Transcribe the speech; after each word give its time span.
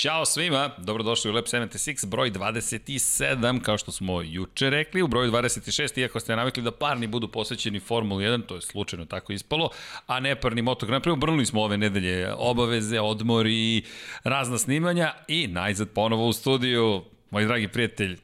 Ćao 0.00 0.24
svima, 0.24 0.70
dobrodošli 0.78 1.30
u 1.30 1.34
Lab 1.34 1.44
76, 1.44 2.06
broj 2.06 2.30
27, 2.30 3.60
kao 3.62 3.78
što 3.78 3.92
smo 3.92 4.22
juče 4.22 4.70
rekli, 4.70 5.02
u 5.02 5.08
broju 5.08 5.32
26, 5.32 6.00
iako 6.00 6.20
ste 6.20 6.36
navikli 6.36 6.62
da 6.62 6.70
parni 6.70 7.06
budu 7.06 7.28
posvećeni 7.28 7.80
Formuli 7.80 8.24
1, 8.24 8.46
to 8.46 8.54
je 8.54 8.60
slučajno 8.60 9.04
tako 9.04 9.32
ispalo, 9.32 9.70
a 10.06 10.20
ne 10.20 10.40
parni 10.40 10.62
Moto 10.62 10.86
Grand 10.86 11.04
Prix, 11.04 11.12
obrnuli 11.12 11.46
smo 11.46 11.62
ove 11.62 11.76
nedelje 11.76 12.32
obaveze, 12.36 13.00
odmori, 13.00 13.82
razna 14.24 14.58
snimanja 14.58 15.12
i 15.28 15.46
najzad 15.46 15.90
ponovo 15.90 16.26
u 16.26 16.32
studiju, 16.32 17.04
moj 17.30 17.44
dragi 17.44 17.68
prijatelj, 17.68 18.18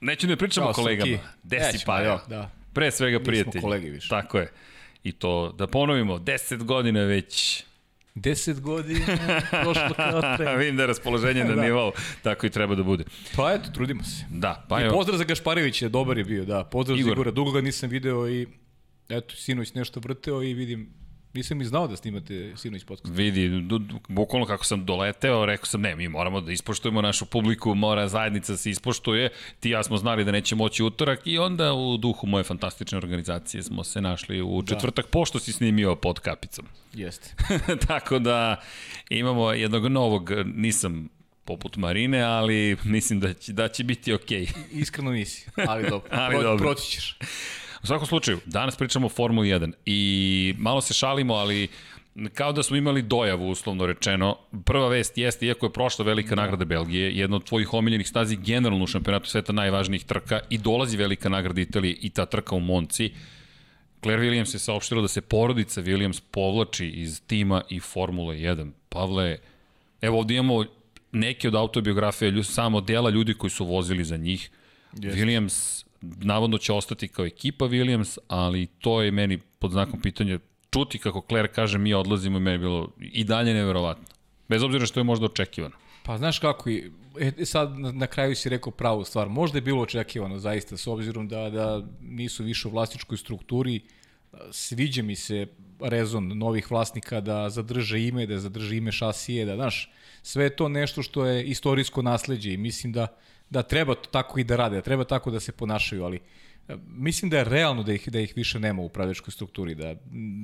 neću 0.00 0.26
ne 0.26 0.36
pričamo 0.36 0.68
o 0.68 0.72
kolegama, 0.72 1.18
Desi 1.42 1.84
Pajo, 1.86 2.20
da. 2.28 2.50
pre 2.72 2.90
svega 2.90 3.20
prijatelj. 3.20 3.54
Nismo 3.54 3.60
kolegi 3.60 3.90
više. 3.90 4.08
Tako 4.08 4.38
je. 4.38 4.52
I 5.04 5.12
to, 5.12 5.54
da 5.58 5.66
ponovimo, 5.66 6.18
10 6.18 6.62
godina 6.64 7.00
već 7.00 7.64
10 8.16 8.60
godina 8.60 9.06
prošlo 9.50 9.94
kao 9.96 10.20
tren. 10.36 10.58
Vidim 10.58 10.76
da 10.76 10.82
je 10.82 10.86
raspoloženje 10.86 11.44
na 11.44 11.54
da. 11.54 11.62
nivou, 11.62 11.92
tako 12.22 12.46
i 12.46 12.50
treba 12.50 12.74
da 12.74 12.82
bude. 12.82 13.04
Pa 13.36 13.52
eto, 13.52 13.70
trudimo 13.74 14.04
se. 14.04 14.24
Da, 14.30 14.66
pa 14.68 14.80
I 14.80 14.90
pozdrav 14.90 15.18
za 15.18 15.24
Gašparevića, 15.24 15.88
dobar 15.88 16.18
je 16.18 16.24
bio, 16.24 16.44
da. 16.44 16.64
Pozdrav 16.64 16.98
Igor. 16.98 17.08
za 17.08 17.12
Igora, 17.12 17.30
dugo 17.30 17.52
ga 17.52 17.60
nisam 17.60 17.90
video 17.90 18.28
i 18.28 18.46
eto, 19.08 19.36
sinoć 19.36 19.74
nešto 19.74 20.00
vrteo 20.00 20.42
i 20.42 20.54
vidim 20.54 21.05
Nisam 21.36 21.58
ni 21.58 21.64
znao 21.64 21.88
da 21.88 21.96
snimate 21.96 22.52
sinoć 22.56 22.84
podcast. 22.84 23.14
Vidi, 23.14 23.50
bukvalno 24.08 24.46
kako 24.46 24.64
sam 24.64 24.84
doleteo, 24.84 25.46
rekao 25.46 25.66
sam 25.66 25.80
ne, 25.80 25.96
mi 25.96 26.08
moramo 26.08 26.40
da 26.40 26.52
ispoštujemo 26.52 27.02
našu 27.02 27.26
publiku, 27.26 27.74
mora 27.74 28.08
zajednica 28.08 28.56
se 28.56 28.70
ispoštuje. 28.70 29.30
Ti 29.60 29.70
ja 29.70 29.82
smo 29.82 29.96
znali 29.96 30.24
da 30.24 30.32
neće 30.32 30.54
moći 30.54 30.82
utorak 30.82 31.20
i 31.24 31.38
onda 31.38 31.72
u 31.72 31.96
duhu 31.96 32.26
moje 32.26 32.44
fantastične 32.44 32.98
organizacije 32.98 33.62
smo 33.62 33.84
se 33.84 34.00
našli 34.00 34.42
u 34.42 34.62
da. 34.62 34.74
četvrtak, 34.74 35.04
da. 35.04 35.10
pošto 35.10 35.38
si 35.38 35.52
snimio 35.52 35.96
pod 35.96 36.20
kapicom. 36.20 36.66
Jeste. 36.94 37.34
Tako 37.88 38.18
da 38.18 38.62
imamo 39.10 39.52
jednog 39.52 39.86
novog, 39.86 40.30
nisam 40.54 41.08
poput 41.44 41.76
Marine, 41.76 42.22
ali 42.22 42.76
mislim 42.84 43.20
da 43.20 43.34
će, 43.34 43.52
da 43.52 43.68
će 43.68 43.84
biti 43.84 44.12
okej. 44.12 44.46
Okay. 44.46 44.52
Iskreno 44.72 45.10
nisi, 45.10 45.46
ali 45.66 45.82
dobro. 45.90 46.08
ali 46.12 46.34
Pro, 46.34 46.42
dobro. 46.42 46.64
Proći 46.64 46.90
ćeš. 46.90 47.18
U 47.86 47.88
svakom 47.88 48.06
slučaju, 48.06 48.38
danas 48.46 48.76
pričamo 48.76 49.06
o 49.06 49.08
Formuli 49.08 49.48
1 49.48 49.72
i 49.84 50.54
malo 50.58 50.80
se 50.80 50.94
šalimo, 50.94 51.34
ali 51.34 51.68
kao 52.34 52.52
da 52.52 52.62
smo 52.62 52.76
imali 52.76 53.02
dojavu, 53.02 53.50
uslovno 53.50 53.86
rečeno. 53.86 54.36
Prva 54.64 54.88
vest 54.88 55.18
jeste, 55.18 55.46
iako 55.46 55.66
je 55.66 55.72
prošla 55.72 56.04
velika 56.04 56.34
da. 56.34 56.42
nagrada 56.42 56.64
Belgije, 56.64 57.16
jedna 57.16 57.36
od 57.36 57.44
tvojih 57.44 57.74
omiljenih 57.74 58.08
stazi 58.08 58.36
generalno 58.36 58.84
u 58.84 58.86
šampionatu 58.86 59.28
sveta 59.28 59.52
najvažnijih 59.52 60.04
trka 60.04 60.40
i 60.50 60.58
dolazi 60.58 60.96
velika 60.96 61.28
nagrada 61.28 61.60
Italije 61.60 61.96
i 62.00 62.10
ta 62.10 62.26
trka 62.26 62.56
u 62.56 62.60
Monci. 62.60 63.12
Claire 64.02 64.22
Williams 64.22 64.54
je 64.54 64.58
saopštila 64.58 65.02
da 65.02 65.08
se 65.08 65.20
porodica 65.20 65.82
Williams 65.82 66.22
povlači 66.30 66.88
iz 66.88 67.22
tima 67.26 67.62
i 67.70 67.80
Formule 67.80 68.36
1. 68.36 68.70
Pavle, 68.88 69.38
evo 70.00 70.18
ovdje 70.18 70.36
imamo 70.36 70.64
neke 71.12 71.48
od 71.48 71.54
autobiografije, 71.54 72.44
samo 72.44 72.80
dela 72.80 73.10
ljudi 73.10 73.34
koji 73.34 73.50
su 73.50 73.64
vozili 73.64 74.04
za 74.04 74.16
njih. 74.16 74.50
Yes. 74.92 75.14
Williams 75.14 75.85
navodno 76.16 76.58
će 76.58 76.72
ostati 76.72 77.08
kao 77.08 77.26
ekipa 77.26 77.64
Williams, 77.64 78.18
ali 78.28 78.66
to 78.66 79.02
je 79.02 79.10
meni 79.10 79.38
pod 79.38 79.70
znakom 79.70 80.00
pitanja 80.00 80.38
čuti 80.70 80.98
kako 80.98 81.24
Claire 81.28 81.48
kaže 81.48 81.78
mi 81.78 81.94
odlazimo 81.94 82.38
i 82.38 82.40
meni 82.40 82.58
bilo 82.58 82.88
i 82.98 83.24
dalje 83.24 83.54
neverovatno. 83.54 84.04
Bez 84.48 84.62
obzira 84.62 84.86
što 84.86 85.00
je 85.00 85.04
možda 85.04 85.26
očekivano. 85.26 85.74
Pa 86.02 86.18
znaš 86.18 86.38
kako, 86.38 86.70
e, 86.70 86.90
e, 87.20 87.44
sad 87.44 87.78
na, 87.78 87.92
na 87.92 88.06
kraju 88.06 88.36
si 88.36 88.48
rekao 88.48 88.72
pravu 88.72 89.04
stvar, 89.04 89.28
možda 89.28 89.58
je 89.58 89.62
bilo 89.62 89.82
očekivano 89.82 90.38
zaista, 90.38 90.76
s 90.76 90.86
obzirom 90.86 91.28
da, 91.28 91.50
da 91.50 91.82
nisu 92.00 92.44
više 92.44 92.68
u 92.68 92.70
vlasničkoj 92.70 93.18
strukturi, 93.18 93.80
sviđa 94.50 95.02
mi 95.02 95.16
se 95.16 95.46
rezon 95.80 96.38
novih 96.38 96.70
vlasnika 96.70 97.20
da 97.20 97.50
zadrže 97.50 98.02
ime, 98.02 98.26
da 98.26 98.38
zadrže 98.38 98.76
ime 98.76 98.92
šasije, 98.92 99.44
da, 99.44 99.54
znaš, 99.54 99.90
sve 100.22 100.44
je 100.44 100.56
to 100.56 100.68
nešto 100.68 101.02
što 101.02 101.26
je 101.26 101.44
istorijsko 101.44 102.02
nasledđe 102.02 102.52
i 102.52 102.56
mislim 102.56 102.92
da 102.92 103.06
da 103.50 103.62
treba 103.62 103.94
tako 103.94 104.40
i 104.40 104.44
da 104.44 104.56
rade, 104.56 104.76
da 104.76 104.82
treba 104.82 105.04
tako 105.04 105.30
da 105.30 105.40
se 105.40 105.52
ponašaju, 105.52 106.04
ali 106.04 106.20
e, 106.68 106.76
mislim 106.88 107.30
da 107.30 107.38
je 107.38 107.44
realno 107.44 107.82
da 107.82 107.92
ih, 107.92 108.08
da 108.08 108.20
ih 108.20 108.32
više 108.36 108.60
nema 108.60 108.82
u 108.82 108.86
upravljačkoj 108.86 109.32
strukturi, 109.32 109.74
da, 109.74 109.94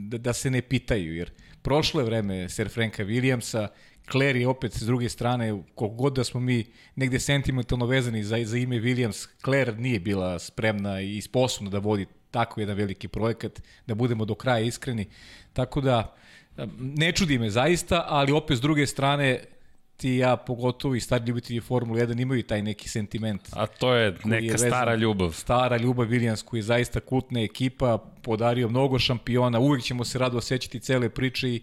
da, 0.08 0.18
da 0.18 0.32
se 0.32 0.50
ne 0.50 0.62
pitaju, 0.62 1.16
jer 1.16 1.30
prošlo 1.62 2.00
je 2.00 2.06
vreme 2.06 2.48
Sir 2.48 2.68
Franka 2.68 3.04
Williamsa, 3.04 3.68
Claire 4.10 4.40
je 4.40 4.48
opet 4.48 4.72
s 4.72 4.82
druge 4.82 5.08
strane, 5.08 5.62
koliko 5.74 5.96
god 5.96 6.14
da 6.14 6.24
smo 6.24 6.40
mi 6.40 6.64
negde 6.96 7.20
sentimentalno 7.20 7.86
vezani 7.86 8.24
za, 8.24 8.36
za 8.44 8.58
ime 8.58 8.76
Williams, 8.76 9.28
Claire 9.44 9.76
nije 9.76 10.00
bila 10.00 10.38
spremna 10.38 11.00
i 11.00 11.20
sposobna 11.20 11.70
da 11.70 11.78
vodi 11.78 12.06
tako 12.30 12.60
jedan 12.60 12.76
veliki 12.76 13.08
projekat, 13.08 13.62
da 13.86 13.94
budemo 13.94 14.24
do 14.24 14.34
kraja 14.34 14.60
iskreni. 14.60 15.06
Tako 15.52 15.80
da, 15.80 16.14
ne 16.78 17.12
čudi 17.12 17.38
me 17.38 17.50
zaista, 17.50 18.04
ali 18.08 18.32
opet 18.32 18.58
s 18.58 18.60
druge 18.60 18.86
strane, 18.86 19.44
ti 19.96 20.16
ja, 20.16 20.36
pogotovo 20.36 20.94
i 20.94 21.00
stari 21.00 21.24
ljubitelji 21.26 21.60
Formule 21.60 22.06
1, 22.06 22.22
imaju 22.22 22.42
taj 22.42 22.62
neki 22.62 22.88
sentiment. 22.88 23.48
A 23.52 23.66
to 23.66 23.94
je 23.94 24.16
neka 24.24 24.44
je 24.44 24.58
stara 24.58 24.94
ljubav. 24.94 25.32
Stara 25.32 25.76
ljubav 25.76 26.06
Williams, 26.06 26.44
koji 26.44 26.58
je 26.58 26.62
zaista 26.62 27.00
kultna 27.00 27.40
ekipa, 27.40 27.98
podario 28.22 28.68
mnogo 28.68 28.98
šampiona, 28.98 29.58
uvijek 29.58 29.84
ćemo 29.84 30.04
se 30.04 30.18
rado 30.18 30.38
osjećati 30.38 30.80
cele 30.80 31.08
priče 31.08 31.48
i 31.48 31.62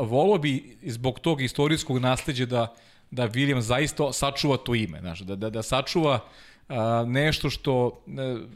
volo 0.00 0.38
bi 0.38 0.76
zbog 0.82 1.20
tog 1.20 1.42
istorijskog 1.42 1.98
nasledđa 1.98 2.46
da, 2.46 2.74
da 3.10 3.28
Williams 3.28 3.60
zaista 3.60 4.12
sačuva 4.12 4.56
to 4.56 4.74
ime, 4.74 5.00
znaš, 5.00 5.20
da, 5.20 5.36
da, 5.36 5.50
da 5.50 5.62
sačuva 5.62 6.20
a, 6.68 7.04
nešto, 7.06 7.50
što, 7.50 8.04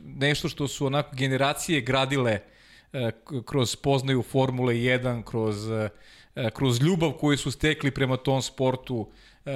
nešto 0.05 0.49
što 0.49 0.69
su 0.69 0.87
onako 0.87 1.17
generacije 1.17 1.81
gradile 1.81 2.41
a, 2.93 2.99
e, 2.99 3.13
kroz 3.45 3.77
poznaju 3.77 4.23
Formule 4.23 4.75
1, 4.75 5.23
kroz 5.25 5.71
a, 5.71 5.75
E, 5.75 5.89
kroz 6.55 6.83
ljubav 6.83 7.12
koju 7.12 7.39
su 7.39 7.50
stekli 7.50 7.91
prema 7.91 8.16
tom 8.16 8.43
sportu, 8.43 9.09
e, 9.47 9.50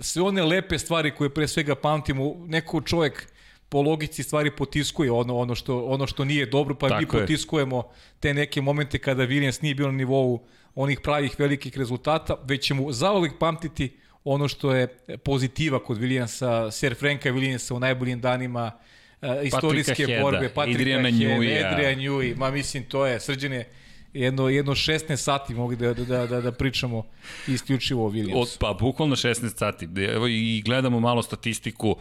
sve 0.00 0.22
one 0.22 0.42
lepe 0.42 0.78
stvari 0.78 1.14
koje 1.14 1.34
pre 1.34 1.48
svega 1.48 1.74
pamtimo, 1.74 2.34
neko 2.46 2.80
čovjek 2.80 3.32
po 3.68 3.82
logici 3.82 4.22
stvari 4.22 4.50
potiskuje 4.50 5.12
ono, 5.12 5.36
ono, 5.36 5.54
što, 5.54 5.84
ono 5.84 6.06
što 6.06 6.24
nije 6.24 6.46
dobro, 6.46 6.74
pa 6.74 6.88
Tako 6.88 7.00
mi 7.00 7.06
potiskujemo 7.06 7.82
te 8.20 8.34
neke 8.34 8.60
momente 8.60 8.98
kada 8.98 9.26
Williams 9.26 9.62
nije 9.62 9.74
bio 9.74 9.86
na 9.86 9.92
nivou 9.92 10.40
onih 10.74 11.00
pravih 11.00 11.34
velikih 11.38 11.78
rezultata, 11.78 12.34
već 12.44 12.66
ćemo 12.66 12.92
zaovek 12.92 13.32
pamtiti 13.38 13.96
ono 14.24 14.48
što 14.48 14.74
je 14.74 14.86
pozitiva 15.24 15.84
kod 15.84 15.98
Williamsa, 15.98 16.70
Sir 16.70 16.94
Franka 16.94 17.30
Williamsa 17.30 17.74
u 17.74 17.80
najboljim 17.80 18.20
danima, 18.20 18.72
uh, 19.22 19.28
istorijske 19.42 19.92
Patrika 19.92 20.22
borbe, 20.22 20.48
Patrika 20.48 20.78
Adriana 20.78 21.08
Newey, 21.08 21.72
Adrian 21.72 21.98
Newey, 21.98 22.36
ma 22.36 22.50
mislim 22.50 22.84
to 22.84 23.06
je 23.06 23.20
srđene 23.20 23.64
jedno, 24.12 24.48
jedno 24.48 24.74
16 24.74 25.16
sati 25.16 25.54
mogli 25.54 25.76
da, 25.76 25.94
da, 25.94 26.26
da, 26.26 26.40
da 26.40 26.52
pričamo 26.52 27.04
isključivo 27.48 28.06
o 28.06 28.10
Williamsu. 28.10 28.42
Od, 28.42 28.56
pa, 28.60 28.72
bukvalno 28.80 29.16
16 29.16 29.56
sati. 29.56 29.88
Evo 30.14 30.26
i 30.26 30.62
gledamo 30.64 31.00
malo 31.00 31.22
statistiku 31.22 31.96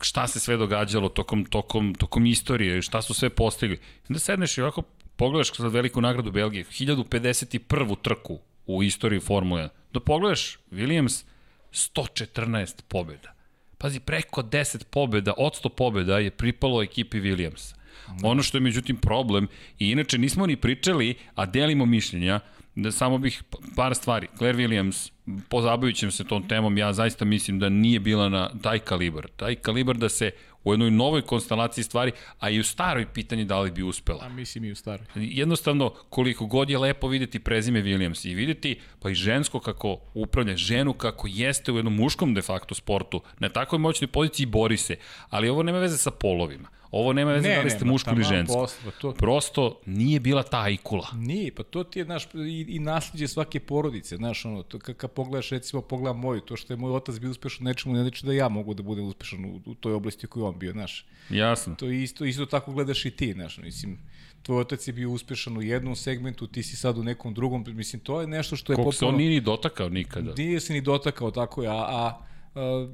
šta 0.00 0.26
se 0.26 0.40
sve 0.40 0.56
događalo 0.56 1.08
tokom, 1.08 1.44
tokom, 1.44 1.94
tokom 1.94 2.26
istorije, 2.26 2.82
šta 2.82 3.02
su 3.02 3.14
sve 3.14 3.30
postigli. 3.30 3.78
Da 4.08 4.18
sedneš 4.18 4.58
i 4.58 4.62
ovako 4.62 4.82
pogledaš 5.16 5.56
za 5.56 5.68
veliku 5.68 6.00
nagradu 6.00 6.32
Belgije, 6.32 6.64
1051. 6.64 7.96
trku 8.02 8.38
u 8.66 8.82
istoriji 8.82 9.20
Formule 9.20 9.62
1. 9.62 9.68
Da 9.92 10.00
pogledaš, 10.00 10.58
Williams 10.70 11.24
114 11.72 12.82
pobjeda. 12.88 13.34
Pazi, 13.78 14.00
preko 14.00 14.42
10 14.42 14.84
pobjeda, 14.84 15.32
od 15.36 15.52
100 15.62 15.68
pobjeda 15.68 16.18
je 16.18 16.30
pripalo 16.30 16.82
ekipi 16.82 17.20
Williamsa. 17.20 17.74
Ono 18.22 18.42
što 18.42 18.56
je 18.56 18.62
međutim 18.62 18.96
problem, 18.96 19.48
i 19.78 19.90
inače 19.90 20.18
nismo 20.18 20.46
ni 20.46 20.56
pričali, 20.56 21.14
a 21.34 21.46
delimo 21.46 21.86
mišljenja, 21.86 22.40
da 22.74 22.92
samo 22.92 23.18
bih 23.18 23.42
par 23.76 23.94
stvari. 23.94 24.26
Claire 24.38 24.58
Williams, 24.58 25.10
pozabavit 25.48 25.96
se 26.10 26.24
tom 26.24 26.48
temom, 26.48 26.78
ja 26.78 26.92
zaista 26.92 27.24
mislim 27.24 27.58
da 27.58 27.68
nije 27.68 28.00
bila 28.00 28.28
na 28.28 28.50
taj 28.62 28.78
kalibar. 28.78 29.28
Taj 29.36 29.54
kalibar 29.54 29.96
da 29.96 30.08
se 30.08 30.30
u 30.64 30.72
jednoj 30.72 30.90
novoj 30.90 31.22
konstelaciji 31.22 31.84
stvari, 31.84 32.12
a 32.38 32.50
i 32.50 32.60
u 32.60 32.64
staroj 32.64 33.06
pitanje 33.06 33.44
da 33.44 33.60
li 33.60 33.70
bi 33.70 33.82
uspela. 33.82 34.24
A 34.24 34.28
mislim 34.28 34.64
i 34.64 34.72
u 34.72 34.76
staroj. 34.76 35.06
Jednostavno, 35.14 35.90
koliko 35.90 36.46
god 36.46 36.70
je 36.70 36.78
lepo 36.78 37.08
videti 37.08 37.38
prezime 37.38 37.82
Williams 37.82 38.28
i 38.28 38.34
videti 38.34 38.80
pa 39.00 39.10
i 39.10 39.14
žensko 39.14 39.60
kako 39.60 39.98
upravlja, 40.14 40.56
ženu 40.56 40.92
kako 40.92 41.28
jeste 41.30 41.72
u 41.72 41.76
jednom 41.76 41.94
muškom 41.94 42.34
de 42.34 42.42
facto 42.42 42.74
sportu, 42.74 43.20
na 43.38 43.48
takvoj 43.48 43.78
moćnoj 43.78 44.08
poziciji 44.08 44.46
bori 44.46 44.76
se, 44.76 44.96
ali 45.30 45.48
ovo 45.48 45.62
nema 45.62 45.78
veze 45.78 45.98
sa 45.98 46.10
polovima. 46.10 46.68
Ovo 46.92 47.12
nema 47.12 47.32
veze 47.32 47.48
ne, 47.48 47.54
da 47.54 47.62
li 47.62 47.70
ste 47.70 47.84
muško 47.84 48.10
ili 48.10 48.24
žensko. 48.24 48.66
Pa 48.84 48.90
to... 48.90 49.12
Prosto 49.12 49.80
nije 49.86 50.20
bila 50.20 50.42
ta 50.42 50.68
ikula. 50.68 51.06
Nije, 51.14 51.54
pa 51.54 51.62
to 51.62 51.84
ti 51.84 51.98
je, 51.98 52.04
znaš, 52.04 52.24
i, 52.34 52.66
i 52.68 52.78
nasljeđe 52.78 53.28
svake 53.28 53.60
porodice, 53.60 54.16
znaš, 54.16 54.44
ono, 54.44 54.62
to, 54.62 54.78
kad 54.78 55.10
pogledaš, 55.10 55.50
recimo, 55.50 55.82
pogledam 55.82 56.18
moju, 56.18 56.40
to 56.40 56.56
što 56.56 56.72
je 56.72 56.76
moj 56.76 56.92
otac 56.92 57.18
bio 57.18 57.30
uspešan 57.30 57.64
nečemu, 57.64 57.94
ne 57.94 58.00
znači 58.02 58.26
da 58.26 58.32
ja 58.32 58.48
mogu 58.48 58.74
da 58.74 58.82
budem 58.82 59.04
uspešan 59.04 59.44
u, 59.44 59.60
u 59.66 59.74
toj 59.74 59.92
oblasti 59.92 60.26
koju 60.26 60.44
on 60.44 60.58
bio, 60.58 60.72
znaš. 60.72 61.06
Jasno. 61.30 61.74
To 61.74 61.90
isto, 61.90 62.24
isto 62.24 62.46
tako 62.46 62.72
gledaš 62.72 63.04
i 63.04 63.10
ti, 63.10 63.32
znaš, 63.32 63.58
mislim, 63.58 63.98
tvoj 64.42 64.60
otac 64.60 64.88
je 64.88 64.92
bio 64.92 65.10
uspešan 65.10 65.56
u 65.56 65.62
jednom 65.62 65.96
segmentu, 65.96 66.46
ti 66.46 66.62
si 66.62 66.76
sad 66.76 66.98
u 66.98 67.02
nekom 67.02 67.34
drugom, 67.34 67.64
mislim, 67.68 68.00
to 68.00 68.20
je 68.20 68.26
nešto 68.26 68.56
što 68.56 68.72
je 68.72 68.76
Koliko 68.76 68.90
popularno. 68.90 69.10
se 69.10 69.14
on 69.14 69.18
nije 69.18 69.30
ni 69.30 69.40
dotakao 69.40 69.88
nikada. 69.88 70.34
Nije 70.36 70.60
se 70.60 70.72
ni 70.72 70.80
dotakao, 70.80 71.30
tako 71.30 71.62
je, 71.62 71.68
a, 71.68 71.72
a, 71.72 72.18
a 72.54 72.88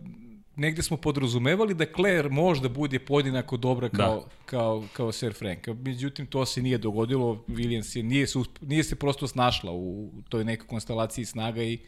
negde 0.59 0.83
smo 0.83 0.97
podrazumevali 0.97 1.75
da 1.75 1.87
Claire 1.97 2.29
može 2.29 2.63
da 2.63 2.69
bude 2.69 2.99
podjednako 2.99 3.57
dobra 3.57 3.89
kao, 3.89 4.15
da. 4.17 4.25
kao, 4.47 4.85
kao 4.93 5.13
Sir 5.13 5.35
Frank. 5.35 5.67
Međutim, 5.67 6.27
to 6.27 6.47
se 6.47 6.63
nije 6.63 6.79
dogodilo. 6.79 7.45
Williams 7.49 7.97
je, 7.97 8.03
nije, 8.03 8.27
se, 8.27 8.39
nije 8.61 8.85
se 8.85 8.97
prosto 8.97 9.29
snašla 9.29 9.73
u 9.73 10.11
toj 10.29 10.45
nekoj 10.45 10.67
konstelaciji 10.67 11.25
snaga 11.25 11.63
i, 11.63 11.79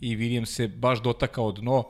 i 0.00 0.16
Williams 0.16 0.46
se 0.46 0.68
baš 0.68 1.02
dotakao 1.02 1.52
dno. 1.52 1.84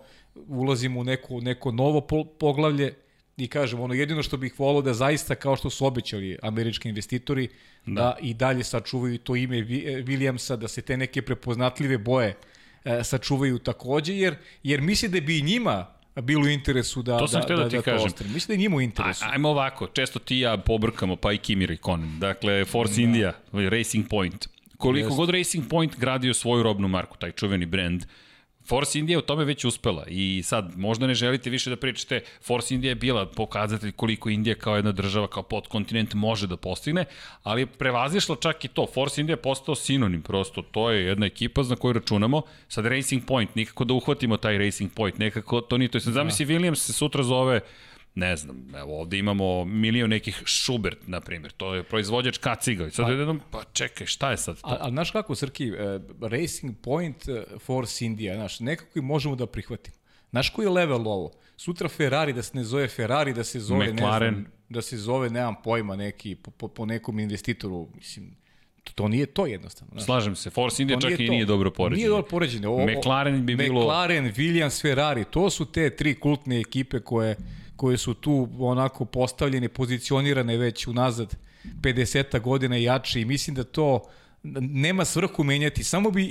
Ulazimo 0.48 1.00
u 1.00 1.04
neko, 1.04 1.40
neko 1.40 1.72
novo 1.72 2.00
poglavlje 2.38 2.94
i 3.36 3.48
kažem, 3.48 3.80
ono 3.80 3.94
jedino 3.94 4.22
što 4.22 4.36
bih 4.36 4.60
volao 4.60 4.82
da 4.82 4.94
zaista, 4.94 5.34
kao 5.34 5.56
što 5.56 5.70
su 5.70 5.86
obećali 5.86 6.38
američki 6.42 6.88
investitori, 6.88 7.48
da, 7.86 7.92
da 7.92 8.16
i 8.20 8.34
dalje 8.34 8.64
sačuvaju 8.64 9.18
to 9.18 9.36
ime 9.36 9.56
Williamsa, 9.56 10.56
da 10.56 10.68
se 10.68 10.82
te 10.82 10.96
neke 10.96 11.22
prepoznatljive 11.22 11.98
boje 11.98 12.36
e, 12.84 13.04
sačuvaju 13.04 13.58
takođe, 13.58 14.14
jer, 14.14 14.36
jer 14.62 14.80
misli 14.80 15.08
da 15.08 15.20
bi 15.20 15.38
i 15.38 15.42
njima 15.42 15.99
bilo 16.20 16.42
u 16.44 16.48
interesu 16.48 17.02
da, 17.02 17.18
to 17.18 17.28
sam 17.28 17.40
da, 17.40 17.56
da, 17.56 17.62
da, 17.62 17.68
ti 17.68 17.76
da 17.76 17.82
kažem. 17.82 18.06
ostane. 18.06 18.30
Mislim 18.30 18.46
da 18.46 18.52
je 18.52 18.58
njima 18.58 18.76
u 18.76 18.80
interesu. 18.80 19.24
A, 19.24 19.30
ajmo 19.32 19.48
ovako, 19.48 19.86
često 19.86 20.18
ti 20.18 20.38
ja 20.38 20.56
pobrkamo, 20.56 21.16
pa 21.16 21.32
i 21.32 21.38
Kimi 21.38 21.66
Rikonen. 21.66 22.18
Dakle, 22.18 22.64
Force 22.64 22.94
da. 22.94 23.02
India, 23.02 23.32
Racing 23.52 24.08
Point. 24.08 24.48
Koliko 24.78 25.06
Just. 25.06 25.16
god 25.16 25.30
Racing 25.30 25.68
Point 25.68 25.98
gradio 25.98 26.34
svoju 26.34 26.62
robnu 26.62 26.88
marku, 26.88 27.16
taj 27.16 27.32
čuveni 27.32 27.66
brand, 27.66 28.04
Force 28.66 28.98
India 28.98 29.18
u 29.18 29.22
tome 29.22 29.44
već 29.44 29.64
uspela 29.64 30.04
i 30.08 30.42
sad 30.44 30.72
možda 30.76 31.06
ne 31.06 31.14
želite 31.14 31.50
više 31.50 31.70
da 31.70 31.76
pričate 31.76 32.20
Force 32.42 32.74
India 32.74 32.88
je 32.88 32.94
bila 32.94 33.26
pokazatelj 33.26 33.92
koliko 33.92 34.30
Indija 34.30 34.54
kao 34.54 34.76
jedna 34.76 34.92
država, 34.92 35.28
kao 35.28 35.42
podkontinent 35.42 36.14
može 36.14 36.46
da 36.46 36.56
postigne, 36.56 37.04
ali 37.42 37.62
je 37.62 37.66
prevazišla 37.66 38.36
čak 38.40 38.64
i 38.64 38.68
to. 38.68 38.86
Force 38.94 39.20
India 39.20 39.32
je 39.32 39.42
postao 39.42 39.74
sinonim 39.74 40.22
prosto, 40.22 40.62
to 40.62 40.90
je 40.90 41.04
jedna 41.04 41.26
ekipa 41.26 41.62
za 41.62 41.76
koju 41.76 41.92
računamo. 41.92 42.42
Sad 42.68 42.86
Racing 42.86 43.26
Point, 43.26 43.54
nikako 43.54 43.84
da 43.84 43.94
uhvatimo 43.94 44.36
taj 44.36 44.58
Racing 44.58 44.92
Point, 44.94 45.18
nekako 45.18 45.60
to 45.60 45.78
nije 45.78 45.88
to. 45.88 46.00
Sad 46.00 46.12
zamisli 46.12 46.46
da. 46.46 46.52
Williams 46.52 46.74
se 46.74 46.92
sutra 46.92 47.22
zove 47.22 47.60
ne 48.14 48.36
znam, 48.36 48.74
evo 48.76 49.00
ovde 49.00 49.18
imamo 49.18 49.64
milion 49.64 50.10
nekih 50.10 50.42
Schubert, 50.46 50.98
na 51.06 51.20
primjer, 51.20 51.52
to 51.52 51.74
je 51.74 51.82
proizvođač 51.82 52.38
kaciga. 52.38 52.86
I 52.86 52.90
sad 52.90 53.06
pa, 53.06 53.12
jednom, 53.12 53.40
pa 53.50 53.64
čekaj, 53.72 54.06
šta 54.06 54.30
je 54.30 54.36
sad 54.36 54.60
to? 54.60 54.68
A, 54.68 54.76
a 54.80 54.90
znaš 54.90 55.10
kako, 55.10 55.34
Srki, 55.34 55.70
uh, 55.70 55.78
Racing 56.20 56.76
Point, 56.82 57.28
uh, 57.28 57.60
Force 57.60 58.04
India, 58.04 58.34
znaš, 58.34 58.60
nekako 58.60 58.98
i 58.98 59.02
možemo 59.02 59.36
da 59.36 59.46
prihvatimo. 59.46 59.96
Znaš 60.30 60.50
koji 60.50 60.66
je 60.66 60.70
level 60.70 61.08
ovo? 61.08 61.32
Sutra 61.56 61.88
Ferrari, 61.88 62.32
da 62.32 62.42
se 62.42 62.56
ne 62.56 62.64
zove 62.64 62.88
Ferrari, 62.88 63.34
da 63.34 63.44
se 63.44 63.60
zove, 63.60 63.92
McLaren. 63.92 64.34
ne 64.34 64.40
znam, 64.40 64.52
da 64.68 64.82
se 64.82 64.96
zove, 64.96 65.30
nemam 65.30 65.54
pojma, 65.64 65.96
neki, 65.96 66.34
po, 66.34 66.50
po, 66.50 66.68
po 66.68 66.86
nekom 66.86 67.18
investitoru, 67.18 67.88
mislim, 67.94 68.36
to 68.94 69.08
nije 69.08 69.26
to 69.26 69.46
jednostavno. 69.46 69.92
Znaš. 69.92 70.04
Slažem 70.04 70.36
se, 70.36 70.50
Force 70.50 70.82
India 70.82 71.00
čak 71.00 71.20
i 71.20 71.26
to. 71.26 71.32
nije 71.32 71.44
dobro 71.44 71.70
poređenje. 71.70 71.98
Nije 71.98 72.08
dobro 72.08 72.28
poređenje. 72.30 72.68
O, 72.68 72.86
McLaren 72.86 73.46
bi 73.46 73.56
bilo... 73.56 73.80
McLaren, 73.80 74.32
Williams, 74.32 74.82
Ferrari, 74.82 75.24
to 75.24 75.50
su 75.50 75.64
te 75.64 75.90
tri 75.90 76.14
kultne 76.14 76.60
ekipe 76.60 77.00
koje 77.00 77.36
koje 77.80 77.98
su 77.98 78.14
tu 78.14 78.48
onako 78.58 79.04
postavljene, 79.04 79.68
pozicionirane 79.68 80.56
već 80.56 80.86
unazad 80.86 81.36
50 81.64 82.40
godina 82.40 82.76
jače 82.76 83.20
i 83.20 83.24
mislim 83.24 83.56
da 83.56 83.64
to 83.64 84.02
nema 84.60 85.04
svrhu 85.04 85.44
menjati, 85.44 85.84
samo 85.84 86.10
bi 86.10 86.24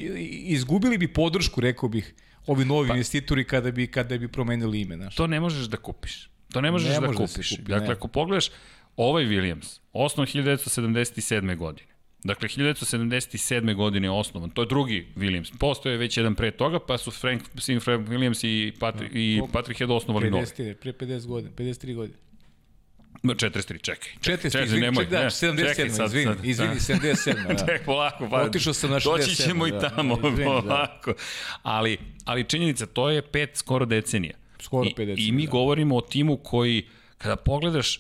izgubili 0.54 0.98
bi 0.98 1.08
podršku, 1.14 1.62
rekao 1.62 1.90
bih, 1.90 2.14
ovi 2.48 2.66
novi 2.66 2.88
pa, 2.88 2.94
investitori 2.94 3.44
kada 3.44 3.72
bi 3.72 3.88
kada 3.88 4.18
bi 4.18 4.28
promenili 4.28 4.82
ime, 4.82 4.96
znaš. 4.96 5.16
To 5.16 5.28
ne 5.28 5.40
možeš 5.40 5.66
da 5.66 5.78
kupiš. 5.78 6.30
To 6.54 6.62
ne 6.62 6.72
možeš 6.72 6.90
ne 6.90 7.00
da 7.00 7.08
može 7.08 7.18
kupiš. 7.18 7.50
Da 7.50 7.58
kupi, 7.58 7.72
dakle, 7.72 7.88
ne. 7.88 7.94
ako 7.94 8.08
pogledaš 8.08 8.52
ovaj 8.96 9.26
Williams, 9.26 9.80
osnov 9.94 10.28
1977. 10.28 11.56
godine. 11.56 11.89
Dakle, 12.24 12.48
1977. 12.48 13.76
godine 13.76 14.08
je 14.08 14.12
osnovan. 14.12 14.50
To 14.50 14.62
je 14.62 14.66
drugi 14.66 15.08
Williams. 15.16 15.58
Postoje 15.60 15.98
već 15.98 16.18
jedan 16.18 16.36
pre 16.36 16.52
toga, 16.52 16.80
pa 16.80 16.98
su 16.98 17.12
Frank, 17.12 17.42
Sim 17.58 17.80
Frank 17.80 18.08
Williams 18.08 18.48
i, 18.48 18.74
Patri, 18.80 19.06
no, 19.06 19.12
i 19.14 19.42
Patrick 19.54 19.78
Head 19.78 19.92
osnovali 19.92 20.26
50, 20.26 20.32
novi. 20.32 20.76
Pre 20.76 20.94
50 20.94 21.26
godina, 21.26 21.52
53 21.56 21.96
godine. 21.96 22.18
43, 23.24 23.82
čekaj. 23.82 24.12
43, 24.22 24.52
čekaj, 24.52 24.64
izvini, 24.64 24.82
nemoj, 24.82 25.06
da, 25.06 25.18
77, 25.18 25.68
čekaj, 25.68 25.90
sad, 25.90 26.08
izvini, 26.08 26.26
sad, 26.26 26.46
izvini, 26.46 26.76
77, 26.76 27.48
da. 27.48 27.56
Čekaj, 27.58 27.84
polako, 27.86 28.28
pa. 28.30 28.42
Otišao 28.42 28.74
sam 28.74 28.90
na 28.90 29.00
67. 29.00 29.18
Doći 29.18 29.36
ćemo 29.36 29.68
da, 29.68 29.78
i 29.78 29.90
tamo, 29.90 30.16
da, 30.16 30.28
izvini, 30.28 30.46
polako. 30.46 31.12
Da. 31.12 31.18
Ali, 31.64 31.98
ali 32.26 32.44
činjenica, 32.44 32.86
to 32.86 33.10
je 33.10 33.22
pet 33.22 33.58
skoro 33.58 33.86
decenija. 33.86 34.34
Skoro 34.60 34.90
pet 34.96 35.08
decenija, 35.08 35.26
I, 35.26 35.28
I 35.28 35.32
mi 35.32 35.46
da. 35.46 35.52
govorimo 35.52 35.98
o 35.98 36.02
timu 36.02 36.38
koji, 36.38 36.88
kada 37.18 37.36
pogledaš, 37.36 38.00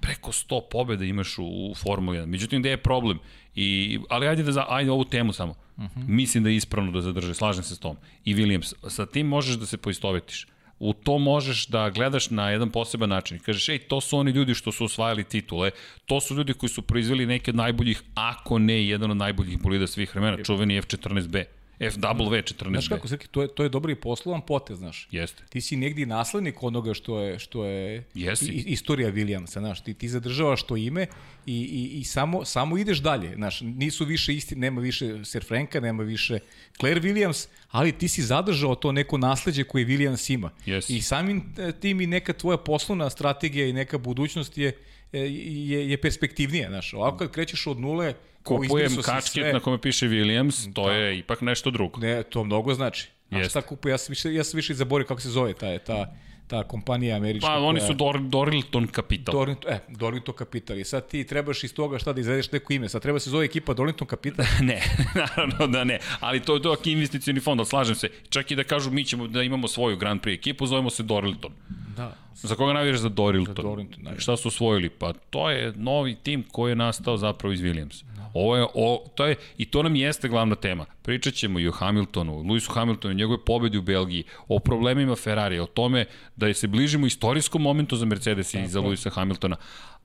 preko 0.00 0.32
100 0.32 0.60
pobjeda 0.70 1.04
imaš 1.04 1.38
u, 1.38 1.44
u 1.44 1.74
Formuli 1.74 2.18
1. 2.18 2.26
Međutim, 2.26 2.60
gde 2.60 2.70
je 2.70 2.76
problem? 2.76 3.18
I, 3.54 3.98
ali 4.08 4.28
ajde 4.28 4.42
da 4.42 4.52
za, 4.52 4.64
ajde 4.68 4.90
ovu 4.90 5.04
temu 5.04 5.32
samo. 5.32 5.54
Uh 5.76 5.84
mhm. 5.84 6.00
-huh. 6.00 6.08
Mislim 6.08 6.44
da 6.44 6.50
je 6.50 6.56
ispravno 6.56 6.92
da 6.92 7.00
zadrže, 7.00 7.34
slažem 7.34 7.64
se 7.64 7.74
s 7.74 7.78
tom. 7.78 7.96
I 8.24 8.34
Williams, 8.34 8.74
sa 8.88 9.06
tim 9.06 9.26
možeš 9.26 9.56
da 9.56 9.66
se 9.66 9.76
poistovetiš. 9.76 10.46
U 10.78 10.92
to 10.92 11.18
možeš 11.18 11.66
da 11.66 11.90
gledaš 11.90 12.30
na 12.30 12.50
jedan 12.50 12.70
poseban 12.70 13.08
način. 13.08 13.38
Kažeš, 13.38 13.68
ej, 13.68 13.78
to 13.78 14.00
su 14.00 14.18
oni 14.18 14.30
ljudi 14.30 14.54
što 14.54 14.72
su 14.72 14.84
osvajali 14.84 15.24
titule, 15.24 15.70
to 16.06 16.20
su 16.20 16.34
ljudi 16.34 16.54
koji 16.54 16.70
su 16.70 16.82
proizveli 16.82 17.26
neke 17.26 17.50
od 17.50 17.56
najboljih, 17.56 18.02
ako 18.14 18.58
ne 18.58 18.86
jedan 18.86 19.10
od 19.10 19.16
najboljih 19.16 19.62
bolida 19.62 19.86
svih 19.86 20.14
vremena, 20.14 20.42
čuveni 20.44 20.80
F14B. 20.82 21.44
FW14. 21.80 22.68
Znaš 22.68 22.88
kako, 22.88 23.08
Srki, 23.08 23.28
to 23.28 23.42
je, 23.42 23.48
to 23.48 23.62
je 23.62 23.68
dobro 23.68 23.92
i 23.92 23.94
poslovan 23.94 24.40
potez, 24.40 24.78
znaš. 24.78 25.08
Jeste. 25.10 25.42
Ti 25.48 25.60
si 25.60 25.76
negdje 25.76 26.06
naslednik 26.06 26.62
onoga 26.62 26.94
što 26.94 27.20
je, 27.20 27.38
što 27.38 27.64
je 27.64 28.04
Jesi. 28.14 28.52
I, 28.52 28.64
istorija 28.66 29.12
Williamsa, 29.12 29.58
znaš. 29.58 29.84
Ti, 29.84 29.94
ti 29.94 30.08
zadržavaš 30.08 30.62
to 30.62 30.76
ime 30.76 31.06
i, 31.46 31.54
i, 31.54 32.00
i 32.00 32.04
samo, 32.04 32.44
samo 32.44 32.78
ideš 32.78 32.98
dalje, 32.98 33.34
znaš. 33.34 33.60
Nisu 33.60 34.04
više 34.04 34.34
isti, 34.34 34.56
nema 34.56 34.80
više 34.80 35.24
Sir 35.24 35.44
Franka, 35.44 35.80
nema 35.80 36.02
više 36.02 36.38
Claire 36.80 37.00
Williams, 37.00 37.48
ali 37.70 37.92
ti 37.92 38.08
si 38.08 38.22
zadržao 38.22 38.74
to 38.74 38.92
neko 38.92 39.18
nasledđe 39.18 39.64
koje 39.64 39.86
Williams 39.86 40.32
ima. 40.32 40.50
Yes. 40.66 40.94
I 40.94 41.02
samim 41.02 41.54
e, 41.58 41.72
tim 41.72 42.00
i 42.00 42.06
neka 42.06 42.32
tvoja 42.32 42.56
poslovna 42.56 43.10
strategija 43.10 43.66
i 43.66 43.72
neka 43.72 43.98
budućnost 43.98 44.58
je, 44.58 44.72
je, 45.12 45.90
je 45.90 46.00
perspektivnija, 46.00 46.68
znaš. 46.68 46.94
Ovako 46.94 47.16
kad 47.18 47.30
krećeš 47.30 47.66
od 47.66 47.80
nule, 47.80 48.14
kupujem 48.42 48.96
kačket 49.04 49.32
sve... 49.32 49.52
na 49.52 49.60
kome 49.60 49.80
piše 49.80 50.06
Williams, 50.06 50.74
to 50.74 50.86
da. 50.86 50.92
je 50.92 51.18
ipak 51.18 51.40
nešto 51.40 51.70
drugo. 51.70 52.00
Ne, 52.00 52.22
to 52.22 52.44
mnogo 52.44 52.74
znači. 52.74 53.08
A 53.30 53.44
šta 53.44 53.60
kupujem? 53.60 53.92
Ja 53.92 53.98
sam 53.98 54.12
više, 54.12 54.34
ja 54.34 54.44
sam 54.44 54.58
više 54.58 54.74
zaborio 54.74 55.06
kako 55.06 55.20
se 55.20 55.30
zove 55.30 55.54
ta, 55.54 55.78
ta, 55.78 56.14
ta 56.52 56.62
kompanija 56.68 57.16
američka. 57.16 57.46
Pa 57.46 57.58
oni 57.58 57.80
su 57.80 57.94
Dor, 57.94 58.20
Dorlington 58.20 58.86
Capital. 58.94 59.32
Dorlington, 59.32 59.72
e, 59.72 59.78
Dorlington 59.88 60.34
Capital. 60.38 60.78
I 60.78 60.84
sad 60.84 61.08
ti 61.08 61.24
trebaš 61.24 61.64
iz 61.64 61.74
toga 61.74 61.98
šta 61.98 62.12
da 62.12 62.20
izvedeš 62.20 62.52
neko 62.52 62.72
ime. 62.72 62.88
Sad 62.88 63.02
treba 63.02 63.18
se 63.18 63.30
zove 63.30 63.44
ekipa 63.44 63.74
Dorlington 63.74 64.08
Capital. 64.08 64.46
ne, 64.68 64.82
naravno 65.20 65.66
da 65.66 65.84
ne. 65.84 65.98
Ali 66.20 66.40
to 66.40 66.54
je 66.54 66.62
to 66.62 66.76
investicioni 66.84 67.40
fond, 67.40 67.60
ali 67.60 67.66
slažem 67.66 67.94
se. 67.94 68.08
Čak 68.28 68.50
i 68.50 68.56
da 68.56 68.64
kažu 68.64 68.90
mi 68.90 69.04
ćemo 69.04 69.28
da 69.28 69.42
imamo 69.42 69.68
svoju 69.68 69.96
Grand 69.96 70.20
Prix 70.20 70.34
ekipu, 70.34 70.66
zovemo 70.66 70.90
se 70.90 71.02
Dorlington. 71.02 71.52
Da. 71.96 72.16
Za 72.34 72.54
koga 72.54 72.72
navijaš 72.72 72.98
za 72.98 73.08
Dorilton? 73.08 73.54
Za 73.56 73.62
Dorilton, 73.62 74.02
da. 74.04 74.20
Šta 74.20 74.36
su 74.36 74.48
osvojili? 74.48 74.88
Pa 74.88 75.12
to 75.12 75.50
je 75.50 75.72
novi 75.76 76.14
tim 76.14 76.44
koji 76.52 76.70
je 76.70 76.76
nastao 76.76 77.16
zapravo 77.16 77.52
iz 77.52 77.60
Williamsa. 77.60 78.04
Ovo 78.34 78.56
je, 78.56 78.66
o, 78.74 79.04
to 79.14 79.26
je, 79.26 79.36
I 79.58 79.64
to 79.64 79.82
nam 79.82 79.96
jeste 79.96 80.28
glavna 80.28 80.54
tema. 80.54 80.86
Pričat 81.02 81.34
ćemo 81.34 81.58
i 81.58 81.68
o 81.68 81.72
Hamiltonu, 81.72 82.42
Lewisu 82.42 82.74
Hamiltonu, 82.74 83.14
njegove 83.14 83.44
pobedi 83.44 83.78
u 83.78 83.82
Belgiji, 83.82 84.24
o 84.48 84.58
problemima 84.58 85.16
Ferrari, 85.16 85.58
o 85.58 85.66
tome 85.66 86.04
da 86.36 86.54
se 86.54 86.66
bližimo 86.66 87.06
istorijskom 87.06 87.62
momentu 87.62 87.96
za 87.96 88.06
Mercedes 88.06 88.54
i 88.54 88.66
za 88.66 88.80
Lewisa 88.80 89.10
Hamiltona, 89.10 89.56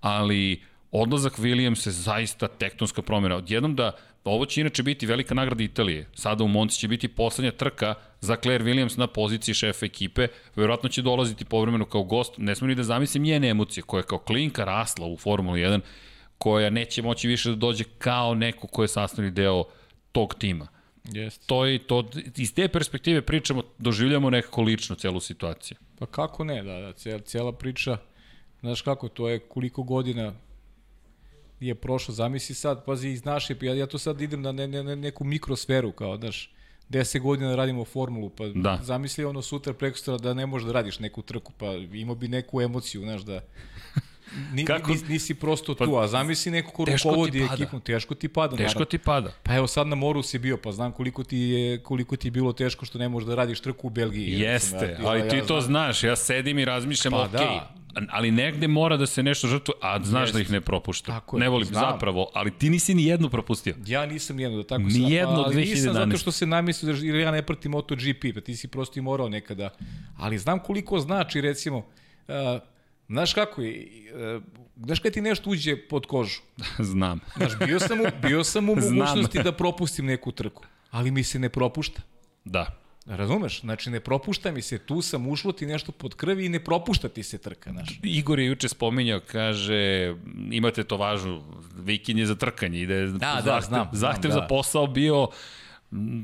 ali 0.02 0.62
odlazak 0.92 1.40
Williams 1.40 1.88
je 1.88 1.92
zaista 1.92 2.48
tektonska 2.48 3.02
promjena. 3.02 3.36
Odjednom 3.36 3.76
da 3.76 3.92
ovo 4.24 4.46
će 4.46 4.62
inače 4.62 4.84
biti 4.84 5.06
velika 5.06 5.34
nagrada 5.34 5.64
Italije. 5.64 6.08
Sada 6.14 6.44
u 6.44 6.48
Monci 6.48 6.80
će 6.80 6.88
biti 6.88 7.08
poslednja 7.08 7.52
trka 7.52 7.96
za 8.22 8.36
Claire 8.36 8.64
Williams 8.64 8.98
na 8.98 9.08
poziciji 9.08 9.56
šefa 9.56 9.86
ekipe. 9.86 10.28
Verovatno 10.56 10.90
će 10.90 11.02
dolaziti 11.02 11.46
povremeno 11.46 11.86
kao 11.86 12.04
gost. 12.04 12.34
Ne 12.38 12.56
smem 12.56 12.70
ni 12.70 12.76
da 12.76 12.84
zamislim 12.84 13.24
njene 13.24 13.50
emocije 13.50 13.84
koja 13.84 14.00
je 14.00 14.06
kao 14.06 14.20
klinka 14.20 14.64
rasla 14.64 15.08
u 15.08 15.18
Formuli 15.18 15.62
1 15.62 15.80
koja 16.38 16.70
neće 16.70 17.02
moći 17.02 17.28
više 17.28 17.50
da 17.50 17.56
dođe 17.56 17.84
kao 17.98 18.36
neko 18.36 18.68
ko 18.68 18.82
je 18.82 18.88
sastavni 18.88 19.32
deo 19.32 19.64
tog 20.12 20.36
tima. 20.36 20.68
Jest. 21.14 21.48
To 21.48 21.66
je 21.66 21.80
to, 21.80 22.10
iz 22.36 22.54
te 22.54 22.68
perspektive 22.68 23.22
pričamo, 23.22 23.64
doživljamo 23.78 24.30
nekako 24.30 24.62
lično 24.62 24.96
celu 24.96 25.20
situaciju. 25.20 25.78
Pa 26.00 26.06
kako 26.06 26.44
ne, 26.44 26.64
da, 26.64 26.80
da, 26.80 26.94
cijela, 26.94 27.20
cijela 27.20 27.52
priča, 27.52 27.98
znaš 28.60 28.82
kako, 28.82 29.10
to 29.10 29.30
je 29.30 29.40
koliko 29.40 29.84
godina 29.84 30.34
je 31.60 31.76
prošlo, 31.76 32.14
zamisli 32.14 32.56
sad, 32.56 32.86
pazi, 32.86 33.10
iz 33.10 33.26
naše, 33.26 33.56
ja, 33.62 33.74
ja 33.74 33.88
to 33.88 33.98
sad 33.98 34.22
idem 34.22 34.42
na 34.42 34.52
ne, 34.52 34.68
ne, 34.68 34.84
ne, 34.84 34.96
neku 34.96 35.24
mikrosferu, 35.24 35.92
kao, 35.92 36.18
znaš, 36.18 36.52
10 36.90 37.20
godina 37.20 37.56
radimo 37.56 37.86
formulu, 37.86 38.30
pa 38.30 38.48
da. 38.48 38.80
zamisli 38.84 39.26
ono 39.26 39.42
sutra 39.42 39.74
prekustra 39.74 40.18
da 40.18 40.34
ne 40.34 40.46
možeš 40.46 40.66
da 40.66 40.72
radiš 40.72 41.00
neku 41.00 41.22
trku, 41.22 41.54
pa 41.58 41.74
imao 41.74 42.16
bi 42.16 42.28
neku 42.28 42.62
emociju, 42.62 43.02
znaš, 43.02 43.22
da 43.22 43.42
Ni, 44.54 44.66
Kako? 44.66 44.92
Nis, 44.92 45.08
nisi 45.08 45.34
prosto 45.34 45.76
pa, 45.76 45.86
tu, 45.86 45.98
a 45.98 46.08
zamisli 46.08 46.52
neko 46.52 46.72
ko 46.72 46.86
rukovodi 46.86 47.48
ekipom, 47.54 47.82
teško 47.82 48.16
ti 48.16 48.28
pada. 48.28 48.58
Teško 48.58 48.68
naravno. 48.68 48.86
ti 48.86 48.98
pada. 48.98 49.32
Pa 49.44 49.56
evo 49.56 49.68
sad 49.68 49.88
na 49.88 49.96
moru 49.96 50.24
si 50.24 50.40
bio, 50.40 50.58
pa 50.58 50.72
znam 50.72 50.92
koliko 50.92 51.24
ti 51.24 51.38
je, 51.38 51.78
koliko 51.84 52.16
ti 52.16 52.28
je 52.28 52.32
bilo 52.32 52.54
teško 52.54 52.86
što 52.86 52.98
ne 52.98 53.10
možeš 53.10 53.28
da 53.28 53.36
radiš 53.36 53.60
trku 53.60 53.88
u 53.88 53.90
Belgiji. 53.90 54.40
Jeste, 54.40 54.98
ja, 55.00 55.10
ali 55.10 55.30
ti 55.30 55.36
ja 55.36 55.46
to 55.46 55.62
znam. 55.62 55.62
znaš, 55.62 56.04
ja 56.04 56.16
sedim 56.16 56.60
i 56.60 56.66
razmišljam, 56.66 57.12
pa, 57.12 57.22
ok, 57.22 57.32
da. 57.32 57.70
ali 58.10 58.32
negde 58.32 58.68
mora 58.68 58.98
da 58.98 59.06
se 59.06 59.24
nešto 59.24 59.48
žrtvuje, 59.48 59.76
a 59.82 60.04
znaš 60.04 60.28
Jeste. 60.28 60.38
da 60.38 60.42
ih 60.42 60.52
ne 60.52 60.62
propušta. 60.62 61.12
Tako 61.12 61.38
je, 61.38 61.40
ne 61.40 61.50
volim 61.50 61.68
znam. 61.68 61.92
zapravo, 61.92 62.32
ali 62.34 62.52
ti 62.52 62.70
nisi 62.70 62.96
ni 62.96 63.06
jednu 63.06 63.30
propustio. 63.30 63.76
Ja 63.86 64.06
nisam 64.06 64.36
nijedno 64.36 64.58
da 64.58 64.64
tako 64.64 64.84
Ni 64.84 64.92
sam, 64.92 65.12
jedno 65.12 65.44
ali 65.46 65.56
nisam 65.56 65.94
2011. 65.94 65.94
zato 65.94 66.18
što 66.18 66.32
se 66.32 66.46
namislio 66.46 66.94
da 66.94 67.00
jer 67.06 67.16
ja 67.16 67.32
ne 67.32 67.42
pratim 67.42 67.72
MotoGP, 67.72 68.26
pa 68.36 68.42
ti 68.42 68.56
si 68.56 68.68
prosto 68.68 69.00
i 69.00 69.02
morao 69.02 69.30
nekada. 69.30 69.70
Ali 70.18 70.38
znam 70.38 70.60
koliko 70.60 71.00
znači 71.00 71.42
recimo 71.42 71.78
uh, 71.78 72.34
Znaš 73.10 73.34
kako 73.34 73.62
je, 73.62 73.88
znaš 74.76 75.00
kada 75.00 75.14
ti 75.14 75.22
nešto 75.22 75.50
uđe 75.50 75.88
pod 75.88 76.06
kožu? 76.06 76.42
Znam. 76.92 77.20
Znaš, 77.38 77.52
bio 77.66 77.80
sam 77.80 78.02
u, 78.02 78.06
bio 78.22 78.44
sam 78.44 78.70
u 78.70 78.76
mogućnosti 78.82 79.44
da 79.44 79.52
propustim 79.52 80.06
neku 80.06 80.32
trku, 80.32 80.64
ali 80.92 81.12
mi 81.12 81.24
se 81.24 81.40
ne 81.40 81.50
propušta. 81.50 82.02
Da. 82.46 82.88
Razumeš? 83.06 83.62
Znači, 83.62 83.90
ne 83.90 84.00
propušta 84.00 84.52
mi 84.52 84.62
se, 84.62 84.78
tu 84.78 85.02
sam 85.02 85.28
ušlo 85.28 85.52
ti 85.52 85.66
nešto 85.66 85.92
pod 85.92 86.16
krvi 86.16 86.46
i 86.46 86.50
ne 86.50 86.64
propušta 86.64 87.10
ti 87.10 87.24
se 87.24 87.38
trka, 87.38 87.72
znaš. 87.72 88.00
Igor 88.04 88.40
je 88.40 88.46
juče 88.46 88.70
spominjao, 88.70 89.20
kaže, 89.32 90.16
imate 90.52 90.84
to 90.84 90.98
važno, 90.98 91.44
vikend 91.76 92.20
je 92.20 92.26
za 92.26 92.36
trkanje, 92.36 92.80
ide 92.80 93.06
da, 93.06 93.42
zahtev, 93.46 93.68
znam, 93.68 93.90
zahtev 93.94 94.32
znam, 94.32 94.34
za 94.34 94.40
da. 94.40 94.48
posao 94.48 94.88
bio 94.88 95.28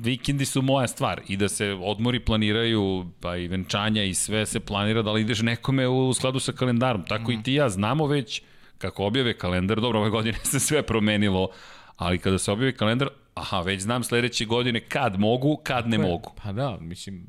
vikendi 0.03 0.45
su 0.45 0.61
moja 0.61 0.87
stvar 0.87 1.21
i 1.27 1.37
da 1.37 1.49
se 1.49 1.77
odmori 1.81 2.19
planiraju, 2.19 3.05
pa 3.19 3.37
i 3.37 3.47
venčanja 3.47 4.03
i 4.03 4.13
sve 4.13 4.45
se 4.45 4.59
planira 4.59 5.01
da 5.01 5.11
li 5.11 5.21
ideš 5.21 5.41
nekome 5.41 5.87
u 5.87 6.13
skladu 6.13 6.39
sa 6.39 6.51
kalendarom. 6.51 7.03
Tako 7.05 7.31
Mhm. 7.31 7.39
i 7.39 7.43
ti 7.43 7.51
i 7.51 7.55
ja 7.55 7.69
znamo 7.69 8.07
već 8.07 8.41
kako 8.77 9.05
objave 9.05 9.37
kalendar, 9.37 9.81
dobro, 9.81 9.99
ove 9.99 10.09
godine 10.09 10.37
se 10.51 10.59
sve 10.59 10.81
promenilo, 10.83 11.49
ali 11.97 12.17
kada 12.19 12.37
se 12.37 12.51
objavi 12.51 12.73
kalendar, 12.73 13.09
aha, 13.35 13.61
već 13.61 13.81
znam 13.81 14.03
sledeće 14.03 14.45
godine 14.45 14.79
kad 14.79 15.19
mogu, 15.19 15.57
kad 15.63 15.87
ne 15.89 15.97
mogu. 15.97 16.31
Pa 16.43 16.51
da, 16.51 16.77
mislim, 16.81 17.25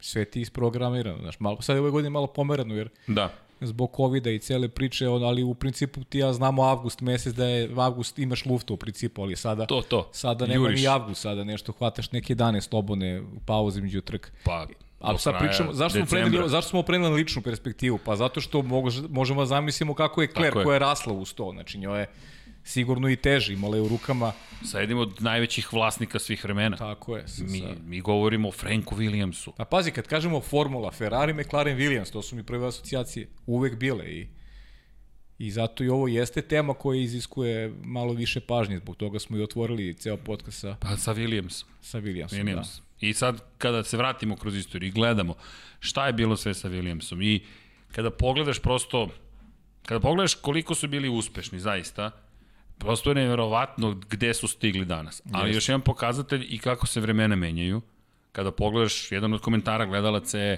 sve 0.00 0.24
ti 0.24 0.40
isprogramirano, 0.40 1.18
znaš, 1.18 1.40
malo, 1.40 1.60
sad 1.62 1.76
je 1.76 1.80
ove 1.80 1.90
godine 1.90 2.10
malo 2.10 2.26
pomerano, 2.26 2.74
jer 2.74 2.88
Da. 3.06 3.32
Zbog 3.64 3.90
covid 3.96 4.26
i 4.26 4.38
cele 4.38 4.68
priče, 4.68 5.08
on, 5.08 5.24
ali 5.24 5.42
u 5.42 5.54
principu 5.54 6.04
ti 6.04 6.18
ja 6.18 6.32
znamo 6.32 6.62
avgust 6.62 7.00
mesec 7.00 7.34
da 7.34 7.46
je 7.46 7.70
avgust 7.76 8.18
imaš 8.18 8.46
lufta 8.46 8.74
u 8.74 8.76
principu, 8.76 9.22
ali 9.22 9.36
sada 9.36 9.66
To, 9.66 9.82
to. 9.82 10.08
sada 10.12 10.46
nema 10.46 10.64
Juriš. 10.64 10.80
ni 10.80 10.86
avgust, 10.86 11.20
sada 11.20 11.44
nešto 11.44 11.72
hvataš 11.72 12.12
neke 12.12 12.34
dane 12.34 12.60
slobodne 12.60 13.20
u 13.20 13.40
pauzi 13.46 13.82
među 13.82 14.00
trk. 14.00 14.32
Pa, 14.44 14.66
A 15.00 15.18
sad 15.18 15.34
kraja 15.34 15.48
pričamo, 15.48 15.72
zašto 15.72 15.98
smo, 15.98 16.06
preneli, 16.06 16.48
zašto 16.48 16.70
smo 16.70 16.82
preneli 16.82 17.10
na 17.10 17.16
ličnu 17.16 17.42
perspektivu? 17.42 17.98
Pa 18.04 18.16
zato 18.16 18.40
što 18.40 18.62
mož, 18.62 19.00
možemo 19.08 19.40
da 19.40 19.46
zamislimo 19.46 19.94
kako 19.94 20.22
je 20.22 20.28
je. 20.28 20.64
koja 20.64 20.74
je 20.74 20.78
rasla 20.78 21.12
uz 21.12 21.34
to. 21.34 21.50
Znači, 21.52 21.78
njoj 21.78 22.00
je 22.00 22.06
sigurno 22.64 23.08
i 23.08 23.16
teže, 23.16 23.52
imala 23.52 23.76
je 23.76 23.82
u 23.82 23.88
rukama. 23.88 24.32
Sa 24.64 24.80
jednim 24.80 24.98
od 24.98 25.22
najvećih 25.22 25.72
vlasnika 25.72 26.18
svih 26.18 26.44
vremena. 26.44 26.76
Tako 26.76 27.16
je. 27.16 27.28
Sa, 27.28 27.44
Mi, 27.44 27.58
sa... 27.58 27.66
mi 27.86 28.00
govorimo 28.00 28.48
o 28.48 28.52
Franku 28.52 28.96
Williamsu. 28.96 29.52
A 29.56 29.64
pazi, 29.64 29.90
kad 29.90 30.06
kažemo 30.06 30.40
formula, 30.40 30.90
Ferrari, 30.90 31.32
McLaren, 31.34 31.78
Williams, 31.78 32.12
to 32.12 32.22
su 32.22 32.36
mi 32.36 32.42
prve 32.42 32.66
asocijacije 32.66 33.28
uvek 33.46 33.76
bile 33.76 34.04
i 34.06 34.28
I 35.38 35.50
zato 35.50 35.84
i 35.84 35.88
ovo 35.88 36.08
jeste 36.08 36.42
tema 36.42 36.74
koja 36.74 37.00
iziskuje 37.00 37.72
malo 37.84 38.12
više 38.12 38.40
pažnje, 38.40 38.78
zbog 38.78 38.96
toga 38.96 39.18
smo 39.18 39.36
i 39.36 39.42
otvorili 39.42 39.94
ceo 39.94 40.16
podcast 40.16 40.60
sa, 40.60 40.76
Pa 40.80 40.96
sa 40.96 41.14
Williamsom. 41.14 41.64
sa 41.82 41.98
Williamsom. 41.98 42.42
Williams. 42.44 42.78
Da. 43.00 43.06
I 43.06 43.12
sad 43.14 43.40
kada 43.58 43.84
se 43.84 43.96
vratimo 43.96 44.36
kroz 44.36 44.56
istoriju 44.56 44.88
i 44.88 44.92
gledamo 44.92 45.34
šta 45.80 46.06
je 46.06 46.12
bilo 46.12 46.36
sve 46.36 46.54
sa 46.54 46.68
Williamsom 46.68 47.22
i 47.24 47.42
kada 47.92 48.10
pogledaš 48.10 48.58
prosto, 48.58 49.08
kada 49.86 50.00
pogledaš 50.00 50.34
koliko 50.34 50.74
su 50.74 50.88
bili 50.88 51.08
uspešni 51.08 51.60
zaista, 51.60 52.10
prosto 52.78 53.10
je 53.10 53.14
nevjerovatno 53.14 53.94
gde 54.10 54.34
su 54.34 54.48
stigli 54.48 54.84
danas. 54.84 55.22
Ali 55.32 55.48
Jeste. 55.48 55.56
još 55.56 55.68
jedan 55.68 55.80
pokazatelj 55.80 56.46
i 56.48 56.58
kako 56.58 56.86
se 56.86 57.00
vremena 57.00 57.36
menjaju. 57.36 57.80
Kada 58.32 58.52
pogledaš, 58.52 59.12
jedan 59.12 59.32
od 59.32 59.40
komentara 59.40 59.86
gledalaca 59.86 60.38
je 60.38 60.56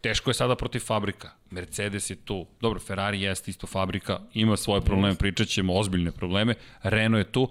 teško 0.00 0.30
je 0.30 0.34
sada 0.34 0.56
protiv 0.56 0.80
fabrika. 0.80 1.30
Mercedes 1.50 2.10
je 2.10 2.16
tu. 2.16 2.46
Dobro, 2.60 2.80
Ferrari 2.80 3.22
jeste 3.22 3.50
isto 3.50 3.66
fabrika, 3.66 4.20
ima 4.34 4.56
svoje 4.56 4.80
probleme, 4.80 5.14
pričat 5.14 5.48
ćemo 5.48 5.74
ozbiljne 5.74 6.12
probleme. 6.12 6.54
Renault 6.82 7.26
je 7.26 7.32
tu. 7.32 7.48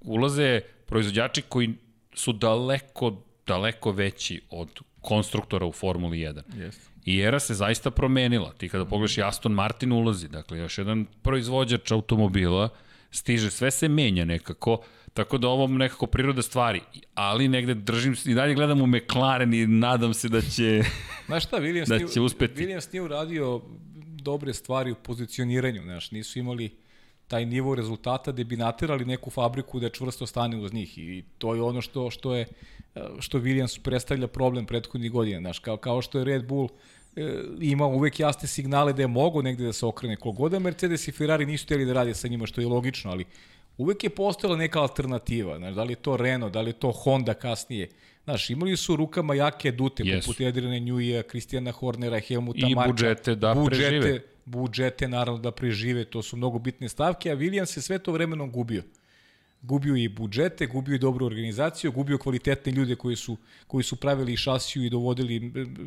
Ulaze 0.00 0.60
proizvođači 0.86 1.42
koji 1.42 1.74
su 2.14 2.32
daleko, 2.32 3.22
daleko 3.46 3.92
veći 3.92 4.40
od 4.50 4.80
konstruktora 5.00 5.66
u 5.66 5.72
Formuli 5.72 6.18
1. 6.18 6.42
Jeste. 6.56 6.82
I 7.04 7.20
era 7.20 7.40
se 7.40 7.54
zaista 7.54 7.90
promenila. 7.90 8.52
Ti 8.52 8.68
kada 8.68 8.84
pogledaš 8.84 9.18
Aston 9.18 9.52
Martin 9.52 9.92
ulazi, 9.92 10.28
dakle 10.28 10.58
još 10.58 10.78
jedan 10.78 11.06
proizvođač 11.22 11.90
automobila, 11.90 12.68
stiže, 13.14 13.50
sve 13.50 13.70
se 13.70 13.88
menja 13.88 14.24
nekako, 14.24 14.78
tako 15.14 15.38
da 15.38 15.48
ovo 15.48 15.66
nekako 15.66 16.06
priroda 16.06 16.42
stvari. 16.42 16.80
Ali 17.14 17.48
negde 17.48 17.74
držim, 17.74 18.16
i 18.24 18.34
dalje 18.34 18.54
gledam 18.54 18.80
u 18.80 18.86
McLaren 18.86 19.54
i 19.54 19.66
nadam 19.66 20.14
se 20.14 20.28
da 20.28 20.40
će... 20.40 20.82
Znaš 21.26 21.44
šta, 21.44 21.56
Williams, 21.56 21.88
Da 21.98 22.08
će 22.08 22.20
uspeti. 22.20 22.62
Williams 22.62 22.92
nije 22.92 23.02
uradio 23.02 23.60
dobre 24.22 24.52
stvari 24.52 24.92
u 24.92 24.94
pozicioniranju, 24.94 25.82
znaš, 25.82 26.10
nisu 26.10 26.38
imali 26.38 26.70
taj 27.28 27.46
nivo 27.46 27.74
rezultata 27.74 28.32
da 28.32 28.44
bi 28.44 28.56
naterali 28.56 29.04
neku 29.04 29.30
fabriku 29.30 29.80
da 29.80 29.88
čvrsto 29.88 30.26
stane 30.26 30.56
uz 30.56 30.72
njih 30.72 30.98
i 30.98 31.24
to 31.38 31.54
je 31.54 31.62
ono 31.62 31.80
što 31.80 32.10
što 32.10 32.34
je 32.34 32.46
što 33.18 33.38
Williams 33.38 33.80
predstavlja 33.82 34.26
problem 34.26 34.66
prethodnih 34.66 35.12
godina, 35.12 35.40
znaš, 35.40 35.58
kao, 35.58 35.76
kao 35.76 36.02
što 36.02 36.18
je 36.18 36.24
Red 36.24 36.46
Bull 36.46 36.68
e, 37.16 37.42
imao 37.60 37.88
uvek 37.88 38.20
jasne 38.20 38.48
signale 38.48 38.92
da 38.92 39.02
je 39.02 39.08
mogo 39.08 39.42
negde 39.42 39.64
da 39.64 39.72
se 39.72 39.86
okrene. 39.86 40.16
Kogoda 40.16 40.58
Mercedes 40.58 41.08
i 41.08 41.12
Ferrari 41.12 41.46
nisu 41.46 41.64
htjeli 41.64 41.84
da 41.84 41.92
rade 41.92 42.14
sa 42.14 42.28
njima, 42.28 42.46
što 42.46 42.60
je 42.60 42.66
logično, 42.66 43.10
ali 43.10 43.24
uvek 43.78 44.04
je 44.04 44.10
postojala 44.10 44.56
neka 44.56 44.80
alternativa. 44.80 45.58
Znaš, 45.58 45.74
da 45.74 45.82
li 45.82 45.92
je 45.92 45.96
to 45.96 46.16
Renault, 46.16 46.52
da 46.52 46.60
li 46.60 46.68
je 46.70 46.72
to 46.72 46.90
Honda 46.90 47.34
kasnije. 47.34 47.88
Znaš, 48.24 48.50
imali 48.50 48.76
su 48.76 48.96
rukama 48.96 49.34
jake 49.34 49.72
dute, 49.72 50.02
Jesu. 50.06 50.26
poput 50.26 50.46
Adriana 50.46 50.78
Njuija, 50.78 51.22
Kristijana 51.22 51.72
Hornera, 51.72 52.20
Helmuta 52.20 52.66
I 52.66 52.74
Marka. 52.74 52.92
budžete 52.92 53.34
da 53.34 53.54
prežive. 53.66 54.20
Budžete, 54.44 55.08
naravno, 55.08 55.40
da 55.40 55.50
prežive, 55.50 56.04
to 56.04 56.22
su 56.22 56.36
mnogo 56.36 56.58
bitne 56.58 56.88
stavke, 56.88 57.30
a 57.30 57.36
Williams 57.36 57.66
se 57.66 57.82
sve 57.82 57.98
to 57.98 58.12
vremenom 58.12 58.50
gubio. 58.50 58.82
Gubio 59.66 59.96
i 59.96 60.08
budžete, 60.08 60.66
gubio 60.66 60.94
i 60.94 60.98
dobru 60.98 61.26
organizaciju, 61.26 61.92
gubio 61.92 62.18
kvalitetne 62.18 62.72
ljude 62.72 62.96
koji 62.96 63.16
su, 63.16 63.36
koji 63.66 63.84
su 63.84 63.96
pravili 63.96 64.36
šasiju 64.36 64.84
i 64.84 64.90
dovodili 64.90 65.40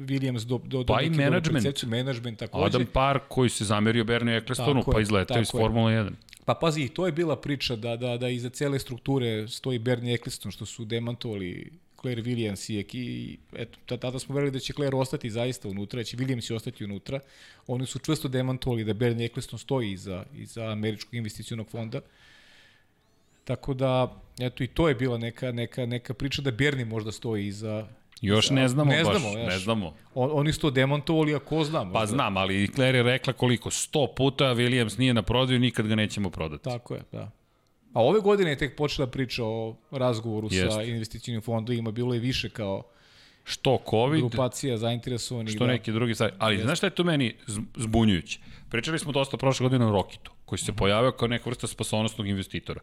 Williams 0.07 0.45
do, 0.45 0.57
do, 0.57 0.83
do 0.83 0.93
Pa 0.93 1.01
i 1.01 1.11
percepcije. 1.43 1.89
Menadžment 1.89 2.39
takođe. 2.39 2.65
Adam 2.65 2.85
Park 2.93 3.23
koji 3.27 3.49
se 3.49 3.65
zamerio 3.65 4.03
Bernie 4.03 4.37
Ecclestonu, 4.37 4.83
pa 4.91 5.01
izletao 5.01 5.41
iz. 5.41 5.51
Formula 5.51 5.91
1. 5.91 6.11
Pa 6.45 6.53
pazi, 6.53 6.87
to 6.87 7.05
je 7.05 7.11
bila 7.11 7.35
priča 7.35 7.75
da, 7.75 7.95
da, 7.95 8.17
da 8.17 8.29
iza 8.29 8.49
cele 8.49 8.79
strukture 8.79 9.47
stoji 9.47 9.79
Bernie 9.79 10.13
Eccleston, 10.13 10.51
što 10.51 10.65
su 10.65 10.85
demantovali 10.85 11.71
Claire 12.01 12.21
Williams 12.21 12.73
i, 12.73 12.79
eki, 12.79 13.37
eto, 13.55 13.79
ta- 13.85 13.97
tada 13.97 14.19
smo 14.19 14.35
verili 14.35 14.51
da 14.51 14.59
će 14.59 14.73
Claire 14.73 14.95
ostati 14.95 15.29
zaista 15.29 15.67
unutra, 15.69 15.97
da 15.97 16.03
će 16.03 16.17
Williams 16.17 16.51
i 16.51 16.55
ostati 16.55 16.83
unutra. 16.83 17.19
Oni 17.67 17.85
su 17.85 17.99
čvrsto 17.99 18.27
demantovali 18.27 18.83
da 18.83 18.93
Bernie 18.93 19.25
Eccleston 19.25 19.59
stoji 19.59 19.91
iza, 19.91 20.25
iza 20.35 20.71
američkog 20.71 21.13
investicionog 21.13 21.69
fonda. 21.69 22.01
Tako 23.47 23.73
da, 23.73 24.13
eto, 24.39 24.63
i 24.63 24.67
to 24.67 24.87
je 24.87 24.95
bila 24.95 25.17
neka, 25.17 25.51
neka, 25.51 25.85
neka 25.85 26.13
priča 26.13 26.41
da 26.41 26.51
Bernie 26.51 26.85
možda 26.85 27.11
stoji 27.11 27.47
iza... 27.47 27.87
Još 28.21 28.49
ne 28.49 28.67
znamo 28.67 28.91
ne 28.91 29.03
baš, 29.03 29.17
znamo, 29.17 29.35
ne 29.35 29.59
znamo. 29.59 29.93
On, 30.13 30.29
oni 30.33 30.53
su 30.53 30.59
to 30.59 30.69
demantovali, 30.69 31.35
a 31.35 31.39
ko 31.39 31.63
zna. 31.63 31.79
Pa 31.79 31.85
možda. 31.85 32.05
znam, 32.05 32.37
ali 32.37 32.63
i 32.63 32.67
Claire 32.67 32.97
je 32.97 33.03
rekla 33.03 33.33
koliko, 33.33 33.69
100 33.69 34.07
puta 34.15 34.45
Williams 34.45 34.99
nije 34.99 35.13
na 35.13 35.21
prodaju, 35.21 35.59
nikad 35.59 35.87
ga 35.87 35.95
nećemo 35.95 36.29
prodati. 36.29 36.63
Tako 36.63 36.95
je, 36.95 37.01
da. 37.11 37.31
A 37.93 38.03
ove 38.03 38.19
godine 38.19 38.49
je 38.51 38.57
tek 38.57 38.75
počela 38.75 39.07
priča 39.07 39.45
o 39.45 39.75
razgovoru 39.91 40.49
sa 40.49 40.55
Jeste. 40.55 40.89
investicijnim 40.89 41.41
fondovima, 41.41 41.91
bilo 41.91 42.13
je 42.13 42.19
više 42.19 42.49
kao 42.49 42.83
Što 43.47 43.79
COVID, 43.89 44.19
grupacija 44.19 44.77
zainteresovanih. 44.77 45.55
što 45.55 45.65
da. 45.65 45.71
neki 45.71 45.91
drugi 45.91 46.13
stvari. 46.15 46.33
Ali 46.37 46.57
znaš 46.57 46.77
šta 46.77 46.87
je 46.87 46.91
to 46.91 47.03
meni 47.03 47.35
zbunjujuće? 47.75 48.39
Pričali 48.69 48.99
smo 48.99 49.11
dosta 49.11 49.37
prošle 49.37 49.63
godine 49.63 49.85
o 49.85 49.91
Rokitu, 49.91 50.31
koji 50.45 50.59
se 50.59 50.73
pojavio 50.73 51.11
kao 51.11 51.27
neka 51.27 51.49
vrsta 51.49 51.67
spasonosnog 51.67 52.27
investitora. 52.27 52.79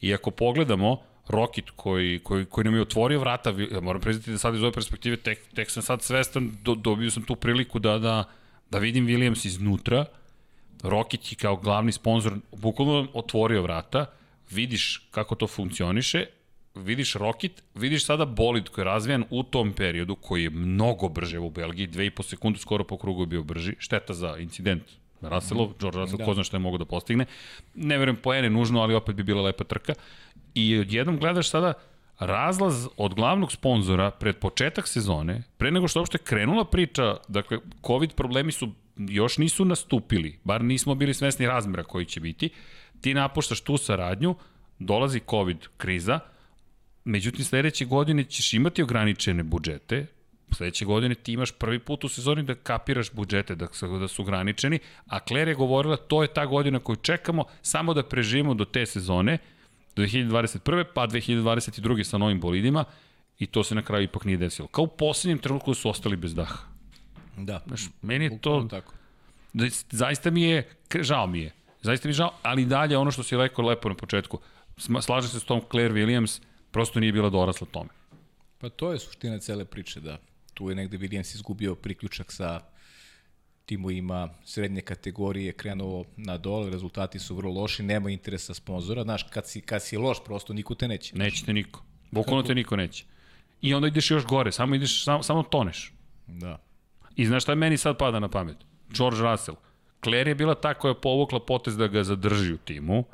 I 0.00 0.14
ako 0.14 0.30
pogledamo 0.30 1.02
Rokit 1.28 1.70
koji, 1.76 2.18
koji, 2.18 2.44
koji 2.44 2.64
nam 2.64 2.74
je 2.74 2.80
otvorio 2.80 3.20
vrata, 3.20 3.54
moram 3.82 4.00
priznati 4.00 4.30
da 4.30 4.38
sad 4.38 4.54
iz 4.54 4.62
ove 4.62 4.72
perspektive 4.72 5.16
tek, 5.16 5.38
tek 5.54 5.70
sam 5.70 5.82
sad 5.82 6.02
svestan, 6.02 6.52
do, 6.62 6.74
dobio 6.74 7.10
sam 7.10 7.22
tu 7.22 7.36
priliku 7.36 7.78
da, 7.78 7.98
da, 7.98 8.24
da 8.70 8.78
vidim 8.78 9.06
Williams 9.06 9.46
iznutra, 9.46 10.04
Rokić 10.82 11.32
je 11.32 11.36
kao 11.36 11.56
glavni 11.56 11.92
sponsor 11.92 12.32
bukvalno 12.52 13.08
otvorio 13.14 13.62
vrata, 13.62 14.06
vidiš 14.50 15.08
kako 15.10 15.34
to 15.34 15.46
funkcioniše, 15.46 16.26
vidiš 16.84 17.14
Rocket, 17.14 17.62
vidiš 17.74 18.06
sada 18.06 18.24
bolid 18.24 18.68
koji 18.68 18.82
je 18.82 18.86
razvijan 18.86 19.24
u 19.30 19.42
tom 19.42 19.72
periodu, 19.72 20.16
koji 20.16 20.42
je 20.42 20.50
mnogo 20.50 21.08
brže 21.08 21.38
u 21.38 21.50
Belgiji, 21.50 21.88
2,5 21.88 22.22
sekunde 22.22 22.58
skoro 22.58 22.84
po 22.84 22.98
krugu 22.98 23.22
je 23.22 23.26
bio 23.26 23.42
brži, 23.42 23.74
šteta 23.78 24.14
za 24.14 24.36
incident 24.38 24.82
Russellov, 25.20 25.72
George 25.80 25.98
Russell, 25.98 26.18
Da. 26.18 26.24
ko 26.24 26.34
zna 26.34 26.44
šta 26.44 26.56
je 26.56 26.60
mogo 26.60 26.78
da 26.78 26.84
postigne. 26.84 27.26
Ne 27.74 27.98
verujem 27.98 28.16
po 28.16 28.34
ene 28.34 28.50
nužno, 28.50 28.80
ali 28.80 28.94
opet 28.94 29.14
bi 29.14 29.22
bila 29.22 29.42
lepa 29.42 29.64
trka. 29.64 29.94
I 30.54 30.78
odjednom 30.78 31.18
gledaš 31.18 31.50
sada 31.50 31.72
razlaz 32.18 32.88
od 32.96 33.14
glavnog 33.14 33.52
sponzora 33.52 34.10
pred 34.10 34.36
početak 34.36 34.88
sezone, 34.88 35.42
pre 35.56 35.70
nego 35.70 35.88
što 35.88 36.00
uopšte 36.00 36.18
krenula 36.18 36.64
priča, 36.64 37.16
dakle, 37.28 37.58
COVID 37.86 38.14
problemi 38.14 38.52
su 38.52 38.68
još 38.96 39.38
nisu 39.38 39.64
nastupili, 39.64 40.38
bar 40.44 40.64
nismo 40.64 40.94
bili 40.94 41.14
svesni 41.14 41.46
razmera 41.46 41.84
koji 41.84 42.04
će 42.04 42.20
biti, 42.20 42.50
ti 43.00 43.14
napuštaš 43.14 43.60
tu 43.60 43.76
saradnju, 43.76 44.34
dolazi 44.78 45.20
COVID 45.30 45.58
kriza, 45.76 46.20
međutim 47.08 47.44
sledeće 47.44 47.84
godine 47.84 48.24
ćeš 48.24 48.54
imati 48.54 48.82
ograničene 48.82 49.42
budžete, 49.42 50.06
sledeće 50.52 50.84
godine 50.84 51.14
ti 51.14 51.32
imaš 51.32 51.52
prvi 51.52 51.78
put 51.78 52.04
u 52.04 52.08
sezoni 52.08 52.42
da 52.42 52.54
kapiraš 52.54 53.12
budžete, 53.12 53.54
da 53.54 53.66
da 54.00 54.08
su 54.08 54.22
ograničeni, 54.22 54.78
a 55.06 55.18
Claire 55.28 55.50
je 55.50 55.54
govorila 55.54 55.96
to 55.96 56.22
je 56.22 56.32
ta 56.34 56.46
godina 56.46 56.78
koju 56.78 56.96
čekamo 56.96 57.44
samo 57.62 57.94
da 57.94 58.02
preživimo 58.02 58.54
do 58.54 58.64
te 58.64 58.86
sezone, 58.86 59.38
do 59.96 60.02
2021. 60.02 60.84
pa 60.94 61.06
2022. 61.06 62.02
sa 62.02 62.18
novim 62.18 62.40
bolidima 62.40 62.84
i 63.38 63.46
to 63.46 63.64
se 63.64 63.74
na 63.74 63.82
kraju 63.82 64.04
ipak 64.04 64.24
nije 64.24 64.36
desilo. 64.36 64.68
Kao 64.68 64.84
u 64.84 64.88
poslednjem 64.88 65.38
trenutku 65.38 65.74
su 65.74 65.88
ostali 65.90 66.16
bez 66.16 66.34
daha. 66.34 66.58
Da. 67.36 67.62
Znaš, 67.66 67.82
meni 68.02 68.24
je 68.24 68.38
to... 68.40 68.66
Tako. 68.70 68.94
Da, 69.52 69.66
zaista 69.90 70.30
mi 70.30 70.42
je, 70.42 70.68
žao 71.00 71.26
mi 71.26 71.40
je, 71.40 71.52
zaista 71.82 72.08
mi 72.08 72.10
je 72.10 72.14
žao, 72.14 72.32
ali 72.42 72.66
dalje 72.66 72.98
ono 72.98 73.10
što 73.10 73.22
si 73.22 73.36
rekao 73.36 73.64
lepo 73.64 73.88
na 73.88 73.94
početku, 73.94 74.38
slažem 75.00 75.30
se 75.30 75.40
s 75.40 75.44
tom 75.44 75.62
Claire 75.70 75.94
Williams, 75.94 76.40
prosto 76.70 77.00
nije 77.00 77.12
bila 77.12 77.30
dorasla 77.30 77.66
tome. 77.70 77.90
Pa 78.58 78.68
to 78.68 78.92
je 78.92 78.98
suština 78.98 79.38
cele 79.38 79.64
priče, 79.64 80.00
da 80.00 80.18
tu 80.54 80.70
je 80.70 80.74
negde 80.74 80.98
Williams 80.98 81.34
izgubio 81.34 81.74
priključak 81.74 82.32
sa 82.32 82.60
timovima 83.66 84.28
srednje 84.44 84.80
kategorije, 84.80 85.52
krenuo 85.52 86.04
na 86.16 86.38
dole, 86.38 86.70
rezultati 86.70 87.18
su 87.18 87.36
vrlo 87.36 87.52
loši, 87.52 87.82
nema 87.82 88.10
interesa 88.10 88.54
sponzora, 88.54 89.02
znaš, 89.02 89.22
kad 89.22 89.46
si, 89.46 89.60
kad 89.60 89.82
si 89.82 89.96
loš, 89.96 90.24
prosto 90.24 90.52
niko 90.52 90.74
te 90.74 90.88
neće. 90.88 91.16
Neće 91.16 91.44
te 91.44 91.52
niko. 91.52 91.84
Bukvalno 92.10 92.42
te 92.42 92.54
niko 92.54 92.76
neće. 92.76 93.04
I 93.60 93.74
onda 93.74 93.88
ideš 93.88 94.10
još 94.10 94.26
gore, 94.26 94.52
samo 94.52 94.74
ideš, 94.74 95.04
samo, 95.04 95.22
samo 95.22 95.42
toneš. 95.42 95.92
Da. 96.26 96.58
I 97.16 97.26
znaš 97.26 97.42
šta 97.42 97.54
meni 97.54 97.76
sad 97.76 97.98
pada 97.98 98.20
na 98.20 98.28
pamet? 98.28 98.56
George 98.90 99.22
Russell. 99.22 99.56
Claire 100.04 100.30
je 100.30 100.34
bila 100.34 100.54
ta 100.54 100.74
koja 100.74 100.90
je 100.90 101.00
povukla 101.00 101.40
potez 101.40 101.76
da 101.76 101.86
ga 101.86 102.04
zadrži 102.04 102.52
u 102.52 102.58
timu, 102.58 103.04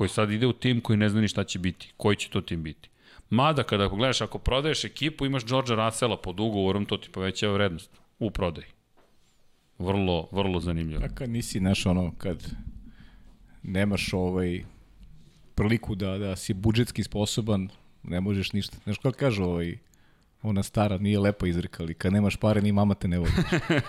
koji 0.00 0.08
sad 0.08 0.30
ide 0.30 0.46
u 0.46 0.52
tim 0.52 0.80
koji 0.80 0.96
ne 0.96 1.08
zna 1.08 1.20
ni 1.20 1.28
šta 1.28 1.44
će 1.44 1.58
biti. 1.58 1.92
Koji 1.96 2.16
će 2.16 2.28
to 2.30 2.40
tim 2.40 2.62
biti? 2.62 2.88
Mada, 3.30 3.62
kada 3.62 3.84
ako 3.84 3.96
gledaš, 3.96 4.20
ako 4.20 4.38
prodaješ 4.38 4.84
ekipu, 4.84 5.26
imaš 5.26 5.44
George 5.46 5.74
Russella 5.74 6.16
pod 6.16 6.40
ugovorom, 6.40 6.86
to 6.86 6.96
ti 6.96 7.08
povećava 7.12 7.54
vrednost 7.54 7.90
u 8.18 8.30
prodaji. 8.30 8.66
Vrlo, 9.78 10.28
vrlo 10.32 10.60
zanimljivo. 10.60 11.02
Kad 11.14 11.30
nisi, 11.30 11.58
znaš, 11.58 11.86
ono, 11.86 12.12
kad 12.18 12.46
nemaš 13.62 14.12
ovaj 14.12 14.64
priliku 15.54 15.94
da, 15.94 16.18
da 16.18 16.36
si 16.36 16.54
budžetski 16.54 17.02
sposoban, 17.02 17.68
ne 18.02 18.20
možeš 18.20 18.52
ništa. 18.52 18.76
Znaš 18.84 18.98
kako 18.98 19.18
kaže 19.18 19.42
ovaj, 19.42 19.78
ona 20.42 20.62
stara, 20.62 20.98
nije 20.98 21.18
lepo 21.18 21.46
izrekali, 21.46 21.94
kad 21.94 22.12
nemaš 22.12 22.36
pare, 22.36 22.62
ni 22.62 22.72
mama 22.72 22.94
te 22.94 23.08
ne 23.08 23.18
voli. 23.18 23.30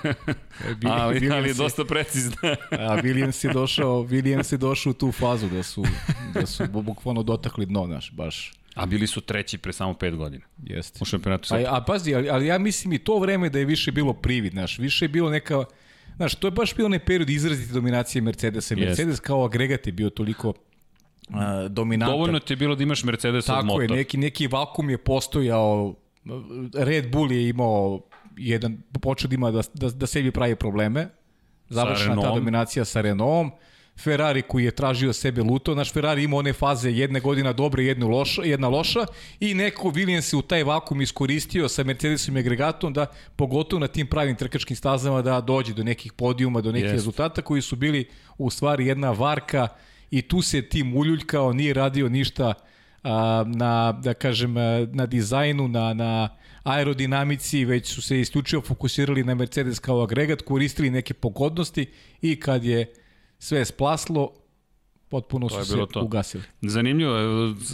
Bi, 0.80 0.88
ali, 0.88 1.20
Williams 1.20 1.34
ali 1.34 1.50
je 1.50 1.54
dosta 1.54 1.86
precizna. 1.86 2.56
a 2.72 3.02
Williams 3.02 3.48
je 3.48 3.54
došao, 3.54 4.04
Williams 4.04 4.54
je 4.54 4.58
došao 4.58 4.92
u 4.92 4.94
tu 4.94 5.12
fazu 5.12 5.50
da 5.50 5.64
su, 5.64 5.86
da 6.34 6.46
su 6.46 6.64
bukvalno 6.68 7.24
dotakli 7.24 7.66
dno, 7.66 7.88
naš, 7.88 8.12
baš. 8.12 8.54
A 8.76 8.86
bili 8.86 9.08
su 9.08 9.22
treći 9.22 9.58
pre 9.58 9.74
samo 9.74 9.94
5 9.94 10.16
godina. 10.16 10.46
Jeste. 10.64 11.00
U 11.02 11.06
šampionatu 11.06 11.56
A, 11.56 11.58
a 11.68 11.84
pazi, 11.88 12.16
ali, 12.16 12.30
ali 12.30 12.48
ja 12.48 12.58
mislim 12.58 12.94
i 12.94 13.00
to 13.00 13.20
vreme 13.20 13.50
da 13.50 13.60
je 13.60 13.66
više 13.66 13.92
bilo 13.92 14.14
privid, 14.14 14.52
znaš, 14.52 14.80
više 14.80 15.06
je 15.06 15.10
bilo 15.10 15.30
neka, 15.30 15.64
znaš, 16.16 16.36
to 16.36 16.48
je 16.48 16.52
baš 16.52 16.76
bio 16.76 16.86
onaj 16.86 17.00
period 17.00 17.30
izrazite 17.30 17.74
dominacije 17.74 18.22
Mercedesa. 18.22 18.76
Mercedes 18.76 19.12
Jest. 19.12 19.24
kao 19.24 19.46
agregat 19.46 19.88
je 19.88 19.94
bio 19.94 20.10
toliko 20.10 20.50
uh, 20.50 21.36
dominantan. 21.70 22.18
Dovoljno 22.18 22.40
ti 22.40 22.54
je 22.54 22.58
bilo 22.58 22.76
da 22.76 22.84
imaš 22.84 23.04
Mercedes 23.04 23.50
od 23.50 23.66
motor. 23.66 23.68
Tako 23.68 23.94
je, 23.94 23.98
neki, 23.98 24.18
neki 24.18 24.48
vakum 24.48 24.90
je 24.90 24.98
postojao, 24.98 25.96
Red 26.74 27.12
Bull 27.12 27.32
je 27.32 27.50
imao 27.50 28.02
jedan, 28.38 28.78
počeo 29.02 29.28
da 29.28 29.36
ima 29.36 29.52
da, 29.52 29.62
da, 29.74 29.90
da 29.90 30.08
sebi 30.08 30.32
pravi 30.32 30.56
probleme, 30.56 31.10
završena 31.70 32.22
ta 32.22 32.36
dominacija 32.36 32.86
sa 32.86 33.02
Renaultom, 33.02 33.52
Ferrari 34.04 34.42
koji 34.42 34.66
je 34.66 34.72
tražio 34.72 35.14
sebe 35.14 35.42
luto, 35.42 35.76
naš 35.76 35.94
Ferrari 35.94 36.24
ima 36.24 36.38
one 36.38 36.54
faze 36.54 36.92
jedne 36.92 37.20
godina 37.20 37.54
dobra, 37.54 37.82
jedne 37.82 38.06
loša, 38.06 38.42
jedna 38.44 38.68
loša. 38.68 39.06
I 39.40 39.54
neko 39.54 39.90
Williams 39.90 40.22
se 40.22 40.36
u 40.36 40.42
taj 40.42 40.64
vakum 40.64 41.02
iskoristio 41.02 41.70
sa 41.70 41.84
Mercedesom 41.84 42.38
i 42.38 42.40
agregatom 42.40 42.94
da 42.94 43.06
pogotovo 43.36 43.80
na 43.80 43.88
tim 43.88 44.08
pravim 44.08 44.36
trkačkim 44.36 44.76
stazama 44.76 45.22
da 45.22 45.42
dođe 45.42 45.74
do 45.74 45.84
nekih 45.84 46.14
podijuma, 46.14 46.62
do 46.62 46.72
nekih 46.72 46.90
yes. 46.90 46.94
rezultata 46.94 47.42
koji 47.42 47.62
su 47.62 47.76
bili 47.76 48.06
u 48.38 48.50
stvari 48.50 48.88
jedna 48.88 49.12
varka 49.12 49.68
i 50.12 50.22
tu 50.22 50.42
se 50.42 50.62
tim 50.62 50.98
uljuljkao, 50.98 51.54
nije 51.54 51.74
radio 51.74 52.10
ništa 52.10 52.48
a, 52.48 52.54
na, 53.46 53.92
da 53.92 54.14
kažem, 54.14 54.54
na 54.92 55.06
dizajnu, 55.06 55.68
na, 55.68 55.94
na 55.94 56.30
aerodinamici, 56.64 57.66
već 57.66 57.94
su 57.94 58.02
se 58.02 58.20
isključivo 58.20 58.62
fokusirali 58.62 59.24
na 59.24 59.36
Mercedes 59.36 59.80
kao 59.80 60.04
agregat, 60.04 60.42
koristili 60.42 60.90
neke 60.90 61.14
pogodnosti 61.14 61.90
i 62.22 62.40
kad 62.40 62.64
je 62.64 62.94
sve 63.40 63.66
splaslo, 63.66 64.32
potpuno 65.12 65.50
su 65.50 65.66
se 65.66 65.78
to. 65.94 66.02
ugasili. 66.02 66.44
Zanimljivo, 66.62 67.16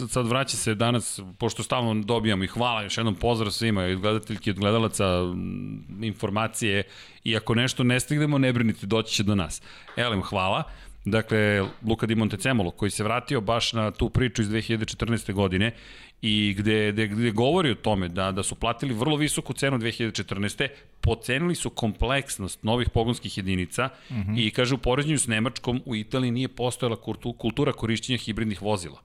sad 0.08 0.26
vraća 0.26 0.56
se 0.56 0.74
danas, 0.74 1.20
pošto 1.38 1.62
stalno 1.62 2.02
dobijamo 2.04 2.44
i 2.44 2.46
hvala 2.46 2.82
još 2.82 2.98
jednom 2.98 3.14
pozdrav 3.14 3.50
svima, 3.50 3.86
i 3.86 3.96
gledateljki, 3.96 4.50
od 4.50 4.58
gledalaca 4.58 5.04
informacije 6.02 6.82
i 7.24 7.36
ako 7.36 7.54
nešto 7.54 7.84
ne 7.84 8.00
stignemo, 8.00 8.38
ne 8.38 8.52
brinite, 8.52 8.86
doći 8.86 9.14
će 9.14 9.22
do 9.22 9.34
nas. 9.34 9.62
Elem, 9.96 10.22
hvala. 10.22 10.62
Dakle, 11.10 11.64
Luka 11.86 12.06
Di 12.06 12.14
Montecemolo, 12.14 12.70
koji 12.70 12.90
se 12.90 13.04
vratio 13.04 13.40
baš 13.40 13.72
na 13.72 13.90
tu 13.90 14.10
priču 14.10 14.42
iz 14.42 14.48
2014. 14.48 15.32
godine 15.32 15.72
i 16.22 16.54
gde, 16.58 16.92
gde, 16.92 17.06
gde 17.08 17.30
govori 17.30 17.70
o 17.70 17.74
tome 17.74 18.08
da, 18.08 18.32
da 18.32 18.42
su 18.42 18.54
platili 18.54 18.94
vrlo 18.94 19.16
visoku 19.16 19.52
cenu 19.52 19.78
2014. 19.78 20.68
Pocenili 21.00 21.54
su 21.54 21.70
kompleksnost 21.70 22.62
novih 22.62 22.90
pogonskih 22.90 23.36
jedinica 23.36 23.88
mm 24.10 24.14
-hmm. 24.14 24.46
i 24.46 24.50
kaže 24.50 24.74
u 24.74 24.78
poređenju 24.78 25.18
s 25.18 25.26
Nemačkom 25.26 25.82
u 25.86 25.96
Italiji 25.96 26.30
nije 26.30 26.48
postojala 26.48 26.96
kultura 27.38 27.72
korišćenja 27.72 28.18
hibridnih 28.18 28.62
vozila. 28.62 29.02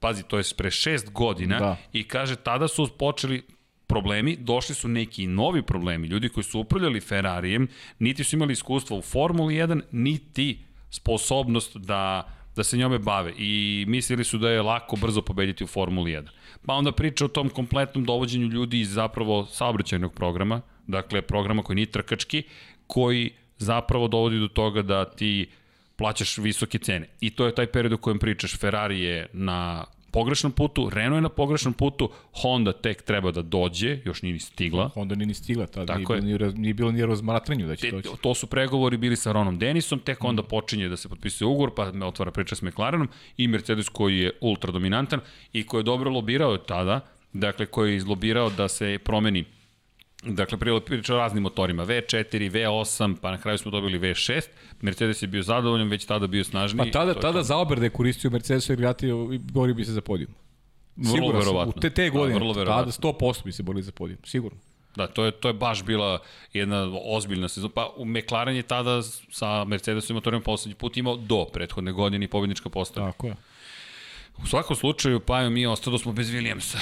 Pazi, 0.00 0.22
to 0.22 0.38
je 0.38 0.44
pre 0.56 0.70
šest 0.70 1.12
godina 1.12 1.58
da. 1.58 1.76
i 1.92 2.04
kaže 2.04 2.36
tada 2.36 2.68
su 2.68 2.88
počeli 2.98 3.42
problemi, 3.86 4.36
došli 4.36 4.74
su 4.74 4.88
neki 4.88 5.26
novi 5.26 5.62
problemi, 5.62 6.06
ljudi 6.06 6.28
koji 6.28 6.44
su 6.44 6.60
upravljali 6.60 7.00
Ferrarijem, 7.00 7.68
niti 7.98 8.24
su 8.24 8.36
imali 8.36 8.52
iskustva 8.52 8.96
u 8.96 9.02
Formuli 9.02 9.54
1, 9.54 9.80
niti 9.92 10.58
sposobnost 10.90 11.76
da 11.76 12.22
da 12.56 12.64
se 12.64 12.76
njome 12.76 12.98
bave 12.98 13.32
i 13.38 13.84
mislili 13.88 14.24
su 14.24 14.38
da 14.38 14.50
je 14.50 14.62
lako 14.62 14.96
brzo 14.96 15.22
pobediti 15.22 15.64
u 15.64 15.66
Formuli 15.66 16.10
1. 16.12 16.28
Pa 16.66 16.74
onda 16.74 16.92
priča 16.92 17.24
o 17.24 17.28
tom 17.28 17.48
kompletnom 17.48 18.04
dovođenju 18.04 18.46
ljudi 18.46 18.80
iz 18.80 18.92
zapravo 18.92 19.46
saobraćajnog 19.46 20.14
programa, 20.14 20.60
dakle 20.86 21.22
programa 21.22 21.62
koji 21.62 21.74
nije 21.74 21.90
trkački, 21.90 22.42
koji 22.86 23.30
zapravo 23.58 24.08
dovodi 24.08 24.38
do 24.38 24.48
toga 24.48 24.82
da 24.82 25.04
ti 25.04 25.50
plaćaš 25.96 26.38
visoke 26.38 26.78
cene. 26.78 27.08
I 27.20 27.30
to 27.30 27.46
je 27.46 27.54
taj 27.54 27.66
period 27.66 27.92
o 27.92 27.96
kojem 27.96 28.18
pričaš. 28.18 28.58
Ferrari 28.58 29.00
je 29.00 29.26
na 29.32 29.84
pogrešnom 30.10 30.52
putu, 30.52 30.90
Renault 30.90 31.16
je 31.16 31.20
na 31.20 31.28
pogrešnom 31.28 31.74
putu, 31.74 32.10
Honda 32.32 32.72
tek 32.72 33.02
treba 33.02 33.30
da 33.30 33.42
dođe, 33.42 33.98
još 34.04 34.22
nije 34.22 34.32
ni 34.32 34.38
stigla. 34.38 34.88
Honda 34.88 35.14
nije 35.14 35.26
ni 35.26 35.34
stigla, 35.34 35.66
tada 35.66 35.94
nije, 35.94 36.06
bilo 36.06 36.20
ni, 36.20 36.58
nije 36.58 36.74
bilo 36.74 36.92
ni 36.92 37.06
razmatranju 37.06 37.66
da 37.66 37.76
će 37.76 37.90
doći. 37.90 38.08
To 38.20 38.34
su 38.34 38.46
pregovori 38.46 38.96
bili 38.96 39.16
sa 39.16 39.32
Ronom 39.32 39.58
Denisom, 39.58 39.98
tek 39.98 40.24
onda 40.24 40.42
počinje 40.42 40.88
da 40.88 40.96
se 40.96 41.08
potpisuje 41.08 41.48
ugovor, 41.48 41.70
pa 41.76 41.92
me 41.92 42.06
otvara 42.06 42.30
priča 42.30 42.54
s 42.54 42.62
McLarenom 42.62 43.08
i 43.36 43.48
Mercedes 43.48 43.88
koji 43.88 44.18
je 44.18 44.32
ultra 44.40 44.72
dominantan 44.72 45.20
i 45.52 45.66
koji 45.66 45.80
je 45.80 45.84
dobro 45.84 46.10
lobirao 46.10 46.56
tada, 46.56 47.00
dakle 47.32 47.66
koji 47.66 47.90
je 47.90 47.96
izlobirao 47.96 48.50
da 48.50 48.68
se 48.68 48.98
promeni 49.04 49.44
Dakle, 50.22 50.80
priča 50.80 51.14
o 51.14 51.18
raznim 51.18 51.42
motorima, 51.42 51.86
V4, 51.86 52.50
V8, 52.50 53.16
pa 53.20 53.30
na 53.30 53.38
kraju 53.38 53.58
smo 53.58 53.70
dobili 53.70 53.98
V6. 53.98 54.42
Mercedes 54.80 55.22
je 55.22 55.28
bio 55.28 55.42
zadovoljan, 55.42 55.88
već 55.88 56.04
tada 56.04 56.26
bio 56.26 56.44
snažniji. 56.44 56.92
Pa 56.92 56.98
tada, 56.98 57.14
tada 57.14 57.42
Zauber 57.42 57.78
da 57.78 57.84
je 57.84 57.90
koristio 57.90 58.30
Mercedes 58.30 58.68
i 58.68 58.72
i 59.34 59.38
borio 59.38 59.74
bi 59.74 59.84
se 59.84 59.92
za 59.92 60.00
podijum. 60.00 60.34
Vrlo 60.96 61.32
verovatno. 61.32 61.72
U 61.76 61.80
te, 61.80 61.90
te 61.90 62.04
da, 62.04 62.10
godine, 62.10 62.38
da, 62.38 62.44
vrlo 62.44 62.64
tada 62.64 62.90
100% 62.90 63.44
bi 63.44 63.52
se 63.52 63.62
borili 63.62 63.82
za 63.82 63.92
podijum, 63.92 64.18
sigurno. 64.24 64.58
Da, 64.96 65.06
to 65.06 65.24
je, 65.24 65.30
to 65.30 65.48
je 65.48 65.54
baš 65.54 65.84
bila 65.84 66.18
jedna 66.52 66.90
ozbiljna 67.04 67.48
sezona. 67.48 67.72
Pa 67.74 67.92
u 67.96 68.04
McLaren 68.04 68.56
je 68.56 68.62
tada 68.62 69.02
sa 69.30 69.64
Mercedesom 69.64 70.14
i 70.14 70.18
motorom 70.18 70.42
poslednji 70.42 70.74
put 70.74 70.96
imao 70.96 71.16
do 71.16 71.44
prethodne 71.52 71.92
godine 71.92 72.24
i 72.24 72.28
pobednička 72.28 72.68
postava. 72.68 73.12
Tako 73.12 73.26
je. 73.26 73.36
U 74.42 74.46
svakom 74.46 74.76
slučaju, 74.76 75.20
pa 75.20 75.48
mi 75.48 75.66
ostado 75.66 75.98
smo 75.98 76.12
bez 76.12 76.30
Williamsa. 76.30 76.78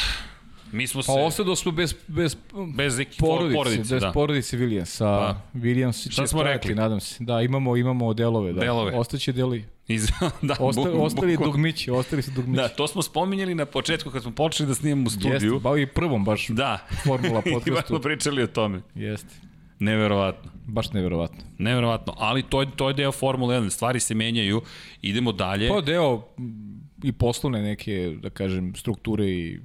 Mi 0.72 0.87
smo 0.87 0.98
pa 1.07 1.12
se... 1.12 1.20
ostado 1.20 1.57
smo 1.57 1.72
bez, 1.72 1.94
bez, 2.07 2.37
bez 2.74 3.00
porodice, 3.18 3.57
porodice, 3.57 3.94
bez 3.94 4.02
da. 4.02 4.12
porodice 4.12 4.57
Williamsa. 4.57 4.98
Pa. 4.98 5.40
Williams 5.54 6.14
će 6.14 6.26
smo 6.26 6.42
rekli? 6.42 6.74
nadam 6.74 7.00
se. 7.00 7.24
Da, 7.24 7.42
imamo, 7.42 7.76
imamo 7.76 8.14
delove. 8.14 8.52
Da. 8.52 8.61
Delove. 8.61 8.96
Ostaće 8.96 9.33
deli. 9.33 9.64
Iz, 9.88 10.09
da, 10.42 10.57
Osta, 10.61 10.83
bu, 10.83 11.02
ostali 11.02 11.37
buku. 11.37 11.50
dugmići, 11.50 11.90
ostali 11.90 12.22
su 12.22 12.31
dugmići. 12.31 12.62
Da, 12.62 12.68
to 12.68 12.88
smo 12.88 13.02
spominjali 13.02 13.54
na 13.54 13.66
početku 13.66 14.11
kad 14.11 14.22
smo 14.22 14.33
počeli 14.33 14.66
da 14.66 14.74
snimamo 14.74 15.07
u 15.07 15.11
studiju. 15.11 15.54
Jeste, 15.54 15.61
ba 15.62 15.78
i 15.78 15.87
prvom 15.87 16.24
baš 16.24 16.48
da. 16.48 16.78
formula 17.04 17.42
podcastu. 17.52 17.85
I 17.85 17.87
smo 17.87 17.98
pričali 17.98 18.42
o 18.42 18.46
tome. 18.46 18.83
Jeste. 18.94 19.35
Neverovatno. 19.78 20.50
Baš 20.66 20.92
neverovatno. 20.92 21.38
Neverovatno, 21.59 22.14
ali 22.16 22.42
to 22.42 22.61
je, 22.61 22.68
to 22.76 22.88
je 22.88 22.94
deo 22.94 23.12
Formule 23.12 23.61
1, 23.61 23.70
stvari 23.70 24.00
se 24.00 24.14
menjaju, 24.14 24.62
idemo 25.02 25.33
dalje. 25.33 25.68
To 25.68 25.81
deo 25.81 26.22
i 27.02 27.12
poslovne 27.12 27.62
neke, 27.62 28.16
da 28.22 28.31
kažem, 28.31 28.74
strukture 28.74 29.24
i 29.24 29.61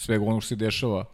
svega 0.00 0.24
onog 0.24 0.42
što 0.42 0.48
se 0.48 0.56
dešava 0.56 1.04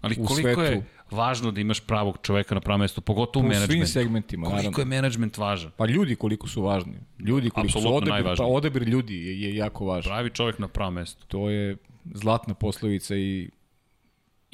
Ali 0.00 0.14
koliko 0.14 0.34
svetu. 0.34 0.60
je 0.60 0.84
važno 1.10 1.50
da 1.50 1.60
imaš 1.60 1.80
pravog 1.80 2.18
čoveka 2.22 2.54
na 2.54 2.60
pravom 2.60 2.80
mestu, 2.80 3.00
pogotovo 3.00 3.46
u 3.46 3.48
menadžmentu. 3.48 3.84
U 3.84 3.86
svim 3.86 4.02
segmentima, 4.02 4.44
koliko 4.44 4.56
naravno. 4.56 4.76
Koliko 4.76 4.80
je 4.80 4.84
menadžment 4.96 5.38
važan? 5.38 5.70
Pa 5.76 5.86
ljudi 5.86 6.16
koliko 6.16 6.48
su 6.48 6.62
važni. 6.62 6.94
Ljudi 7.18 7.50
koliko 7.50 7.78
Absolutno 7.78 7.90
su 7.90 8.12
odabir, 8.12 8.36
pa 8.36 8.44
odabir 8.44 8.82
ljudi 8.82 9.14
je, 9.14 9.40
je 9.40 9.56
jako 9.56 9.84
važan. 9.84 10.10
Pravi 10.10 10.30
čovek 10.30 10.58
na 10.58 10.68
pravom 10.68 10.94
mestu. 10.94 11.26
To 11.26 11.50
je 11.50 11.76
zlatna 12.04 12.54
poslovica 12.54 13.16
i 13.16 13.50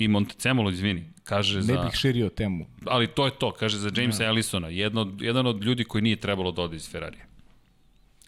i 0.00 0.09
Montecemolo, 0.09 0.70
izvini, 0.70 1.04
kaže 1.24 1.56
ne 1.56 1.62
za... 1.62 1.83
bih 1.83 1.94
širio 1.94 2.28
temu. 2.28 2.66
Ali 2.87 3.06
to 3.06 3.24
je 3.24 3.33
to, 3.38 3.52
kaže 3.52 3.78
za 3.78 3.90
Jamesa 3.96 4.22
ja. 4.22 4.28
Ellisona, 4.28 4.68
jedno, 4.68 5.12
jedan 5.20 5.46
od 5.46 5.64
ljudi 5.64 5.85
koji 5.85 6.02
nije 6.02 6.16
trebalo 6.16 6.52
da 6.52 6.62
ode 6.62 6.76
iz 6.76 6.90
Ferrarija. 6.90 7.24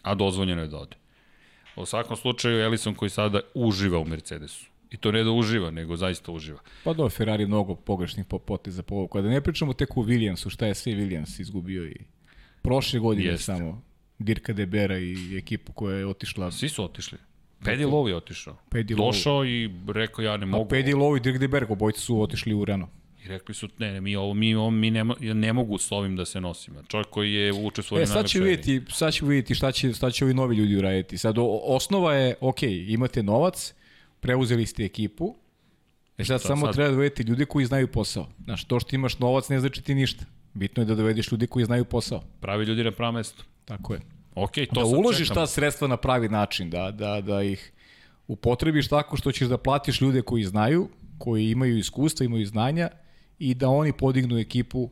A 0.01 0.15
dozvoljeno 0.15 0.61
je 0.61 0.67
da 0.67 0.77
ode. 0.77 0.95
U 1.75 1.85
svakom 1.85 2.17
slučaju, 2.17 2.61
Ellison 2.61 2.95
koji 2.95 3.09
sada 3.09 3.41
uživa 3.53 3.99
u 3.99 4.05
Mercedesu. 4.05 4.65
I 4.93 4.97
to 4.97 5.11
ne 5.11 5.23
da 5.23 5.31
uživa, 5.31 5.71
nego 5.71 5.95
zaista 5.97 6.31
uživa. 6.31 6.59
Pa 6.83 6.93
do, 6.93 7.09
Ferrari 7.09 7.45
mnogo 7.45 7.75
pogrešnih 7.75 8.25
poteza 8.25 8.83
po 8.83 9.07
Da 9.13 9.21
ne 9.21 9.41
pričamo 9.41 9.73
tek 9.73 9.97
u 9.97 10.03
Williamsu, 10.03 10.49
šta 10.49 10.65
je 10.65 10.75
sve 10.75 10.93
Williams 10.93 11.41
izgubio 11.41 11.85
i 11.85 11.95
prošle 12.61 12.99
godine 12.99 13.31
Jest. 13.31 13.45
samo 13.45 13.81
Dirka 14.19 14.53
Debera 14.53 14.97
i 14.97 15.37
ekipu 15.37 15.73
koja 15.73 15.97
je 15.97 16.05
otišla. 16.05 16.51
Svi 16.51 16.69
su 16.69 16.83
otišli. 16.83 17.17
Pedi 17.65 17.85
Lowe 17.85 18.07
je 18.07 18.15
otišao. 18.15 18.57
Pedi 18.69 18.95
Došao 18.95 19.45
i 19.45 19.69
rekao 19.87 20.23
ja 20.23 20.37
ne 20.37 20.45
mogu. 20.45 20.63
A 20.63 20.67
Pedi 20.67 20.93
Lowe 20.93 21.17
i 21.17 21.19
Dirk 21.19 21.37
Deber, 21.37 21.65
obojci 21.69 21.99
su 21.99 22.21
otišli 22.21 22.53
u 22.53 22.65
Renault. 22.65 22.91
I 23.25 23.27
rekli 23.27 23.55
su, 23.55 23.69
ne, 23.77 23.91
ne, 23.91 24.01
mi, 24.01 24.15
ovo, 24.15 24.33
mi, 24.33 24.55
ovo, 24.55 24.71
mi 24.71 24.91
ne, 24.91 25.03
ne 25.19 25.53
mogu 25.53 25.77
s 25.77 25.91
ovim 25.91 26.15
da 26.15 26.25
se 26.25 26.41
nosimo. 26.41 26.83
Čovjek 26.87 27.07
koji 27.09 27.33
je 27.33 27.53
učestvovao 27.53 28.03
e, 28.03 28.05
sad 28.05 28.27
će 28.27 28.39
vidjeti, 28.39 28.81
sad 28.89 29.13
će 29.13 29.25
vidjeti 29.25 29.55
šta 29.55 29.71
će, 29.71 29.93
šta 29.93 30.11
će 30.11 30.25
ovi 30.25 30.33
novi 30.33 30.55
ljudi 30.55 30.77
uraditi. 30.77 31.17
Sad, 31.17 31.37
o, 31.37 31.59
osnova 31.63 32.13
je, 32.13 32.35
ok, 32.41 32.63
imate 32.63 33.23
novac, 33.23 33.73
preuzeli 34.23 34.65
ste 34.65 34.85
ekipu, 34.85 35.35
e 36.17 36.25
sad 36.25 36.41
da, 36.41 36.47
samo 36.47 36.65
sad... 36.65 36.75
treba 36.75 36.89
da 36.89 36.95
dovedete 36.95 37.23
ljude 37.23 37.45
koji 37.45 37.65
znaju 37.65 37.87
posao. 37.87 38.27
Znaš, 38.43 38.65
to 38.65 38.79
što 38.79 38.95
imaš 38.95 39.19
novac 39.19 39.49
ne 39.49 39.59
znači 39.59 39.81
ti 39.81 39.95
ništa. 39.95 40.25
Bitno 40.53 40.83
je 40.83 40.87
da 40.87 40.95
dovedeš 40.95 41.31
ljude 41.31 41.47
koji 41.47 41.65
znaju 41.65 41.85
posao. 41.85 42.23
Pravi 42.41 42.65
ljudi 42.65 42.83
na 42.83 42.91
pravo 42.91 43.11
mesto. 43.11 43.43
Tako 43.65 43.93
je. 43.93 43.99
Ok, 44.35 44.53
to 44.73 44.79
da 44.79 44.85
uložiš 44.85 45.27
čekam. 45.27 45.43
ta 45.43 45.47
sredstva 45.47 45.87
na 45.87 45.97
pravi 45.97 46.29
način, 46.29 46.69
da, 46.69 46.91
da, 46.91 47.21
da 47.21 47.43
ih 47.43 47.71
upotrebiš 48.27 48.87
tako 48.87 49.17
što 49.17 49.31
ćeš 49.31 49.47
da 49.47 49.57
platiš 49.57 50.01
ljude 50.01 50.21
koji 50.21 50.43
znaju, 50.43 50.89
koji 51.17 51.51
imaju 51.51 51.77
iskustva, 51.77 52.25
imaju 52.25 52.45
znanja 52.45 52.89
i 53.39 53.53
da 53.53 53.69
oni 53.69 53.93
podignu 53.93 54.39
ekipu 54.39 54.89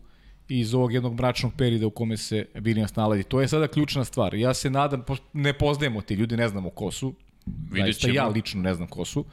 iz 0.47 0.73
ovog 0.73 0.93
jednog 0.93 1.13
mračnog 1.13 1.53
perioda 1.57 1.87
u 1.87 1.89
kome 1.89 2.17
se 2.17 2.45
Williams 2.55 2.97
nalazi. 2.97 3.23
To 3.23 3.41
je 3.41 3.47
sada 3.47 3.67
ključna 3.67 4.03
stvar. 4.03 4.35
Ja 4.35 4.53
se 4.53 4.69
nadam, 4.69 5.03
ne 5.33 5.53
poznajemo 5.53 6.01
ti 6.01 6.13
ljudi, 6.13 6.37
ne 6.37 6.47
znamo 6.47 6.69
ko 6.69 6.91
su. 6.91 7.13
Vidjet 7.71 7.97
ćemo. 7.99 8.13
ja 8.13 8.27
lično 8.27 8.61
ne 8.61 8.73
znam 8.73 8.87
ko 8.87 9.05
su. 9.05 9.25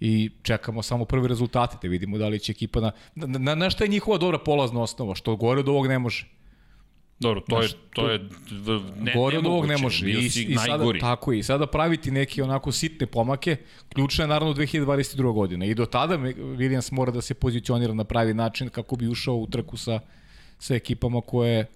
I 0.00 0.30
čekamo 0.42 0.82
samo 0.82 1.04
prve 1.04 1.28
rezultate 1.28 1.76
da 1.82 1.88
vidimo 1.88 2.18
da 2.18 2.28
li 2.28 2.38
će 2.38 2.52
ekipa 2.52 2.80
na... 2.80 2.92
Na, 3.14 3.38
na, 3.38 3.54
na 3.54 3.70
šta 3.70 3.84
je 3.84 3.88
njihova 3.88 4.18
dobra 4.18 4.38
polazna 4.38 4.82
osnova? 4.82 5.14
Što 5.14 5.36
gore 5.36 5.60
od 5.60 5.68
ovog 5.68 5.86
ne 5.86 5.98
može. 5.98 6.26
Dobro, 7.20 7.40
to 7.40 7.56
Znaš, 7.56 7.70
je 7.70 7.76
to 7.94 8.10
je 8.10 8.28
ne, 8.96 9.12
gore 9.14 9.38
od 9.38 9.46
ovog 9.46 9.66
ne 9.66 9.76
može. 9.76 10.10
I, 10.10 10.26
i 10.26 10.56
sada, 10.56 10.98
tako 11.00 11.32
je, 11.32 11.38
i 11.38 11.42
sada 11.42 11.66
praviti 11.66 12.10
neke 12.10 12.42
onako 12.42 12.72
sitne 12.72 13.06
pomake, 13.06 13.56
ključno 13.88 14.24
je 14.24 14.28
naravno 14.28 14.54
2022. 14.54 15.32
godina. 15.32 15.64
I 15.64 15.74
do 15.74 15.86
tada 15.86 16.18
Williams 16.18 16.92
mora 16.92 17.12
da 17.12 17.20
se 17.20 17.34
pozicionira 17.34 17.94
na 17.94 18.04
pravi 18.04 18.34
način 18.34 18.68
kako 18.68 18.96
bi 18.96 19.08
ušao 19.08 19.34
u 19.34 19.46
trku 19.46 19.76
sa, 19.76 20.00
sa 20.58 20.74
ekipama 20.74 21.20
koje 21.20 21.66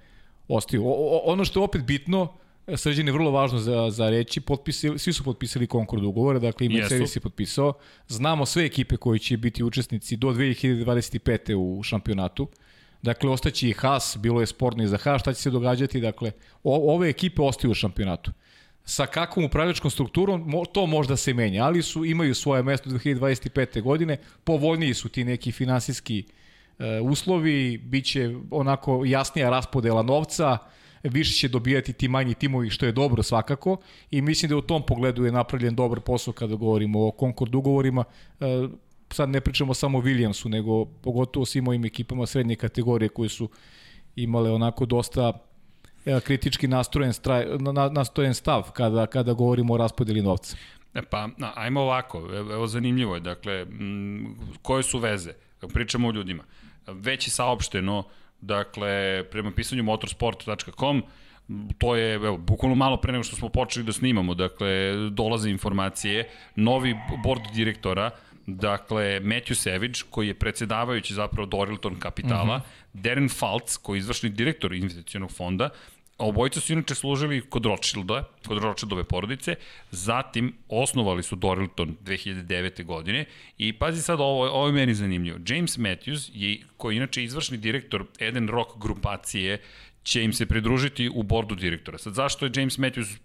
ostaju. 0.49 0.87
O, 0.87 0.91
o, 0.91 1.23
ono 1.25 1.45
što 1.45 1.61
je 1.61 1.65
opet 1.65 1.83
bitno, 1.83 2.29
Srđan 2.77 3.07
je 3.07 3.13
vrlo 3.13 3.31
važno 3.31 3.59
za, 3.59 3.91
za 3.91 4.11
reći, 4.11 4.41
potpisali, 4.41 4.99
svi 4.99 5.13
su 5.13 5.25
potpisali 5.25 5.67
Concord 5.67 6.05
ugovore, 6.05 6.39
dakle 6.39 6.67
i 6.67 6.69
Mercedes 6.69 7.17
je 7.17 7.21
potpisao. 7.21 7.73
Znamo 8.09 8.47
sve 8.47 8.65
ekipe 8.65 8.97
koji 8.97 9.19
će 9.19 9.37
biti 9.37 9.65
učesnici 9.65 10.17
do 10.17 10.29
2025. 10.29 11.55
u 11.55 11.83
šampionatu. 11.83 12.49
Dakle, 13.03 13.31
ostaće 13.31 13.69
i 13.69 13.73
Haas, 13.73 14.17
bilo 14.21 14.41
je 14.41 14.47
sporno 14.47 14.85
i 14.85 14.87
za 14.87 14.97
Haas, 14.97 15.21
šta 15.21 15.33
će 15.33 15.43
se 15.43 15.51
događati, 15.51 16.01
dakle, 16.01 16.33
o, 16.63 16.95
ove 16.95 17.09
ekipe 17.09 17.43
ostaju 17.43 17.71
u 17.71 17.75
šampionatu. 17.75 18.33
Sa 18.85 19.07
kakvom 19.07 19.45
upravljačkom 19.47 19.91
strukturom, 19.91 20.65
to 20.73 20.87
možda 20.87 21.17
se 21.17 21.35
menja, 21.35 21.65
ali 21.65 21.83
su 21.83 22.05
imaju 22.05 22.35
svoje 22.35 22.63
mesto 22.63 22.91
2025. 22.91 23.83
godine, 23.83 24.17
povoljniji 24.45 24.95
su 24.95 25.09
ti 25.09 25.25
neki 25.25 25.53
finansijski 25.53 26.25
e, 26.79 27.01
uslovi, 27.01 27.79
bit 27.79 28.05
će 28.05 28.35
onako 28.51 29.05
jasnija 29.05 29.51
raspodela 29.51 30.03
novca, 30.03 30.59
više 31.05 31.33
će 31.33 31.49
dobijati 31.49 31.93
ti 31.93 32.09
manji 32.09 32.35
timovi, 32.35 32.71
što 32.71 32.87
je 32.87 32.93
dobro 32.93 33.23
svakako 33.23 33.77
i 34.11 34.23
mislim 34.23 34.49
da 34.49 34.57
u 34.57 34.63
tom 34.63 34.87
pogledu 34.87 35.25
je 35.25 35.33
napravljen 35.33 35.75
dobar 35.75 36.01
posao 36.01 36.35
kada 36.35 36.55
govorimo 36.55 37.01
o 37.01 37.13
Concord 37.21 37.55
ugovorima. 37.55 38.05
E, 38.41 38.69
sad 39.11 39.29
ne 39.29 39.41
pričamo 39.41 39.75
samo 39.75 39.99
o 39.99 40.03
Williamsu, 40.03 40.49
nego 40.49 40.85
pogotovo 40.85 41.47
svim 41.47 41.69
ovim 41.69 41.85
ekipama 41.85 42.27
srednje 42.27 42.57
kategorije 42.57 43.09
koje 43.09 43.29
su 43.29 43.49
imale 44.17 44.51
onako 44.51 44.87
dosta 44.87 45.33
e, 46.07 46.21
kritički 46.21 46.69
nastrojen, 46.69 47.13
straj, 47.13 47.47
na, 47.59 47.89
nastrojen 47.89 48.35
stav 48.35 48.71
kada, 48.73 49.07
kada 49.07 49.33
govorimo 49.33 49.75
o 49.75 49.77
raspodeli 49.77 50.23
novca. 50.23 50.57
E 50.95 51.03
pa, 51.03 51.29
ajmo 51.55 51.81
ovako, 51.81 52.19
evo 52.35 52.67
zanimljivo 52.67 53.15
je, 53.15 53.21
dakle, 53.21 53.61
m, 53.61 54.37
koje 54.63 54.83
su 54.83 54.99
veze? 54.99 55.33
Pričamo 55.73 56.09
o 56.09 56.13
ljudima. 56.13 56.45
Već 56.87 57.27
je 57.27 57.31
saopšteno, 57.31 58.05
dakle, 58.47 59.25
prema 59.31 59.51
pisanju 59.51 59.83
motorsport.com, 59.83 61.03
to 61.79 61.97
je, 61.97 62.15
evo, 62.15 62.37
bukvalno 62.37 62.75
malo 62.75 62.97
pre 62.97 63.13
nego 63.13 63.25
što 63.25 63.37
smo 63.37 63.49
počeli 63.49 63.87
da 63.87 63.93
snimamo, 63.93 64.35
dakle, 64.35 64.69
dolaze 65.11 65.51
informacije, 65.51 66.29
novi 66.57 66.95
bord 67.25 67.43
direktora, 67.55 68.11
Dakle, 68.47 69.21
Matthew 69.21 69.55
Savage, 69.55 70.01
koji 70.11 70.29
je 70.29 70.35
predsedavajući 70.35 71.15
zapravo 71.15 71.47
Dorilton 71.47 71.99
Kapitala, 71.99 72.59
mhm. 72.59 72.65
-huh. 72.65 73.03
Darren 73.03 73.29
Faltz, 73.29 73.77
koji 73.77 73.97
je 73.97 73.99
izvršni 73.99 74.31
direktor 74.31 74.75
investicionog 74.75 75.31
fonda, 75.31 75.69
Obojica 76.19 76.61
su 76.61 76.73
inače 76.73 76.95
služili 76.95 77.41
kod 77.41 77.67
Rothschilda, 77.67 78.29
kod 78.47 78.63
Rothschildove 78.63 79.05
porodice, 79.05 79.55
zatim 79.91 80.55
osnovali 80.69 81.23
su 81.23 81.37
Dorilton 81.37 81.97
2009. 82.05 82.85
godine 82.85 83.25
i 83.59 83.73
pazi 83.73 84.03
sad, 84.03 84.21
ovo, 84.21 84.51
ovo 84.51 84.67
je 84.67 84.73
meni 84.73 84.95
zanimljivo. 84.95 85.39
James 85.47 85.79
Matthews, 85.79 86.31
je, 86.35 86.61
koji 86.77 86.95
je 86.95 86.97
inače 86.97 87.25
izvršni 87.25 87.57
direktor 87.57 88.05
Eden 88.19 88.49
Rock 88.49 88.71
grupacije, 88.79 89.61
će 90.03 90.25
im 90.25 90.33
se 90.33 90.47
pridružiti 90.47 91.11
u 91.15 91.23
bordu 91.23 91.55
direktora. 91.55 91.99
Sad, 91.99 92.15
zašto 92.15 92.47
je 92.47 92.53
James 92.55 92.79
Matthews 92.79 93.17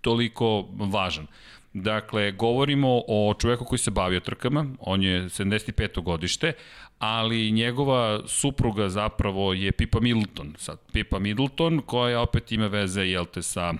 toliko 0.00 0.68
važan? 0.70 1.26
Dakle, 1.74 2.32
govorimo 2.32 3.02
o 3.08 3.34
čoveku 3.38 3.64
koji 3.64 3.78
se 3.78 3.90
bavio 3.90 4.20
trkama, 4.20 4.66
on 4.80 5.02
je 5.02 5.22
75. 5.22 6.02
godište, 6.02 6.52
ali 6.98 7.52
njegova 7.52 8.20
supruga 8.26 8.88
zapravo 8.88 9.52
je 9.52 9.72
Pipa 9.72 10.00
Middleton. 10.00 10.54
Sad, 10.58 10.78
Pipa 10.92 11.18
Middleton, 11.18 11.82
koja 11.86 12.20
opet 12.20 12.52
ima 12.52 12.66
veze, 12.66 13.02
jel 13.02 13.24
te, 13.24 13.42
sa 13.42 13.72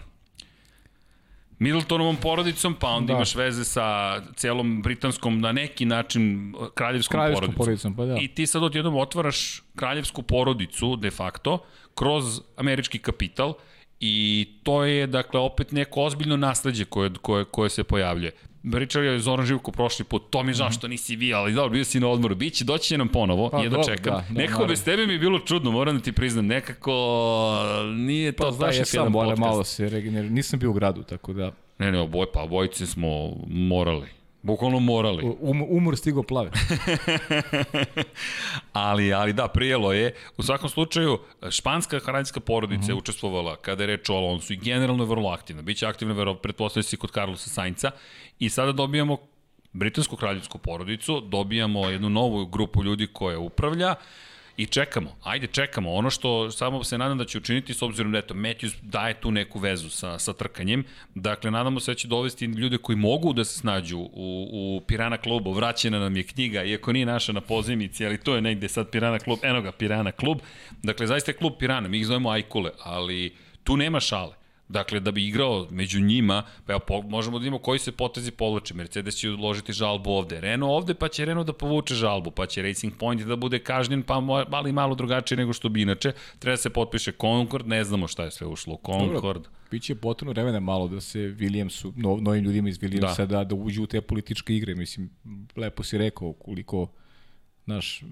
Middletonovom 1.59 2.17
porodicom, 2.17 2.75
pa 2.75 2.89
onda 2.89 3.07
da. 3.07 3.13
imaš 3.13 3.35
veze 3.35 3.65
sa 3.65 4.21
celom 4.37 4.83
britanskom, 4.83 5.41
na 5.41 5.53
neki 5.53 5.85
način, 5.85 6.55
kraljevskom, 6.75 7.19
kraljevskom 7.19 7.55
porodicom. 7.55 7.55
porodicom 7.55 7.97
pa 7.97 8.05
da. 8.05 8.17
I 8.21 8.29
ti 8.29 8.47
sad 8.47 8.63
odjednom 8.63 8.97
otvaraš 8.97 9.63
kraljevsku 9.77 10.23
porodicu, 10.23 10.97
de 10.97 11.11
facto, 11.11 11.59
kroz 11.95 12.41
američki 12.57 12.99
kapital, 12.99 13.55
I 14.01 14.47
to 14.63 14.85
je, 14.85 15.07
dakle, 15.07 15.41
opet 15.41 15.73
neko 15.73 16.03
ozbiljno 16.03 16.37
nasledđe 16.37 16.85
koje, 16.85 17.11
koje, 17.23 17.45
koje 17.45 17.71
se 17.71 17.85
pojavljuje. 17.85 18.33
Pričao 18.73 19.03
je 19.03 19.19
Zoran 19.19 19.47
Živko 19.47 19.73
prošli 19.73 20.05
put, 20.05 20.23
to 20.31 20.43
mi 20.43 20.51
je 20.51 20.55
žao 20.55 20.71
što 20.71 20.89
nisi 20.89 21.17
vi, 21.17 21.35
ali 21.35 21.53
dobro, 21.53 21.71
bio 21.71 21.85
si 21.85 22.01
na 22.01 22.09
odmoru, 22.09 22.35
biće, 22.35 22.65
doći 22.65 22.89
će 22.89 22.99
nam 22.99 23.09
ponovo, 23.09 23.51
pa, 23.51 23.63
jedno 23.63 23.85
čekam. 23.85 24.13
Da, 24.15 24.25
da, 24.31 24.41
Nekako 24.41 24.67
bez 24.67 24.85
tebe 24.85 25.07
mi 25.07 25.13
je 25.13 25.19
bilo 25.19 25.39
čudno, 25.39 25.71
moram 25.71 25.97
da 25.97 26.03
ti 26.03 26.13
priznam, 26.13 26.47
nekako 26.47 26.93
nije 27.95 28.33
to 28.33 28.43
pa, 28.43 28.67
baš 28.67 28.77
da, 28.77 28.85
jedan 28.93 29.13
podcast. 29.13 29.41
malo 29.41 29.65
se 29.65 29.89
regener, 29.89 30.31
nisam 30.31 30.59
bio 30.59 30.71
u 30.71 30.73
gradu, 30.73 31.03
tako 31.03 31.33
da... 31.33 31.53
Ne, 31.79 31.93
ne, 31.93 31.99
oboj, 31.99 32.27
pa 32.33 32.43
obojice 32.43 32.87
smo 32.87 33.37
morali. 33.49 34.07
Bukvalno 34.45 34.81
morali. 34.81 35.23
Um, 35.41 35.63
umor 35.69 35.97
stigo 35.97 36.23
plave. 36.23 36.51
ali, 38.73 39.13
ali 39.13 39.33
da, 39.33 39.49
prijelo 39.49 39.93
je. 39.93 40.15
U 40.37 40.43
svakom 40.43 40.69
slučaju, 40.69 41.19
španska 41.51 41.99
hranjska 41.99 42.41
porodica 42.41 42.81
mm 42.81 42.85
-hmm. 42.85 42.91
je 42.91 42.95
učestvovala 42.95 43.57
kada 43.57 43.83
je 43.83 43.87
reč 43.87 44.09
o 44.09 44.15
Alonsu 44.15 44.53
i 44.53 44.57
generalno 44.57 45.05
je 45.05 45.09
vrlo 45.09 45.31
aktivna. 45.31 45.63
Biće 45.63 45.87
aktivna, 45.87 46.15
vero, 46.15 46.35
pretpostavlja 46.35 46.83
se 46.83 46.97
kod 46.97 47.11
Carlosa 47.11 47.51
Sainca. 47.51 47.91
I 48.39 48.51
sada 48.51 48.73
dobijamo 48.73 49.17
britansku 49.73 50.17
kraljevsku 50.17 50.59
porodicu, 50.59 51.21
dobijamo 51.21 51.89
jednu 51.89 52.09
novu 52.09 52.47
grupu 52.47 52.85
ljudi 52.85 53.07
koja 53.07 53.39
upravlja. 53.39 53.91
Uh, 53.91 53.97
I 54.57 54.67
čekamo, 54.67 55.17
ajde 55.23 55.47
čekamo, 55.47 55.93
ono 55.93 56.11
što 56.11 56.51
samo 56.51 56.85
se 56.85 56.99
nadam 56.99 57.19
da 57.19 57.25
će 57.25 57.39
učiniti 57.39 57.75
s 57.75 57.83
obzirom 57.83 58.13
da 58.13 58.19
eto 58.19 58.35
Matthews 58.35 58.75
daje 58.83 59.15
tu 59.15 59.31
neku 59.31 59.59
vezu 59.59 59.91
sa, 59.91 60.19
sa 60.19 60.33
trkanjem, 60.33 60.85
dakle 61.15 61.51
nadamo 61.51 61.81
se 61.81 61.91
da 61.91 61.95
će 61.95 62.09
dovesti 62.09 62.45
ljude 62.45 62.79
koji 62.79 62.97
mogu 62.97 63.33
da 63.33 63.45
se 63.45 63.59
snađu 63.59 63.99
u, 63.99 64.09
u 64.53 64.83
Pirana 64.87 65.17
klubu, 65.17 65.53
vraćena 65.53 65.99
nam 65.99 66.17
je 66.17 66.23
knjiga, 66.23 66.65
iako 66.65 66.93
nije 66.93 67.07
naša 67.07 67.33
na 67.33 67.41
pozimici, 67.41 68.07
ali 68.07 68.19
to 68.19 68.35
je 68.35 68.41
negde 68.41 68.69
sad 68.69 68.91
Pirana 68.91 69.19
klub, 69.19 69.39
eno 69.43 69.63
ga 69.63 69.73
Pirana 69.73 70.13
klub, 70.13 70.39
dakle 70.83 71.07
zaista 71.07 71.31
je 71.31 71.37
klub 71.37 71.53
Pirana, 71.59 71.89
mi 71.89 71.99
ih 71.99 72.07
zovemo 72.07 72.31
Ajkule, 72.31 72.71
ali 72.83 73.35
tu 73.65 73.77
nema 73.77 74.01
šale. 74.01 74.44
Dakle, 74.69 75.01
da 75.01 75.11
bi 75.11 75.27
igrao 75.29 75.67
među 75.71 76.01
njima, 76.01 76.43
pa 76.67 76.73
evo, 76.73 76.81
po, 76.87 77.03
možemo 77.03 77.39
da 77.39 77.43
vidimo 77.43 77.59
koji 77.59 77.79
se 77.79 77.93
potezi 77.93 78.31
povlače. 78.31 78.75
Mercedes 78.75 79.17
će 79.17 79.31
uložiti 79.31 79.73
žalbu 79.73 80.11
ovde, 80.11 80.41
Renault 80.41 80.73
ovde, 80.73 80.95
pa 80.95 81.09
će 81.09 81.25
Renault 81.25 81.47
da 81.47 81.53
povuče 81.53 81.95
žalbu, 81.95 82.31
pa 82.31 82.47
će 82.47 82.63
Racing 82.63 82.97
Point 82.99 83.23
da 83.23 83.37
bude 83.37 83.59
kažnjen, 83.59 84.03
pa 84.03 84.21
mali 84.49 84.73
malo 84.73 84.95
drugačije 84.95 85.39
nego 85.39 85.53
što 85.53 85.69
bi 85.69 85.83
inače. 85.83 86.13
Treba 86.39 86.53
da 86.53 86.57
se 86.57 86.71
potpiše 86.71 87.13
Concord, 87.21 87.67
ne 87.67 87.85
znamo 87.85 88.09
šta 88.09 88.25
je 88.25 88.31
sve 88.31 88.47
ušlo 88.47 88.75
u 88.75 88.81
Concord. 88.87 89.23
Dobro, 89.23 89.43
biće 89.71 89.95
potpuno 89.95 90.31
vremena 90.31 90.61
malo 90.61 90.89
da 90.89 91.01
se 91.01 91.19
Williamsu, 91.19 91.93
no, 91.97 92.17
novim 92.21 92.45
ljudima 92.45 92.69
iz 92.69 92.79
Williamsa 92.79 93.27
da. 93.27 93.27
da, 93.27 93.45
da 93.45 93.55
uđu 93.55 93.83
u 93.83 93.87
te 93.87 94.01
političke 94.01 94.57
igre. 94.57 94.75
Mislim, 94.75 95.11
lepo 95.57 95.83
si 95.83 95.99
rekao 95.99 96.33
koliko 96.33 96.89
naš 97.67 98.03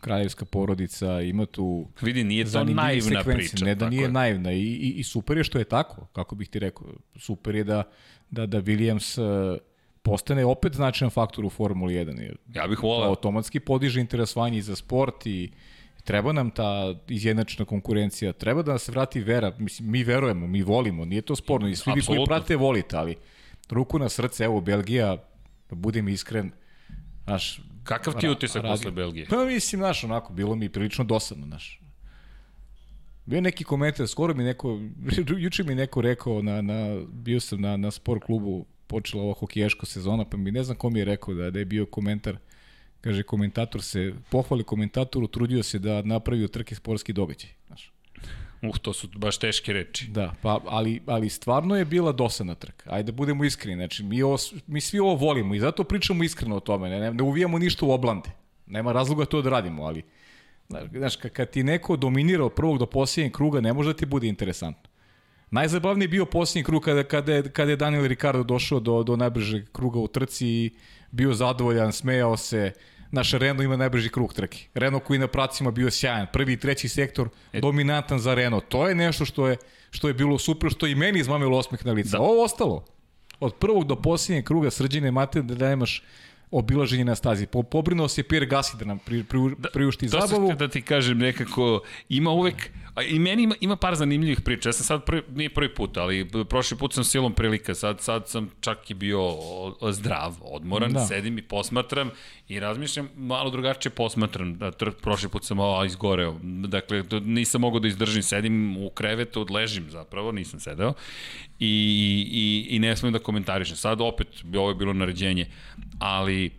kraljevska 0.00 0.44
porodica, 0.44 1.20
ima 1.20 1.46
tu 1.46 1.88
Vidi, 2.02 2.24
nije 2.24 2.44
to 2.44 2.64
naivna 2.64 3.02
sekvenci. 3.18 3.50
priča. 3.50 3.64
Ne 3.64 3.74
da 3.74 3.88
nije 3.90 4.02
je. 4.02 4.08
naivna 4.12 4.52
i, 4.52 4.62
i, 4.62 4.90
i 4.90 5.02
super 5.04 5.36
je 5.36 5.44
što 5.44 5.58
je 5.58 5.64
tako, 5.64 6.06
kako 6.12 6.34
bih 6.34 6.48
ti 6.48 6.58
rekao. 6.58 6.86
Super 7.16 7.54
je 7.54 7.64
da, 7.64 7.82
da, 8.30 8.46
da 8.46 8.62
Williams 8.62 9.18
e, 9.54 9.58
postane 10.02 10.44
opet 10.44 10.74
značajan 10.74 11.10
faktor 11.10 11.44
u 11.44 11.50
Formuli 11.50 11.94
1. 11.94 12.20
Jer 12.20 12.36
Ja 12.54 12.66
bih 12.66 12.82
volao. 12.82 13.08
automatski 13.08 13.60
podiže 13.60 14.00
interesovanje 14.00 14.58
i 14.58 14.62
za 14.62 14.76
sport 14.76 15.26
i 15.26 15.50
treba 16.04 16.32
nam 16.32 16.50
ta 16.50 16.94
izjednačena 17.08 17.64
konkurencija, 17.64 18.32
treba 18.32 18.62
da 18.62 18.78
se 18.78 18.92
vrati 18.92 19.20
vera, 19.20 19.52
mislim, 19.58 19.90
mi 19.90 20.04
verujemo, 20.04 20.46
mi 20.46 20.62
volimo, 20.62 21.04
nije 21.04 21.22
to 21.22 21.36
sporno 21.36 21.68
i 21.68 21.76
svi 21.76 21.92
vi 21.94 22.02
koji 22.02 22.24
prate 22.26 22.56
volite, 22.56 22.96
ali 22.96 23.16
ruku 23.70 23.98
na 23.98 24.08
srce, 24.08 24.44
evo 24.44 24.60
Belgija, 24.60 25.16
da 25.70 25.76
budem 25.76 26.08
iskren, 26.08 26.50
znaš, 27.24 27.60
Kakav 27.86 28.14
ti 28.14 28.26
ra- 28.26 28.30
utisak 28.32 28.62
radi- 28.62 28.72
posle 28.72 28.90
Belgije? 28.90 29.26
Pa 29.30 29.44
mislim, 29.44 29.80
znaš, 29.80 30.04
onako, 30.04 30.32
bilo 30.32 30.54
mi 30.54 30.68
prilično 30.68 31.04
dosadno, 31.04 31.46
znaš. 31.46 31.80
Bio 33.26 33.40
neki 33.40 33.64
komentar, 33.64 34.08
skoro 34.08 34.34
mi 34.34 34.44
neko, 34.44 34.80
juče 35.38 35.64
mi 35.64 35.74
neko 35.74 36.00
rekao, 36.00 36.42
na, 36.42 36.62
na, 36.62 37.00
bio 37.12 37.40
sam 37.40 37.60
na, 37.60 37.76
na 37.76 37.90
sport 37.90 38.24
klubu, 38.24 38.66
počela 38.86 39.22
ova 39.22 39.34
hokejaška 39.34 39.86
sezona, 39.86 40.24
pa 40.24 40.36
mi 40.36 40.50
ne 40.52 40.64
znam 40.64 40.76
ko 40.76 40.90
mi 40.90 40.98
je 40.98 41.04
rekao 41.04 41.34
da, 41.34 41.50
da 41.50 41.58
je 41.58 41.64
bio 41.64 41.86
komentar, 41.86 42.36
kaže 43.00 43.22
komentator 43.22 43.82
se, 43.82 44.12
pohvali 44.30 44.64
komentatoru, 44.64 45.26
trudio 45.26 45.62
se 45.62 45.78
da 45.78 46.02
napravi 46.02 46.44
od 46.44 46.50
trke 46.50 46.74
sportski 46.74 47.12
događaj. 47.12 47.50
Znaš. 47.66 47.92
Uh, 48.68 48.78
to 48.78 48.92
su 48.92 49.08
baš 49.16 49.38
teške 49.38 49.72
reči. 49.72 50.08
Da, 50.08 50.34
pa, 50.42 50.60
ali, 50.66 51.00
ali 51.06 51.28
stvarno 51.28 51.76
je 51.76 51.84
bila 51.84 52.12
dosadna 52.12 52.54
trka. 52.54 52.90
Ajde 52.92 53.12
budemo 53.12 53.44
iskreni, 53.44 53.76
znači 53.76 54.02
mi, 54.02 54.22
ovo, 54.22 54.36
mi 54.66 54.80
svi 54.80 54.98
ovo 54.98 55.14
volimo 55.14 55.54
i 55.54 55.60
zato 55.60 55.84
pričamo 55.84 56.24
iskreno 56.24 56.56
o 56.56 56.60
tome, 56.60 56.88
ne, 56.88 57.00
ne, 57.00 57.14
ne 57.14 57.22
uvijamo 57.22 57.58
ništa 57.58 57.86
u 57.86 57.90
oblande. 57.90 58.30
Nema 58.66 58.92
razloga 58.92 59.24
to 59.24 59.42
da 59.42 59.50
radimo, 59.50 59.84
ali 59.84 60.02
znaš, 60.92 61.16
kad 61.16 61.50
ti 61.50 61.62
neko 61.64 61.96
dominira 61.96 62.44
od 62.44 62.52
prvog 62.52 62.78
do 62.78 62.86
posljednjeg 62.86 63.32
kruga, 63.32 63.60
ne 63.60 63.72
može 63.72 63.88
da 63.88 63.96
ti 63.96 64.06
bude 64.06 64.28
interesantno. 64.28 64.90
Najzabavniji 65.50 66.04
je 66.04 66.08
bio 66.08 66.26
posljednji 66.26 66.64
krug 66.64 66.82
kada, 66.82 67.04
kada, 67.04 67.34
je, 67.34 67.42
kada 67.52 67.70
je 67.70 67.76
Daniel 67.76 68.06
Ricardo 68.06 68.42
došao 68.42 68.80
do, 68.80 69.02
do 69.02 69.16
najbržeg 69.16 69.72
kruga 69.72 69.98
u 69.98 70.08
trci 70.08 70.46
i 70.46 70.70
bio 71.10 71.34
zadovoljan, 71.34 71.92
smejao 71.92 72.36
se, 72.36 72.72
Naš 73.10 73.32
Renault 73.32 73.64
ima 73.64 73.76
najbrži 73.76 74.08
krug 74.08 74.34
trke. 74.34 74.58
Renault 74.74 75.04
koji 75.04 75.18
na 75.18 75.26
pracima 75.26 75.70
bio 75.70 75.90
sjajan. 75.90 76.26
Prvi 76.32 76.52
i 76.52 76.56
treći 76.56 76.88
sektor 76.88 77.28
e... 77.52 77.60
dominantan 77.60 78.18
za 78.18 78.34
Renault. 78.34 78.68
To 78.68 78.88
je 78.88 78.94
nešto 78.94 79.24
što 79.24 79.48
je, 79.48 79.56
što 79.90 80.08
je 80.08 80.14
bilo 80.14 80.38
super, 80.38 80.70
što 80.70 80.86
i 80.86 80.94
meni 80.94 81.20
izmamilo 81.20 81.58
osmeh 81.58 81.86
na 81.86 81.92
lice. 81.92 82.10
Da. 82.10 82.20
Ovo 82.20 82.44
ostalo. 82.44 82.84
Od 83.40 83.54
prvog 83.54 83.84
do 83.84 83.96
posljednjeg 83.96 84.44
kruga 84.44 84.70
srđine 84.70 85.10
mate 85.10 85.42
da 85.42 85.68
nemaš 85.68 86.02
obilaženje 86.50 87.04
na 87.04 87.14
stazi. 87.14 87.46
Po, 87.46 87.62
pobrinuo 87.62 88.08
se 88.08 88.22
Pierre 88.22 88.46
Gassi 88.46 88.76
da 88.76 88.84
nam 88.84 88.98
pri, 88.98 89.24
pri, 89.24 89.38
priušti 89.72 90.10
to 90.10 90.20
zabavu. 90.20 90.48
To 90.48 90.54
da 90.54 90.68
ti 90.68 90.82
kažem 90.82 91.18
nekako, 91.18 91.80
ima 92.08 92.30
uvek, 92.30 92.70
a 92.94 93.02
i 93.02 93.18
meni 93.18 93.42
ima, 93.42 93.54
ima 93.60 93.76
par 93.76 93.94
zanimljivih 93.94 94.40
priča. 94.40 94.68
Ja 94.68 94.72
sam 94.72 94.84
sad, 94.84 95.04
prvi, 95.04 95.22
nije 95.34 95.50
prvi 95.50 95.74
put, 95.74 95.96
ali 95.96 96.28
prošli 96.48 96.76
put 96.76 96.94
sam 96.94 97.04
silom 97.04 97.32
prilika, 97.32 97.74
sad, 97.74 98.00
sad 98.00 98.28
sam 98.28 98.50
čak 98.60 98.90
i 98.90 98.94
bio 98.94 99.22
zdrav, 99.90 100.34
odmoran, 100.40 100.92
da. 100.92 101.06
sedim 101.06 101.38
i 101.38 101.42
posmatram 101.42 102.10
i 102.48 102.60
razmišljam, 102.60 103.08
malo 103.16 103.50
drugačije 103.50 103.92
posmatram. 103.92 104.58
Da, 104.58 104.72
prošli 105.02 105.28
put 105.28 105.44
sam 105.44 105.58
ovo 105.58 105.84
izgoreo. 105.84 106.38
Dakle, 106.42 107.04
nisam 107.24 107.60
mogao 107.60 107.80
da 107.80 107.88
izdržim, 107.88 108.22
sedim 108.22 108.76
u 108.76 108.90
krevetu, 108.90 109.40
odležim 109.40 109.90
zapravo, 109.90 110.32
nisam 110.32 110.60
sedeo 110.60 110.92
i, 111.58 112.66
i, 112.70 112.76
i 112.76 112.78
ne 112.78 112.96
smem 112.96 113.12
da 113.12 113.18
komentarišem. 113.18 113.76
Sad 113.76 114.00
opet, 114.00 114.28
ovo 114.56 114.68
je 114.68 114.74
bilo 114.74 114.92
naređenje, 114.92 115.46
ali 115.98 116.50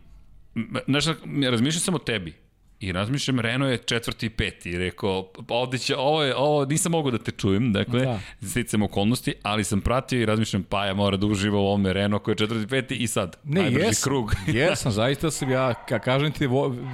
znaš, 0.87 1.05
razmišljam 1.51 1.81
sam 1.81 1.95
o 1.95 1.99
tebi 1.99 2.33
i 2.79 2.91
razmišljam, 2.91 3.39
Renault 3.39 3.71
je 3.71 3.77
četvrti 3.77 4.25
i 4.25 4.29
peti 4.29 4.69
i 4.69 4.77
rekao, 4.77 5.31
ovde 5.47 5.77
će, 5.77 5.95
ovo, 5.95 6.23
je, 6.23 6.35
ovo 6.35 6.65
nisam 6.65 6.91
mogao 6.91 7.11
da 7.11 7.17
te 7.17 7.31
čujem, 7.31 7.73
dakle, 7.73 8.01
da. 8.01 8.19
sticam 8.47 8.83
okolnosti, 8.83 9.33
ali 9.43 9.63
sam 9.63 9.81
pratio 9.81 10.21
i 10.21 10.25
razmišljam, 10.25 10.63
pa 10.63 10.85
ja 10.85 10.93
mora 10.93 11.17
da 11.17 11.25
uživa 11.25 11.59
u 11.59 11.65
ovome 11.65 11.93
Renault 11.93 12.23
koji 12.23 12.33
je 12.33 12.37
četvrti 12.37 12.63
i 12.63 12.67
peti 12.67 12.95
i 12.95 13.07
sad, 13.07 13.37
ne, 13.43 13.61
najbrži 13.61 13.85
jes, 13.85 14.03
krug. 14.03 14.35
jesam, 14.47 14.91
zaista 14.91 15.31
sam 15.31 15.51
ja, 15.51 15.73
ka 15.73 15.99
kažem 15.99 16.31
ti, 16.31 16.47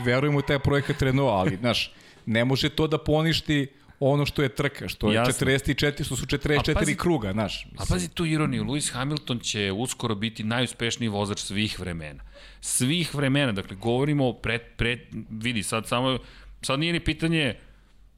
verujem 0.06 0.36
u 0.36 0.41
taj 0.41 0.60
projekat 0.60 1.01
Renault, 1.01 1.32
ali, 1.32 1.58
znaš, 1.58 1.91
ne 2.25 2.45
može 2.45 2.69
to 2.69 2.88
da 2.88 2.97
poništi 2.97 3.67
ono 4.11 4.25
što 4.25 4.43
je 4.43 4.49
trka, 4.49 4.87
što 4.87 5.11
je 5.11 5.15
Jasne. 5.15 5.47
44, 5.47 6.05
što 6.05 6.15
su 6.15 6.25
44 6.25 6.73
pazi, 6.73 6.95
kruga, 6.95 7.31
znaš. 7.31 7.65
Mislim. 7.65 7.81
A 7.81 7.85
pazi 7.89 8.09
tu 8.09 8.25
ironiju, 8.25 8.63
Lewis 8.63 8.93
Hamilton 8.93 9.39
će 9.39 9.71
uskoro 9.71 10.15
biti 10.15 10.43
najuspešniji 10.43 11.09
vozač 11.09 11.39
svih 11.39 11.79
vremena. 11.79 12.23
Svih 12.61 13.15
vremena, 13.15 13.51
dakle, 13.51 13.75
govorimo 13.75 14.33
pred, 14.33 14.61
pred, 14.77 14.99
vidi, 15.29 15.63
sad 15.63 15.87
samo, 15.87 16.19
sad 16.61 16.79
nije 16.79 16.93
ni 16.93 16.99
pitanje 16.99 17.55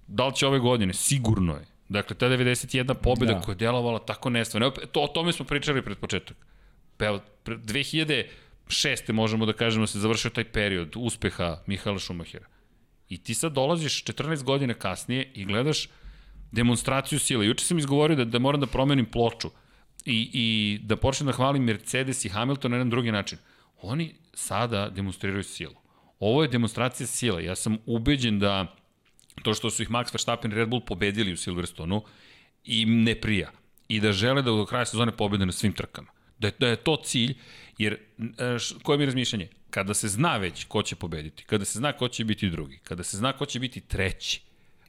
da 0.08 0.28
li 0.28 0.36
će 0.36 0.48
ove 0.48 0.60
godine, 0.60 0.93
sigurno 0.93 1.54
je. 1.54 1.65
Dakle, 1.89 2.15
ta 2.15 2.30
91 2.30 2.93
pobjeda 2.93 3.34
da. 3.34 3.41
koja 3.41 3.54
je 3.54 3.58
delovala 3.58 4.00
tako 4.00 4.30
nestvarno. 4.30 4.69
To, 4.69 5.02
o 5.02 5.08
tome 5.08 5.34
smo 5.34 5.45
pričali 5.45 5.82
pred 5.82 5.98
početak. 5.98 6.38
Evo, 7.00 7.19
2006. 7.45 9.12
možemo 9.12 9.45
da 9.45 9.54
kažemo 9.54 9.88
se 9.88 10.00
završio 10.00 10.32
taj 10.32 10.43
period 10.43 10.93
uspeha 10.95 11.58
Mihaela 11.67 12.00
Šumahira. 12.00 12.45
I 13.10 13.18
ti 13.18 13.34
sad 13.34 13.54
dolaziš 13.54 14.04
14 14.04 14.44
godina 14.44 14.74
kasnije 14.74 15.32
i 15.34 15.46
gledaš 15.46 15.89
demonstraciju 16.52 17.20
sile. 17.20 17.46
Juče 17.46 17.65
sam 17.65 17.78
izgovorio 17.78 18.15
da, 18.15 18.26
da 18.26 18.39
moram 18.39 18.62
da 18.62 18.68
promenim 18.68 19.06
ploču 19.06 19.50
i, 20.06 20.30
i 20.34 20.80
da 20.84 20.96
počnem 20.96 21.28
da 21.28 21.34
hvalim 21.34 21.63
Mercedes 21.63 22.26
i 22.26 22.30
Hamilton 22.30 22.72
na 22.72 22.78
jedan 22.78 22.89
drugi 22.89 23.12
način. 23.12 23.38
Oni 23.82 24.15
sada 24.34 24.89
demonstriraju 24.89 25.44
silu. 25.44 25.76
Ovo 26.20 26.44
je 26.44 26.50
demonstracija 26.50 27.08
sile. 27.08 27.44
Ja 27.44 27.56
sam 27.56 27.78
ubeđen 27.86 28.39
da 28.39 28.76
to 29.44 29.54
što 29.54 29.70
su 29.70 29.84
ih 29.84 29.89
Max 29.89 30.13
Verstappen 30.13 30.52
i 30.52 30.56
Red 30.56 30.70
Bull 30.70 30.86
pobedili 30.86 31.34
u 31.34 31.38
Silverstonu 31.38 32.04
im 32.63 33.04
ne 33.04 33.15
prija. 33.22 33.52
I 33.88 34.00
da 34.00 34.12
žele 34.13 34.41
da 34.41 34.52
do 34.52 34.65
kraja 34.65 34.86
sezone 34.86 35.12
pobede 35.12 35.46
na 35.46 35.52
svim 35.52 35.74
trkama. 35.74 36.08
Da 36.39 36.48
je, 36.48 36.54
da 36.60 36.68
je 36.68 36.76
to 36.76 36.98
cilj, 37.04 37.36
jer 37.78 37.98
koje 38.84 38.98
mi 38.98 39.04
je 39.04 39.06
razmišljanje? 39.06 39.50
kada 39.76 39.94
se 39.94 40.08
zna 40.08 40.38
već 40.38 40.64
ko 40.64 40.84
će 40.84 40.96
pobediti, 40.96 41.44
kada 41.44 41.66
se 41.66 41.80
zna 41.80 41.92
ko 41.94 42.08
će 42.08 42.24
biti 42.24 42.50
drugi, 42.50 42.78
kada 42.84 43.04
se 43.04 43.18
zna 43.18 43.34
ko 43.34 43.46
će 43.46 43.60
biti 43.60 43.82
treći, 43.82 44.42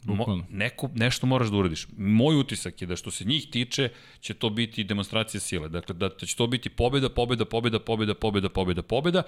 Mo, 0.05 0.45
neko, 0.51 0.91
nešto 0.95 1.27
moraš 1.27 1.49
da 1.51 1.57
uradiš. 1.57 1.87
Moj 1.99 2.37
utisak 2.39 2.83
je 2.83 2.87
da 2.87 2.97
što 2.97 3.11
se 3.11 3.25
njih 3.25 3.49
tiče, 3.51 3.89
će 4.21 4.35
to 4.35 4.51
biti 4.51 4.85
demonstracija 4.85 5.41
sile. 5.41 5.69
Dakle, 5.69 5.95
da 5.95 6.11
će 6.11 6.37
to 6.37 6.47
biti 6.47 6.71
pobeda, 6.71 7.09
pobeda, 7.09 7.45
pobeda, 7.45 7.81
pobeda, 7.81 8.15
pobeda, 8.15 8.49
pobeda, 8.49 8.83
pobeda, 8.83 9.23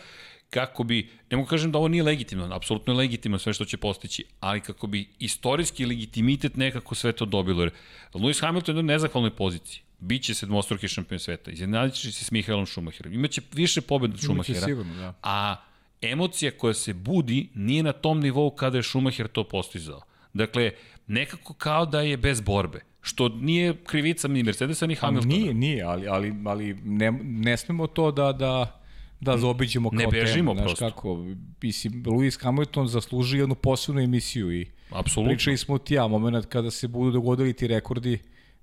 kako 0.51 0.85
bi, 0.85 1.09
ne 1.31 1.37
mogu 1.37 1.49
kažem 1.49 1.73
da 1.73 1.79
ovo 1.79 1.89
nije 1.89 2.03
legitimno, 2.03 2.49
apsolutno 2.55 2.93
je 2.93 2.97
legitimno 2.97 3.39
sve 3.39 3.53
što 3.53 3.65
će 3.65 3.77
postići, 3.77 4.25
ali 4.41 4.61
kako 4.61 4.87
bi 4.87 5.09
istorijski 5.19 5.87
legitimitet 5.87 6.57
nekako 6.57 6.95
sve 6.95 7.13
to 7.13 7.25
dobilo. 7.25 7.63
Jer 7.63 7.73
Lewis 8.15 8.41
Hamilton 8.41 8.77
je 8.77 8.83
na 8.83 8.93
nezahvalnoj 8.93 9.35
poziciji. 9.37 9.88
Biće 10.01 10.35
sedmostruki 10.35 10.89
šampion 10.89 11.19
sveta. 11.19 11.51
Iznenadit 11.51 11.95
će 11.95 12.13
se 12.13 12.25
s 12.25 12.31
Mihaelom 12.31 12.67
Schumacherom. 12.67 13.13
Imaće 13.13 13.41
više 13.53 13.81
pobjeda 13.81 14.15
od 14.15 14.21
Schumachera. 14.21 14.61
Sigurno, 14.61 14.95
da. 14.95 15.15
A 15.23 15.57
emocija 16.03 16.51
koja 16.51 16.75
se 16.75 16.95
budi 16.95 17.49
nije 17.55 17.83
na 17.83 17.93
tom 17.93 18.21
nivou 18.21 18.51
kada 18.51 18.77
je 18.77 18.83
Schumacher 18.83 19.29
to 19.29 19.45
postizao. 19.45 20.01
Dakle, 20.33 20.71
nekako 21.07 21.55
kao 21.55 21.87
da 21.87 22.01
je 22.01 22.17
bez 22.17 22.41
borbe. 22.41 22.81
Što 23.01 23.29
nije 23.29 23.77
krivica 23.85 24.29
ni 24.29 24.43
Mercedesa 24.43 24.87
ni 24.87 24.95
Hamiltona. 24.95 25.35
Nije, 25.35 25.55
nije, 25.55 25.83
ali, 25.83 26.09
ali, 26.09 26.35
ali 26.45 26.75
ne, 26.75 27.11
ne 27.23 27.57
smemo 27.57 27.87
to 27.87 28.13
da, 28.13 28.33
da, 28.33 28.81
da 29.21 29.39
zaobiđemo 29.39 29.91
kao 29.91 29.99
ne 29.99 30.07
bežimo 30.07 30.55
temu. 30.55 30.67
prosto. 30.67 30.89
kako, 30.89 31.25
mislim, 31.63 32.05
Lewis 32.05 32.43
Hamilton 32.43 32.87
zasluži 32.87 33.39
jednu 33.39 33.55
posebnu 33.55 34.01
emisiju 34.01 34.53
i 34.53 34.67
Apsolutno. 34.91 35.31
pričali 35.31 35.57
smo 35.57 35.79
ti 35.79 35.95
ja, 35.95 36.07
moment 36.07 36.47
kada 36.47 36.71
se 36.71 36.89
budu 36.89 37.11
dogodili 37.11 37.53
ti 37.53 37.67
rekordi, 37.67 38.19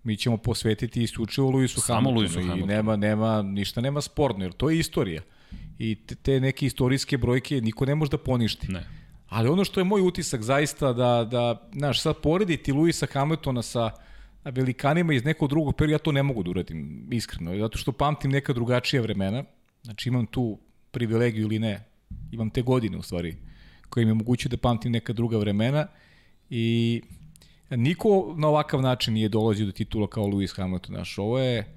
mi 0.05 0.17
ćemo 0.17 0.37
posvetiti 0.37 1.03
isključivo 1.03 1.49
Luisu 1.49 1.81
Samo 1.81 2.09
Hamiltonu 2.09 2.47
Luisu 2.47 2.63
i 2.63 2.67
nema, 2.67 2.95
nema, 2.95 3.41
ništa 3.41 3.81
nema 3.81 4.01
sporno, 4.01 4.45
jer 4.45 4.53
to 4.53 4.69
je 4.69 4.79
istorija. 4.79 5.21
I 5.79 5.95
te, 5.95 6.15
te 6.15 6.39
neke 6.39 6.65
istorijske 6.65 7.17
brojke 7.17 7.61
niko 7.61 7.85
ne 7.85 7.95
može 7.95 8.11
da 8.11 8.17
poništi. 8.17 8.71
Ne. 8.71 8.83
Ali 9.27 9.49
ono 9.49 9.63
što 9.63 9.79
je 9.79 9.83
moj 9.83 10.01
utisak 10.01 10.41
zaista 10.41 10.93
da, 10.93 11.27
da 11.31 11.69
znaš, 11.73 12.01
sad 12.01 12.15
porediti 12.21 12.71
Luisa 12.71 13.07
Hamiltona 13.13 13.61
sa 13.61 13.91
velikanima 14.45 15.13
iz 15.13 15.23
nekog 15.23 15.49
drugog 15.49 15.75
perioda, 15.75 15.93
ja 15.93 15.99
to 15.99 16.11
ne 16.11 16.23
mogu 16.23 16.43
da 16.43 16.49
uradim, 16.49 17.07
iskreno, 17.11 17.57
zato 17.57 17.77
što 17.77 17.91
pamtim 17.91 18.31
neka 18.31 18.53
drugačija 18.53 19.01
vremena, 19.01 19.43
znači 19.83 20.09
imam 20.09 20.25
tu 20.25 20.59
privilegiju 20.91 21.45
ili 21.45 21.59
ne, 21.59 21.85
imam 22.31 22.49
te 22.49 22.61
godine 22.61 22.97
u 22.97 23.01
stvari, 23.01 23.35
koje 23.89 24.05
mi 24.05 24.11
omogućuju 24.11 24.49
da 24.49 24.57
pamtim 24.57 24.91
neka 24.91 25.13
druga 25.13 25.37
vremena 25.37 25.87
i 26.49 27.01
niko 27.69 28.35
na 28.37 28.47
ovakav 28.47 28.81
način 28.81 29.13
nije 29.13 29.29
dolazio 29.29 29.65
do 29.65 29.71
titula 29.71 30.07
kao 30.07 30.23
Lewis 30.23 30.55
Hamilton, 30.55 30.95
znaš, 30.95 31.17
ovo 31.17 31.39
je 31.39 31.75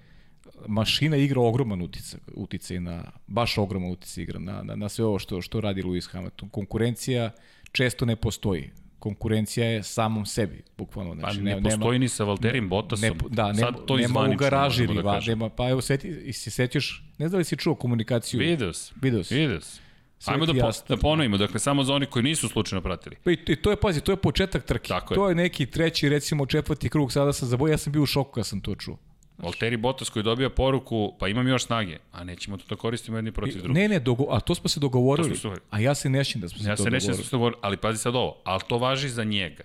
mašina 0.66 1.16
igra 1.16 1.40
ogroman 1.40 1.82
uticaj, 1.82 2.20
uticaj 2.34 2.80
na, 2.80 3.02
baš 3.26 3.58
ogroman 3.58 3.90
uticaj 3.90 4.22
igra 4.22 4.38
na, 4.38 4.62
na, 4.62 4.76
na 4.76 4.88
sve 4.88 5.04
ovo 5.04 5.18
što, 5.18 5.42
što 5.42 5.60
radi 5.60 5.82
Lewis 5.82 6.10
Hamilton. 6.10 6.48
Konkurencija 6.48 7.30
često 7.72 8.04
ne 8.04 8.16
postoji. 8.16 8.70
Konkurencija 8.98 9.66
je 9.66 9.82
samom 9.82 10.26
sebi, 10.26 10.62
bukvalno. 10.78 11.14
Znači, 11.14 11.36
pa 11.36 11.42
ne, 11.42 11.54
ne 11.54 11.62
postoji 11.62 11.80
nema, 11.80 11.98
ni 11.98 12.08
sa 12.08 12.24
Valterim 12.24 12.68
Bottasom. 12.68 13.08
Ne, 13.08 13.14
da, 13.30 13.52
nema, 13.52 13.58
Sad 13.58 13.84
to 13.86 13.96
nema 13.96 14.20
u 14.20 14.36
garaži 14.36 14.86
da 14.86 15.20
nema, 15.26 15.48
pa 15.48 15.68
evo, 15.68 15.80
seti, 15.80 16.32
si 16.32 16.50
sećaš, 16.50 17.04
ne 17.18 17.28
znam 17.28 17.38
li 17.38 17.44
si 17.44 17.56
čuo 17.56 17.74
komunikaciju? 17.74 18.40
Vidio 18.40 18.72
si. 18.72 18.92
Vidio 19.00 19.60
si. 19.60 19.80
Sve 20.18 20.34
Ajmo 20.34 20.46
da, 20.46 20.52
po, 20.52 20.70
da 20.88 20.96
ponovimo, 20.96 21.36
dakle, 21.36 21.60
samo 21.60 21.84
za 21.84 21.94
oni 21.94 22.06
koji 22.06 22.22
nisu 22.22 22.48
slučajno 22.48 22.82
pratili. 22.82 23.16
Pa 23.24 23.30
i, 23.30 23.38
i 23.46 23.56
to 23.56 23.70
je, 23.70 23.76
pazi, 23.76 24.00
to 24.00 24.12
je 24.12 24.16
početak 24.16 24.64
trke. 24.64 24.88
Tako 24.88 25.14
je. 25.14 25.16
to 25.16 25.28
je 25.28 25.34
neki 25.34 25.66
treći, 25.66 26.08
recimo 26.08 26.46
četvrti 26.46 26.88
krug, 26.88 27.12
sada 27.12 27.32
sam 27.32 27.48
zaboravio, 27.48 27.72
ja 27.74 27.78
sam 27.78 27.92
bio 27.92 28.02
u 28.02 28.06
šoku 28.06 28.32
kad 28.32 28.46
sam 28.46 28.60
to 28.60 28.74
čuo. 28.74 28.96
Valtteri 29.38 29.76
Bottas 29.76 30.08
koji 30.10 30.22
dobija 30.22 30.50
poruku, 30.50 31.14
pa 31.18 31.28
imam 31.28 31.48
još 31.48 31.64
snage, 31.64 31.98
a 32.12 32.24
nećemo 32.24 32.56
to 32.56 32.64
da 32.68 32.76
koristimo 32.76 33.18
jedni 33.18 33.32
protiv 33.32 33.62
drugih. 33.62 33.74
Ne, 33.74 33.88
ne, 33.88 34.00
dogo, 34.00 34.26
a 34.30 34.40
to 34.40 34.54
smo 34.54 34.68
se 34.68 34.80
dogovorili. 34.80 35.36
Smo 35.36 35.54
a 35.70 35.80
ja 35.80 35.94
se 35.94 36.08
nećem 36.10 36.40
da 36.40 36.48
smo 36.48 36.58
se 36.58 36.68
Ja 36.68 36.76
to 36.76 36.82
se 36.82 36.90
nećem 36.90 37.06
da 37.06 37.12
dogovorili. 37.12 37.16
smo 37.16 37.24
se 37.24 37.30
dogovorili, 37.30 37.60
ali 37.62 37.76
pazi 37.76 37.98
sad 37.98 38.14
ovo, 38.16 38.36
ali 38.44 38.60
to 38.68 38.78
važi 38.78 39.08
za 39.08 39.24
njega. 39.24 39.64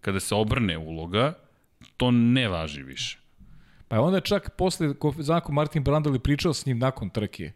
Kada 0.00 0.20
se 0.20 0.34
obrne 0.34 0.78
uloga, 0.78 1.34
to 1.96 2.10
ne 2.10 2.48
važi 2.48 2.82
više. 2.82 3.18
Pa 3.88 4.00
onda 4.00 4.20
čak 4.20 4.50
posle, 4.56 4.94
ko- 4.94 5.14
znako 5.18 5.52
Martin 5.52 5.84
Brandali 5.84 6.18
pričao 6.18 6.54
s 6.54 6.66
njim 6.66 6.78
nakon 6.78 7.10
trke. 7.10 7.52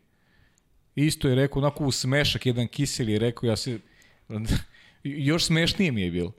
Isto 0.99 1.29
je 1.29 1.35
rekao, 1.35 1.63
onako 1.63 1.85
u 1.85 1.93
smešak, 1.93 2.47
jedan 2.47 2.69
kisel 2.69 3.09
je 3.09 3.19
rekao, 3.19 3.47
ja 3.47 3.57
se... 3.57 3.79
Još 5.03 5.45
smešnije 5.45 5.93
mi 5.93 6.03
je 6.03 6.11
bilo. 6.11 6.33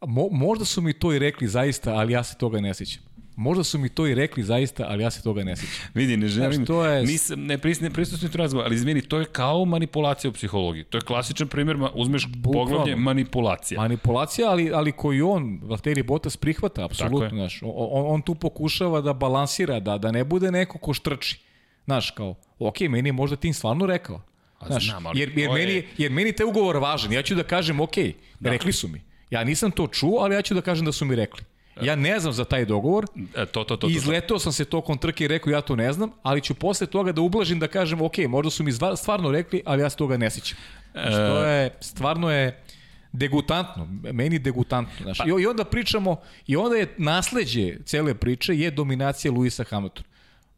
Mo, 0.00 0.28
možda 0.30 0.64
su 0.64 0.80
mi 0.80 0.92
to 0.92 1.12
i 1.12 1.18
rekli 1.18 1.48
zaista, 1.48 1.94
ali 1.94 2.12
ja 2.12 2.24
se 2.24 2.38
toga 2.38 2.60
ne 2.60 2.74
sjećam. 2.74 3.02
Možda 3.36 3.64
su 3.64 3.78
mi 3.78 3.88
to 3.88 4.06
i 4.06 4.14
rekli 4.14 4.42
zaista, 4.42 4.84
ali 4.88 5.02
ja 5.02 5.10
se 5.10 5.22
toga 5.22 5.44
ne 5.44 5.56
sjećam. 5.56 5.90
Vidi, 5.94 6.16
ne 6.16 6.28
želim, 6.28 6.52
Znaš, 6.54 6.66
to 6.66 6.86
je- 6.86 7.02
nisam, 7.02 7.40
ne, 7.40 7.58
pris, 7.58 7.80
ne 7.80 7.90
prisustujem 7.90 8.32
tu 8.32 8.38
razgovor, 8.38 8.66
ali 8.66 8.74
izmeni, 8.74 9.00
to 9.02 9.18
je 9.18 9.24
kao 9.24 9.64
manipulacija 9.64 10.30
u 10.30 10.32
psihologiji. 10.32 10.84
To 10.84 10.98
je 10.98 11.02
klasičan 11.02 11.48
primjer, 11.48 11.76
ma, 11.76 11.90
uzmeš 11.94 12.26
Bukvalno. 12.26 12.68
poglavlje 12.68 12.96
manipulacija. 12.96 13.80
Manipulacija, 13.80 14.50
ali, 14.50 14.72
ali 14.72 14.92
koju 14.92 15.30
on, 15.30 15.60
Valtteri 15.62 16.02
Bottas, 16.02 16.36
prihvata, 16.36 16.84
apsolutno. 16.84 17.28
Znaš, 17.28 17.60
on, 17.62 18.04
on 18.14 18.22
tu 18.22 18.34
pokušava 18.34 19.00
da 19.00 19.12
balansira, 19.12 19.80
da, 19.80 19.98
da 19.98 20.10
ne 20.10 20.24
bude 20.24 20.50
neko 20.50 20.78
ko 20.78 20.94
štrči. 20.94 21.40
Znaš, 21.84 22.10
kao, 22.10 22.34
ok, 22.58 22.80
meni 22.80 23.08
je 23.08 23.12
možda 23.12 23.36
tim 23.36 23.54
stvarno 23.54 23.86
rekao. 23.86 24.22
A 24.58 24.66
Znaš, 24.66 24.84
znam, 24.84 25.06
ali 25.06 25.20
jer, 25.20 25.28
jer, 25.28 25.38
je- 25.40 25.54
meni, 25.54 25.86
jer 25.98 26.12
meni 26.12 26.32
te 26.32 26.44
ugovor 26.44 26.76
važan. 26.76 27.12
Ja 27.12 27.22
ću 27.22 27.34
da 27.34 27.42
kažem, 27.42 27.80
ok, 27.80 27.94
da. 28.40 28.50
rekli 28.50 28.72
su 28.72 28.88
mi. 28.88 29.02
Ja 29.30 29.44
nisam 29.44 29.70
to 29.70 29.86
čuo, 29.86 30.18
ali 30.20 30.34
ja 30.34 30.42
ću 30.42 30.54
da 30.54 30.60
kažem 30.60 30.84
da 30.86 30.92
su 30.92 31.04
mi 31.04 31.16
rekli. 31.16 31.44
Ja 31.82 31.96
ne 31.96 32.20
znam 32.20 32.32
za 32.32 32.44
taj 32.44 32.64
dogovor, 32.64 33.06
E, 33.36 33.46
to, 33.46 33.64
to, 33.64 33.76
to, 33.76 33.88
I 33.88 33.92
izletao 33.92 34.38
sam 34.38 34.52
se 34.52 34.64
tokom 34.64 34.98
trke 34.98 35.24
i 35.24 35.28
rekao 35.28 35.50
ja 35.50 35.60
to 35.60 35.76
ne 35.76 35.92
znam, 35.92 36.10
ali 36.22 36.40
ću 36.40 36.54
posle 36.54 36.86
toga 36.86 37.12
da 37.12 37.20
ublažim 37.20 37.58
da 37.58 37.68
kažem 37.68 38.02
ok, 38.02 38.18
možda 38.18 38.50
su 38.50 38.64
mi 38.64 38.72
stvarno 38.96 39.30
rekli, 39.30 39.62
ali 39.64 39.82
ja 39.82 39.90
se 39.90 39.96
toga 39.96 40.16
ne 40.16 40.30
sjećam. 40.30 40.58
Znači, 40.92 41.10
to 41.10 41.44
je, 41.44 41.70
stvarno 41.80 42.30
je 42.30 42.62
degutantno, 43.12 43.88
meni 44.12 44.38
degutantno. 44.38 44.94
Znači, 45.02 45.22
pa. 45.24 45.40
I 45.40 45.46
onda 45.46 45.64
pričamo, 45.64 46.16
i 46.46 46.56
onda 46.56 46.76
je 46.76 46.94
nasleđe 46.98 47.76
cele 47.84 48.14
priče 48.14 48.54
je 48.54 48.70
dominacija 48.70 49.32
Luisa 49.32 49.64
Hamiltona. 49.64 50.08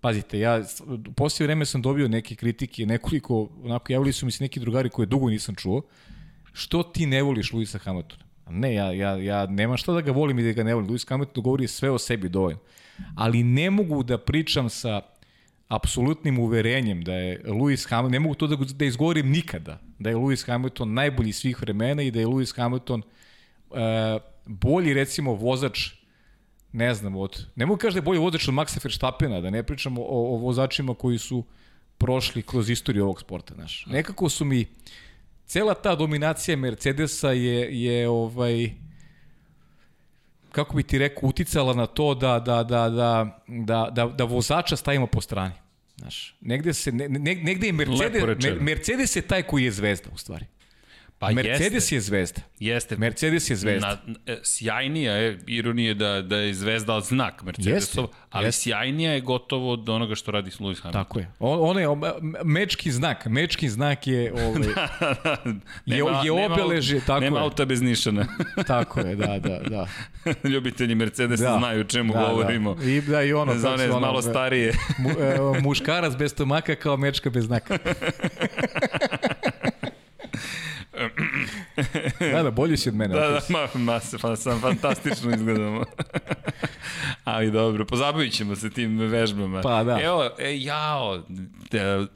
Pazite, 0.05 0.39
ja 0.39 0.63
u 1.09 1.13
poslije 1.13 1.47
vreme 1.47 1.67
sam 1.67 1.83
dobio 1.83 2.09
neke 2.09 2.35
kritike, 2.35 2.87
nekoliko, 2.87 3.49
onako 3.63 3.93
javili 3.93 4.13
su 4.13 4.27
mi 4.27 4.33
se 4.33 4.45
neki 4.45 4.61
drugari 4.61 4.89
koje 4.89 5.07
dugo 5.07 5.31
nisam 5.31 5.55
čuo. 5.55 5.83
Što 6.53 6.83
ti 6.83 7.07
ne 7.07 7.23
voliš 7.23 7.53
Luisa 7.53 7.79
Hamiltona? 7.79 8.25
Ne, 8.51 8.75
ja, 8.75 8.93
ja, 8.93 9.17
ja 9.17 9.47
nemam 9.47 9.77
šta 9.77 9.93
da 9.93 10.01
ga 10.01 10.13
volim 10.13 10.39
i 10.39 10.43
da 10.43 10.53
ga 10.53 10.63
ne 10.63 10.75
volim. 10.75 10.91
Luis 10.91 11.09
Hamilton 11.09 11.45
govori 11.45 11.69
sve 11.69 11.91
o 11.91 11.99
sebi 11.99 12.29
dovoljno. 12.29 12.59
Ali 13.17 13.43
ne 13.43 13.71
mogu 13.71 14.03
da 14.03 14.19
pričam 14.19 14.69
sa 14.71 15.01
apsolutnim 15.69 16.39
uverenjem 16.39 17.03
da 17.03 17.15
je 17.15 17.43
Lewis 17.45 17.89
Hamilton, 17.89 18.13
ne 18.13 18.21
mogu 18.21 18.35
to 18.35 18.47
da, 18.47 18.57
da 18.57 18.85
izgovorim 18.85 19.31
nikada, 19.31 19.79
da 19.99 20.11
je 20.11 20.17
Lewis 20.17 20.47
Hamilton 20.47 20.95
najbolji 20.95 21.33
svih 21.33 21.61
vremena 21.61 22.03
i 22.03 22.11
da 22.11 22.21
je 22.21 22.27
Lewis 22.27 22.57
Hamilton 22.57 23.03
uh, 23.71 23.77
bolji 24.47 24.95
recimo 24.95 25.35
vozač 25.35 26.04
ne 26.75 26.95
znam, 26.95 27.17
od, 27.17 27.47
ne 27.57 27.67
mogu 27.67 27.79
kaži 27.79 27.95
da 27.95 27.99
je 27.99 28.03
bolji 28.03 28.19
vozač 28.19 28.49
od 28.49 28.55
Maxa 28.55 28.85
Verstappena, 28.85 29.41
da 29.41 29.51
ne 29.51 29.63
pričamo 29.63 30.03
o, 30.03 30.35
o 30.35 30.37
vozačima 30.37 30.95
koji 30.95 31.19
su 31.19 31.45
prošli 31.99 32.43
kroz 32.43 32.71
istoriju 32.71 33.05
ovog 33.05 33.21
sporta, 33.21 33.55
znaš. 33.55 33.87
Nekako 33.87 34.29
su 34.29 34.45
mi, 34.45 34.67
cela 35.47 35.75
ta 35.75 35.95
dominacija 35.95 36.57
Mercedesa 36.57 37.31
je, 37.31 37.83
je 37.83 38.09
ovaj, 38.09 38.71
kako 40.53 40.77
bi 40.77 40.83
ti 40.83 40.99
rekao, 40.99 41.29
uticala 41.29 41.75
na 41.75 41.87
to 41.87 42.15
da, 42.15 42.41
da, 42.41 42.65
da, 42.65 42.89
da, 42.91 43.39
da, 43.49 43.91
da, 43.91 44.07
da 44.07 44.25
vozača 44.25 44.77
stavimo 44.77 45.07
po 45.07 45.21
strani. 45.21 45.55
Znaš, 45.97 46.37
negde, 46.41 46.75
se, 46.75 46.93
ne, 46.93 47.09
ne, 47.09 47.35
negde 47.35 47.67
je 47.67 47.73
Mercedes. 47.73 48.23
Mer- 48.23 48.61
Mercedes 48.61 49.17
je 49.17 49.23
taj 49.23 49.43
koji 49.43 49.65
je 49.65 49.71
zvezda, 49.71 50.11
u 50.15 50.19
stvari. 50.19 50.47
Pa 51.27 51.33
Mercedes 51.33 51.73
jeste, 51.75 51.95
je 51.95 52.01
zvezda. 52.01 52.41
jeste. 52.59 52.97
Mercedes 52.97 53.51
je 53.51 53.57
zvezda. 53.57 54.01
Na, 54.07 54.15
e, 54.27 54.39
sjajnija 54.43 55.13
je, 55.13 55.39
ironije 55.47 55.95
da, 55.95 56.23
da 56.23 56.37
je 56.37 56.55
zvezda 56.55 57.01
znak 57.01 57.43
Mercedesov, 57.43 58.07
ali 58.31 58.47
jeste. 58.47 58.63
sjajnija 58.63 59.13
je 59.13 59.21
gotovo 59.21 59.73
od 59.73 59.89
onoga 59.89 60.15
što 60.15 60.31
radi 60.31 60.51
Lewis 60.51 60.83
Hamilton. 60.83 60.93
Tako 60.93 61.19
je. 61.19 61.31
On, 61.39 61.59
on 61.71 61.79
je 61.79 61.89
mečki 62.45 62.91
znak. 62.93 63.27
Mečki 63.27 63.69
znak 63.69 64.07
je 64.07 64.33
ovaj, 64.47 64.69
je, 65.87 66.03
je 66.25 66.33
obeležje, 66.33 67.01
tako 67.01 67.21
nema 67.21 67.39
je. 67.39 67.43
auta 67.43 67.65
bez 67.65 67.83
nišana. 67.83 68.27
Tako 68.67 69.01
je, 69.01 69.17
da, 69.17 69.39
da, 69.39 69.61
da. 69.69 69.87
Ljubitelji 70.53 70.95
Mercedesa 70.95 71.53
da. 71.53 71.59
znaju 71.59 71.81
o 71.81 71.85
čemu 71.85 72.13
da, 72.13 72.21
govorimo. 72.29 72.75
Da. 72.75 72.85
I 72.85 73.01
da 73.01 73.23
i 73.23 73.33
ono, 73.33 73.59
Za 73.59 73.73
one 73.73 73.89
malo 73.89 74.23
starije. 74.23 74.73
Mu, 74.99 75.11
e, 75.11 75.61
muškarac 75.61 76.17
bez 76.17 76.33
stomaka 76.33 76.75
kao 76.75 76.97
mečka 76.97 77.31
bez 77.31 77.45
znaka. 77.45 77.79
da, 82.33 82.43
da, 82.43 82.51
bolji 82.51 82.77
si 82.77 82.89
od 82.89 82.95
mene. 82.95 83.15
Da, 83.15 83.29
da, 83.29 83.41
ma, 83.49 83.69
ma, 83.75 84.01
pa 84.21 84.37
sam 84.37 84.61
fantastično 84.61 85.35
izgledamo. 85.35 85.85
Ali 87.25 87.51
dobro, 87.51 87.85
pozabavit 87.85 88.33
ćemo 88.33 88.57
se 88.57 88.71
tim 88.71 88.99
vežbama. 88.99 89.61
Pa 89.61 89.85
da. 89.85 90.01
Evo, 90.03 90.31
e, 90.39 90.61
jao, 90.61 91.23
de, 91.71 92.07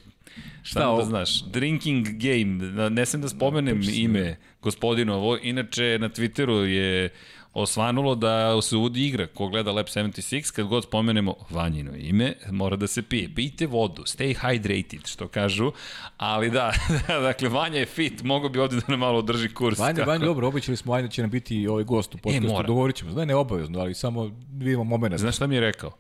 Šta 0.63 0.81
da 0.81 0.89
ovo? 0.89 1.05
znaš, 1.05 1.45
drinking 1.45 2.07
game, 2.09 2.73
da, 2.73 2.89
ne 2.89 3.07
sam 3.07 3.21
da 3.21 3.29
spomenem 3.29 3.81
ime 3.93 4.37
gospodinovo, 4.63 5.39
inače 5.43 5.99
na 6.01 6.09
Twitteru 6.09 6.63
je 6.63 7.09
osvanulo 7.55 8.15
da 8.15 8.63
se 8.63 8.77
uvodi 8.77 9.07
igra 9.07 9.27
ko 9.27 9.49
gleda 9.49 9.73
Lab 9.73 9.87
76, 9.87 10.53
kad 10.53 10.67
god 10.67 10.85
spomenemo 10.85 11.35
vanjino 11.51 11.91
ime, 11.97 12.35
mora 12.51 12.77
da 12.77 12.87
se 12.87 13.03
pije. 13.03 13.35
Pijte 13.35 13.67
vodu, 13.67 14.03
stay 14.03 14.37
hydrated, 14.37 15.07
što 15.07 15.29
kažu, 15.29 15.73
ali 16.17 16.51
da, 16.51 16.73
dakle, 17.23 17.49
Vanja 17.49 17.79
je 17.79 17.87
fit, 17.87 18.23
mogo 18.23 18.49
bi 18.49 18.59
ovde 18.59 18.77
da 18.77 18.83
nam 18.89 19.01
malo 19.01 19.19
održi 19.19 19.49
kurs. 19.49 19.79
Vanja, 19.79 19.95
kako- 19.95 20.11
Vanja, 20.11 20.25
dobro, 20.25 20.49
obećali 20.49 20.77
smo 20.77 20.93
Vanja 20.93 21.03
da 21.03 21.09
će 21.09 21.23
nam 21.23 21.31
biti 21.31 21.67
ovaj 21.67 21.85
gost 21.85 22.15
u 22.15 22.19
podcastu. 22.19 22.49
mora. 22.49 22.67
Dogovorit 22.67 22.97
ćemo. 22.97 23.11
Znaš, 23.11 23.27
ne 23.27 23.35
obavezno, 23.35 23.81
ali 23.81 23.95
samo 23.95 24.31
vidimo 24.53 24.85
moment. 24.85 25.17
Znaš 25.17 25.37
šta 25.37 25.47
mi 25.47 25.55
je 25.55 25.61
rekao? 25.61 25.91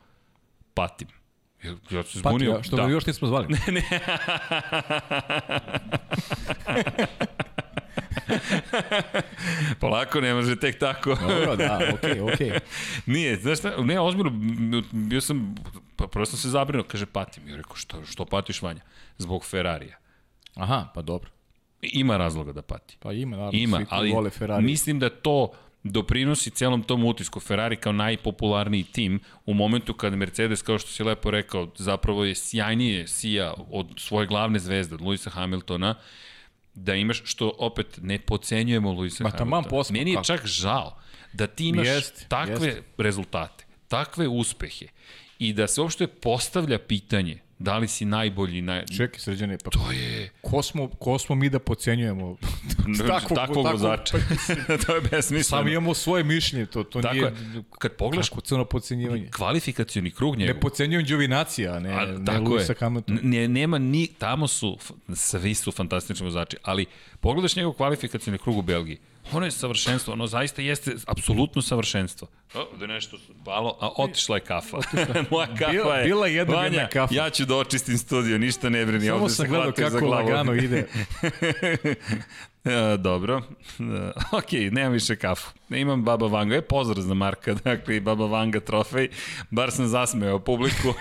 Patim. 0.75 1.09
Ja, 1.63 1.71
se 1.73 1.97
Pati, 1.97 2.19
zbunio. 2.19 2.51
ja, 2.51 2.63
što 2.63 2.77
da. 2.77 2.83
još 2.83 3.07
nismo 3.07 3.29
zvali. 3.29 3.47
Ne, 3.49 3.83
Polako, 9.81 10.21
ne 10.21 10.35
može 10.35 10.57
tek 10.57 10.79
tako. 10.79 11.15
Dobro, 11.15 11.57
da, 11.57 11.81
okej, 11.95 12.11
okay, 12.11 12.23
okej. 12.35 12.51
Okay. 12.51 12.61
Nije, 13.07 13.37
znaš 13.37 13.59
šta, 13.59 13.73
ne, 13.79 14.01
ozbiljno, 14.01 14.31
bio 14.93 15.21
sam, 15.21 15.55
pa 15.97 16.07
prosto 16.07 16.37
se 16.37 16.49
zabrinuo, 16.49 16.85
kaže 16.85 17.07
patim. 17.07 17.49
Ja 17.49 17.57
rekao, 17.57 17.77
što, 17.77 18.05
što 18.05 18.25
patiš 18.25 18.63
Vanja? 18.63 18.81
Zbog 19.19 19.45
Ferrarija. 19.45 19.97
Aha, 20.55 20.89
pa 20.95 21.03
dobro. 21.03 21.31
Ima 21.83 22.17
razloga 22.17 22.53
da 22.53 22.63
pati. 22.63 22.97
Pa 23.01 23.13
ima, 23.13 23.37
naravno, 23.37 23.59
Ima, 23.59 23.77
svi 23.79 23.87
ali 23.91 24.13
vole 24.13 24.31
Ferrari. 24.31 24.65
mislim 24.65 24.99
da 24.99 25.11
to 25.11 25.53
doprinosi 25.83 26.51
celom 26.51 26.83
tom 26.83 27.05
utisku. 27.05 27.41
Ferrari 27.41 27.77
kao 27.77 27.93
najpopularniji 27.93 28.85
tim 28.85 29.21
u 29.47 29.55
momentu 29.55 29.95
kada 29.95 30.17
Mercedes, 30.17 30.63
kao 30.63 30.79
što 30.79 30.91
si 30.91 31.03
lepo 31.03 31.31
rekao, 31.31 31.69
zapravo 31.77 32.25
je 32.25 32.35
sjajnije 32.35 33.07
sija 33.09 33.55
od 33.71 33.89
svoje 33.97 34.27
glavne 34.27 34.59
zvezde, 34.59 34.95
od 34.95 35.01
Luisa 35.01 35.31
Hamiltona, 35.31 35.95
da 36.79 36.95
imaš, 36.95 37.23
što 37.25 37.53
opet 37.59 37.99
ne 38.03 38.19
pocenjujemo 38.19 38.93
Luisa 38.93 39.25
Ma, 39.25 39.31
Hamiltona. 39.31 39.63
posma, 39.63 39.93
Meni 39.93 40.11
je 40.11 40.15
kako? 40.15 40.25
čak 40.27 40.47
žao 40.47 40.99
da 41.33 41.47
ti 41.47 41.69
imaš 41.69 41.87
Jeste, 41.87 42.25
takve 42.29 42.67
jeste. 42.67 42.83
rezultate, 42.99 43.65
takve 43.89 44.29
uspehe 44.29 44.87
i 45.39 45.53
da 45.53 45.67
se 45.67 45.81
uopšte 45.81 46.07
postavlja 46.07 46.79
pitanje 46.79 47.39
da 47.59 47.79
li 47.79 47.89
si 47.89 48.05
najbolji, 48.05 48.63
naj... 48.63 48.87
Čekaj, 48.97 49.21
sređene, 49.21 49.59
pa 49.65 49.71
To 49.71 49.91
je 49.93 50.31
ko 50.41 50.63
smo, 50.63 50.89
ko 50.89 51.19
smo 51.19 51.35
mi 51.35 51.49
da 51.51 51.59
pocenjujemo 51.59 52.37
takvog, 53.09 53.39
takvog 53.39 53.67
vozača. 53.67 54.19
to 54.87 54.95
je 54.95 55.01
besmisleno. 55.01 55.43
Samo 55.43 55.69
imamo 55.69 55.95
svoje 55.95 56.25
mišljenje, 56.25 56.67
to, 56.67 56.85
to 56.85 57.03
Tako 57.03 57.15
nije... 57.15 57.25
je. 57.25 57.63
Kad 57.79 57.93
pogledaš 57.93 58.29
Kako 58.29 58.41
crno 58.41 58.65
pocenjivanje? 58.65 59.31
kvalifikacioni 59.31 60.11
krug 60.11 60.37
njegov. 60.37 60.55
Ne 60.55 60.61
pocenjujem 60.61 61.07
Đovinacija, 61.07 61.81
ne, 61.81 61.93
A, 61.93 62.07
ne 62.07 62.39
Luisa 62.41 62.73
je. 62.73 62.77
Hamiltona. 62.81 63.21
Ne, 63.23 63.49
nema 63.49 63.79
ni, 63.79 64.07
tamo 64.07 64.49
su, 64.49 64.79
svi 65.15 65.55
su 65.55 65.73
fantastični 65.73 66.25
vozači, 66.25 66.57
ali 66.63 66.87
pogledaš 67.21 67.57
njegov 67.57 67.73
kvalifikacioni 67.73 68.39
krug 68.39 68.57
u 68.57 68.63
Belgiji, 68.63 68.99
ono 69.33 69.47
je 69.47 69.51
savršenstvo, 69.51 70.13
ono 70.13 70.27
zaista 70.27 70.63
jeste 70.63 70.95
apsolutno 71.07 71.63
savršenstvo. 71.63 72.29
O, 72.55 72.77
da 72.77 72.85
je 72.85 72.89
nešto 72.89 73.17
palo, 73.45 73.79
a 73.81 73.89
otišla 73.97 74.37
je 74.37 74.41
kafa. 74.41 74.77
Moja 75.31 75.47
kafa 75.49 75.71
Bila- 75.73 75.97
je, 75.97 76.05
bila 76.05 76.27
jednog 76.27 76.57
Vanja, 76.57 76.67
jedna 76.67 76.89
kafa. 76.89 77.15
ja 77.15 77.31
ću 77.31 77.45
da 77.45 77.57
očistim 77.57 77.99
studio, 77.99 78.39
ništa 78.39 78.69
ne 78.69 78.87
brini, 78.87 79.07
Samo 79.07 79.19
ovde 79.19 79.35
sam 79.35 79.47
gledao 79.49 79.73
kako 79.73 80.07
lagano 80.07 80.55
ide. 80.55 80.87
E, 82.95 82.97
dobro. 82.97 83.43
E, 83.79 84.11
ok, 84.33 84.53
nemam 84.73 84.93
više 84.93 85.17
kafu. 85.17 85.53
Imam 85.71 86.05
Baba 86.05 86.27
Vanga. 86.27 86.57
E, 86.57 86.61
pozdrav 86.63 87.03
za 87.03 87.15
Marka, 87.15 87.55
dakle, 87.65 87.97
i 87.97 88.01
Baba 88.01 88.27
Vanga 88.27 88.61
trofej. 88.61 89.09
Bar 89.51 89.71
sam 89.71 89.87
zasmeo 89.87 90.39
publiku. 90.39 90.95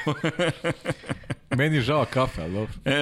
Meni 1.57 1.75
je 1.75 1.81
žao 1.81 2.05
kafe, 2.05 2.41
ali 2.41 2.53
dobro. 2.53 2.73
E, 2.85 2.97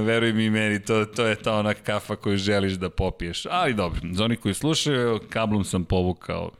veruj 0.00 0.32
mi 0.32 0.50
meni, 0.50 0.82
to, 0.82 1.04
to 1.04 1.26
je 1.26 1.36
ta 1.36 1.54
ona 1.58 1.74
kafa 1.74 2.16
koju 2.16 2.36
želiš 2.36 2.72
da 2.72 2.90
popiješ. 2.90 3.46
Ali 3.50 3.74
dobro, 3.74 4.00
za 4.12 4.24
oni 4.24 4.36
koji 4.36 4.54
slušaju, 4.54 5.20
kablom 5.28 5.64
sam 5.64 5.84
povukao 5.84 6.50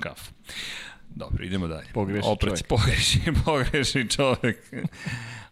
kafu. 0.00 0.32
Dobro, 1.16 1.44
idemo 1.44 1.68
dalje. 1.68 1.86
Pogreši 1.94 2.28
Opret, 2.28 2.50
čovjek. 2.50 2.66
Pogreši, 2.66 3.20
pogreši 3.44 4.08
čovjek. 4.08 4.56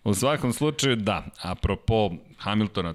U 0.04 0.14
svakom 0.14 0.52
slučaju, 0.52 0.96
da. 0.96 1.26
Apropo 1.42 2.10
Hamiltona, 2.36 2.94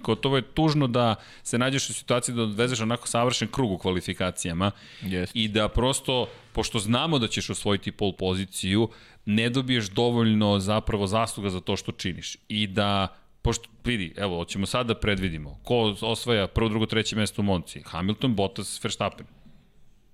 gotovo 0.00 0.36
je 0.36 0.42
tužno 0.42 0.86
da 0.86 1.14
se 1.42 1.58
nađeš 1.58 1.90
u 1.90 1.92
situaciji 1.92 2.34
da 2.34 2.42
odvezeš 2.42 2.80
onako 2.80 3.08
savršen 3.08 3.48
krug 3.48 3.72
u 3.72 3.78
kvalifikacijama 3.78 4.70
Jeste. 5.02 5.38
i 5.38 5.48
da 5.48 5.68
prosto, 5.68 6.28
pošto 6.52 6.78
znamo 6.78 7.18
da 7.18 7.28
ćeš 7.28 7.50
osvojiti 7.50 7.92
pol 7.92 8.12
poziciju, 8.12 8.88
ne 9.26 9.50
dobiješ 9.50 9.90
dovoljno 9.90 10.58
zapravo 10.58 11.06
zasluga 11.06 11.50
za 11.50 11.60
to 11.60 11.76
što 11.76 11.92
činiš. 11.92 12.36
I 12.48 12.66
da 12.66 13.08
pošto 13.42 13.68
vidi, 13.84 14.14
evo, 14.16 14.36
hoćemo 14.38 14.66
sad 14.66 14.86
da 14.86 14.94
predvidimo 14.94 15.58
ko 15.64 15.96
osvaja 16.00 16.46
prvo, 16.46 16.68
drugo, 16.68 16.86
treće 16.86 17.16
mesto 17.16 17.42
u 17.42 17.44
Monci. 17.44 17.82
Hamilton, 17.84 18.34
Bottas, 18.34 18.84
Verstappen. 18.84 19.26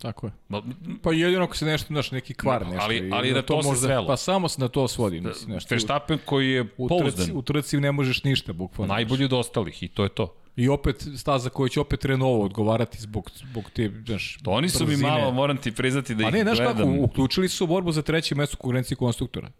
Tako 0.01 0.27
je. 0.27 0.33
Ma, 0.49 0.63
Pa 1.03 1.13
jedino 1.13 1.45
ako 1.45 1.57
se 1.57 1.65
nešto, 1.65 1.87
znaš, 1.87 2.11
neki 2.11 2.35
kvar 2.35 2.63
nešto. 2.63 2.79
ali- 2.81 3.11
ali 3.13 3.33
na 3.33 3.43
to 3.43 3.63
se 3.65 3.77
svelo. 3.77 4.07
Pa 4.07 4.17
samo 4.17 4.49
se 4.49 4.61
na 4.61 4.69
to 4.69 4.89
svodi. 4.89 5.21
Mislim, 5.21 5.51
nešto. 5.51 5.75
Verstappen 5.75 6.19
koji 6.25 6.51
je 6.51 6.63
u, 6.77 6.89
trci, 6.89 7.03
pouzdan, 7.17 7.37
u 7.37 7.43
trci 7.43 7.77
ne 7.77 7.93
možeš 7.93 8.25
ništa, 8.25 8.53
bukvalno. 8.53 8.95
najbolji 8.95 9.25
od 9.25 9.33
ostalih 9.33 9.83
i 9.83 9.89
to 9.89 10.03
je 10.03 10.09
to. 10.09 10.35
I 10.57 10.69
opet 10.69 11.07
staza 11.17 11.51
koja 11.51 11.69
će 11.69 11.81
opet 11.81 12.05
Renault 12.05 12.45
odgovarati 12.45 12.99
zbog, 12.99 13.31
zbog 13.37 13.71
te, 13.71 13.91
znaš, 14.07 14.39
To 14.39 14.51
oni 14.51 14.69
su 14.69 14.87
mi 14.87 14.97
malo, 14.99 15.31
moram 15.33 15.57
ti 15.57 15.73
priznati 15.73 16.15
da 16.15 16.25
A 16.25 16.29
ih 16.29 16.35
ne, 16.35 16.43
znaš 16.43 16.57
gledam. 16.59 16.77
kako, 16.77 16.91
uključili 17.01 17.49
su 17.49 17.67
borbu 17.67 17.93
za 17.93 18.03
treće 18.03 18.35
mesto 18.35 18.55
u 18.55 18.59
konkurenciji 18.59 18.97
konstruktora. 18.97 19.51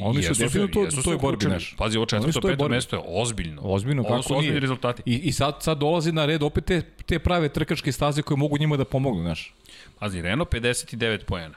Oni 0.00 0.14
su 0.14 0.20
Jesu 0.22 0.34
se- 0.34 0.44
definitivno 0.44 0.84
jesu 0.84 0.98
u 0.98 1.02
se 1.02 1.04
toj 1.04 1.16
borbi, 1.18 1.44
znaš. 1.44 1.74
Pazi, 1.78 1.96
ovo 1.98 2.04
su 2.04 2.08
četvrto, 2.08 2.40
peto 2.40 2.56
borbi. 2.56 2.74
mesto 2.74 2.96
je 2.96 3.02
ozbiljno. 3.06 3.62
Ozbiljno, 3.64 4.02
kako 4.04 4.22
su 4.22 4.36
ozbiljni 4.36 4.60
rezultati. 4.60 5.02
I, 5.06 5.14
I 5.14 5.32
sad, 5.32 5.56
sad 5.60 5.78
dolazi 5.78 6.12
na 6.12 6.26
red 6.26 6.42
opet 6.42 6.64
te, 6.64 6.82
te 7.06 7.18
prave 7.18 7.48
trkačke 7.48 7.92
staze 7.92 8.22
koje 8.22 8.36
mogu 8.38 8.58
njima 8.58 8.76
da 8.76 8.84
pomognu, 8.84 9.22
znaš. 9.22 9.54
Pazi, 10.02 10.22
Renault 10.22 10.50
59 10.50 11.24
poena. 11.24 11.54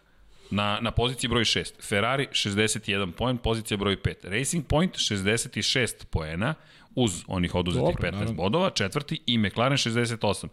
Na, 0.52 0.80
na 0.82 0.91
poziciji 0.91 1.30
broj 1.30 1.43
6. 1.43 1.82
Ferrari 1.82 2.28
61 2.32 3.12
poen, 3.12 3.38
pozicija 3.38 3.78
broj 3.78 3.98
5. 3.98 4.30
Racing 4.30 4.68
Point 4.68 4.96
66 4.96 6.06
poena, 6.10 6.54
uz 6.96 7.24
onih 7.28 7.56
oduzetih 7.56 7.96
Dobro, 7.96 8.10
15 8.10 8.12
naravno. 8.12 8.34
bodova. 8.34 8.70
Četvrti 8.70 9.22
i 9.26 9.38
McLaren 9.38 9.78
68. 9.78 10.48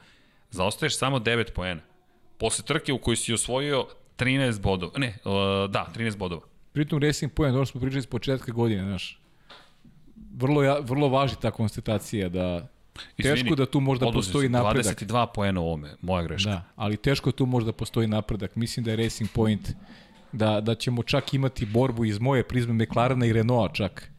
Zaostaješ 0.50 0.98
samo 0.98 1.18
9 1.18 1.52
poena. 1.52 1.80
Posle 2.38 2.64
trke 2.64 2.92
u 2.92 2.98
kojoj 2.98 3.16
si 3.16 3.34
osvojio 3.34 3.86
13 4.18 4.60
bodova. 4.60 4.98
Ne, 4.98 5.18
uh, 5.24 5.70
da, 5.70 5.92
13 5.96 6.16
bodova. 6.16 6.42
Pritom 6.72 7.02
Racing 7.02 7.32
Point, 7.32 7.56
ono 7.56 7.66
smo 7.66 7.80
pričali 7.80 8.02
s 8.02 8.06
početka 8.06 8.52
godine, 8.52 8.84
znaš. 8.84 9.20
Vrlo, 10.34 10.62
ja, 10.62 10.78
vrlo 10.80 11.08
važi 11.08 11.34
ta 11.40 11.50
konstatacija 11.50 12.28
da 12.28 12.68
Izvini, 13.18 13.36
teško 13.36 13.54
da 13.54 13.66
tu 13.66 13.80
možda 13.80 14.06
oduzeo 14.06 14.18
postoji 14.18 14.48
napredak. 14.48 15.02
22 15.02 15.26
poena 15.34 15.60
u 15.60 15.64
ovome, 15.64 15.94
moja 16.00 16.22
greška. 16.22 16.50
Da, 16.50 16.64
ali 16.76 16.96
teško 16.96 17.32
tu 17.32 17.46
možda 17.46 17.72
postoji 17.72 18.06
napredak. 18.06 18.56
Mislim 18.56 18.84
da 18.84 18.90
je 18.90 18.96
Racing 18.96 19.30
Point, 19.30 19.70
da, 20.32 20.60
da 20.60 20.74
ćemo 20.74 21.02
čak 21.02 21.34
imati 21.34 21.66
borbu 21.66 22.04
iz 22.04 22.18
moje 22.18 22.42
prizme 22.42 22.84
McLarena 22.84 23.26
i 23.26 23.32
Renaulta 23.32 23.74
čak 23.74 24.10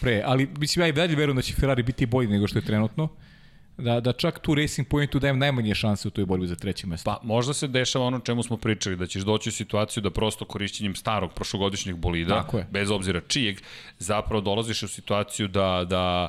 pre. 0.00 0.22
Ali 0.26 0.48
mislim 0.58 0.82
ja 0.82 0.88
i 0.88 0.92
dalje 0.92 1.16
verujem 1.16 1.36
da 1.36 1.42
će 1.42 1.54
Ferrari 1.54 1.82
biti 1.82 2.06
bolji 2.06 2.28
nego 2.28 2.48
što 2.48 2.58
je 2.58 2.64
trenutno. 2.64 3.08
Da, 3.78 4.00
da 4.00 4.12
čak 4.12 4.38
tu 4.38 4.54
Racing 4.54 4.88
Pointu 4.88 5.18
dajem 5.18 5.38
najmanje 5.38 5.74
šanse 5.74 6.08
u 6.08 6.10
toj 6.10 6.26
borbi 6.26 6.46
za 6.46 6.56
treće 6.56 6.86
mesto. 6.86 7.10
Pa 7.10 7.20
možda 7.26 7.54
se 7.54 7.68
dešava 7.68 8.04
ono 8.04 8.18
čemu 8.20 8.42
smo 8.42 8.56
pričali, 8.56 8.96
da 8.96 9.06
ćeš 9.06 9.22
doći 9.22 9.48
u 9.48 9.52
situaciju 9.52 10.02
da 10.02 10.10
prosto 10.10 10.44
korišćenjem 10.44 10.94
starog 10.94 11.32
prošlogodišnjeg 11.34 11.96
bolida, 11.96 12.44
bez 12.70 12.90
obzira 12.90 13.20
čijeg, 13.28 13.60
zapravo 13.98 14.40
dolaziš 14.40 14.82
u 14.82 14.88
situaciju 14.88 15.48
da, 15.48 15.86
da, 15.88 16.28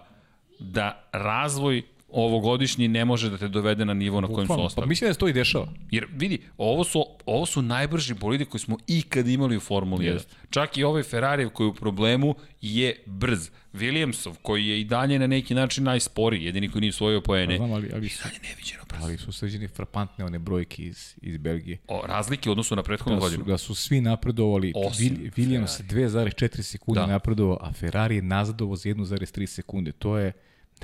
da 0.61 1.09
razvoj 1.11 1.81
ovogodišnji 2.09 2.87
ne 2.87 3.05
može 3.05 3.29
da 3.29 3.37
te 3.37 3.47
dovede 3.47 3.85
na 3.85 3.93
nivo 3.93 4.21
na 4.21 4.27
kojem 4.27 4.47
su 4.47 4.53
Pa 4.55 4.61
ostali. 4.61 4.87
mislim 4.87 5.07
da 5.07 5.13
se 5.13 5.19
to 5.19 5.27
i 5.27 5.33
dešava. 5.33 5.67
Jer 5.91 6.07
vidi, 6.11 6.41
ovo 6.57 6.83
su, 6.83 7.05
ovo 7.25 7.45
su 7.45 7.61
najbrži 7.61 8.13
bolidi 8.13 8.45
koji 8.45 8.61
smo 8.61 8.77
ikad 8.87 9.27
imali 9.27 9.57
u 9.57 9.59
Formuli 9.59 10.05
1. 10.05 10.13
Jeste. 10.13 10.35
Čak 10.49 10.77
i 10.77 10.83
ovaj 10.83 11.03
Ferrari 11.03 11.49
koji 11.49 11.67
je 11.67 11.71
u 11.71 11.73
problemu 11.73 12.35
je 12.61 13.03
brz. 13.05 13.49
Williamsov 13.73 14.33
koji 14.41 14.67
je 14.67 14.81
i 14.81 14.85
dalje 14.85 15.19
na 15.19 15.27
neki 15.27 15.53
način 15.53 15.83
najsporiji, 15.83 16.43
jedini 16.43 16.69
koji 16.69 16.79
nije 16.81 16.89
usvojio 16.89 17.21
poene. 17.21 17.57
Znam, 17.57 17.71
ali, 17.71 17.91
ali, 17.93 18.09
su, 18.09 18.23
Dalje 18.23 18.39
neviđeno 18.43 18.83
brzo. 18.89 19.03
ali 19.03 19.17
su 19.17 19.31
sređene 19.31 19.67
frapantne 19.67 20.25
one 20.25 20.39
brojke 20.39 20.83
iz, 20.83 21.15
iz 21.21 21.37
Belgije. 21.37 21.77
O, 21.87 22.01
razlike 22.05 22.49
u 22.49 22.51
odnosu 22.51 22.75
na 22.75 22.83
prethodnu 22.83 23.15
Da 23.15 23.19
su, 23.19 23.25
godinu. 23.25 23.43
da 23.43 23.57
su 23.57 23.75
svi 23.75 24.01
napredovali. 24.01 24.73
Osim 24.75 25.31
Williams 25.37 25.83
2,4 25.83 26.61
sekunde 26.61 26.99
Da. 27.01 27.05
da. 27.05 27.11
napredovao, 27.11 27.57
a 27.61 27.73
Ferrari 27.73 28.15
je 28.15 28.21
nazadovao 28.21 28.75
za 28.75 28.89
1,3 28.89 29.45
sekunde. 29.45 29.91
To 29.91 30.17
je 30.17 30.31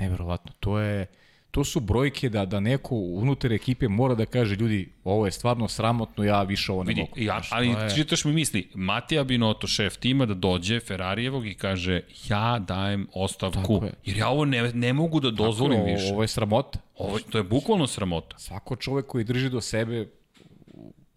neverovatno. 0.00 0.52
To 0.60 0.78
je 0.78 1.06
to 1.50 1.64
su 1.64 1.80
brojke 1.80 2.28
da 2.28 2.44
da 2.44 2.60
neko 2.60 2.94
unutar 2.94 3.52
ekipe 3.52 3.88
mora 3.88 4.14
da 4.14 4.26
kaže 4.26 4.54
ljudi 4.54 4.88
ovo 5.04 5.26
je 5.26 5.32
stvarno 5.32 5.68
sramotno 5.68 6.24
ja 6.24 6.42
više 6.42 6.72
ovo 6.72 6.84
ne 6.84 6.88
Vidi, 6.88 7.00
mogu. 7.00 7.12
ja, 7.16 7.40
ali 7.50 7.68
je- 7.68 7.90
čitaš 7.96 8.24
mi 8.24 8.32
misli, 8.32 8.68
Matija 8.74 9.24
Binotto, 9.24 9.66
šef 9.66 9.96
tima, 9.96 10.26
da 10.26 10.34
dođe 10.34 10.80
Ferrarijevog 10.80 11.46
i 11.46 11.54
kaže 11.54 12.00
ja 12.28 12.58
dajem 12.58 13.06
ostavku, 13.12 13.80
je. 13.84 13.92
jer 14.04 14.16
ja 14.16 14.28
ovo 14.28 14.44
ne, 14.44 14.72
ne 14.72 14.92
mogu 14.92 15.20
da 15.20 15.30
dozvolim 15.30 15.78
Tako 15.78 15.90
više. 15.90 16.12
Ovo 16.12 16.22
je 16.22 16.28
sramota. 16.28 16.78
Ovo, 16.96 17.18
to 17.20 17.38
je 17.38 17.44
bukvalno 17.44 17.86
sramota. 17.86 18.38
Svako 18.38 18.76
čovek 18.76 19.06
koji 19.06 19.24
drži 19.24 19.50
do 19.50 19.60
sebe 19.60 20.08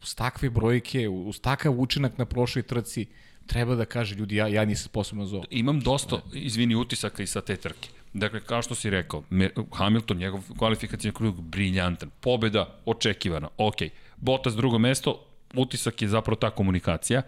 uz 0.01 0.15
takve 0.15 0.49
brojke, 0.49 1.09
uz 1.09 1.41
takav 1.41 1.79
učinak 1.79 2.17
na 2.17 2.25
prošloj 2.25 2.63
trci, 2.63 3.05
treba 3.45 3.75
da 3.75 3.85
kaže 3.85 4.15
ljudi 4.15 4.35
ja, 4.35 4.47
ja 4.47 4.65
nisam 4.65 4.85
sposoban 4.85 5.25
za 5.25 5.35
ovo. 5.35 5.45
Imam 5.49 5.79
dosta, 5.79 6.21
izvini, 6.33 6.75
utisaka 6.75 7.23
i 7.23 7.27
sa 7.27 7.41
te 7.41 7.55
trke. 7.55 7.89
Dakle, 8.13 8.39
kao 8.39 8.61
što 8.61 8.75
si 8.75 8.89
rekao, 8.89 9.23
Hamilton, 9.71 10.17
njegov 10.17 10.41
kvalifikacijni 10.57 11.13
krug, 11.13 11.41
briljantan. 11.41 12.09
Pobeda, 12.19 12.79
očekivana, 12.85 13.47
ok. 13.57 13.75
Bottas 14.17 14.55
drugo 14.55 14.79
mesto, 14.79 15.25
utisak 15.55 16.01
je 16.01 16.07
zapravo 16.07 16.35
ta 16.35 16.49
komunikacija. 16.49 17.21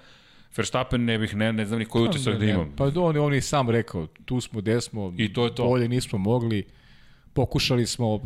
Verstappen 0.57 1.05
ne 1.05 1.17
bih, 1.17 1.35
ne, 1.35 1.53
ne 1.53 1.65
znam 1.65 1.79
ni 1.79 1.85
koji 1.85 2.09
utisak 2.09 2.33
da 2.33 2.45
Ne, 2.45 2.51
imam. 2.51 2.73
Pa 2.77 2.83
on, 2.95 3.17
on 3.17 3.33
je 3.33 3.41
sam 3.41 3.69
rekao, 3.69 4.07
tu 4.25 4.41
smo, 4.41 4.61
gde 4.61 4.81
smo, 4.81 5.13
I 5.17 5.33
to 5.33 5.45
je 5.45 5.55
to. 5.55 5.63
bolje 5.63 5.87
nismo 5.87 6.19
mogli, 6.19 6.65
pokušali 7.33 7.85
smo, 7.85 8.21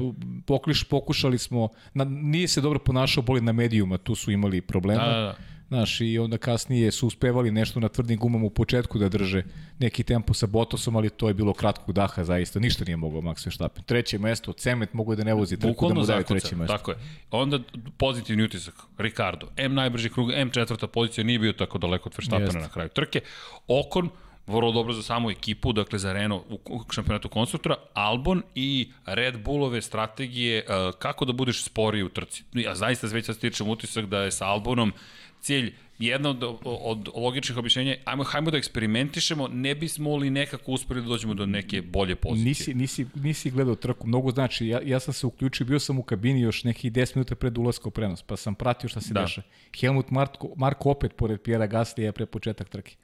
pokliš, 0.45 0.83
pokušali 0.83 1.37
smo, 1.37 1.69
na, 1.93 2.03
nije 2.03 2.47
se 2.47 2.61
dobro 2.61 2.79
ponašao 2.79 3.23
bolje 3.23 3.41
na 3.41 3.51
medijuma, 3.51 3.97
tu 3.97 4.15
su 4.15 4.31
imali 4.31 4.61
problema. 4.61 5.03
Da, 5.05 5.11
da, 5.11 5.21
da. 5.21 5.35
Znaš, 5.67 6.01
i 6.01 6.19
onda 6.19 6.37
kasnije 6.37 6.91
su 6.91 7.07
uspevali 7.07 7.51
nešto 7.51 7.79
na 7.79 7.89
tvrdim 7.89 8.19
gumama 8.19 8.45
u 8.45 8.49
početku 8.49 8.99
da 8.99 9.09
drže 9.09 9.43
neki 9.79 10.03
tempo 10.03 10.33
sa 10.33 10.47
Bottasom, 10.47 10.95
ali 10.95 11.09
to 11.09 11.27
je 11.27 11.33
bilo 11.33 11.53
kratkog 11.53 11.95
daha 11.95 12.23
zaista. 12.23 12.59
Ništa 12.59 12.83
nije 12.85 12.97
mogao 12.97 13.21
Max 13.21 13.45
Verstappen. 13.45 13.83
Treće 13.83 14.19
mesto, 14.19 14.53
Cement 14.53 14.93
mogu 14.93 15.15
da 15.15 15.23
ne 15.23 15.33
vozi 15.33 15.59
trku 15.59 15.87
da 15.87 15.93
mu 15.93 16.05
daje 16.05 16.23
treće 16.23 16.55
mesto. 16.55 16.77
Tako 16.77 16.91
je. 16.91 16.97
Onda 17.31 17.59
pozitivni 17.97 18.43
utisak, 18.43 18.75
Ricardo. 18.97 19.47
M 19.57 19.73
najbrži 19.73 20.09
krug, 20.09 20.31
M 20.33 20.49
četvrta 20.49 20.87
pozicija, 20.87 21.23
nije 21.23 21.39
bio 21.39 21.53
tako 21.53 21.77
daleko 21.77 22.09
od 22.09 22.15
Verstappena 22.17 22.59
na 22.59 22.69
kraju 22.69 22.89
trke. 22.89 23.21
Okon, 23.67 24.09
vrlo 24.47 24.71
dobro 24.71 24.93
za 24.93 25.03
samu 25.03 25.31
ekipu, 25.31 25.73
dakle 25.73 25.99
za 25.99 26.13
Renault 26.13 26.43
u 26.49 26.83
šampionatu 26.91 27.29
konstruktora, 27.29 27.75
Albon 27.93 28.41
i 28.55 28.91
Red 29.05 29.43
Bullove 29.43 29.81
strategije 29.81 30.63
uh, 30.63 30.99
kako 30.99 31.25
da 31.25 31.33
budeš 31.33 31.63
sporiji 31.63 32.03
u 32.03 32.09
trci. 32.09 32.43
Ja 32.53 32.75
zaista 32.75 33.07
već 33.07 33.25
sad 33.25 33.35
stičem 33.35 33.69
utisak 33.69 34.05
da 34.05 34.21
je 34.21 34.31
sa 34.31 34.45
Albonom 34.45 34.93
cilj 35.41 35.73
jedna 35.99 36.29
od, 36.29 36.43
od 36.63 37.09
logičnih 37.15 37.57
objašnjenja, 37.57 37.91
je, 37.91 38.01
ajmo, 38.05 38.23
hajmo 38.23 38.51
da 38.51 38.57
eksperimentišemo, 38.57 39.47
ne 39.47 39.75
bismo 39.75 40.15
li 40.15 40.29
nekako 40.29 40.71
uspeli 40.71 41.01
da 41.01 41.07
dođemo 41.07 41.33
do 41.33 41.45
neke 41.45 41.81
bolje 41.81 42.15
pozicije. 42.15 42.75
Nisi, 42.75 43.03
nisi, 43.03 43.05
nisi 43.15 43.51
gledao 43.51 43.75
trku, 43.75 44.07
mnogo 44.07 44.31
znači, 44.31 44.67
ja, 44.67 44.79
ja 44.85 44.99
sam 44.99 45.13
se 45.13 45.27
uključio, 45.27 45.65
bio 45.65 45.79
sam 45.79 45.99
u 45.99 46.03
kabini 46.03 46.41
još 46.41 46.63
nekih 46.63 46.91
10 46.91 47.15
minuta 47.15 47.35
pred 47.35 47.57
ulazka 47.57 47.87
u 47.87 47.91
prenos, 47.91 48.21
pa 48.21 48.37
sam 48.37 48.55
pratio 48.55 48.89
šta 48.89 49.01
se 49.01 49.13
Da. 49.13 49.21
deša. 49.21 49.41
Helmut 49.79 50.09
Marko, 50.11 50.49
Marko 50.55 50.91
opet 50.91 51.15
pored 51.15 51.41
Pjera 51.41 51.67
Gaslija 51.67 52.11
pre 52.11 52.25
početak 52.25 52.69
trke. 52.69 52.95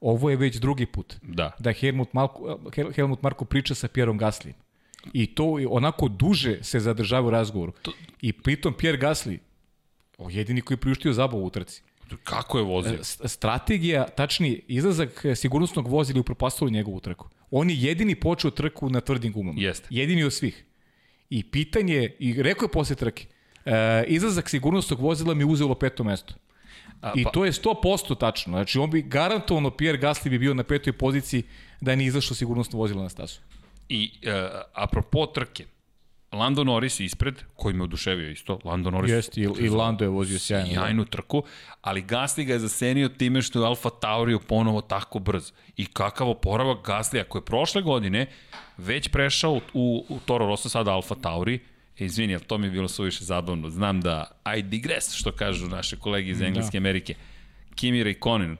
Ovo 0.00 0.30
je 0.30 0.36
već 0.36 0.56
drugi 0.56 0.86
put. 0.86 1.14
Da. 1.22 1.50
Da 1.58 1.72
Helmut, 1.72 2.12
Malko, 2.12 2.42
Hel- 2.66 2.94
Helmut 2.94 3.22
Marko 3.22 3.44
priča 3.44 3.74
sa 3.74 3.88
Pjerom 3.88 4.18
Gaslijem. 4.18 4.56
I 5.12 5.26
to 5.26 5.44
onako 5.70 6.08
duže 6.08 6.58
se 6.62 6.80
zadržava 6.80 7.26
u 7.26 7.30
razgovoru. 7.30 7.72
To... 7.82 7.92
I 8.22 8.32
pritom 8.32 8.74
Pjer 8.74 8.96
Gasli, 8.96 9.38
o, 10.18 10.30
jedini 10.30 10.60
koji 10.60 10.74
je 10.74 10.80
priuštio 10.80 11.12
zabavu 11.12 11.44
u 11.44 11.50
trci. 11.50 11.82
Kako 12.24 12.58
je 12.58 12.64
vozio? 12.64 13.04
S- 13.04 13.20
strategija, 13.24 14.06
tačnije, 14.06 14.60
izlazak 14.68 15.24
e, 15.24 15.34
sigurnosnog 15.36 15.88
vozila 15.88 16.16
je 16.16 16.20
upropastilo 16.20 16.70
njegovu 16.70 17.00
trku. 17.00 17.28
On 17.50 17.70
je 17.70 17.76
jedini 17.78 18.14
počeo 18.14 18.50
trku 18.50 18.90
na 18.90 19.00
tvrdim 19.00 19.32
gumama. 19.32 19.60
Jeste. 19.60 19.86
Jedini 19.90 20.24
od 20.24 20.32
svih. 20.32 20.64
I 21.30 21.44
pitanje, 21.44 22.10
i 22.18 22.42
rekao 22.42 22.66
je 22.66 22.72
posle 22.72 22.96
trke, 22.96 23.26
e, 23.64 24.04
izlazak 24.06 24.48
sigurnosnog 24.48 25.00
vozila 25.00 25.34
mi 25.34 25.42
je 25.42 25.46
uzelo 25.46 25.74
peto 25.74 26.04
mesto. 26.04 26.34
A, 27.00 27.12
I 27.16 27.24
pa- 27.24 27.30
to 27.30 27.44
je 27.44 27.52
100% 27.52 28.18
tačno. 28.18 28.52
Znači, 28.52 28.78
on 28.78 28.90
bi 28.90 29.02
garantovano, 29.02 29.70
Pierre 29.70 29.98
Gasly 29.98 30.30
bi 30.30 30.38
bio 30.38 30.54
na 30.54 30.62
petoj 30.62 30.92
poziciji 30.92 31.42
da 31.80 31.94
nije 31.94 32.08
izašlo 32.08 32.36
sigurnosno 32.36 32.78
vozilo 32.78 33.02
na 33.02 33.08
stazu. 33.08 33.38
I 33.88 34.10
uh, 34.16 34.30
apropo 34.74 35.26
trke, 35.26 35.64
Lando 36.32 36.64
Norris 36.64 37.00
ispred, 37.00 37.34
koji 37.56 37.74
me 37.74 37.84
oduševio 37.84 38.30
isto. 38.30 38.58
Lando 38.64 38.90
Norris 38.90 39.12
Jeste, 39.12 39.40
i, 39.40 39.44
i 39.60 39.68
Lando 39.68 40.04
je 40.04 40.08
vozio 40.08 40.38
sjajno. 40.38 40.68
da. 40.68 40.74
sjajnu 40.74 41.04
trku, 41.04 41.42
ali 41.80 42.02
Gasly 42.02 42.44
ga 42.44 42.52
je 42.52 42.58
zasenio 42.58 43.08
time 43.08 43.42
što 43.42 43.60
je 43.60 43.66
Alfa 43.66 43.90
Tauri 43.90 44.38
ponovo 44.46 44.80
tako 44.80 45.18
brz. 45.18 45.52
I 45.76 45.86
kakav 45.86 46.28
oporavak 46.28 46.86
Gasly, 46.86 47.20
ako 47.20 47.38
je 47.38 47.44
prošle 47.44 47.82
godine 47.82 48.26
već 48.76 49.08
prešao 49.08 49.52
u, 49.52 49.60
u, 49.74 50.04
u 50.08 50.18
Toro 50.24 50.46
Rosso, 50.46 50.68
sada 50.68 50.92
Alfa 50.92 51.14
Tauri, 51.14 51.60
E, 51.98 52.04
izvini, 52.04 52.34
ali 52.34 52.44
to 52.44 52.58
mi 52.58 52.66
je 52.66 52.70
bilo 52.70 52.88
suviše 52.88 53.24
zabavno. 53.24 53.70
Znam 53.70 54.00
da 54.00 54.30
I 54.58 54.62
digress, 54.62 55.14
što 55.14 55.32
kažu 55.32 55.68
naše 55.68 55.96
kolege 55.96 56.30
iz 56.30 56.40
Engleske 56.40 56.72
da. 56.72 56.78
Amerike. 56.78 57.14
Kimi 57.74 58.02
Raikkonen, 58.04 58.56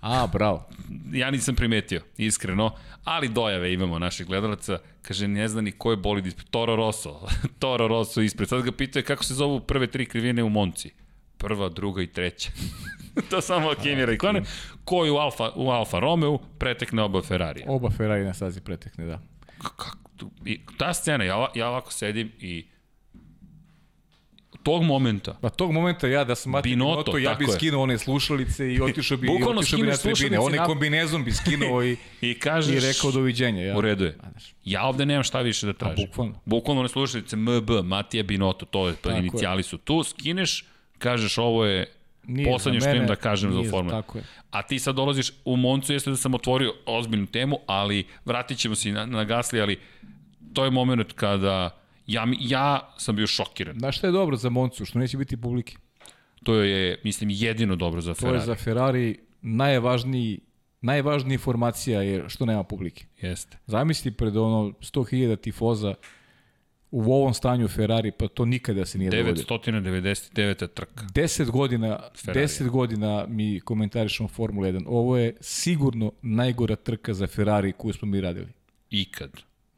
A, 0.00 0.26
bravo. 0.26 0.68
ja 1.12 1.30
nisam 1.30 1.54
primetio, 1.54 2.02
iskreno, 2.16 2.70
ali 3.04 3.28
dojave 3.28 3.72
imamo 3.72 3.98
naših 3.98 4.26
gledalaca, 4.26 4.78
kaže, 5.02 5.28
ne 5.28 5.48
zna 5.48 5.60
ni 5.60 5.72
ko 5.72 5.90
je 5.90 5.96
bolid 5.96 6.26
ispred, 6.26 6.48
Toro 6.50 6.76
Rosso, 6.76 7.20
Toro 7.58 7.88
Rosso 7.88 8.20
ispred, 8.20 8.48
sad 8.48 8.62
ga 8.62 8.72
pitaju 8.72 9.04
kako 9.04 9.24
se 9.24 9.34
zovu 9.34 9.60
prve 9.60 9.86
tri 9.86 10.06
krivine 10.06 10.42
u 10.42 10.48
Monci, 10.48 10.90
prva, 11.38 11.68
druga 11.68 12.02
i 12.02 12.06
treća. 12.06 12.50
to 13.30 13.40
samo 13.40 13.74
Kimi 13.82 14.06
Raikkonen, 14.06 14.44
koji 14.84 15.10
u 15.10 15.16
Alfa, 15.16 15.50
u 15.54 15.70
Alfa 15.70 15.98
Romeo 15.98 16.38
pretekne 16.38 17.02
oba 17.02 17.22
Ferrarija. 17.22 17.66
Oba 17.68 17.90
Ferrari 17.90 18.24
na 18.24 18.34
stazi 18.34 18.60
pretekne, 18.60 19.04
da. 19.04 19.20
Kako, 19.62 19.96
i 20.44 20.60
ta 20.78 20.94
scena, 20.94 21.24
ja, 21.24 21.48
ja 21.54 21.68
ovako 21.68 21.92
sedim 21.92 22.32
i 22.38 22.66
tog 24.62 24.82
momenta. 24.82 25.34
Pa 25.34 25.48
tog 25.50 25.72
momenta 25.72 26.06
ja 26.06 26.24
da 26.24 26.34
sam 26.34 26.52
Mati 26.52 26.68
Binotto, 26.68 27.18
ja 27.18 27.30
tako 27.30 27.38
bi 27.38 27.44
je. 27.44 27.52
skinuo 27.52 27.82
one 27.82 27.98
slušalice 27.98 28.72
i 28.72 28.80
otišao 28.80 29.16
bi, 29.16 29.26
Bukvalno 29.28 29.60
otišao 29.60 29.78
bi 29.78 29.86
na 29.86 29.96
tribine. 29.96 30.38
na- 30.50 30.64
kombinezon 30.64 31.24
bi 31.24 31.32
skinuo 31.32 31.82
i, 31.82 31.96
I 32.22 32.34
kažeš... 32.36 32.76
i 32.76 32.88
rekao 32.88 33.10
doviđenja. 33.12 33.62
Ja. 33.62 33.76
U 33.76 33.80
redu 33.80 34.04
je. 34.04 34.16
A, 34.20 34.26
Ja 34.64 34.84
ovde 34.84 35.06
nemam 35.06 35.22
šta 35.24 35.40
više 35.40 35.66
da 35.66 35.72
tražim. 35.72 36.06
bukvalno. 36.06 36.34
Bukvalno 36.44 36.82
ne 36.82 36.88
slušalice 36.88 37.36
MB, 37.36 37.50
Matija 37.82 38.22
Binotto, 38.22 38.66
to 38.66 38.88
je, 38.88 38.94
pa 38.94 39.10
inicijali 39.12 39.62
su 39.62 39.78
tu, 39.78 40.04
skineš, 40.04 40.64
kažeš 40.98 41.38
ovo 41.38 41.64
je 41.64 41.86
Nije 42.24 42.46
poslednje 42.46 42.80
što 42.80 42.90
imam 42.90 43.06
da 43.06 43.16
kažem 43.16 43.50
za 43.50 43.56
nije 43.56 43.66
za- 43.66 43.70
Formula. 43.70 44.02
je. 44.14 44.22
A 44.50 44.62
ti 44.62 44.78
sad 44.78 44.94
dolaziš 44.94 45.32
u 45.44 45.56
Moncu, 45.56 45.92
jeste 45.92 46.10
da 46.10 46.16
sam 46.16 46.34
otvorio 46.34 46.74
ozbiljnu 46.86 47.26
temu, 47.26 47.58
ali 47.66 48.04
vratit 48.24 48.58
ćemo 48.58 48.74
se 48.74 48.88
i 48.88 48.92
na, 48.92 49.06
na 49.06 49.24
Gasli, 49.24 49.60
ali 49.60 49.78
to 50.52 50.64
je 50.64 50.70
moment 50.70 51.12
kada 51.12 51.79
ja, 52.12 52.26
ja 52.40 52.94
sam 52.98 53.16
bio 53.16 53.26
šokiran. 53.26 53.78
Znaš 53.78 53.98
šta 53.98 54.06
je 54.06 54.12
dobro 54.12 54.36
za 54.36 54.50
Moncu? 54.50 54.84
Što 54.84 54.98
neće 54.98 55.16
biti 55.16 55.36
publike. 55.36 55.76
To 56.42 56.54
je, 56.54 57.00
mislim, 57.04 57.30
jedino 57.30 57.76
dobro 57.76 58.00
za 58.00 58.14
To 58.14 58.20
Ferrari. 58.20 58.36
je 58.36 58.46
za 58.46 58.54
Ferrari 58.54 59.18
najvažniji 59.42 60.40
najvažnija 60.80 61.32
informacija 61.34 62.02
je 62.02 62.28
što 62.28 62.46
nema 62.46 62.64
publike. 62.64 63.04
Jeste. 63.20 63.58
Zamisli 63.66 64.10
pred 64.10 64.36
ono 64.36 64.72
100.000 64.80 65.40
tifoza 65.40 65.94
u 66.90 67.12
ovom 67.12 67.34
stanju 67.34 67.68
Ferrari, 67.68 68.12
pa 68.12 68.28
to 68.28 68.44
nikada 68.44 68.86
se 68.86 68.98
nije 68.98 69.10
dogodilo. 69.10 69.46
999. 69.58 70.68
trka. 70.74 71.04
10 71.04 71.50
godina, 71.50 71.98
Ferrari. 72.16 72.46
10 72.46 72.68
godina 72.68 73.26
mi 73.28 73.60
komentarišemo 73.60 74.28
Formula 74.28 74.68
1. 74.68 74.84
Ovo 74.86 75.16
je 75.16 75.36
sigurno 75.40 76.12
najgora 76.22 76.76
trka 76.76 77.14
za 77.14 77.26
Ferrari 77.26 77.72
koju 77.72 77.92
smo 77.92 78.08
mi 78.08 78.20
radili. 78.20 78.48
Ikad. 78.90 79.30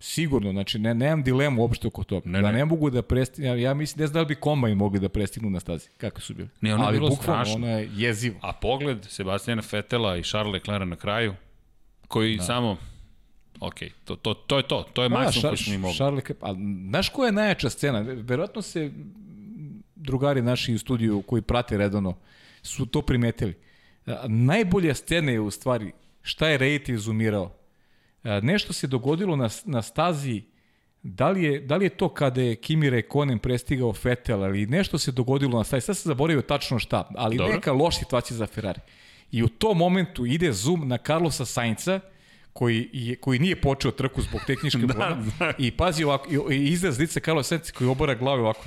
Sigurno, 0.04 0.52
znači 0.52 0.78
ne, 0.78 0.94
nemam 0.94 1.22
dilemu 1.22 1.62
uopšte 1.62 1.86
oko 1.86 2.04
toga. 2.04 2.30
Ne, 2.30 2.42
da 2.42 2.52
ne. 2.52 2.58
ne 2.58 2.64
mogu 2.64 2.90
da 2.90 3.02
prestignu, 3.02 3.50
ja, 3.50 3.56
ja 3.56 3.74
mislim, 3.74 4.00
ne 4.00 4.06
znam 4.06 4.14
da 4.14 4.20
li 4.20 4.26
bi 4.26 4.34
kombajn 4.34 4.76
mogli 4.76 5.00
da 5.00 5.08
prestignu 5.08 5.50
na 5.50 5.60
stazi, 5.60 5.88
kako 5.96 6.20
su 6.20 6.34
bili. 6.34 6.48
Ne, 6.60 6.74
ono 6.74 6.84
Ali 6.84 6.98
bilo 6.98 7.08
bukvalno, 7.08 7.44
strašno. 7.44 7.66
ono 7.66 7.78
je 7.78 7.90
jezivo. 7.94 8.38
A 8.40 8.52
pogled 8.52 9.04
Sebastijana 9.08 9.62
Fetela 9.62 10.16
i 10.16 10.22
Charles 10.22 10.52
Leclerc 10.52 10.88
na 10.88 10.96
kraju, 10.96 11.34
koji 12.08 12.36
da. 12.36 12.42
samo, 12.42 12.76
ok, 13.60 13.74
to, 14.04 14.16
to, 14.16 14.34
to 14.34 14.56
je 14.56 14.62
to, 14.62 14.84
to 14.92 15.02
je 15.02 15.08
maksimum 15.08 15.50
koji 15.50 15.56
smo 15.56 15.72
mi 15.72 15.78
mogli. 15.78 15.96
Charles 15.96 16.16
Leclerc, 16.16 16.38
a 16.42 16.54
znaš 16.88 17.08
koja 17.08 17.26
je 17.26 17.32
najjača 17.32 17.70
scena? 17.70 18.00
Verovatno 18.00 18.62
se 18.62 18.90
drugari 19.94 20.42
naši 20.42 20.74
u 20.74 20.78
studiju 20.78 21.22
koji 21.22 21.42
prate 21.42 21.76
redovno 21.76 22.14
su 22.62 22.86
to 22.86 23.02
primetili. 23.02 23.54
Najbolja 24.28 24.94
scena 24.94 25.32
je 25.32 25.40
u 25.40 25.50
stvari 25.50 25.92
šta 26.22 26.48
je 26.48 26.58
Rejt 26.58 26.88
izumirao. 26.88 27.61
A, 28.24 28.40
nešto 28.40 28.72
se 28.72 28.86
dogodilo 28.86 29.36
na, 29.36 29.48
na 29.64 29.82
stazi 29.82 30.42
Da 31.04 31.30
li, 31.30 31.44
je, 31.44 31.60
da 31.60 31.76
li 31.76 31.84
je 31.84 31.88
to 31.90 32.08
kada 32.08 32.40
je 32.40 32.56
Kimi 32.56 32.90
Rekonen 32.90 33.38
prestigao 33.38 33.94
Vettel, 34.04 34.44
ali 34.44 34.66
nešto 34.66 34.98
se 34.98 35.12
dogodilo 35.12 35.58
na 35.58 35.64
stazi, 35.64 35.80
sad 35.80 35.96
sam 35.96 36.10
zaboravio 36.10 36.42
tačno 36.42 36.78
šta, 36.78 37.08
ali 37.10 37.36
Dobro. 37.36 37.46
Dobro. 37.46 37.56
neka 37.56 37.72
loša 37.72 37.98
situacija 37.98 38.36
za 38.36 38.46
Ferrari. 38.46 38.80
I 39.32 39.42
u 39.42 39.48
tom 39.48 39.78
momentu 39.78 40.26
ide 40.26 40.52
zoom 40.52 40.88
na 40.88 40.98
Carlosa 40.98 41.44
Sainca, 41.44 42.00
koji, 42.52 42.88
je, 42.92 43.16
koji 43.16 43.38
nije 43.38 43.60
počeo 43.60 43.90
trku 43.90 44.22
zbog 44.22 44.40
tehničke 44.46 44.78
Da, 44.80 44.86
problema. 44.86 45.24
da. 45.38 45.52
I 45.58 45.70
pazi 45.70 46.04
ovako, 46.04 46.50
i, 46.50 46.56
i 46.56 46.68
izraz 46.68 46.98
lice 46.98 47.20
Carlosa 47.20 47.48
Sainca 47.48 47.72
koji 47.72 47.88
obara 47.88 48.14
glavu 48.14 48.40
ovako. 48.40 48.64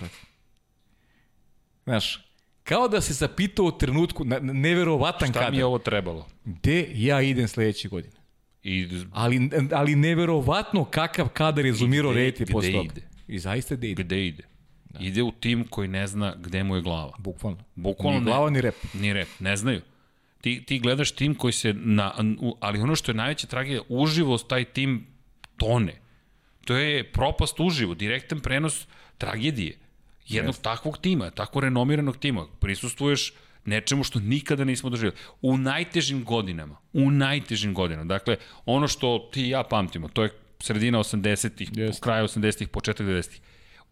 Znaš, 1.83 2.25
kao 2.63 2.87
da 2.87 3.01
se 3.01 3.13
zapitao 3.13 3.65
u 3.65 3.71
trenutku, 3.71 4.25
na, 4.25 4.39
na- 4.39 4.53
neverovatan 4.53 5.29
Šta 5.29 5.33
kadar, 5.33 5.51
mi 5.51 5.57
je 5.57 5.65
ovo 5.65 5.77
trebalo? 5.79 6.27
gde 6.45 6.87
ja 6.93 7.21
idem 7.21 7.47
sledeće 7.47 7.87
godine. 7.87 8.15
I 8.65 8.87
Ali, 9.11 9.49
ali 9.71 9.95
neverovatno 9.95 10.85
kakav 10.85 11.27
kadar 11.29 11.65
je 11.65 11.73
zoomirao 11.73 12.11
gde- 12.11 12.15
Reti 12.15 12.45
posle 12.45 12.71
toga. 12.71 12.83
ide? 12.93 13.01
I 13.27 13.39
zaista 13.39 13.75
gde 13.75 13.89
ide. 13.89 14.03
gde 14.03 14.27
ide? 14.27 14.43
Da. 14.85 14.99
Ide 14.99 15.23
u 15.23 15.31
tim 15.31 15.63
koji 15.69 15.87
ne 15.87 16.07
zna 16.07 16.35
gde 16.39 16.63
mu 16.63 16.75
je 16.75 16.81
glava. 16.81 17.11
Bukvalno. 17.19 17.57
Bukvalno 17.75 18.19
ni 18.19 18.25
ne. 18.25 18.31
glava 18.31 18.49
ni 18.49 18.61
rep. 18.61 18.75
Ni 18.93 19.13
rep, 19.13 19.27
ne 19.39 19.57
znaju. 19.57 19.81
Ti, 20.41 20.63
ti 20.65 20.79
gledaš 20.79 21.11
tim 21.11 21.35
koji 21.35 21.53
se, 21.53 21.73
na, 21.73 22.13
ali 22.59 22.79
ono 22.79 22.95
što 22.95 23.11
je 23.11 23.15
najveća 23.15 23.47
tragedija, 23.47 23.81
uživo 23.89 24.37
taj 24.37 24.65
tim 24.65 25.07
tone. 25.57 25.93
To 26.65 26.75
je 26.75 27.11
propast 27.11 27.59
uživo, 27.59 27.93
direktan 27.93 28.39
prenos 28.39 28.87
tragedije. 29.17 29.77
Jednog 30.27 30.55
yes. 30.55 30.61
takvog 30.61 30.97
tima, 30.97 31.29
tako 31.29 31.59
renomiranog 31.59 32.17
tima. 32.17 32.45
Prisustuješ 32.59 33.33
nečemu 33.65 34.03
što 34.03 34.19
nikada 34.19 34.63
nismo 34.63 34.89
doživjeli. 34.89 35.17
U 35.41 35.57
najtežim 35.57 36.23
godinama, 36.23 36.77
u 36.93 37.11
najtežim 37.11 37.73
godinama. 37.73 38.05
Dakle, 38.05 38.37
ono 38.65 38.87
što 38.87 39.29
ti 39.33 39.45
i 39.45 39.49
ja 39.49 39.63
pamtimo, 39.63 40.07
to 40.07 40.23
je 40.23 40.29
sredina 40.59 40.99
80-ih, 40.99 41.69
Jeste. 41.73 42.01
kraj 42.01 42.23
80-ih, 42.23 42.67
početak 42.67 43.07
90-ih. 43.07 43.41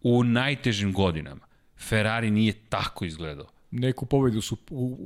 U 0.02 0.24
najtežim 0.24 0.92
godinama 0.92 1.46
Ferrari 1.78 2.30
nije 2.30 2.52
tako 2.68 3.04
izgledao. 3.04 3.53
Neku 3.76 4.06
pobedu 4.06 4.40
su 4.40 4.56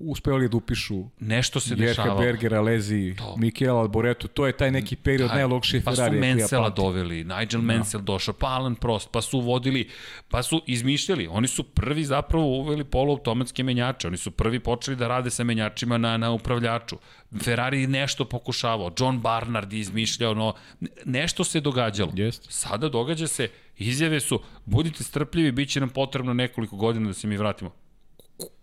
uspevali 0.05 0.49
da 0.49 0.57
upišu 0.57 1.05
Nešto 1.21 1.61
se 1.61 1.71
Jerka 1.71 1.85
dešavalo. 1.87 2.21
Berger, 2.21 2.55
Alezi, 2.55 3.15
Mikel 3.37 3.77
Alboreto. 3.77 4.29
To 4.29 4.47
je 4.47 4.53
taj 4.53 4.71
neki 4.71 4.97
period 4.97 5.31
najlokšije 5.31 5.83
pa 5.85 5.91
Ferrari. 5.91 6.17
su 6.17 6.27
Mansella 6.27 6.71
doveli, 6.71 7.25
Nigel 7.25 7.61
Mansell 7.61 8.03
došao, 8.03 8.35
pa 8.35 8.47
Alan 8.47 8.75
Prost, 8.75 9.09
pa 9.13 9.23
su 9.23 9.41
vodili, 9.41 9.89
pa 10.29 10.43
su 10.43 10.63
izmišljali. 10.67 11.29
Oni 11.31 11.49
su 11.49 11.63
prvi 11.63 12.05
zapravo 12.05 12.47
uveli 12.47 12.85
poluautomatske 12.85 13.63
menjače. 13.63 14.07
Oni 14.07 14.17
su 14.17 14.31
prvi 14.31 14.61
počeli 14.61 14.97
da 14.97 15.09
rade 15.09 15.31
sa 15.31 15.45
menjačima 15.45 15.99
na, 15.99 16.17
na 16.17 16.31
upravljaču. 16.31 16.97
Ferrari 17.43 17.87
nešto 17.87 18.25
pokušavao. 18.25 18.93
John 18.99 19.21
Barnard 19.21 19.73
izmišljao, 19.73 20.35
no, 20.35 20.55
nešto 21.05 21.45
se 21.45 21.61
događalo. 21.61 22.13
Jeste. 22.15 22.47
Sada 22.51 22.89
događa 22.89 23.27
se, 23.27 23.49
izjave 23.77 24.21
su, 24.21 24.41
budite 24.65 25.05
strpljivi, 25.05 25.53
bit 25.53 25.69
će 25.69 25.81
nam 25.81 25.89
potrebno 25.89 26.35
nekoliko 26.35 26.77
godina 26.77 27.07
da 27.07 27.15
se 27.15 27.27
mi 27.27 27.37
vratimo. 27.37 27.88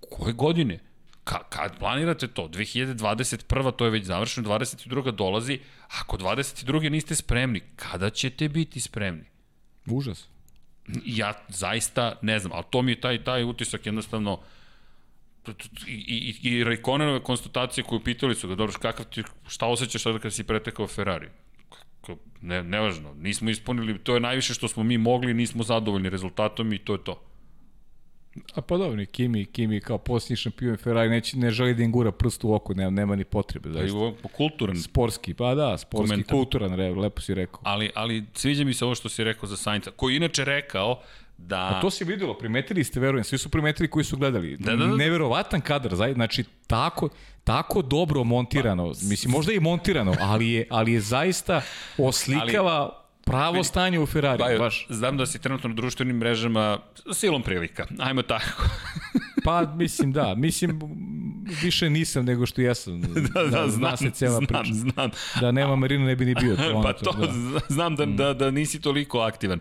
Ko- 0.10 0.16
Koje 0.18 0.34
godine? 0.34 0.80
Ka, 1.24 1.44
kad 1.50 1.80
planirate 1.80 2.28
to? 2.28 2.48
2021. 2.48 3.72
to 3.72 3.86
je 3.86 3.92
već 3.92 4.06
završeno, 4.06 4.50
22. 4.50 5.12
dolazi. 5.12 5.60
Ako 6.02 6.18
22. 6.18 6.90
niste 6.90 7.16
spremni, 7.16 7.62
kada 7.76 8.10
ćete 8.10 8.50
biti 8.50 8.80
spremni? 8.80 9.24
Užas. 9.86 10.28
Ja 11.06 11.34
zaista 11.48 12.20
ne 12.22 12.40
znam, 12.40 12.52
ali 12.54 12.64
to 12.70 12.82
mi 12.82 12.92
je 12.92 13.02
taj, 13.02 13.24
taj 13.24 13.44
utisak 13.44 13.86
jednostavno 13.86 14.40
i, 15.88 16.36
i, 16.44 16.50
i 16.50 16.64
Raikkonenove 16.64 17.24
konstatacije 17.24 17.84
koju 17.84 18.00
pitali 18.04 18.36
su 18.36 18.48
ga, 18.48 18.56
dobro, 18.56 18.76
kakav 18.82 19.06
ti, 19.06 19.24
šta 19.48 19.66
osjećaš 19.66 20.02
sada 20.04 20.20
kad 20.20 20.34
si 20.34 20.44
pretekao 20.44 20.88
Ferrari? 20.88 21.30
Ne, 22.42 22.64
nevažno, 22.64 23.14
nismo 23.14 23.50
ispunili, 23.50 24.00
to 24.00 24.14
je 24.14 24.20
najviše 24.20 24.54
što 24.54 24.68
smo 24.68 24.84
mi 24.84 24.98
mogli, 24.98 25.34
nismo 25.34 25.64
zadovoljni 25.64 26.10
rezultatom 26.10 26.74
i 26.74 26.78
to 26.78 26.94
je 26.94 27.04
to. 27.04 27.22
A 28.54 28.62
pa 28.62 28.78
dobro, 28.78 29.06
Kimi, 29.12 29.46
Kimi 29.46 29.80
kao 29.82 29.98
posljednji 29.98 30.36
šampion 30.36 30.78
Ferrari 30.78 31.10
neće, 31.10 31.38
ne 31.38 31.52
želi 31.52 31.74
da 31.74 31.84
im 31.84 31.92
gura 31.92 32.12
prst 32.12 32.44
u 32.44 32.54
oko, 32.54 32.74
nema, 32.74 32.90
nema 32.90 33.16
ni 33.16 33.24
potrebe. 33.24 33.70
Da 33.70 33.80
Zaista. 33.80 33.98
je 33.98 34.14
kulturan, 34.38 34.78
Sportski, 34.78 35.34
pa 35.34 35.56
da, 35.56 35.78
sportski, 35.78 36.12
Komentar. 36.12 36.36
kulturan, 36.36 36.76
re, 36.76 36.90
lepo 36.90 37.22
si 37.22 37.34
rekao. 37.34 37.60
ali, 37.64 37.92
ali 37.96 38.24
sviđa 38.34 38.64
mi 38.64 38.74
se 38.74 38.86
ovo 38.86 38.96
što 38.96 39.10
si 39.10 39.24
rekao 39.24 39.50
za 39.50 39.58
Sainca, 39.58 39.92
koji 39.96 40.16
inače 40.16 40.46
rekao 40.46 41.00
da... 41.38 41.58
A 41.58 41.82
to 41.82 41.90
se 41.90 42.06
videlo, 42.06 42.34
primetili 42.34 42.84
ste, 42.84 43.00
verujem, 43.00 43.24
svi 43.24 43.38
su 43.38 43.50
primetili 43.50 43.90
koji 43.90 44.06
su 44.06 44.18
gledali. 44.18 44.58
Da, 44.58 44.76
da, 44.76 44.86
da. 44.86 44.96
Neverovatan 44.96 45.62
kadar, 45.62 45.92
zaj- 45.92 46.14
znači 46.14 46.44
tako, 46.68 47.10
tako 47.44 47.82
dobro 47.82 48.24
montirano, 48.24 48.88
mislim 48.88 49.32
možda 49.32 49.54
i 49.54 49.60
montirano, 49.60 50.16
ali 50.20 50.50
je, 50.50 50.68
ali 50.70 50.94
je 50.94 51.02
zaista 51.02 51.62
oslikava 51.98 53.05
pravo 53.26 53.64
stanje 53.64 54.00
u 54.00 54.06
Ferrari, 54.06 54.40
Pa, 54.40 54.58
baš. 54.60 54.88
Znam 54.90 55.18
da 55.18 55.26
si 55.26 55.42
trenutno 55.42 55.70
na 55.70 55.76
društvenim 55.76 56.18
mrežama 56.18 56.80
silom 57.14 57.42
prilika, 57.42 57.88
ajmo 58.00 58.22
tako. 58.22 58.70
Pa 59.46 59.74
mislim 59.76 60.12
da, 60.12 60.36
mislim 60.36 60.80
više 61.62 61.90
nisam 61.90 62.26
nego 62.26 62.46
što 62.46 62.62
jesam. 62.62 63.02
Da, 63.34 63.44
da, 63.44 63.68
zna 63.70 63.98
se 63.98 64.10
cela 64.10 64.38
znam, 64.38 64.46
priča. 64.46 64.74
znam. 64.74 65.10
Da 65.42 65.52
nema 65.52 65.76
Marina 65.76 66.06
ne 66.06 66.16
bi 66.16 66.26
ni 66.26 66.36
bio. 66.36 66.56
pa 66.74 66.78
ono 66.78 66.94
to, 66.94 67.12
da. 67.12 67.60
znam 67.70 67.96
da, 67.96 68.06
da, 68.06 68.34
da 68.34 68.52
nisi 68.52 68.82
toliko 68.82 69.20
aktivan. 69.20 69.60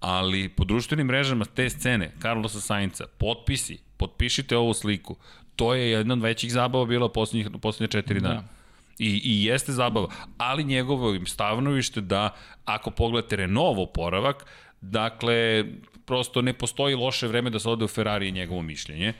ali 0.00 0.48
po 0.48 0.64
društvenim 0.64 1.06
mrežama 1.06 1.44
te 1.44 1.70
scene, 1.70 2.12
Carlosa 2.22 2.60
Sainca, 2.60 3.04
potpisi, 3.18 3.78
potpišite 3.96 4.56
ovu 4.56 4.74
sliku, 4.74 5.16
to 5.56 5.74
je 5.74 5.90
jedna 5.90 6.14
od 6.14 6.22
većih 6.22 6.52
zabava 6.52 6.84
bila 6.84 7.08
poslednjih, 7.08 7.48
poslednje 7.62 7.88
četiri 7.88 8.20
dana. 8.20 8.34
Da. 8.34 8.48
I, 8.98 9.20
I 9.24 9.44
jeste 9.44 9.72
zabava, 9.72 10.08
ali 10.38 10.64
njegovo 10.64 11.26
stavnovište 11.26 12.00
da 12.00 12.34
ako 12.64 12.90
pogledate 12.90 13.36
Renault 13.36 13.78
oporavak, 13.78 14.46
dakle, 14.80 15.64
prosto 16.04 16.42
ne 16.42 16.52
postoji 16.52 16.94
loše 16.94 17.26
vreme 17.26 17.50
da 17.50 17.58
se 17.58 17.68
ode 17.68 17.84
u 17.84 17.88
Ferrari 17.88 18.32
njegovo 18.32 18.62
mišljenje. 18.62 19.12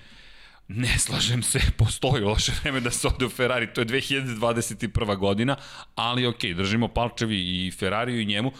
Ne 0.68 0.98
slažem 0.98 1.42
se, 1.42 1.60
postoji 1.78 2.22
loše 2.22 2.52
vreme 2.62 2.80
da 2.80 2.90
se 2.90 3.08
ode 3.08 3.26
u 3.26 3.28
Ferrari, 3.30 3.72
to 3.74 3.80
je 3.80 3.86
2021. 3.86 5.16
godina, 5.16 5.56
ali 5.94 6.26
ok, 6.26 6.44
držimo 6.56 6.88
palčevi 6.88 7.66
i 7.66 7.70
Ferrariju 7.70 8.20
i 8.20 8.26
njemu, 8.26 8.52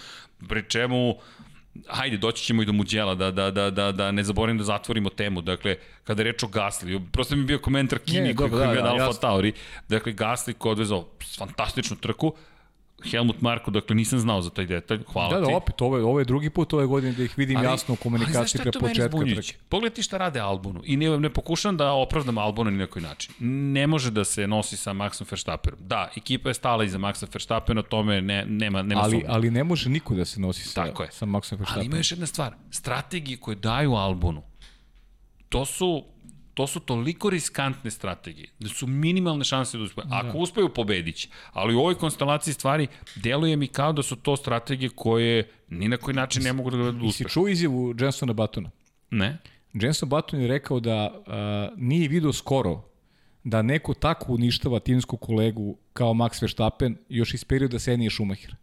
pri 0.49 0.65
čemu 0.69 1.17
Hajde, 1.89 2.17
doći 2.17 2.45
ćemo 2.45 2.63
i 2.63 2.67
do 2.67 2.73
Muđela, 2.73 3.15
da, 3.15 3.31
da, 3.31 3.51
da, 3.51 3.71
da, 3.71 3.93
da 3.93 4.13
ne 4.13 4.23
zaboravim 4.23 4.59
da 4.59 4.65
zatvorimo 4.65 5.11
temu. 5.11 5.41
Dakle, 5.41 5.77
kada 6.05 6.23
je 6.23 6.25
reč 6.25 6.43
o 6.43 6.47
Gasly, 6.47 7.01
prosto 7.13 7.37
mi 7.37 7.43
je 7.43 7.47
bio 7.47 7.59
komentar 7.59 7.99
Kimi 7.99 8.35
koji, 8.35 8.51
koji 8.51 8.67
da, 8.67 8.73
je 8.73 8.83
da, 8.83 8.89
Alfa 8.89 9.21
Tauri. 9.21 9.53
Dakle, 9.89 10.13
Gasly 10.13 10.53
koji 10.53 10.71
je 10.71 10.73
odvezao 10.73 11.09
fantastičnu 11.39 11.97
trku, 11.97 12.35
Helmut 13.11 13.41
Marko, 13.41 13.71
dakle 13.71 13.97
nisam 13.97 14.19
znao 14.19 14.43
za 14.43 14.51
taj 14.51 14.67
detalj, 14.67 15.03
hvala 15.13 15.29
da, 15.29 15.37
ti. 15.37 15.43
Da, 15.43 15.51
da, 15.51 15.57
opet, 15.57 15.83
ovo 15.83 15.97
je, 15.97 16.05
ovo 16.05 16.19
je 16.19 16.25
drugi 16.25 16.51
put 16.51 16.73
ove 16.73 16.87
godine 16.87 17.13
da 17.13 17.23
ih 17.23 17.39
vidim 17.39 17.57
ali, 17.57 17.67
jasno 17.67 17.95
u 17.95 17.97
komunikaciji 17.97 18.61
pre 18.61 18.73
početka 18.73 19.19
trke. 19.19 19.59
Pogledaj 19.69 19.95
ti 19.95 20.03
šta 20.03 20.19
rade 20.19 20.41
Albonu 20.41 20.81
i 20.85 20.97
ne, 20.97 21.19
ne 21.19 21.31
pokušam 21.31 21.77
da 21.77 21.93
opravdam 21.93 22.39
Albonu 22.39 22.71
ni 22.71 22.79
na 22.79 22.87
koji 22.87 23.03
način. 23.03 23.35
Ne 23.73 23.87
može 23.87 24.11
da 24.11 24.25
se 24.25 24.47
nosi 24.47 24.77
sa 24.77 24.93
Maxom 24.93 25.31
Verstappenom. 25.31 25.79
Da, 25.83 26.11
ekipa 26.17 26.49
je 26.49 26.55
stala 26.55 26.85
iza 26.85 26.99
Maxa 26.99 27.27
Verstappena, 27.33 27.83
tome 27.83 28.21
ne, 28.21 28.45
nema, 28.47 28.83
nema 28.83 29.01
ali, 29.01 29.11
sumnje. 29.11 29.27
Ali 29.29 29.51
ne 29.51 29.65
može 29.65 29.91
niko 29.91 30.15
da 30.15 30.25
se 30.25 30.41
nosi 30.41 30.69
sa, 30.69 30.85
Tako 30.85 31.03
je. 31.03 31.09
sa 31.13 31.27
Maxom 31.27 31.59
Verstappenom. 31.59 31.77
Ali 31.77 31.87
ima 31.87 31.97
još 31.97 32.11
jedna 32.11 32.27
stvar, 32.27 32.55
strategije 32.71 33.37
koje 33.37 33.55
daju 33.55 33.93
Albonu, 33.93 34.43
to 35.49 35.67
su 35.67 36.05
to 36.55 36.67
su 36.67 36.81
toliko 36.81 37.31
riskantne 37.31 37.91
strategije, 37.91 38.49
da 38.59 38.69
su 38.69 38.87
minimalne 38.87 39.45
šanse 39.45 39.79
da 39.79 39.85
uspeju. 39.85 40.07
Ako 40.11 40.33
da. 40.33 40.39
uspeju, 40.39 40.69
pobediće. 40.69 41.29
Ali 41.53 41.75
u 41.75 41.79
ovoj 41.79 41.95
konstelaciji 41.95 42.55
stvari 42.55 42.87
deluje 43.15 43.57
mi 43.57 43.67
kao 43.67 43.93
da 43.93 44.03
su 44.03 44.17
to 44.17 44.37
strategije 44.37 44.89
koje 44.89 45.49
ni 45.69 45.89
na 45.89 45.97
koji 45.97 46.15
način 46.15 46.43
ne 46.43 46.53
mogu 46.53 46.71
da. 46.71 47.07
I 47.07 47.13
si 47.13 47.25
čuo 47.29 47.49
izjavu 47.49 47.95
Jensona 47.99 48.33
Batona? 48.33 48.71
Ne. 49.11 49.39
Jenson 49.73 50.09
Button 50.09 50.41
je 50.41 50.49
rekao 50.49 50.81
da 50.81 51.23
a, 51.27 51.69
nije 51.77 52.09
video 52.09 52.33
skoro 52.33 52.83
da 53.45 53.63
neko 53.63 53.95
tako 53.95 54.33
uništava 54.33 54.79
timsku 54.81 55.17
kolegu 55.17 55.77
kao 55.93 56.13
Max 56.13 56.43
Verstappen 56.43 56.97
još 57.09 57.35
iz 57.35 57.45
perioda 57.45 57.79
Senije 57.79 58.11
Schumacher. 58.11 58.57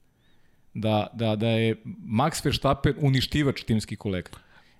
Da, 0.74 1.08
da, 1.14 1.36
da 1.36 1.48
je 1.48 1.76
Max 2.06 2.46
Verstappen 2.46 2.94
uništivač 3.02 3.64
timskih 3.64 3.98
kolega. 3.98 4.30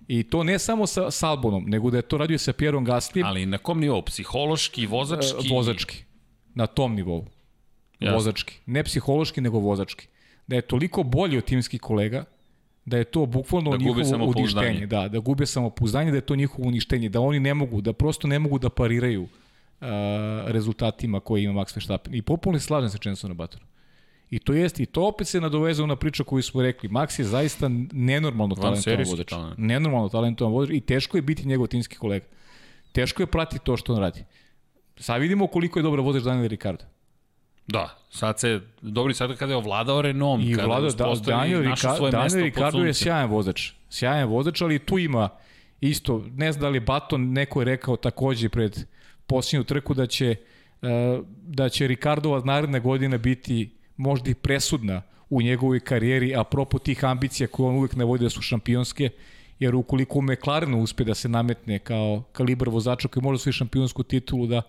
I 0.08 0.22
to 0.22 0.42
ne 0.44 0.58
samo 0.58 0.86
sa, 0.86 1.10
sa 1.10 1.28
Albonom, 1.28 1.64
nego 1.66 1.90
da 1.90 1.96
je 1.96 2.02
to 2.02 2.18
radio 2.18 2.38
sa 2.38 2.52
Pierom 2.52 2.84
Gaslijem. 2.84 3.26
Ali 3.26 3.46
na 3.46 3.58
kom 3.58 3.80
nivou? 3.80 4.02
Psihološki, 4.02 4.86
vozački? 4.86 5.46
E, 5.46 5.54
vozački. 5.54 6.04
Na 6.54 6.66
tom 6.66 6.94
nivou. 6.94 7.26
Jasne. 8.00 8.14
Vozački. 8.14 8.54
Ne 8.66 8.82
psihološki, 8.84 9.40
nego 9.40 9.58
vozački. 9.58 10.08
Da 10.46 10.56
je 10.56 10.62
toliko 10.62 11.02
bolji 11.02 11.38
od 11.38 11.44
timskih 11.44 11.80
kolega, 11.80 12.24
da 12.84 12.98
je 12.98 13.04
to 13.04 13.26
bukvalno 13.26 13.70
da 13.70 13.76
njihovo 13.76 14.32
uništenje. 14.36 14.86
Da, 14.86 15.08
da 15.08 15.18
gube 15.18 15.46
samopouzdanje, 15.46 16.10
da 16.10 16.16
je 16.16 16.26
to 16.26 16.36
njihovo 16.36 16.68
uništenje, 16.68 17.08
da 17.08 17.20
oni 17.20 17.40
ne 17.40 17.54
mogu, 17.54 17.80
da 17.80 17.92
prosto 17.92 18.28
ne 18.28 18.38
mogu 18.38 18.58
da 18.58 18.70
pariraju 18.70 19.22
uh, 19.22 19.88
rezultatima 20.46 21.20
koje 21.20 21.44
ima 21.44 21.60
Max 21.60 21.76
Verstappen. 21.76 22.14
I 22.14 22.22
popuno 22.22 22.58
se 22.58 22.66
slažem 22.66 22.90
sa 22.90 22.98
Jensonom 23.04 23.36
Buttonom. 23.36 23.68
I 24.32 24.38
to 24.38 24.52
jest, 24.52 24.80
i 24.80 24.86
to 24.86 25.06
opet 25.06 25.28
se 25.28 25.40
nadovezao 25.40 25.86
na 25.86 25.96
priču 25.96 26.24
koju 26.24 26.42
smo 26.42 26.62
rekli. 26.62 26.88
Max 26.88 27.18
je 27.18 27.24
zaista 27.24 27.68
nenormalno 27.92 28.54
talentovan 28.54 29.04
vozač. 29.04 29.32
Nenormalno 29.56 30.08
talentovan 30.08 30.52
vozač 30.52 30.70
i 30.74 30.80
teško 30.80 31.18
je 31.18 31.22
biti 31.22 31.48
njegov 31.48 31.66
timski 31.66 31.96
kolega. 31.96 32.26
Teško 32.92 33.22
je 33.22 33.26
pratiti 33.26 33.64
to 33.64 33.76
što 33.76 33.92
on 33.92 33.98
radi. 33.98 34.24
Sad 34.96 35.20
vidimo 35.20 35.46
koliko 35.46 35.78
je 35.78 35.82
dobro 35.82 36.02
vozač 36.02 36.22
Daniel 36.22 36.48
Ricardo. 36.48 36.84
Da, 37.66 37.98
sad 38.10 38.40
se, 38.40 38.60
dobri 38.82 39.14
sad 39.14 39.36
kada 39.36 39.52
je 39.52 39.56
ovladao 39.56 40.02
Renault, 40.02 40.44
I 40.44 40.54
kada 40.54 40.66
vladao, 40.66 40.90
da, 40.90 41.14
Daniel, 41.26 41.60
Rika, 41.62 42.10
Daniel 42.10 42.44
Ricardo 42.44 42.84
je 42.84 42.94
sjajan 42.94 43.30
vozač. 43.30 43.70
Sjajan 43.90 44.28
vozač, 44.28 44.62
ali 44.62 44.78
tu 44.78 44.98
ima 44.98 45.28
isto, 45.80 46.24
ne 46.36 46.52
znam 46.52 46.60
da 46.60 46.68
li 46.68 46.76
je 46.76 46.80
Baton, 46.80 47.32
neko 47.32 47.60
je 47.60 47.64
rekao 47.64 47.96
takođe 47.96 48.48
pred 48.48 48.84
posljednju 49.26 49.64
trku 49.64 49.94
da 49.94 50.06
će, 50.06 50.36
uh, 50.82 50.88
da 51.42 51.68
će 51.68 51.86
Ricardova 51.86 52.40
naredna 52.44 52.78
godina 52.78 53.18
biti 53.18 53.81
možda 53.96 54.30
i 54.30 54.34
presudna 54.34 55.02
u 55.30 55.42
njegovoj 55.42 55.80
karijeri, 55.80 56.34
a 56.36 56.44
propo 56.44 56.78
tih 56.78 57.04
ambicija 57.04 57.46
koje 57.46 57.68
on 57.68 57.76
uvek 57.76 57.94
navodi 57.96 58.24
da 58.24 58.30
su 58.30 58.42
šampionske, 58.42 59.10
jer 59.58 59.74
ukoliko 59.74 60.20
McLarenu 60.20 60.82
uspe 60.82 61.04
da 61.04 61.14
se 61.14 61.28
nametne 61.28 61.78
kao 61.78 62.22
kalibar 62.32 62.68
vozača 62.68 63.08
koji 63.08 63.22
može 63.22 63.34
da 63.34 63.38
svoju 63.38 63.52
šampionsku 63.52 64.02
titulu, 64.02 64.46
da 64.46 64.62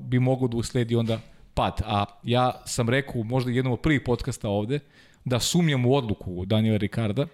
bi 0.00 0.18
mogao 0.18 0.48
da 0.48 0.56
usledi 0.56 0.96
onda 0.96 1.20
pad. 1.54 1.80
A 1.84 2.04
ja 2.22 2.62
sam 2.66 2.88
rekao 2.88 3.22
možda 3.22 3.50
jednom 3.50 3.72
od 3.72 3.80
prvih 3.80 4.00
podcasta 4.04 4.48
ovde, 4.48 4.80
da 5.24 5.40
sumnjam 5.40 5.86
u 5.86 5.94
odluku 5.94 6.44
Daniela 6.44 6.78
Ricarda, 6.78 7.26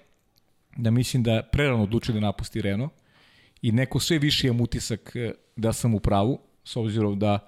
da 0.77 0.91
mislim 0.91 1.23
da 1.23 1.43
prerano 1.53 1.83
odlučio 1.83 2.15
da 2.15 2.21
napusti 2.21 2.63
Renault 2.63 2.93
i 3.63 3.73
neko 3.73 4.01
sve 4.01 4.19
više 4.19 4.47
imam 4.47 4.61
utisak 4.61 5.13
eh, 5.17 5.33
da 5.57 5.73
sam 5.73 5.95
u 5.95 6.01
pravu, 6.01 6.39
s 6.65 6.77
obzirom 6.77 7.19
da 7.19 7.39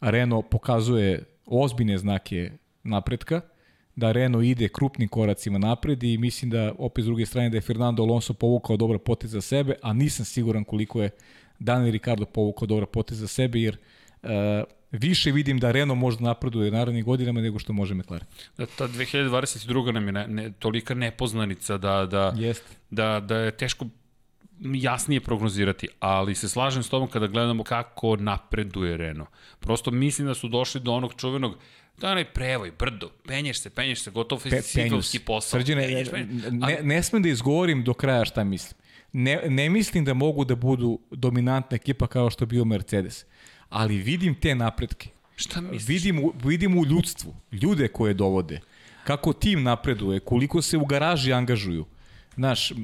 Renault 0.00 0.50
pokazuje 0.50 1.24
ozbiljne 1.46 1.98
znake 1.98 2.50
napretka, 2.82 3.40
da 3.96 4.12
Renault 4.12 4.44
ide 4.44 4.68
krupnim 4.68 5.08
koracima 5.08 5.58
napred 5.58 6.02
i 6.02 6.18
mislim 6.18 6.50
da 6.50 6.72
opet 6.78 7.04
s 7.04 7.06
druge 7.06 7.26
strane 7.26 7.50
da 7.50 7.56
je 7.56 7.60
Fernando 7.60 8.02
Alonso 8.02 8.34
povukao 8.34 8.76
dobar 8.76 8.98
potez 8.98 9.30
za 9.30 9.40
sebe, 9.40 9.74
a 9.82 9.92
nisam 9.92 10.24
siguran 10.24 10.64
koliko 10.64 11.02
je 11.02 11.10
Daniel 11.58 11.92
Ricardo 11.92 12.26
povukao 12.26 12.66
dobar 12.66 12.86
potez 12.86 13.18
za 13.18 13.28
sebe, 13.28 13.60
jer 13.60 13.76
uh, 14.22 14.30
više 14.92 15.32
vidim 15.32 15.58
da 15.58 15.70
Renault 15.70 16.00
možda 16.00 16.24
napreduje 16.24 16.70
narednih 16.70 17.04
godinama 17.04 17.40
nego 17.40 17.58
što 17.58 17.72
može 17.72 17.94
McLaren. 17.94 18.26
Da, 18.58 18.66
ta 18.66 18.88
2022. 18.88 19.92
nam 19.92 20.06
je 20.06 20.12
ne, 20.12 20.26
ne, 20.28 20.52
tolika 20.58 20.94
nepoznanica 20.94 21.78
da, 21.78 22.06
da, 22.06 22.34
Jest. 22.36 22.64
da, 22.90 23.20
da 23.20 23.36
je 23.36 23.50
teško 23.50 23.86
jasnije 24.60 25.20
prognozirati, 25.20 25.88
ali 26.00 26.34
se 26.34 26.48
slažem 26.48 26.82
s 26.82 26.88
tobom 26.88 27.08
kada 27.08 27.26
gledamo 27.26 27.64
kako 27.64 28.16
napreduje 28.16 28.96
Renault. 28.96 29.30
Prosto 29.60 29.90
mislim 29.90 30.26
da 30.26 30.34
su 30.34 30.48
došli 30.48 30.80
do 30.80 30.92
onog 30.92 31.14
čuvenog 31.16 31.56
To 32.00 32.06
je 32.06 32.12
onaj 32.12 32.24
prevoj, 32.24 32.72
brdo, 32.78 33.10
penješ 33.26 33.60
se, 33.60 33.70
penješ 33.70 34.02
se, 34.02 34.10
gotovo 34.10 34.40
Pe, 34.40 34.62
fizikalski 34.62 35.18
posao. 35.18 35.60
Srđene, 35.60 35.86
penješ, 35.86 36.10
penješ. 36.10 36.44
Ne, 36.50 36.78
ne 36.82 37.02
smem 37.02 37.22
da 37.22 37.28
izgovorim 37.28 37.84
do 37.84 37.94
kraja 37.94 38.24
šta 38.24 38.44
mislim. 38.44 38.80
Ne, 39.12 39.42
ne 39.48 39.70
mislim 39.70 40.04
da 40.04 40.14
mogu 40.14 40.44
da 40.44 40.54
budu 40.54 40.98
dominantna 41.10 41.74
ekipa 41.74 42.06
kao 42.06 42.30
što 42.30 42.46
bio 42.46 42.64
Mercedes, 42.64 43.24
ali 43.68 43.96
vidim 43.96 44.34
te 44.34 44.54
napretke. 44.54 45.08
Šta 45.36 45.60
misliš? 45.60 45.88
Vidim, 45.88 46.30
vidim 46.44 46.78
u 46.78 46.86
ljudstvu, 46.86 47.34
ljude 47.52 47.88
koje 47.88 48.14
dovode, 48.14 48.60
kako 49.04 49.32
tim 49.32 49.62
napreduje, 49.62 50.20
koliko 50.20 50.62
se 50.62 50.76
u 50.76 50.84
garaži 50.84 51.32
angažuju. 51.32 51.84
Znaš, 52.34 52.70
e, 52.70 52.74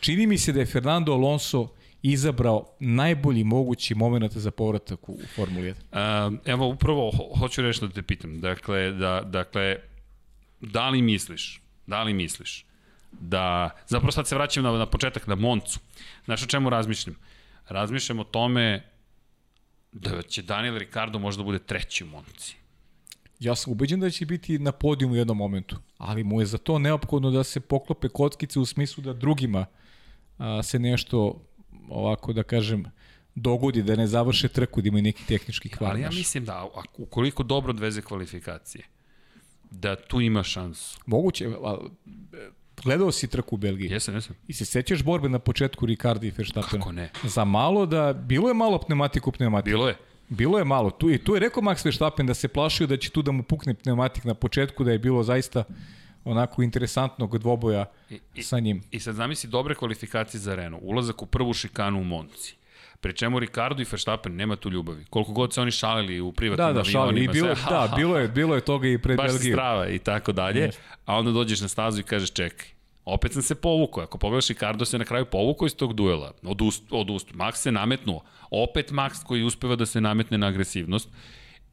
čini 0.00 0.26
mi 0.26 0.38
se 0.38 0.52
da 0.52 0.60
je 0.60 0.66
Fernando 0.66 1.12
Alonso 1.12 1.68
izabrao 2.02 2.76
najbolji 2.80 3.44
mogući 3.44 3.94
moment 3.94 4.36
za 4.36 4.50
povratak 4.50 5.08
u 5.08 5.18
Formuli 5.34 5.74
1? 5.92 6.28
Uh, 6.32 6.38
evo, 6.44 6.68
upravo 6.68 7.10
ho 7.10 7.38
hoću 7.38 7.62
reći 7.62 7.80
da 7.80 7.88
te 7.88 8.02
pitam. 8.02 8.40
Dakle, 8.40 8.92
da, 8.92 9.20
dakle, 9.24 9.76
da 10.60 10.88
li 10.88 11.02
misliš, 11.02 11.60
da 11.86 12.02
li 12.02 12.14
misliš 12.14 12.66
da, 13.20 13.70
zapravo 13.86 14.12
sad 14.12 14.28
se 14.28 14.34
vraćam 14.34 14.64
na, 14.64 14.72
na 14.72 14.86
početak, 14.86 15.26
na 15.26 15.34
Moncu. 15.34 15.80
Znaš 16.24 16.42
o 16.42 16.46
čemu 16.46 16.70
razmišljam? 16.70 17.16
Razmišljam 17.68 18.18
o 18.18 18.24
tome 18.24 18.82
da 19.92 20.22
će 20.22 20.42
Daniel 20.42 20.78
Ricardo 20.78 21.18
možda 21.18 21.42
bude 21.42 21.58
treći 21.58 22.04
u 22.04 22.06
Monci. 22.06 22.56
Ja 23.40 23.54
sam 23.54 23.72
ubeđen 23.72 24.00
da 24.00 24.10
će 24.10 24.26
biti 24.26 24.58
na 24.58 24.72
podijumu 24.72 25.14
u 25.14 25.16
jednom 25.16 25.36
momentu, 25.36 25.76
ali 25.98 26.24
mu 26.24 26.40
je 26.40 26.46
za 26.46 26.58
to 26.58 26.78
neophodno 26.78 27.30
da 27.30 27.44
se 27.44 27.60
poklope 27.60 28.08
kockice 28.08 28.60
u 28.60 28.66
smislu 28.66 29.02
da 29.02 29.12
drugima 29.12 29.66
a, 30.38 30.62
se 30.62 30.78
nešto 30.78 31.45
ovako 31.88 32.32
da 32.32 32.42
kažem, 32.42 32.84
dogodi 33.34 33.82
da 33.82 33.96
ne 33.96 34.06
završe 34.06 34.48
trku, 34.48 34.82
da 34.82 34.88
ima 34.88 35.00
neki 35.00 35.26
tehnički 35.26 35.68
kvar. 35.68 35.90
Ali 35.90 36.00
ja 36.00 36.10
mislim 36.10 36.44
da 36.44 36.68
ukoliko 36.98 37.42
dobro 37.42 37.70
odveze 37.70 38.02
kvalifikacije, 38.02 38.84
da 39.70 39.96
tu 39.96 40.20
ima 40.20 40.42
šansu. 40.42 40.98
Moguće, 41.06 41.48
a, 41.64 41.76
gledao 42.82 43.12
si 43.12 43.28
trku 43.28 43.54
u 43.54 43.58
Belgiji. 43.58 43.90
Jesam, 43.90 44.14
jesam. 44.14 44.36
I 44.48 44.52
se 44.52 44.64
sećaš 44.64 45.02
borbe 45.02 45.28
na 45.28 45.38
početku 45.38 45.86
Ricardi 45.86 46.26
i 46.26 46.32
Verstappena? 46.36 46.82
Kako 46.82 46.92
ne? 46.92 47.10
Za 47.24 47.44
malo 47.44 47.86
da, 47.86 48.12
bilo 48.12 48.48
je 48.48 48.54
malo 48.54 48.78
pneumatiku 48.78 49.32
pneumatika. 49.32 49.70
Bilo 49.70 49.88
je. 49.88 49.96
Bilo 50.28 50.58
je 50.58 50.64
malo. 50.64 50.90
Tu, 50.90 51.10
I 51.10 51.18
tu 51.18 51.34
je 51.34 51.40
rekao 51.40 51.62
Max 51.62 51.84
Verstappen 51.84 52.26
da 52.26 52.34
se 52.34 52.48
plašio 52.48 52.86
da 52.86 52.96
će 52.96 53.10
tu 53.10 53.22
da 53.22 53.32
mu 53.32 53.42
pukne 53.42 53.74
pneumatik 53.74 54.24
na 54.24 54.34
početku, 54.34 54.84
da 54.84 54.92
je 54.92 54.98
bilo 54.98 55.22
zaista 55.22 55.64
onako 56.26 56.62
interesantnog 56.62 57.38
dvoboja 57.38 57.84
I, 58.10 58.20
i, 58.34 58.42
sa 58.42 58.58
njim. 58.58 58.82
I 58.90 59.00
sad 59.00 59.14
zamisli 59.14 59.50
dobre 59.50 59.74
kvalifikacije 59.74 60.40
za 60.40 60.54
Renault, 60.54 60.82
ulazak 60.86 61.22
u 61.22 61.26
prvu 61.26 61.52
šikanu 61.52 62.00
u 62.00 62.04
Monci. 62.04 62.56
Pri 63.00 63.12
čemu 63.12 63.38
Ricardo 63.38 63.82
i 63.82 63.86
Verstappen 63.90 64.36
nema 64.36 64.56
tu 64.56 64.70
ljubavi. 64.70 65.04
Koliko 65.10 65.32
god 65.32 65.54
se 65.54 65.60
oni 65.60 65.70
šalili 65.70 66.20
u 66.20 66.32
privatnim 66.32 66.66
da, 66.66 66.72
da, 66.72 66.84
šalili. 66.84 67.24
I 67.24 67.28
bilo, 67.28 67.56
sve, 67.56 67.70
da, 67.70 67.92
bilo 67.96 68.18
je, 68.18 68.28
bilo 68.28 68.54
je 68.54 68.60
toga 68.60 68.88
i 68.88 68.98
pred 68.98 69.16
Baš 69.16 69.30
Belgiju. 69.30 69.54
strava 69.54 69.88
i 69.88 69.98
tako 69.98 70.32
dalje. 70.32 70.70
A 71.04 71.18
onda 71.18 71.30
dođeš 71.30 71.60
na 71.60 71.68
stazu 71.68 72.00
i 72.00 72.02
kažeš 72.02 72.32
čekaj, 72.32 72.76
Opet 73.06 73.32
sam 73.32 73.42
se 73.42 73.54
povukao. 73.54 74.04
Ako 74.04 74.18
pogledaš, 74.18 74.48
Ricardo 74.48 74.84
se 74.84 74.98
na 74.98 75.04
kraju 75.04 75.24
povukao 75.24 75.66
iz 75.66 75.76
tog 75.76 75.94
duela. 75.94 76.32
Odust, 76.42 76.82
odust. 76.90 77.32
Max 77.32 77.52
se 77.54 77.72
nametnuo. 77.72 78.20
Opet 78.50 78.90
Max 78.90 79.24
koji 79.24 79.42
uspeva 79.42 79.76
da 79.76 79.86
se 79.86 80.00
nametne 80.00 80.38
na 80.38 80.46
agresivnost. 80.46 81.08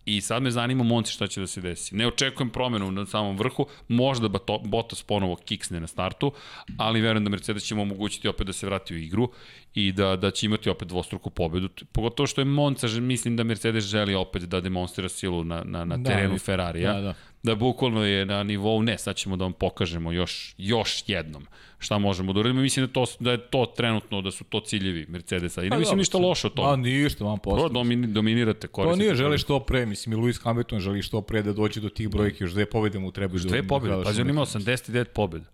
I 0.05 0.21
sad 0.21 0.43
me 0.43 0.51
zanima 0.51 0.83
Monci 0.83 1.11
šta 1.11 1.27
će 1.27 1.41
da 1.41 1.47
se 1.47 1.61
desi. 1.61 1.95
Ne 1.95 2.07
očekujem 2.07 2.49
promenu 2.49 2.91
na 2.91 3.05
samom 3.05 3.37
vrhu, 3.37 3.65
možda 3.87 4.29
Bottas 4.63 5.03
ponovo 5.03 5.35
kiksne 5.35 5.79
na 5.79 5.87
startu, 5.87 6.31
ali 6.77 7.01
verujem 7.01 7.23
da 7.23 7.29
Mercedes 7.29 7.63
će 7.63 7.75
mu 7.75 7.81
omogućiti 7.81 8.27
opet 8.27 8.47
da 8.47 8.53
se 8.53 8.65
vrati 8.65 8.93
u 8.93 8.97
igru 8.97 9.31
i 9.73 9.91
da, 9.91 10.15
da 10.15 10.31
će 10.31 10.45
imati 10.45 10.69
opet 10.69 10.87
dvostruku 10.87 11.29
pobedu. 11.29 11.69
Pogotovo 11.91 12.27
što 12.27 12.41
je 12.41 12.45
Monca, 12.45 12.87
mislim 12.87 13.37
da 13.37 13.43
Mercedes 13.43 13.83
želi 13.83 14.15
opet 14.15 14.43
da 14.43 14.61
demonstrira 14.61 15.09
silu 15.09 15.43
na, 15.43 15.63
na, 15.65 15.85
na 15.85 15.97
da, 15.97 16.09
terenu 16.09 16.33
da, 16.33 16.39
Ferrarija. 16.39 16.93
Da, 16.93 17.01
da. 17.01 17.13
Da 17.43 17.55
bukvalno 17.55 18.05
je 18.05 18.25
na 18.25 18.43
nivou, 18.43 18.81
ne, 18.81 18.97
sad 18.97 19.15
ćemo 19.15 19.35
da 19.35 19.45
vam 19.45 19.53
pokažemo 19.53 20.11
još, 20.11 20.55
još 20.57 21.03
jednom 21.07 21.47
šta 21.83 21.97
možemo 21.97 22.33
da 22.33 22.39
uradimo. 22.39 22.61
Mislim 22.61 22.85
da, 22.85 22.93
to, 22.93 23.05
da 23.19 23.31
je 23.31 23.37
to 23.37 23.65
trenutno, 23.65 24.21
da 24.21 24.31
su 24.31 24.43
to 24.43 24.59
ciljevi 24.59 25.05
Mercedesa. 25.09 25.61
I 25.61 25.63
ne 25.63 25.69
pa 25.69 25.77
mislim 25.77 25.97
ništa 25.97 26.17
loše 26.17 26.47
o 26.47 26.49
tome. 26.49 26.67
Pa 26.67 26.75
ništa, 26.75 27.23
vam 27.23 27.39
posle. 27.39 27.69
Domini, 27.69 28.07
dominirate, 28.07 28.67
koristite. 28.67 28.97
To 28.97 29.03
nije 29.03 29.15
želi 29.15 29.37
što 29.37 29.59
pre, 29.59 29.85
mislim 29.85 30.13
i 30.13 30.21
Lewis 30.21 30.43
Hamilton 30.43 30.79
želi 30.79 31.01
što 31.01 31.21
pre 31.21 31.41
da 31.41 31.53
dođe 31.53 31.81
do 31.81 31.89
tih 31.89 32.09
brojki, 32.09 32.43
još 32.43 32.51
dve 32.51 32.65
pobede 32.65 32.99
mu 32.99 33.11
trebaju. 33.11 33.35
Još 33.35 33.43
dve 33.43 33.61
da, 33.61 33.67
pobede, 33.67 34.03
pazi, 34.03 34.21
on 34.21 34.29
ima 34.29 34.41
89 34.41 35.05
pobeda. 35.05 35.45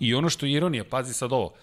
I 0.00 0.14
ono 0.14 0.30
što 0.30 0.46
je 0.46 0.52
ironija, 0.52 0.84
pazi 0.84 1.14
sad 1.14 1.32
ovo, 1.32 1.54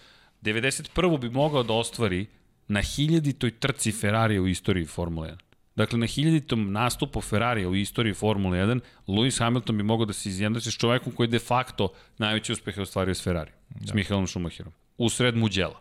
91. 0.42 1.18
bi 1.18 1.30
mogao 1.30 1.62
da 1.62 1.72
ostvari 1.72 2.26
na 2.68 2.82
hiljaditoj 2.82 3.50
trci 3.50 3.92
Ferrarija 3.92 4.42
u 4.42 4.48
istoriji 4.48 4.86
Formule 4.86 5.28
1. 5.28 5.36
Dakle, 5.80 5.98
na 5.98 6.06
hiljaditom 6.06 6.72
nastupu 6.72 7.20
Ferrarija 7.20 7.68
u 7.68 7.74
istoriji 7.74 8.14
Formule 8.14 8.58
1, 8.58 8.80
Lewis 9.06 9.38
Hamilton 9.38 9.76
bi 9.76 9.82
mogao 9.82 10.06
da 10.06 10.12
se 10.12 10.28
izjednači 10.28 10.70
s 10.70 10.76
čovekom 10.78 11.12
koji 11.12 11.28
de 11.28 11.38
facto 11.38 11.88
najveće 12.18 12.52
uspehe 12.52 12.82
ostvario 12.82 13.14
s 13.14 13.24
Ferrari, 13.24 13.50
da. 13.68 13.86
s 13.86 13.94
Mihaelom 13.94 14.26
Schumacherom, 14.26 14.72
u 14.98 15.08
sred 15.08 15.36
Muđela, 15.36 15.80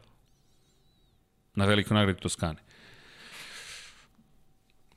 na 1.55 1.65
velikoj 1.65 1.95
nagradi 1.95 2.19
Toskane. 2.19 2.59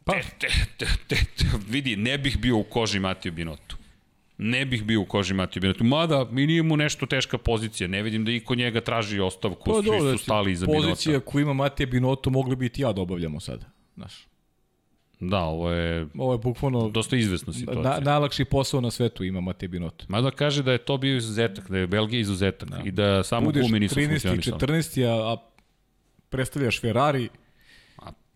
Pa. 0.05 0.13
Te, 0.13 0.23
te, 0.39 0.49
te, 0.79 0.87
te, 1.09 1.17
te, 1.37 1.45
vidi, 1.69 1.97
ne 1.97 2.19
bih 2.19 2.39
bio 2.39 2.57
u 2.57 2.63
koži 2.63 3.01
Matiju 3.01 3.33
Binotu. 3.33 3.77
Ne 4.39 4.65
bih 4.67 4.85
bio 4.85 5.01
u 5.01 5.05
koži 5.05 5.35
Matiju 5.35 5.61
Binotu. 5.61 5.85
Mada, 5.85 6.27
mi 6.31 6.47
nije 6.47 6.63
mu 6.63 6.77
nešto 6.77 7.07
teška 7.07 7.39
pozicija. 7.39 7.89
Ne 7.89 8.03
vidim 8.03 8.25
da 8.25 8.33
i 8.33 8.41
kod 8.41 8.59
njega 8.59 8.81
traži 8.81 9.21
ostavku. 9.21 9.71
Pa, 9.71 9.83
svi 9.83 10.19
su 10.19 10.19
stali 10.19 10.53
iza 10.53 10.67
Binota. 10.67 10.89
Pozicija 10.89 11.21
koju 11.21 11.43
ima 11.43 11.53
Matija 11.53 11.87
Binoto 11.87 12.31
mogli 12.31 12.57
biti 12.57 12.83
ja 12.83 12.93
da 12.93 13.01
obavljamo 13.01 13.41
sada. 13.41 13.67
Znaš. 13.95 14.32
Da, 15.31 15.39
ovo 15.39 15.71
je... 15.71 16.07
Ovo 16.19 16.33
je 16.33 16.39
bukvalno... 16.39 16.89
Dosta 16.89 17.17
izvesna 17.17 17.53
situacija. 17.53 17.91
Na, 17.91 18.01
najlakši 18.01 18.45
posao 18.45 18.81
na 18.81 18.91
svetu 18.91 19.25
ima 19.25 19.41
Matej 19.41 19.69
Binotto. 19.69 20.05
Mada 20.09 20.31
kaže 20.31 20.63
da 20.63 20.73
je 20.73 20.79
to 20.79 20.97
bio 20.97 21.17
izuzetak, 21.17 21.71
da 21.71 21.79
je 21.79 21.87
Belgija 21.87 22.21
izuzetak 22.21 22.69
da. 22.69 22.81
i 22.85 22.91
da 22.91 23.23
samo 23.23 23.47
Budeš 23.47 23.63
gumi 23.63 23.81
nisu 23.81 23.95
13. 23.95 24.09
funkcionisali. 24.09 24.61
14. 24.61 25.07
A, 25.07 25.33
a 25.33 25.37
predstavljaš 26.29 26.81
Ferrari, 26.81 27.29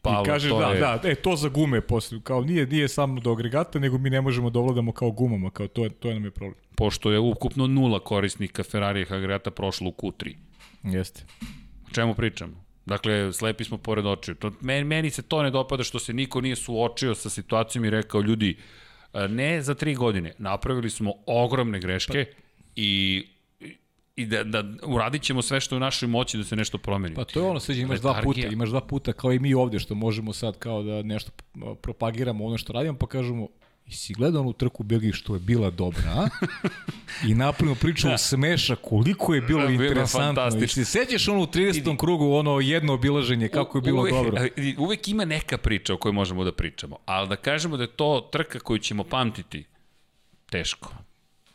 Pa, 0.03 0.22
I 0.22 0.26
kažeš 0.26 0.53
da, 0.53 0.66
je... 0.66 0.80
da, 0.80 1.01
e, 1.05 1.14
to 1.14 1.37
za 1.37 1.49
gume 1.49 1.80
posle, 1.80 2.20
kao 2.22 2.41
nije, 2.41 2.66
nije 2.66 2.89
samo 2.89 3.20
do 3.20 3.32
agregata, 3.32 3.78
nego 3.78 3.99
mi 3.99 4.11
ne 4.11 4.20
možemo 4.20 4.51
da 4.51 4.59
ovladamo 4.59 4.93
kao 4.93 5.11
gumama, 5.11 5.51
kao 5.51 5.68
to, 5.68 5.84
je, 5.84 5.91
to 5.91 6.09
je 6.09 6.14
nam 6.14 6.24
je 6.24 6.30
problem. 6.30 6.61
Pošto 6.74 7.11
je 7.11 7.18
ukupno 7.18 7.66
nula 7.66 8.01
korisnika 8.01 8.62
Ferrari 8.62 9.03
agregata 9.03 9.51
prošlo 9.51 9.89
u 9.89 9.93
Q3. 9.93 10.34
Jeste. 10.82 11.24
O 11.87 11.95
čemu 11.95 12.14
pričamo? 12.14 12.65
Dakle, 12.87 13.32
slepi 13.32 13.64
smo 13.64 13.78
pored 13.78 14.07
očiju. 14.07 14.34
To, 14.34 14.51
meni, 14.61 14.84
meni 14.84 15.11
se 15.11 15.22
to 15.22 15.43
ne 15.43 15.51
dopada 15.51 15.82
što 15.82 15.99
se 15.99 16.12
niko 16.12 16.41
nije 16.41 16.57
suočio 16.57 17.14
sa 17.14 17.30
situacijom 17.30 17.84
i 17.84 17.91
rekao, 17.91 18.20
ljudi, 18.20 18.57
e, 19.12 19.28
ne 19.28 19.62
za 19.62 19.74
tri 19.74 19.95
godine, 19.95 20.34
napravili 20.39 20.91
smo 20.91 21.12
ogromne 21.26 21.80
greške 21.80 22.24
pa... 22.24 22.43
i 22.76 23.24
i 24.16 24.26
da, 24.26 24.45
da 24.45 24.64
uradit 24.82 25.22
ćemo 25.22 25.43
sve 25.43 25.61
što 25.61 25.74
je 25.74 25.76
u 25.76 25.80
našoj 25.80 26.09
moći 26.09 26.39
da 26.39 26.45
se 26.45 26.57
nešto 26.57 26.78
promeni. 26.78 27.14
Pa 27.14 27.24
to 27.24 27.41
je 27.41 27.47
ono, 27.47 27.61
sveđe, 27.61 27.82
imaš 27.82 28.01
dva 28.01 28.20
puta, 28.22 28.41
imaš 28.41 28.68
dva 28.68 28.80
puta 28.80 29.12
kao 29.12 29.32
i 29.32 29.39
mi 29.39 29.55
ovde 29.55 29.78
što 29.78 29.95
možemo 29.95 30.32
sad 30.32 30.59
kao 30.59 30.82
da 30.82 31.03
nešto 31.03 31.30
propagiramo 31.82 32.45
ono 32.45 32.59
što 32.59 32.72
radimo, 32.72 32.99
pa 32.99 33.07
kažemo 33.07 33.49
I 33.89 33.93
si 33.93 34.14
gledao 34.14 34.41
onu 34.41 34.53
trku 34.53 34.82
u 34.82 34.87
Belgiji 34.87 35.12
što 35.12 35.34
je 35.34 35.41
bila 35.41 35.70
dobra, 35.70 36.03
a? 36.07 36.28
I 37.28 37.34
napravimo 37.34 37.74
priču 37.74 38.09
da. 38.09 38.18
smeša 38.18 38.76
koliko 38.76 39.34
je 39.34 39.41
bilo 39.41 39.66
da, 39.66 39.72
interesantno. 39.72 40.64
I 40.64 40.68
se 40.68 40.84
sećaš 40.84 41.28
ono 41.28 41.43
u 41.43 41.47
30. 41.47 41.97
krugu, 41.97 42.32
ono 42.32 42.61
jedno 42.61 42.93
obilaženje, 42.93 43.49
kako 43.49 43.78
je 43.78 43.82
bilo 43.82 44.01
uvek, 44.01 44.14
dobro. 44.14 44.43
Uvek 44.78 45.09
ima 45.09 45.24
neka 45.24 45.59
priča 45.59 45.95
o 45.95 45.97
kojoj 45.97 46.12
možemo 46.12 46.45
da 46.45 46.53
pričamo, 46.53 46.99
ali 47.05 47.28
da 47.28 47.37
kažemo 47.37 47.76
da 47.76 47.82
je 47.82 47.97
to 47.97 48.28
trka 48.32 48.59
koju 48.59 48.78
ćemo 48.78 49.05
pamtiti, 49.05 49.64
teško. 50.51 50.95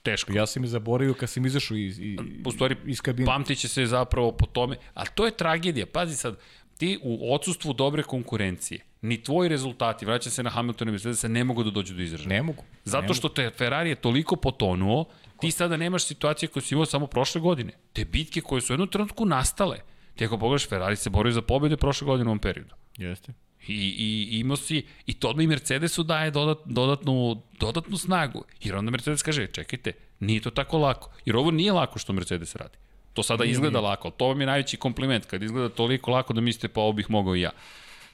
Teško. 0.04 0.34
Ja 0.34 0.46
sam 0.46 0.64
je 0.64 0.70
zaboravio 0.70 1.14
kad 1.14 1.30
sam 1.30 1.46
izašao 1.46 1.78
iz, 1.78 2.00
iz, 2.00 2.20
u 2.46 2.52
stvari, 2.52 2.76
iz 2.86 3.02
kabine. 3.02 3.26
Pamtit 3.26 3.60
će 3.60 3.68
se 3.68 3.86
zapravo 3.86 4.32
po 4.32 4.46
tome, 4.46 4.78
ali 4.94 5.08
to 5.16 5.26
je 5.26 5.38
tragedija. 5.38 5.86
Pazi 5.86 6.16
sad, 6.16 6.38
ti 6.82 7.00
u 7.02 7.34
odsustvu 7.34 7.74
dobre 7.74 8.04
konkurencije, 8.04 8.80
ni 9.02 9.24
tvoji 9.24 9.50
rezultati, 9.50 10.06
vraća 10.06 10.30
se 10.30 10.44
na 10.44 10.50
Hamilton 10.50 10.88
i 10.88 10.92
Mercedes, 10.92 11.24
ne 11.24 11.44
mogu 11.44 11.64
da 11.64 11.72
dođu 11.72 11.94
do 11.94 12.02
izražaja. 12.02 12.30
Ne 12.30 12.42
mogu. 12.42 12.64
Zato 12.86 13.14
što 13.14 13.30
te 13.30 13.52
Ferrari 13.58 13.90
je 13.90 13.96
toliko 13.96 14.36
potonuo, 14.36 15.06
ti 15.40 15.52
sada 15.52 15.78
nemaš 15.78 16.06
situacije 16.06 16.50
koje 16.50 16.64
si 16.64 16.74
imao 16.74 16.86
samo 16.86 17.08
prošle 17.08 17.42
godine. 17.42 17.74
Te 17.94 18.06
bitke 18.06 18.42
koje 18.42 18.62
su 18.62 18.74
u 18.74 18.76
jednom 18.76 18.88
trenutku 18.88 19.26
nastale. 19.26 19.78
Ti 20.16 20.26
ako 20.26 20.38
pogledaš, 20.38 20.68
Ferrari 20.70 20.96
se 20.96 21.10
borio 21.10 21.32
za 21.32 21.42
pobjede 21.42 21.78
prošle 21.78 22.06
godine 22.06 22.30
u 22.30 22.32
ovom 22.32 22.40
periodu. 22.40 22.76
Jeste. 22.98 23.34
I, 23.68 23.74
i 23.98 24.40
imao 24.40 24.58
si, 24.58 24.86
i 25.06 25.14
to 25.14 25.30
odmah 25.30 25.44
i 25.44 25.48
Mercedesu 25.48 26.04
daje 26.04 26.32
dodat, 26.32 26.58
dodatnu, 26.66 27.42
dodatnu 27.60 27.98
snagu. 27.98 28.46
Jer 28.62 28.76
onda 28.76 28.92
Mercedes 28.92 29.22
kaže, 29.22 29.48
čekajte, 29.48 29.94
nije 30.20 30.42
to 30.42 30.50
tako 30.50 30.78
lako. 30.78 31.12
Jer 31.26 31.36
ovo 31.36 31.52
nije 31.52 31.72
lako 31.72 32.00
što 32.00 32.14
Mercedes 32.14 32.56
radi. 32.56 32.78
To 33.14 33.24
sada 33.24 33.44
nije, 33.44 33.52
izgleda 33.52 33.80
nije. 33.80 33.90
lako, 33.90 34.10
to 34.10 34.28
vam 34.28 34.42
je 34.42 34.48
najveći 34.48 34.78
kompliment, 34.78 35.26
kad 35.26 35.44
izgleda 35.44 35.70
toliko 35.70 36.12
lako 36.12 36.34
da 36.34 36.42
mislite 36.42 36.68
pa 36.68 36.82
ovo 36.82 36.92
bih 36.94 37.10
mogao 37.10 37.36
i 37.36 37.42
ja. 37.42 37.52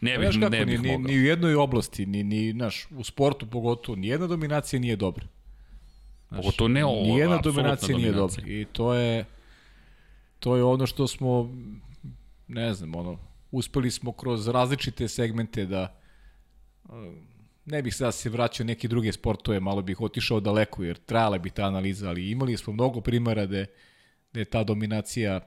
Ne 0.01 0.17
bih, 0.17 0.29
kako, 0.39 0.49
ne 0.49 0.65
bih 0.65 0.81
ni, 0.81 0.91
mogao. 0.91 1.07
Ni 1.07 1.17
u 1.17 1.23
jednoj 1.23 1.55
oblasti, 1.55 2.05
ni, 2.05 2.23
ni 2.23 2.53
naš, 2.53 2.87
u 2.91 3.03
sportu 3.03 3.45
pogotovo, 3.45 3.95
ni 3.95 4.07
jedna 4.07 4.27
dominacija 4.27 4.79
nije 4.79 4.95
dobra. 4.95 5.25
Znaš, 6.29 6.41
pogotovo 6.41 6.67
ne 6.67 6.85
ovo, 6.85 7.01
Ni 7.01 7.17
jedna 7.17 7.37
dominacija 7.37 7.97
nije 7.97 8.11
dobra. 8.11 8.43
I 8.47 8.65
to 8.71 8.93
je, 8.93 9.25
to 10.39 10.55
je 10.55 10.63
ono 10.63 10.85
što 10.85 11.07
smo, 11.07 11.55
ne 12.47 12.73
znam, 12.73 12.95
ono, 12.95 13.19
uspeli 13.51 13.91
smo 13.91 14.11
kroz 14.11 14.47
različite 14.47 15.07
segmente 15.07 15.65
da 15.65 15.99
ne 17.65 17.81
bih 17.81 17.95
sada 17.95 18.11
se 18.11 18.29
vraćao 18.29 18.65
neki 18.65 18.87
druge 18.87 19.11
sportove, 19.11 19.59
malo 19.59 19.81
bih 19.81 20.01
otišao 20.01 20.39
daleko 20.39 20.83
jer 20.83 20.97
trajala 20.97 21.37
bi 21.37 21.49
ta 21.49 21.65
analiza, 21.65 22.09
ali 22.09 22.31
imali 22.31 22.57
smo 22.57 22.73
mnogo 22.73 23.01
primera 23.01 23.45
da 23.45 23.57
da 23.57 23.65
je 24.39 24.45
ta 24.45 24.63
dominacija 24.63 25.39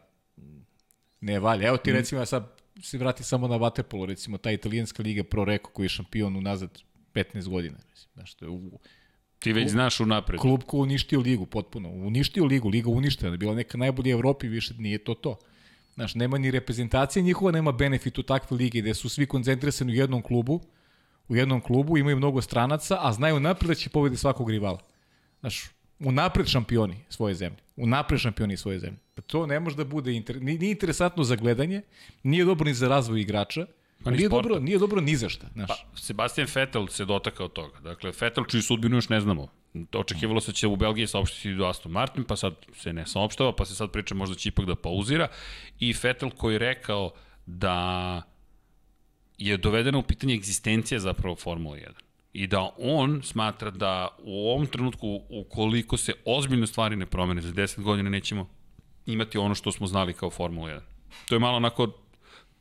ne 1.20 1.38
valja. 1.38 1.68
Evo 1.68 1.76
ti 1.76 1.91
mm. 1.91 1.95
recimo, 1.95 2.20
ja 2.20 2.26
sad 2.26 2.61
se 2.82 2.99
vrati 2.99 3.24
samo 3.24 3.49
na 3.49 3.59
Waterpolo, 3.59 4.07
recimo 4.07 4.38
ta 4.38 4.51
italijanska 4.51 5.03
liga 5.03 5.24
Pro 5.24 5.45
Reko 5.45 5.70
koji 5.70 5.84
je 5.84 5.88
šampion 5.88 6.36
unazad 6.36 6.78
15 7.14 7.49
godina. 7.49 7.78
Mislim, 7.91 8.11
znaš, 8.14 8.34
to 8.34 8.45
je 8.45 8.49
u, 8.49 8.78
Ti 9.38 9.53
već 9.53 9.70
znaš 9.70 10.01
unapred. 10.01 10.41
Klub 10.41 10.62
ko 10.66 10.78
uništio 10.78 11.20
ligu 11.20 11.47
potpuno. 11.47 11.88
Uništio 11.88 12.45
ligu, 12.45 12.68
liga 12.68 12.91
uništena. 12.91 13.36
Bila 13.36 13.55
neka 13.55 13.78
najbolja 13.78 14.16
u 14.16 14.18
Evropi, 14.18 14.49
više 14.49 14.74
nije 14.78 14.99
to 15.05 15.14
to. 15.14 15.38
Znaš, 15.95 16.14
nema 16.14 16.38
ni 16.38 16.51
reprezentacije 16.51 17.22
njihova, 17.22 17.53
nema 17.53 17.72
benefit 17.72 18.18
u 18.18 18.22
takve 18.22 18.57
lige 18.57 18.80
gde 18.80 18.95
su 18.95 19.09
svi 19.09 19.26
koncentrisani 19.26 19.93
u 19.93 19.95
jednom 19.95 20.22
klubu, 20.22 20.61
u 21.28 21.36
jednom 21.36 21.61
klubu, 21.61 21.99
imaju 21.99 22.16
mnogo 22.16 22.43
stranaca, 22.43 22.99
a 23.01 23.12
znaju 23.12 23.41
napred 23.41 23.68
da 23.68 23.74
će 23.74 23.91
pobediti 23.91 24.20
svakog 24.20 24.51
rivala. 24.51 24.78
Znaš, 25.41 25.70
unapred 26.01 26.46
šampioni 26.46 26.96
svoje 27.09 27.34
zemlje. 27.34 27.59
Unapred 27.76 28.20
šampioni 28.20 28.57
svoje 28.57 28.78
zemlje. 28.78 28.98
Pa 29.14 29.22
to 29.22 29.46
ne 29.46 29.61
može 29.61 29.76
da 29.76 29.84
bude 29.84 30.12
inter... 30.12 30.42
nije 30.42 30.70
interesantno 30.70 31.24
za 31.24 31.36
gledanje, 31.36 31.82
nije 32.22 32.44
dobro 32.44 32.64
ni 32.64 32.74
za 32.74 32.88
razvoj 32.88 33.20
igrača, 33.20 33.66
Pa 34.05 34.11
nije 34.11 34.28
dobro, 34.28 34.59
nije 34.61 34.78
dobro 34.78 35.01
ni 35.01 35.16
za 35.16 35.28
šta, 35.28 35.46
znaš. 35.53 35.68
Pa, 35.68 35.96
Sebastian 35.96 36.48
Vettel 36.55 36.86
se 36.86 37.05
dotakao 37.05 37.48
toga. 37.48 37.80
Dakle, 37.80 38.12
Vettel 38.20 38.44
čiji 38.44 38.62
sudbinu 38.62 38.96
još 38.96 39.09
ne 39.09 39.20
znamo. 39.20 39.48
Očekivalo 39.92 40.40
se 40.40 40.53
će 40.53 40.66
u 40.66 40.76
Belgiji 40.76 41.07
saopštiti 41.07 41.55
do 41.55 41.66
Aston 41.66 41.92
Martin, 41.92 42.24
pa 42.24 42.36
sad 42.36 42.55
se 42.74 42.92
ne 42.92 43.07
saopštava, 43.07 43.53
pa 43.53 43.64
se 43.64 43.74
sad 43.74 43.90
priča 43.90 44.14
možda 44.14 44.34
će 44.34 44.48
ipak 44.48 44.66
da 44.66 44.74
pauzira. 44.74 45.28
I 45.80 45.94
Vettel 46.03 46.30
koji 46.30 46.55
je 46.55 46.59
rekao 46.59 47.11
da 47.46 48.22
je 49.38 49.57
dovedena 49.57 49.98
u 49.98 50.03
pitanje 50.03 50.34
egzistencija 50.34 51.01
zapravo 51.01 51.36
Formula 51.36 51.76
1 51.76 52.10
i 52.33 52.47
da 52.47 52.70
on 52.78 53.22
smatra 53.22 53.70
da 53.70 54.09
u 54.22 54.51
ovom 54.51 54.66
trenutku 54.66 55.20
ukoliko 55.31 55.97
se 55.97 56.12
ozbiljne 56.24 56.66
stvari 56.66 56.97
ne 56.97 57.07
promene 57.07 57.41
za 57.43 57.53
10 57.53 57.83
godina 57.83 58.11
nećemo 58.11 58.49
imati 59.07 59.39
ono 59.39 59.55
što 59.55 59.72
smo 59.72 59.87
znali 59.87 60.12
kao 60.12 60.31
Formula 60.31 60.68
1. 60.68 60.81
To 61.28 61.35
je 61.35 61.39
malo 61.39 61.57
onako 61.57 61.93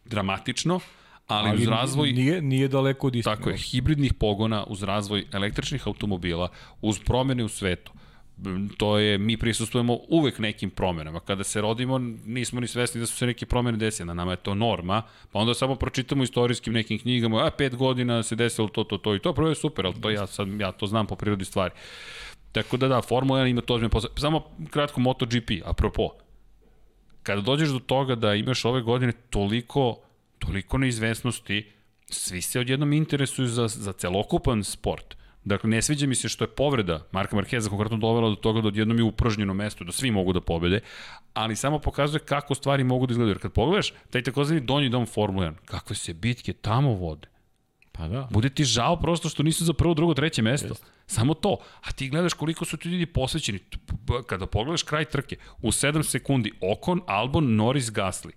dramatično, 0.05 0.80
ali, 1.28 1.49
ali 1.49 1.61
uz 1.61 1.67
razvoj... 1.67 2.11
Nije, 2.11 2.41
nije 2.41 2.67
daleko 2.67 3.07
od 3.07 3.15
istine. 3.15 3.36
Tako 3.36 3.49
je, 3.49 3.57
hibridnih 3.57 4.13
pogona, 4.13 4.63
uz 4.63 4.84
razvoj 4.84 5.26
električnih 5.34 5.88
automobila, 5.88 6.49
uz 6.82 6.99
promene 6.99 7.43
u 7.43 7.49
svetu, 7.49 7.91
to 8.77 8.97
je, 8.97 9.17
mi 9.17 9.37
prisustujemo 9.37 9.99
uvek 10.07 10.39
nekim 10.39 10.69
promenama. 10.69 11.19
Kada 11.19 11.43
se 11.43 11.61
rodimo, 11.61 11.97
nismo 12.25 12.59
ni 12.59 12.67
svesni 12.67 12.99
da 12.99 13.07
su 13.07 13.17
se 13.17 13.25
neke 13.25 13.45
promene 13.45 13.77
desile. 13.77 14.05
Na 14.05 14.13
nama 14.13 14.31
je 14.31 14.37
to 14.37 14.55
norma, 14.55 15.01
pa 15.31 15.39
onda 15.39 15.53
samo 15.53 15.75
pročitamo 15.75 16.23
istorijskim 16.23 16.73
nekim 16.73 16.99
knjigama, 16.99 17.45
a 17.45 17.51
pet 17.51 17.75
godina 17.75 18.23
se 18.23 18.35
desilo 18.35 18.67
to, 18.67 18.83
to, 18.83 18.97
to 18.97 19.15
i 19.15 19.19
to, 19.19 19.33
prvo 19.33 19.49
je 19.49 19.55
super, 19.55 19.85
ali 19.85 20.01
to 20.01 20.09
ja, 20.09 20.27
sad, 20.27 20.47
ja 20.59 20.71
to 20.71 20.87
znam 20.87 21.07
po 21.07 21.15
prirodi 21.15 21.45
stvari. 21.45 21.73
Tako 22.51 22.77
da 22.77 22.87
da, 22.87 23.01
Formula 23.01 23.39
1 23.39 23.49
ima 23.49 23.61
to 23.61 23.73
ozbiljno 23.73 23.89
posao. 23.89 24.11
Samo 24.17 24.43
kratko 24.69 25.01
MotoGP, 25.01 25.51
apropo. 25.65 26.09
kada 27.23 27.41
dođeš 27.41 27.69
do 27.69 27.79
toga 27.79 28.15
da 28.15 28.35
imaš 28.35 28.65
ove 28.65 28.81
godine 28.81 29.13
toliko, 29.29 29.99
toliko 30.39 30.77
neizvesnosti, 30.77 31.71
svi 32.05 32.41
se 32.41 32.59
odjednom 32.59 32.93
interesuju 32.93 33.47
za, 33.47 33.67
za 33.67 33.93
celokupan 33.93 34.63
sport. 34.63 35.18
Dakle, 35.50 35.70
ne 35.70 35.82
sviđa 35.82 36.08
mi 36.08 36.16
se 36.16 36.30
što 36.30 36.43
je 36.43 36.47
povreda 36.47 37.08
Marka 37.12 37.36
Markeza 37.36 37.70
konkretno 37.70 37.97
dovela 37.97 38.30
do 38.30 38.36
toga 38.36 38.62
da 38.62 38.68
odjednom 38.68 38.97
je 38.97 39.04
upražnjeno 39.04 39.54
mesto, 39.54 39.84
da 39.84 39.91
svi 39.91 40.12
mogu 40.12 40.34
da 40.34 40.41
pobede, 40.41 40.80
ali 41.34 41.56
samo 41.56 41.80
pokazuje 41.80 42.20
kako 42.20 42.56
stvari 42.56 42.84
mogu 42.84 43.08
da 43.08 43.12
izgledaju. 43.12 43.32
Jer 43.32 43.41
kad 43.41 43.52
pogledaš, 43.52 43.93
taj 44.10 44.24
takozvani 44.24 44.62
donji 44.62 44.89
dom 44.89 45.06
Formula 45.06 45.47
1, 45.47 45.54
kakve 45.66 45.95
se 45.95 46.14
bitke 46.14 46.54
tamo 46.54 46.93
vode. 46.93 47.28
Pa 47.91 48.08
da. 48.08 48.28
Bude 48.32 48.50
ti 48.50 48.64
žao 48.64 49.00
prosto 49.00 49.30
što 49.30 49.43
nisu 49.43 49.66
za 49.66 49.74
prvo, 49.74 49.93
drugo, 49.93 50.14
treće 50.14 50.41
mesto. 50.41 50.68
Jest. 50.68 50.86
Samo 51.08 51.34
to. 51.34 51.58
A 51.82 51.91
ti 51.91 52.10
gledaš 52.10 52.34
koliko 52.34 52.66
su 52.66 52.78
ti 52.78 52.89
ljudi 52.89 53.06
posvećeni. 53.06 53.60
Kada 54.28 54.45
pogledaš 54.45 54.84
kraj 54.84 55.06
trke, 55.06 55.38
u 55.62 55.72
7 55.72 56.04
sekundi 56.04 56.52
Okon, 56.62 57.02
Albon, 57.08 57.56
Norris, 57.56 57.91
Gasly. 57.91 58.32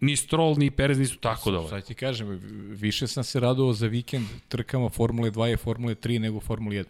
Ni 0.00 0.16
Stroll, 0.16 0.54
ni 0.58 0.70
Perez 0.70 0.98
nisu 0.98 1.18
tako 1.18 1.50
dole. 1.50 1.68
Sad 1.68 1.86
ti 1.86 1.94
kažem, 1.94 2.40
više 2.70 3.06
sam 3.06 3.24
se 3.24 3.40
radovao 3.40 3.72
za 3.72 3.86
vikend 3.86 4.26
trkama 4.48 4.88
Formule 4.88 5.30
2 5.30 5.54
i 5.54 5.56
Formule 5.56 5.94
3 5.94 6.18
nego 6.18 6.40
Formule 6.40 6.76
1. 6.76 6.84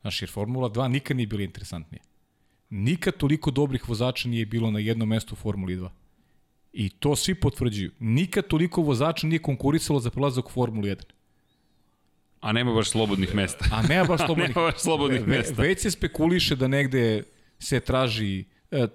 Znaš, 0.00 0.22
jer 0.22 0.30
Formula 0.30 0.70
2 0.70 0.88
nikad 0.88 1.16
nije 1.16 1.26
bila 1.26 1.42
interesantnija. 1.42 2.02
Nikad 2.70 3.16
toliko 3.16 3.50
dobrih 3.50 3.88
vozača 3.88 4.28
nije 4.28 4.46
bilo 4.46 4.70
na 4.70 4.78
jednom 4.78 5.08
mestu 5.08 5.34
u 5.34 5.36
Formuli 5.36 5.76
2. 5.76 5.88
I 6.72 6.88
to 6.88 7.16
svi 7.16 7.34
potvrđuju. 7.34 7.90
Nikad 7.98 8.46
toliko 8.46 8.82
vozača 8.82 9.26
nije 9.26 9.38
konkurisalo 9.38 10.00
za 10.00 10.10
prelazak 10.10 10.46
u 10.46 10.50
Formulu 10.50 10.86
1. 10.86 11.02
A 12.40 12.52
nema 12.52 12.72
baš 12.72 12.90
slobodnih 12.90 13.34
mesta. 13.34 13.64
A 13.72 13.82
nema 13.82 14.04
baš 14.04 14.20
slobodnih, 14.26 14.56
nema 14.56 14.70
baš 14.70 14.80
slobodnih 14.80 15.20
ve, 15.20 15.36
mesta. 15.36 15.62
Već 15.62 15.80
se 15.80 15.90
spekuliše 15.90 16.56
da 16.56 16.68
negde 16.68 17.22
se 17.58 17.80
traži 17.80 18.44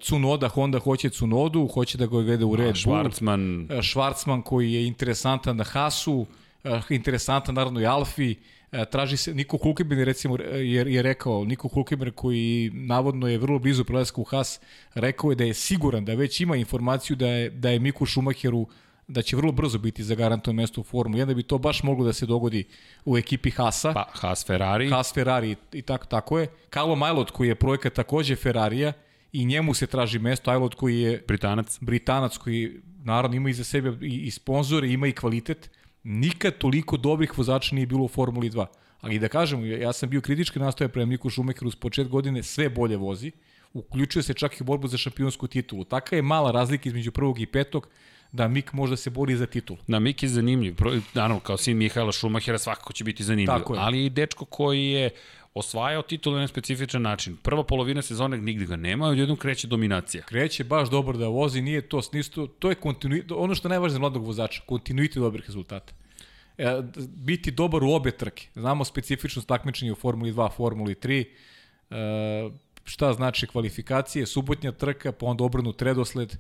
Cunoda, 0.02 0.48
Honda 0.48 0.80
hoće 0.80 1.10
Cunodu, 1.10 1.68
hoće 1.74 1.98
da 1.98 2.06
ga 2.06 2.22
gleda 2.22 2.46
u 2.46 2.56
Red 2.56 2.76
Bull. 2.86 2.96
Schwarzman. 2.96 3.68
Schwarzman 3.68 4.44
koji 4.44 4.74
je 4.74 4.88
interesantan 4.88 5.58
na 5.58 5.64
Hasu, 5.64 6.26
e, 6.64 6.82
interesantan 6.90 7.56
naravno 7.56 7.82
i 7.82 7.86
Alfi. 7.86 8.36
E, 8.72 8.86
traži 8.86 9.18
se, 9.18 9.34
Niko 9.34 9.58
Hulkenberg 9.58 10.02
recimo 10.02 10.38
je, 10.38 10.94
je 10.94 11.02
rekao, 11.02 11.46
Niko 11.46 11.68
Hulkenberg 11.68 12.16
koji 12.16 12.72
navodno 12.74 13.28
je 13.28 13.38
vrlo 13.38 13.60
blizu 13.60 13.84
prelaska 13.84 14.22
u 14.22 14.24
Has, 14.24 14.60
rekao 14.94 15.30
je 15.30 15.36
da 15.36 15.44
je 15.44 15.54
siguran 15.54 16.06
da 16.06 16.14
već 16.14 16.42
ima 16.42 16.56
informaciju 16.56 17.16
da 17.16 17.28
je, 17.28 17.50
da 17.50 17.70
je 17.70 17.80
Miku 17.80 18.06
Schumacheru 18.06 18.68
da 19.08 19.22
će 19.22 19.36
vrlo 19.36 19.52
brzo 19.52 19.78
biti 19.78 20.04
zagarantovan 20.04 20.56
mesto 20.56 20.82
u 20.82 20.84
Formu 20.84 21.18
1, 21.18 21.26
da 21.26 21.34
bi 21.34 21.44
to 21.44 21.58
baš 21.58 21.84
moglo 21.84 22.06
da 22.06 22.14
se 22.14 22.26
dogodi 22.26 22.64
u 23.06 23.18
ekipi 23.18 23.52
Hasa. 23.52 23.94
Pa, 23.94 24.08
Has 24.14 24.46
Ferrari. 24.46 24.90
Has 24.90 25.14
Ferrari 25.14 25.56
i 25.72 25.82
tako, 25.82 26.06
tako 26.06 26.40
je. 26.40 26.48
Carlo 26.74 26.96
Majlot 26.96 27.32
koji 27.32 27.48
je 27.48 27.56
projekat 27.56 27.94
takođe 27.94 28.36
Ferrarija 28.36 28.94
i 29.32 29.46
njemu 29.46 29.74
se 29.74 29.88
traži 29.88 30.20
mesto. 30.20 30.52
Ajlot 30.52 30.76
koji 30.76 31.00
je 31.00 31.24
Britanac. 31.28 31.78
Britanac 31.82 32.38
koji 32.38 32.82
naravno 33.04 33.38
ima 33.38 33.50
iza 33.50 33.64
sebe 33.64 33.98
i, 34.02 34.18
i 34.18 34.32
sponzore, 34.32 34.90
ima 34.90 35.08
i 35.08 35.12
kvalitet. 35.12 35.70
Nikad 36.04 36.58
toliko 36.58 36.98
dobrih 36.98 37.38
vozača 37.38 37.76
nije 37.76 37.88
bilo 37.88 38.04
u 38.04 38.08
Formuli 38.08 38.50
2. 38.50 38.66
Ali 39.02 39.20
da 39.20 39.28
kažem, 39.28 39.66
ja 39.66 39.94
sam 39.94 40.10
bio 40.10 40.22
kritički 40.22 40.60
nastoja 40.60 40.88
prema 40.88 41.10
Miku 41.10 41.30
Šumekeru 41.30 41.72
s 41.72 41.76
počet 41.76 42.08
godine, 42.08 42.44
sve 42.44 42.70
bolje 42.70 42.98
vozi. 42.98 43.32
Uključuje 43.74 44.24
se 44.24 44.34
čak 44.34 44.62
i 44.62 44.64
borbu 44.64 44.88
za 44.88 44.98
šampionsku 44.98 45.48
titulu. 45.48 45.84
Taka 45.84 46.16
je 46.16 46.22
mala 46.22 46.52
razlika 46.52 46.90
između 46.90 47.12
prvog 47.12 47.40
i 47.40 47.46
petog 47.46 47.88
da 48.32 48.48
Mik 48.48 48.74
možda 48.74 48.96
se 48.98 49.10
bori 49.10 49.36
za 49.36 49.46
titul. 49.46 49.78
Da, 49.88 50.00
Mik 50.00 50.24
je 50.24 50.30
zanimljiv. 50.30 50.76
Naravno, 51.14 51.40
kao 51.40 51.58
sin 51.58 51.78
Mihajla 51.78 52.12
Šumahera 52.12 52.58
svakako 52.58 52.94
će 52.94 53.04
biti 53.04 53.24
zanimljiv. 53.24 53.50
Ali 53.78 54.06
i 54.06 54.10
dečko 54.10 54.46
koji 54.46 54.86
je 54.86 55.10
osvajao 55.54 56.02
titul 56.02 56.34
na 56.34 56.48
specifičan 56.48 57.02
način. 57.02 57.38
Prva 57.44 57.64
polovina 57.64 58.02
sezone 58.02 58.38
nigde 58.38 58.66
ga 58.66 58.76
nema, 58.76 59.06
a 59.06 59.10
odjednom 59.10 59.38
kreće 59.38 59.68
dominacija. 59.68 60.24
Kreće 60.24 60.64
baš 60.64 60.90
dobro 60.90 61.18
da 61.18 61.28
vozi, 61.28 61.62
nije 61.62 61.82
to 61.82 62.02
snisto, 62.02 62.48
to 62.48 62.70
je 62.70 62.76
kontinuitet, 62.76 63.32
ono 63.32 63.56
što 63.56 63.68
je 63.68 63.70
najvažnije 63.70 63.94
za 63.94 64.00
mladog 64.00 64.26
vozača, 64.26 64.62
kontinuitet 64.66 65.18
dobrih 65.18 65.46
rezultata. 65.46 65.94
E, 66.58 66.82
biti 67.08 67.52
dobar 67.52 67.84
u 67.84 67.92
obe 67.92 68.12
trke. 68.12 68.48
Znamo 68.56 68.86
specifičnost 68.86 69.48
takmičenja 69.48 69.92
u 69.92 69.96
Formuli 69.96 70.34
2, 70.34 70.52
Formuli 70.56 70.96
3, 70.96 71.26
e, 71.90 72.50
šta 72.84 73.14
znači 73.14 73.48
kvalifikacije, 73.48 74.26
subotnja 74.26 74.72
trka, 74.72 75.12
pa 75.12 75.26
onda 75.26 75.44
obrnut 75.44 75.82
redosled, 75.82 76.38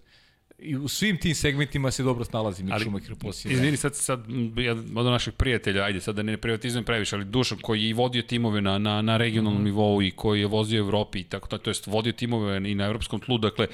i 0.61 0.75
u 0.75 0.87
svim 0.87 1.17
tim 1.17 1.35
segmentima 1.35 1.91
se 1.91 2.03
dobro 2.03 2.25
snalazi 2.25 2.63
Mick 2.63 2.79
Schumacher 2.79 3.15
poslije. 3.15 3.53
Izvini, 3.53 3.77
sad, 3.77 3.95
sad 3.95 4.23
jedan 4.55 4.97
od 4.97 5.05
naših 5.05 5.33
prijatelja, 5.33 5.83
ajde, 5.83 6.01
sad 6.01 6.15
da 6.15 6.23
ne 6.23 6.37
privatizujem 6.37 6.85
previše, 6.85 7.15
ali 7.15 7.25
Dušan 7.25 7.57
koji 7.61 7.83
je 7.83 7.89
i 7.89 7.93
vodio 7.93 8.21
timove 8.21 8.61
na, 8.61 8.77
na, 8.77 9.01
na 9.01 9.17
regionalnom 9.17 9.61
mm 9.61 9.65
nivou 9.65 10.01
i 10.01 10.11
koji 10.11 10.39
je 10.39 10.47
vozio 10.47 10.83
u 10.83 10.85
Evropi 10.85 11.19
i 11.19 11.23
tako 11.23 11.47
to, 11.47 11.57
to 11.57 11.69
jest 11.69 11.87
vodio 11.87 12.11
timove 12.11 12.71
i 12.71 12.75
na 12.75 12.85
evropskom 12.85 13.19
tlu, 13.19 13.37
dakle, 13.37 13.67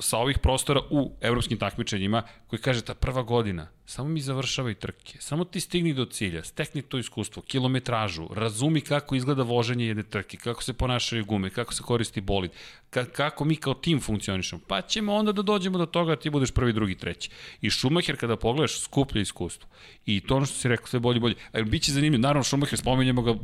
sa 0.00 0.18
ovih 0.18 0.38
prostora 0.38 0.80
u 0.90 1.12
evropskim 1.20 1.58
takmičenjima, 1.58 2.22
koji 2.46 2.60
kaže 2.60 2.82
ta 2.82 2.94
prva 2.94 3.22
godina, 3.22 3.68
samo 3.86 4.08
mi 4.08 4.20
završavaj 4.20 4.74
trke, 4.74 5.18
samo 5.20 5.44
ti 5.44 5.60
stigni 5.60 5.94
do 5.94 6.04
cilja, 6.04 6.44
stekni 6.44 6.82
to 6.82 6.98
iskustvo, 6.98 7.42
kilometražu, 7.42 8.28
razumi 8.34 8.80
kako 8.80 9.14
izgleda 9.14 9.42
voženje 9.42 9.86
jedne 9.86 10.02
trke, 10.02 10.36
kako 10.36 10.62
se 10.62 10.72
ponašaju 10.72 11.24
gume, 11.24 11.50
kako 11.50 11.74
se 11.74 11.82
koristi 11.82 12.20
bolid, 12.20 12.50
ka, 12.90 13.04
kako 13.04 13.44
mi 13.44 13.56
kao 13.56 13.74
tim 13.74 14.00
funkcionišemo, 14.00 14.62
pa 14.66 14.82
ćemo 14.82 15.14
onda 15.14 15.32
da 15.32 15.42
dođemo 15.42 15.78
do 15.78 15.86
toga 15.86 16.14
da 16.14 16.20
ti 16.20 16.30
budeš 16.30 16.50
prvi, 16.50 16.72
drugi, 16.72 16.94
treći. 16.94 17.30
I 17.60 17.70
Schumacher 17.70 18.16
kada 18.16 18.36
pogledaš 18.36 18.80
skuplja 18.80 19.22
iskustvo. 19.22 19.68
I 20.06 20.20
to 20.20 20.36
ono 20.36 20.46
što 20.46 20.56
si 20.56 20.68
rekao, 20.68 20.86
sve 20.86 21.00
bolje, 21.00 21.20
bolje. 21.20 21.34
Ali 21.52 21.64
biće 21.64 21.92
zanimljivo, 21.92 22.22
naravno 22.22 22.44
Schumacher 22.44 22.78
spomenjemo 22.78 23.22
ga 23.22 23.34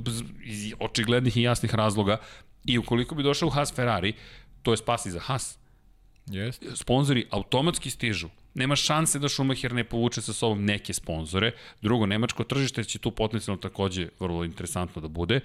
iz 0.44 0.72
očiglednih 0.80 1.36
i 1.36 1.42
jasnih 1.42 1.74
razloga 1.74 2.18
i 2.64 2.78
ukoliko 2.78 3.14
bi 3.14 3.22
došao 3.22 3.46
u 3.46 3.50
Haas 3.50 3.74
Ferrari, 3.74 4.12
to 4.62 4.72
je 4.72 4.76
spas 4.76 5.06
i 5.06 5.10
za 5.10 5.20
Haas 5.20 5.58
Yes. 6.26 6.58
Sponzori 6.74 7.26
automatski 7.30 7.90
stižu. 7.90 8.28
Nema 8.54 8.76
šanse 8.76 9.18
da 9.18 9.28
Schumacher 9.28 9.72
ne 9.72 9.84
povuče 9.84 10.22
sa 10.22 10.32
sobom 10.32 10.64
neke 10.64 10.92
sponzore. 10.92 11.52
Drugo, 11.82 12.06
nemačko 12.06 12.44
tržište 12.44 12.84
će 12.84 12.98
tu 12.98 13.10
potencijalno 13.10 13.60
takođe 13.60 14.08
vrlo 14.20 14.44
interesantno 14.44 15.02
da 15.02 15.08
bude. 15.08 15.40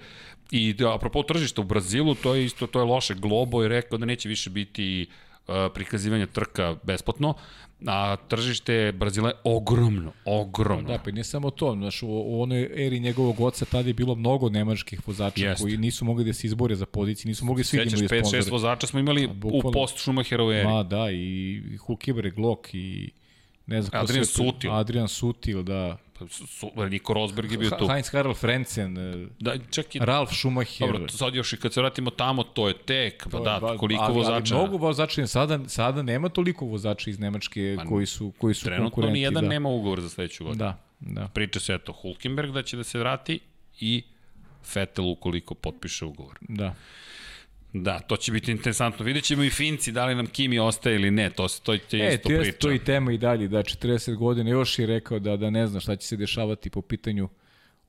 I 0.50 0.72
da, 0.72 0.94
apropo 0.94 1.22
tržišta 1.22 1.60
u 1.60 1.64
Brazilu, 1.64 2.14
to 2.14 2.34
je 2.34 2.44
isto, 2.44 2.66
to 2.66 2.80
je 2.80 2.84
loše. 2.84 3.14
Globo 3.14 3.62
je 3.62 3.68
rekao 3.68 3.98
da 3.98 4.06
neće 4.06 4.28
više 4.28 4.50
biti 4.50 5.06
uh, 5.08 5.31
prikazivanja 5.74 6.26
trka 6.26 6.76
besplatno, 6.82 7.34
a 7.86 8.16
tržište 8.28 8.92
Brazila 8.92 9.28
je 9.28 9.34
ogromno, 9.44 10.12
ogromno. 10.24 10.88
Da, 10.88 10.98
pa 10.98 11.10
i 11.10 11.12
ne 11.12 11.24
samo 11.24 11.50
to, 11.50 11.74
znaš, 11.74 12.02
u, 12.02 12.08
u 12.08 12.42
onoj 12.42 12.86
eri 12.86 13.00
njegovog 13.00 13.40
oca 13.40 13.64
tada 13.64 13.88
je 13.88 13.94
bilo 13.94 14.14
mnogo 14.14 14.48
nemačkih 14.48 15.08
vozača 15.08 15.44
Jest. 15.44 15.62
koji 15.62 15.76
nisu 15.76 16.04
mogli 16.04 16.24
da 16.24 16.32
se 16.32 16.46
izbore 16.46 16.74
za 16.74 16.86
pozicije, 16.86 17.28
nisu 17.28 17.44
mogli 17.44 17.64
svi 17.64 17.76
da 17.76 17.82
imaju 17.82 18.08
sponzore. 18.08 18.42
5-6 18.42 18.50
vozača 18.50 18.86
smo 18.86 19.00
imali 19.00 19.28
u 19.42 19.72
post 19.72 19.98
Schumacherovoj 19.98 20.58
eri. 20.60 20.68
Ma 20.68 20.82
da, 20.82 21.10
i 21.10 21.62
Hulkenberg, 21.86 22.34
Glock 22.34 22.74
i 22.74 23.10
ne 23.66 23.82
znam 23.82 24.02
Adrian 24.02 24.24
Sutil. 24.24 24.72
Adrian 24.72 25.08
Sutil, 25.08 25.62
da. 25.62 25.96
Niko 26.90 27.14
Rosberg 27.14 27.52
je 27.52 27.58
bio 27.58 27.70
tu. 27.70 27.88
Heinz 27.88 28.12
Harald 28.12 28.36
Frenzen, 28.36 28.96
da, 29.40 29.54
čak 29.70 29.94
i, 29.94 29.98
Ralf 29.98 30.30
Schumacher. 30.32 30.92
Dobro, 30.92 31.08
sad 31.08 31.34
još 31.34 31.52
i 31.52 31.56
kad 31.56 31.72
se 31.72 31.80
vratimo 31.80 32.10
tamo, 32.10 32.42
to 32.42 32.68
je 32.68 32.78
tek, 32.78 33.26
pa 33.30 33.40
da, 33.40 33.58
ba, 33.60 33.76
koliko 33.76 34.02
ali, 34.02 34.14
vozača. 34.14 34.54
Ali 34.54 34.62
mnogo 34.62 34.76
vozača, 34.86 35.26
sada, 35.26 35.68
sada 35.68 36.02
nema 36.02 36.28
toliko 36.28 36.64
vozača 36.64 37.10
iz 37.10 37.18
Nemačke 37.18 37.74
pa, 37.76 37.84
koji 37.84 38.06
su, 38.06 38.32
koji 38.38 38.54
su 38.54 38.64
trenutno 38.64 38.90
konkurenti. 38.90 39.12
Trenutno 39.12 39.14
nijedan 39.14 39.44
da. 39.44 39.48
nema 39.48 39.68
ugovor 39.68 40.00
za 40.00 40.08
sledeću 40.08 40.44
godinu. 40.44 40.58
Da, 40.58 40.78
da. 41.00 41.28
Priča 41.28 41.60
se 41.60 41.74
eto 41.74 41.92
Hulkenberg 41.92 42.52
da 42.52 42.62
će 42.62 42.76
da 42.76 42.84
se 42.84 42.98
vrati 42.98 43.40
i 43.80 44.02
Vettel 44.74 45.10
ukoliko 45.10 45.54
potpiše 45.54 46.04
ugovor. 46.04 46.38
Da. 46.40 46.74
Da, 47.72 47.98
to 47.98 48.16
će 48.16 48.32
biti 48.32 48.50
interesantno. 48.50 49.04
Vidjet 49.04 49.24
ćemo 49.24 49.42
i 49.42 49.50
Finci, 49.50 49.92
da 49.92 50.06
li 50.06 50.14
nam 50.14 50.26
Kimi 50.26 50.58
ostaje 50.58 50.96
ili 50.96 51.10
ne, 51.10 51.30
to, 51.30 51.48
to, 51.62 51.78
to 51.78 51.96
je 51.96 52.10
e, 52.10 52.14
isto 52.14 52.28
priča. 52.28 52.58
to 52.58 52.72
i 52.72 52.78
tema 52.78 53.12
i 53.12 53.18
dalje, 53.18 53.48
da 53.48 53.58
40 53.58 54.16
godina 54.16 54.50
još 54.50 54.78
je 54.78 54.86
rekao 54.86 55.18
da, 55.18 55.36
da 55.36 55.50
ne 55.50 55.66
zna 55.66 55.80
šta 55.80 55.96
će 55.96 56.06
se 56.06 56.16
dešavati 56.16 56.70
po 56.70 56.82
pitanju 56.82 57.28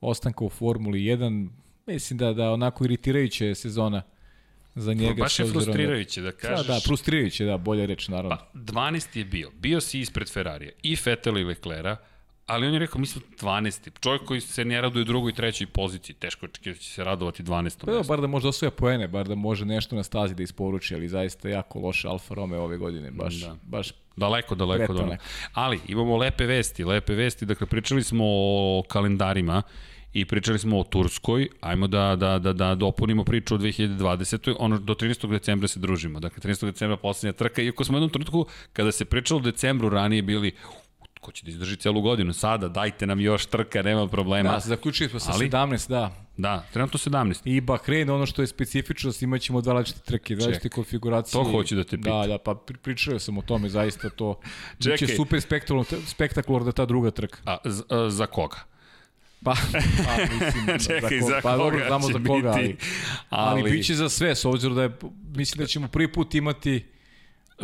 ostanka 0.01 0.45
u 0.45 0.49
Formuli 0.49 0.99
1. 0.99 1.49
Mislim 1.85 2.17
da, 2.17 2.33
da 2.33 2.51
onako 2.51 2.85
iritirajuća 2.85 3.55
sezona 3.55 4.01
za 4.75 4.93
njega. 4.93 5.13
Baš 5.19 5.39
je 5.39 5.45
frustrirajuće 5.45 6.21
da 6.21 6.31
kažeš. 6.31 6.67
Da, 6.67 6.73
da, 6.73 6.79
frustrirajuće, 6.79 7.45
da, 7.45 7.57
bolje 7.57 7.85
reč, 7.85 8.07
naravno. 8.07 8.37
Pa, 8.53 8.59
12 8.59 9.17
je 9.17 9.25
bio. 9.25 9.51
Bio 9.59 9.81
si 9.81 9.99
ispred 9.99 10.29
Ferrarija 10.29 10.71
i 10.83 10.97
Vettel 11.05 11.37
i 11.37 11.43
Leclerc, 11.43 11.99
ali 12.45 12.67
on 12.67 12.73
je 12.73 12.79
rekao, 12.79 13.01
mi 13.01 13.05
smo 13.05 13.21
12. 13.41 13.89
Čovjek 13.99 14.25
koji 14.25 14.41
se 14.41 14.65
ne 14.65 14.81
raduje 14.81 15.05
drugoj 15.05 15.29
i 15.29 15.35
trećoj 15.35 15.67
poziciji, 15.67 16.15
teško 16.15 16.45
očekivati 16.45 16.79
da 16.79 16.83
će 16.83 16.89
se 16.89 17.03
radovati 17.03 17.43
12. 17.43 17.85
Pa 17.85 17.91
da, 17.91 18.03
bar 18.07 18.21
da 18.21 18.27
može 18.27 18.47
osvoja 18.47 18.71
poene, 18.71 19.07
bar 19.07 19.27
da 19.27 19.35
može 19.35 19.65
nešto 19.65 19.95
na 19.95 20.03
stazi 20.03 20.35
da 20.35 20.43
isporuči, 20.43 20.95
ali 20.95 21.09
zaista 21.09 21.49
jako 21.49 21.79
loše 21.79 22.07
Alfa 22.07 22.33
Romeo 22.33 22.63
ove 22.63 22.77
godine, 22.77 23.11
baš, 23.11 23.35
da. 23.35 23.55
baš 23.63 23.91
Daleko, 24.15 24.55
daleko, 24.55 24.93
daleko. 24.93 25.23
Ali 25.53 25.79
imamo 25.87 26.17
lepe 26.17 26.45
vesti, 26.45 26.83
lepe 26.83 27.13
vesti, 27.13 27.45
dakle 27.45 27.67
pričali 27.67 28.03
smo 28.03 28.23
o 28.27 28.83
kalendarima 28.87 29.61
i 30.13 30.25
pričali 30.25 30.59
smo 30.59 30.79
o 30.79 30.83
Turskoj, 30.83 31.47
ajmo 31.61 31.87
da, 31.87 32.15
da, 32.15 32.39
da, 32.39 32.53
da 32.53 32.75
dopunimo 32.75 33.23
priču 33.23 33.55
o 33.55 33.57
2020. 33.57 34.55
Ono, 34.59 34.79
do 34.79 34.93
13. 34.93 35.29
decembra 35.29 35.67
se 35.67 35.79
družimo. 35.79 36.19
Dakle, 36.19 36.51
13. 36.51 36.65
decembra 36.65 36.97
poslednja 36.97 37.33
trka, 37.33 37.61
iako 37.61 37.83
smo 37.83 37.95
u 37.95 37.97
jednom 37.97 38.09
trenutku, 38.09 38.45
kada 38.73 38.91
se 38.91 39.05
pričalo 39.05 39.39
o 39.39 39.43
decembru, 39.43 39.89
ranije 39.89 40.21
bili 40.21 40.51
ko 41.23 41.31
će 41.31 41.45
da 41.45 41.51
izdrži 41.51 41.75
celu 41.75 42.01
godinu. 42.01 42.33
Sada, 42.33 42.67
dajte 42.67 43.07
nam 43.07 43.19
još 43.19 43.45
trka, 43.45 43.81
nema 43.81 44.07
problema. 44.07 44.51
Da, 44.51 44.59
zaključili 44.59 45.09
smo 45.09 45.19
sa 45.19 45.31
Ali- 45.31 45.45
17, 45.45 45.89
da. 45.89 46.11
Da, 46.37 46.65
trenutno 46.73 46.97
17. 46.99 47.41
I 47.45 47.61
Bahrein, 47.61 48.09
ono 48.09 48.25
što 48.25 48.41
je 48.41 48.47
specifičnost, 48.47 49.21
imat 49.21 49.41
ćemo 49.41 49.61
dva 49.61 49.73
različite 49.73 49.99
trke, 50.01 50.35
različite 50.35 50.69
konfiguracije. 50.69 51.31
to 51.33 51.51
hoću 51.51 51.75
da 51.75 51.83
te 51.83 51.97
pitam. 51.97 52.21
Da, 52.21 52.27
da, 52.27 52.37
pa 52.37 52.51
pri- 52.53 52.77
pričao 52.77 53.19
sam 53.19 53.37
o 53.37 53.41
tome, 53.41 53.69
zaista 53.69 54.09
to. 54.09 54.39
Čekaj. 54.83 54.97
Biće 54.97 55.15
super 55.15 55.41
spektakularno, 56.07 56.65
da 56.65 56.71
ta 56.71 56.85
druga 56.85 57.11
trka. 57.11 57.37
A, 57.45 57.57
z, 57.65 57.83
a, 57.89 58.09
za 58.09 58.25
koga? 58.25 58.57
Pa, 59.43 59.53
pa 60.05 60.17
mislim, 60.35 60.79
Čekaj, 60.87 61.19
ko- 61.19 61.25
za 61.25 61.39
pa, 61.43 61.57
dobro, 61.57 61.71
koga 61.71 61.85
znamo 61.87 62.07
će 62.07 62.13
za 62.13 62.19
koga, 62.19 62.51
ali, 62.51 62.67
biti, 62.67 62.85
ali, 63.29 63.61
ali- 63.61 63.71
biće 63.71 63.95
za 63.95 64.09
sve, 64.09 64.35
s 64.35 64.45
obzirom 64.45 64.75
da 64.75 64.83
je, 64.83 64.91
mislim 65.27 65.59
da 65.59 65.67
ćemo 65.67 65.87
prvi 65.87 66.11
put 66.11 66.35
imati 66.35 66.85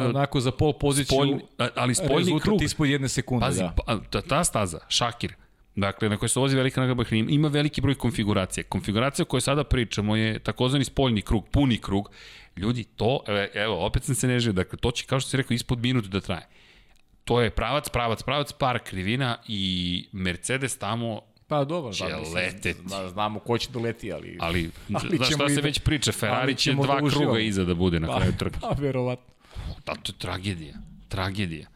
onako 0.06 0.39
za 0.39 0.52
pol 0.52 0.74
poziciju 0.74 1.16
Spoljni, 1.16 1.39
ali 1.76 1.95
spoljni 1.95 2.39
krug. 2.39 2.62
ispod 2.62 2.89
jedne 2.89 3.10
sekunde. 3.10 3.45
Pazi, 3.45 3.60
da. 3.60 3.74
pa, 3.86 4.00
ta, 4.10 4.22
ta 4.22 4.43
staza, 4.43 4.80
Šakir, 4.88 5.34
dakle, 5.76 6.10
na 6.10 6.18
kojoj 6.18 6.30
se 6.30 6.39
vozi 6.39 6.56
velika 6.56 6.82
nagrada 6.82 6.97
Bahrein, 6.97 7.30
ima 7.30 7.47
veliki 7.47 7.82
broj 7.82 7.95
konfiguracija. 7.95 8.64
Konfiguracija 8.64 9.24
o 9.24 9.26
kojoj 9.26 9.41
sada 9.41 9.64
pričamo 9.64 10.16
je 10.16 10.39
takozvani 10.39 10.86
spoljni 10.86 11.22
krug, 11.22 11.47
puni 11.52 11.78
krug. 11.78 12.10
Ljudi, 12.58 12.84
to, 12.84 13.24
e, 13.28 13.47
evo, 13.54 13.86
opet 13.86 14.04
sam 14.04 14.16
se 14.16 14.28
nežio, 14.28 14.54
dakle, 14.54 14.80
to 14.80 14.91
će, 14.91 15.06
kao 15.06 15.20
što 15.20 15.30
si 15.30 15.38
rekao, 15.38 15.56
ispod 15.56 15.80
minut 15.80 16.06
da 16.06 16.20
traje. 16.20 16.47
To 17.24 17.41
je 17.41 17.50
pravac, 17.50 17.89
pravac, 17.89 18.24
pravac, 18.24 18.54
par 18.54 18.80
krivina 18.80 19.38
i 19.47 20.06
Mercedes 20.12 20.78
tamo 20.78 21.22
Pa 21.50 21.64
dobro, 21.64 21.93
će 21.93 22.06
da, 22.06 22.18
leteti. 22.36 22.76
da, 22.89 23.10
znamo 23.10 23.39
ko 23.39 23.58
će 23.58 23.70
da 23.72 23.80
leti, 23.80 24.14
ali... 24.14 24.38
Ali, 24.39 24.72
Ali 25.02 25.18
znaš 25.18 25.30
ćemo 25.30 25.43
šta 25.43 25.50
se 25.50 25.56
da- 25.56 25.62
već 25.62 25.80
priča, 25.80 26.12
Ferrari 26.12 26.56
će 26.56 26.64
ćemo 26.64 26.84
dva 26.84 27.02
da 27.02 27.10
kruga 27.10 27.39
iza 27.39 27.64
da 27.64 27.74
bude 27.76 28.00
na 28.00 28.18
kraju 28.18 28.34
trke. 28.38 28.60
Pa, 28.70 28.76
verovatno. 28.80 29.34
Da, 29.86 29.96
to 29.96 30.12
je 30.12 30.18
tragedija. 30.18 30.76
Tragedija. 31.08 31.68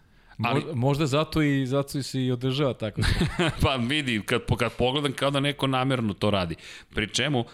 Ali. 0.43 0.64
Možda 0.74 1.06
zato 1.06 1.41
i 1.41 1.66
zato 1.66 2.04
se 2.04 2.26
i 2.26 2.32
održava 2.32 2.74
tako. 2.74 3.01
pa 3.64 3.76
vidi, 3.76 4.22
kad, 4.26 4.41
kad 4.60 4.72
pogledam 4.74 5.14
kao 5.14 5.32
da 5.32 5.39
neko 5.39 5.68
namerno 5.68 6.14
to 6.14 6.30
radi. 6.30 6.56
Pri 6.89 7.08
čemu, 7.08 7.45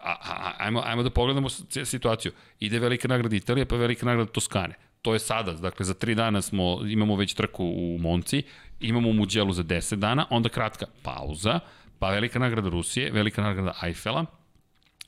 a, 0.00 0.16
a, 0.22 0.52
ajmo, 0.58 0.82
ajmo 0.84 1.02
da 1.02 1.10
pogledamo 1.10 1.48
situaciju. 1.84 2.32
Ide 2.60 2.78
velika 2.78 3.08
nagrada 3.08 3.36
Italije, 3.36 3.64
pa 3.64 3.76
velika 3.76 4.06
nagrada 4.06 4.30
Toskane. 4.30 4.74
To 5.02 5.12
je 5.12 5.18
sada, 5.18 5.52
dakle 5.52 5.84
za 5.84 5.94
tri 5.94 6.14
dana 6.14 6.42
smo, 6.42 6.80
imamo 6.88 7.16
već 7.16 7.34
trku 7.34 7.64
u 7.64 7.98
Monci, 8.00 8.42
imamo 8.80 9.12
Muđelu 9.12 9.52
za 9.52 9.62
10 9.62 9.94
dana, 9.96 10.26
onda 10.30 10.48
kratka 10.48 10.86
pauza, 11.02 11.60
pa 11.98 12.10
velika 12.10 12.38
nagrada 12.38 12.68
Rusije, 12.68 13.10
velika 13.10 13.42
nagrada 13.42 13.74
Eiffela, 13.82 14.26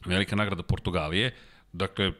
velika 0.07 0.37
nagrada 0.37 0.63
Portugalije, 0.63 1.35
dakle 1.73 2.13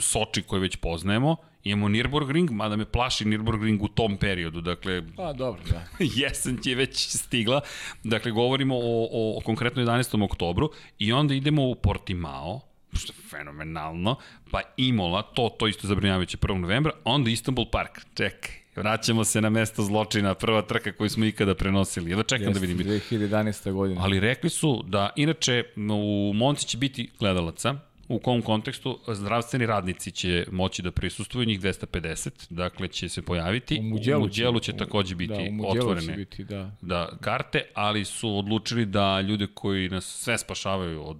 Soči 0.00 0.42
koji 0.42 0.60
već 0.60 0.76
poznajemo, 0.76 1.36
imamo 1.70 1.88
Nürburgring, 1.88 2.50
mada 2.50 2.76
me 2.76 2.84
plaši 2.84 3.24
Nürburgring 3.24 3.82
u 3.82 3.88
tom 3.88 4.16
periodu, 4.16 4.60
dakle 4.60 5.02
Pa 5.16 5.32
dobro, 5.32 5.62
da. 5.70 5.84
jesen 6.20 6.58
je 6.64 6.74
već 6.74 7.08
stigla. 7.08 7.60
Dakle, 8.04 8.30
govorimo 8.30 8.76
o, 8.76 9.08
o, 9.12 9.38
o 9.38 9.40
konkretno 9.40 9.82
11. 9.82 10.24
oktobru 10.24 10.70
i 10.98 11.12
onda 11.12 11.34
idemo 11.34 11.68
u 11.68 11.74
Portimao, 11.74 12.60
što 12.92 13.12
je 13.12 13.28
fenomenalno, 13.30 14.16
pa 14.50 14.60
Imola, 14.76 15.22
to, 15.22 15.48
to 15.58 15.66
isto 15.68 15.86
zabrinjavajuće 15.86 16.36
1. 16.36 16.58
novembra, 16.58 16.92
onda 17.04 17.30
Istanbul 17.30 17.66
Park. 17.72 17.98
Čekaj, 18.14 18.50
vraćamo 18.76 19.24
se 19.24 19.40
na 19.40 19.50
mesto 19.50 19.82
zločina, 19.82 20.34
prva 20.34 20.62
trka 20.62 20.92
koju 20.92 21.10
smo 21.10 21.24
ikada 21.24 21.54
prenosili. 21.54 22.10
Jedva 22.10 22.22
čekam 22.22 22.52
da 22.52 22.60
Jeste, 22.60 22.66
vidim. 22.66 22.86
2011. 22.86 23.72
godina. 23.72 24.00
Ali 24.02 24.20
rekli 24.20 24.50
su 24.50 24.82
da, 24.86 25.10
inače, 25.16 25.64
u 25.76 26.32
Monci 26.34 26.66
će 26.66 26.78
biti 26.78 27.10
gledalaca, 27.18 27.74
u 28.08 28.18
kom 28.18 28.42
kontekstu 28.42 28.98
zdravstveni 29.08 29.66
radnici 29.66 30.10
će 30.10 30.46
moći 30.52 30.82
da 30.82 30.90
prisustuju, 30.90 31.46
njih 31.46 31.60
250, 31.60 32.30
dakle 32.50 32.88
će 32.88 33.08
se 33.08 33.22
pojaviti. 33.22 33.78
U 33.80 33.82
Muđelu, 33.82 34.20
u 34.22 34.24
Muđelu 34.26 34.60
će 34.60 34.72
u- 34.72 34.76
takođe 34.76 35.14
biti 35.14 35.34
da, 35.34 35.40
u 35.40 35.52
Muđelu 35.52 35.78
otvorene 35.78 36.06
će 36.06 36.12
biti, 36.12 36.44
da. 36.44 36.70
da 36.80 37.10
karte, 37.20 37.62
ali 37.74 38.04
su 38.04 38.38
odlučili 38.38 38.86
da 38.86 39.20
ljude 39.20 39.46
koji 39.54 39.88
nas 39.88 40.04
sve 40.04 40.38
spašavaju 40.38 41.08
od 41.08 41.16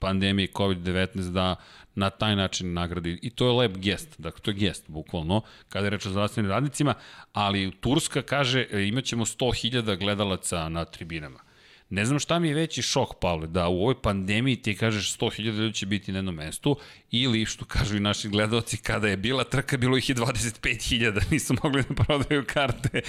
pandemije 0.00 0.48
COVID-19 0.52 1.30
da 1.32 1.56
na 1.94 2.10
taj 2.10 2.36
način 2.36 2.72
nagradi. 2.72 3.18
I 3.22 3.30
to 3.30 3.46
je 3.46 3.52
lep 3.52 3.76
gest, 3.76 4.20
dakle 4.20 4.40
to 4.40 4.50
je 4.50 4.54
gest 4.54 4.84
bukvalno, 4.88 5.40
kada 5.68 5.86
je 5.86 5.90
reč 5.90 6.06
o 6.06 6.10
zdravstvenim 6.10 6.50
radnicima, 6.50 6.94
ali 7.32 7.72
Turska 7.80 8.22
kaže 8.22 8.66
imaćemo 8.88 9.24
100.000 9.24 9.98
gledalaca 9.98 10.68
na 10.68 10.84
tribinama. 10.84 11.45
Ne 11.90 12.04
znam 12.04 12.18
šta 12.18 12.38
mi 12.38 12.48
je 12.48 12.54
veći 12.54 12.82
šok, 12.82 13.14
Pavle, 13.20 13.46
da 13.46 13.68
u 13.68 13.80
ovoj 13.80 14.02
pandemiji 14.02 14.56
ti 14.56 14.76
kažeš 14.76 15.18
100.000 15.18 15.42
ljudi 15.42 15.74
će 15.74 15.86
biti 15.86 16.12
na 16.12 16.18
jednom 16.18 16.34
mestu, 16.34 16.76
ili 17.10 17.44
što 17.44 17.64
kažu 17.64 17.96
i 17.96 18.00
naši 18.00 18.28
gledalci, 18.28 18.76
kada 18.76 19.08
je 19.08 19.16
bila 19.16 19.44
trka, 19.44 19.76
bilo 19.76 19.96
ih 19.96 20.08
je 20.08 20.14
25.000, 20.14 21.22
nisu 21.30 21.54
mogli 21.62 21.82
da 21.88 22.04
prodaju 22.04 22.44
karte, 22.46 23.00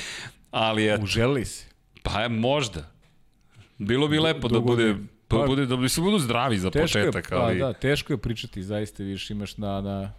ali 0.52 0.88
eto, 0.88 1.04
Uželi 1.04 1.46
se. 1.46 1.66
Pa 2.04 2.22
je, 2.22 2.30
možda. 2.30 2.92
Bilo 3.78 4.08
bi 4.08 4.20
lepo 4.20 4.48
da 4.48 4.60
bude, 4.60 4.96
pa, 5.28 5.38
pa- 5.38 5.46
bude, 5.46 5.66
da 5.66 5.78
bi 5.78 5.90
se 5.90 6.02
budu 6.02 6.20
zdravi 6.20 6.58
za 6.58 6.72
Teško 6.72 7.00
je, 7.00 7.06
početak, 7.06 7.30
pa, 7.30 7.36
ali... 7.36 7.60
da, 7.60 7.74
teško 7.74 8.14
je 8.14 8.18
pričati, 8.18 8.64
zaista 8.64 9.04
viš 9.04 9.30
imaš 9.30 9.58
na, 9.58 9.82
na 9.82 10.14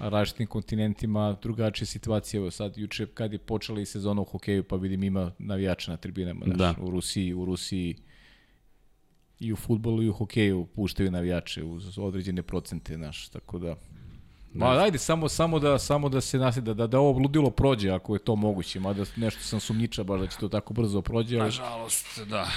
različitim 0.00 0.46
kontinentima 0.46 1.36
drugačije 1.42 1.86
situacije. 1.86 2.38
Evo 2.38 2.50
sad, 2.50 2.78
juče 2.78 3.06
kad 3.06 3.32
je 3.32 3.38
počela 3.38 3.80
i 3.80 3.86
sezona 3.86 4.22
u 4.22 4.24
hokeju, 4.24 4.64
pa 4.64 4.76
vidim 4.76 5.02
ima 5.02 5.32
navijača 5.38 5.90
na 5.90 5.96
tribinama. 5.96 6.44
Znaš, 6.44 6.58
Da. 6.58 6.74
U 6.82 6.90
Rusiji, 6.90 7.34
u 7.34 7.44
Rusiji 7.44 7.96
i 9.40 9.52
u 9.52 9.56
futbolu 9.56 10.02
i 10.02 10.08
u 10.08 10.12
hokeju 10.12 10.66
puštaju 10.66 11.10
navijače 11.10 11.64
uz 11.64 11.98
određene 11.98 12.42
procente, 12.42 12.94
znaš, 12.94 13.28
tako 13.28 13.58
da... 13.58 13.76
Ma 14.54 14.66
ajde, 14.66 14.98
samo, 14.98 15.28
samo, 15.28 15.58
da, 15.58 15.78
samo 15.78 16.08
da 16.08 16.20
se 16.20 16.38
nasi, 16.38 16.60
da, 16.60 16.74
da, 16.74 16.86
da 16.86 16.98
ovo 16.98 17.18
ludilo 17.18 17.50
prođe, 17.50 17.90
ako 17.90 18.14
je 18.14 18.18
to 18.18 18.36
moguće, 18.36 18.80
mada 18.80 19.04
nešto 19.16 19.42
sam 19.42 19.60
sumnjiča 19.60 20.04
baš 20.04 20.20
da 20.20 20.26
će 20.26 20.36
to 20.36 20.48
tako 20.48 20.74
brzo 20.74 21.02
prođe, 21.02 21.36
ali 21.36 21.44
Nažalost, 21.44 22.20
da. 22.28 22.48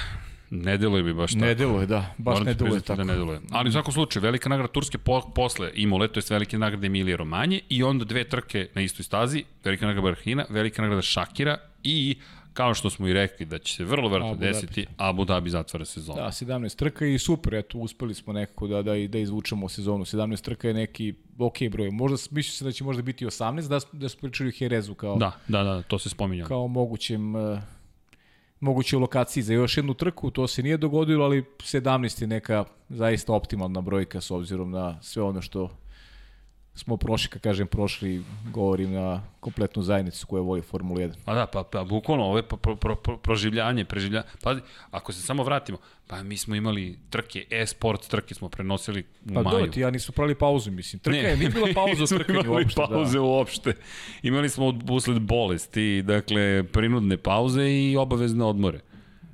Ne 0.56 0.78
deluje 0.78 1.04
bi 1.04 1.14
baš 1.14 1.34
tako. 1.34 1.46
ne 1.46 1.56
deluje, 1.56 1.86
da, 1.86 2.14
baš 2.18 2.34
Moram 2.34 2.46
ne 2.46 2.54
deluje 2.54 2.72
priznati 2.72 2.88
tako. 2.88 2.98
Da 2.98 3.04
ne 3.04 3.14
deluje. 3.14 3.40
Ali 3.52 3.70
u 3.70 3.72
svakom 3.72 3.94
slučaju, 3.94 4.24
velika 4.24 4.50
nagrada 4.50 4.74
Turske 4.74 4.98
po, 4.98 5.22
posle 5.36 5.72
Imole, 5.76 6.08
to 6.08 6.20
je 6.20 6.24
velike 6.30 6.58
nagrade 6.58 6.88
Emilije 6.88 7.18
Romanje 7.18 7.60
i 7.70 7.84
onda 7.84 8.06
dve 8.06 8.24
trke 8.24 8.68
na 8.76 8.82
istoj 8.82 9.04
stazi, 9.04 9.44
velika 9.64 9.86
nagrada 9.86 10.08
Barhina, 10.08 10.46
velika 10.50 10.82
nagrada 10.82 11.02
Šakira 11.02 11.58
i 11.84 12.16
kao 12.54 12.74
što 12.74 12.90
smo 12.90 13.08
i 13.08 13.14
rekli 13.14 13.46
da 13.46 13.58
će 13.58 13.76
se 13.76 13.84
vrlo 13.84 14.10
Dhabi. 14.10 14.40
desiti, 14.40 14.86
Abu 14.98 15.26
Dhabi 15.26 15.50
zatvara 15.50 15.86
sezonu. 15.86 16.18
Da, 16.22 16.28
17 16.28 16.76
trka 16.76 17.06
i 17.06 17.20
super, 17.20 17.56
eto, 17.56 17.78
uspeli 17.78 18.14
smo 18.14 18.34
nekako 18.34 18.68
da, 18.68 18.82
da, 18.82 19.08
da 19.08 19.18
izvučemo 19.18 19.70
sezonu. 19.70 20.06
17 20.06 20.42
trka 20.42 20.68
je 20.68 20.74
neki 20.74 21.14
ok 21.40 21.58
broj. 21.72 21.90
Možda, 21.92 22.18
mislio 22.32 22.52
se 22.52 22.66
da 22.66 22.72
će 22.72 22.84
možda 22.84 23.02
biti 23.02 23.26
18, 23.26 23.68
da, 23.68 23.80
da 23.92 24.10
smo 24.10 24.20
pričali 24.22 24.50
o 24.50 24.54
Herezu 24.58 24.94
kao, 24.96 25.16
Da, 25.16 25.32
da, 25.48 25.64
da, 25.64 25.82
to 25.82 26.00
se 26.00 26.10
spominjalo. 26.10 26.48
kao 26.48 26.68
mogućem, 26.68 27.36
uh, 27.36 27.60
mogućoj 28.64 29.00
lokaciji 29.00 29.44
za 29.44 29.54
još 29.54 29.78
jednu 29.78 29.94
trku. 29.94 30.32
To 30.32 30.48
se 30.48 30.64
nije 30.64 30.78
dogodilo, 30.78 31.26
ali 31.26 31.46
17 31.58 32.22
je 32.22 32.28
neka 32.28 32.66
zaista 32.90 33.34
optimalna 33.34 33.82
brojka 33.82 34.22
s 34.22 34.32
obzirom 34.32 34.72
na 34.72 35.02
sve 35.02 35.24
ono 35.24 35.42
što 35.42 35.70
smo 36.76 36.98
prošli, 36.98 37.30
kad 37.30 37.42
kažem 37.42 37.68
prošli, 37.68 38.24
govorim 38.52 38.92
na 38.92 39.24
kompletnu 39.40 39.84
zajednicu 39.84 40.28
koja 40.28 40.42
voli 40.42 40.62
Formulu 40.62 41.00
1. 41.00 41.14
Pa 41.26 41.34
da, 41.34 41.46
pa, 41.46 41.64
pa 41.64 41.84
bukvalno, 41.84 42.24
ovo 42.24 42.38
je 42.38 42.44
pro, 42.44 42.58
pro, 42.58 42.76
pro, 42.76 42.96
pro, 42.96 43.18
proživljanje, 43.18 43.86
preživljanje. 43.86 44.26
Pa, 44.44 44.56
ako 44.92 45.14
se 45.14 45.22
samo 45.22 45.44
vratimo, 45.44 45.78
pa 46.08 46.24
mi 46.24 46.38
smo 46.38 46.56
imali 46.56 47.00
trke, 47.10 47.46
e-sport 47.50 48.08
trke 48.08 48.36
smo 48.36 48.50
prenosili 48.50 49.04
u 49.26 49.34
Pa 49.34 49.42
maju. 49.42 49.58
dobro, 49.58 49.72
ti 49.72 49.80
ja 49.80 49.92
nisu 49.92 50.12
pravili 50.12 50.36
pauzu, 50.36 50.72
mislim. 50.72 51.00
Trka 51.00 51.18
je, 51.18 51.38
nije 51.38 51.50
bila 51.50 51.68
pauza 51.74 52.04
u 52.16 52.18
trkanju 52.18 52.40
imali 52.40 52.64
uopšte. 52.64 52.82
pauze 52.90 53.20
uopšte. 53.20 53.74
Imali 54.24 54.50
smo 54.50 54.80
usled 54.90 55.22
bolesti, 55.22 56.02
dakle, 56.02 56.64
prinudne 56.64 57.18
pauze 57.18 57.70
i 57.70 57.98
obavezne 57.98 58.46
odmore. 58.46 58.80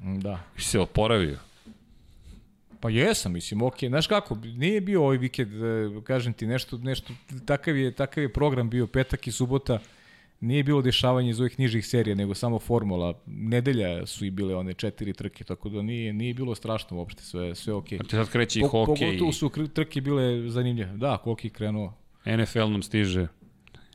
Da. 0.01 0.29
da. 0.29 0.39
I 0.57 0.61
se 0.61 0.79
oporavio. 0.79 1.48
Pa 2.79 2.89
jesam, 2.89 3.33
mislim, 3.33 3.61
ok. 3.61 3.77
Znaš 3.87 4.07
kako, 4.07 4.35
nije 4.35 4.81
bio 4.81 5.03
ovaj 5.03 5.17
vikend, 5.17 5.53
e, 5.53 6.01
kažem 6.03 6.33
ti, 6.33 6.47
nešto, 6.47 6.77
nešto, 6.77 7.13
takav 7.45 7.77
je, 7.77 7.91
takav 7.91 8.23
je 8.23 8.33
program 8.33 8.69
bio 8.69 8.87
petak 8.87 9.27
i 9.27 9.31
subota, 9.31 9.79
nije 10.39 10.63
bilo 10.63 10.81
dešavanje 10.81 11.29
iz 11.29 11.39
ovih 11.39 11.59
nižih 11.59 11.87
serija, 11.87 12.15
nego 12.15 12.33
samo 12.33 12.59
formula. 12.59 13.13
Nedelja 13.25 14.05
su 14.05 14.25
i 14.25 14.31
bile 14.31 14.55
one 14.55 14.73
četiri 14.73 15.13
trke, 15.13 15.43
tako 15.43 15.69
da 15.69 15.81
nije, 15.81 16.13
nije 16.13 16.33
bilo 16.33 16.55
strašno 16.55 16.97
uopšte, 16.97 17.23
sve, 17.23 17.55
sve 17.55 17.73
ok. 17.73 17.87
Ti 17.87 17.99
sad 18.09 18.29
kreće 18.29 18.59
i 18.59 18.61
Po, 18.61 18.67
hokej, 18.67 19.07
pogotovo 19.07 19.31
su 19.31 19.49
trke 19.73 20.01
bile 20.01 20.49
zanimljive. 20.49 20.97
Da, 20.97 21.15
hokej 21.23 21.49
krenuo. 21.49 21.93
NFL 22.25 22.67
nam 22.67 22.83
stiže. 22.83 23.27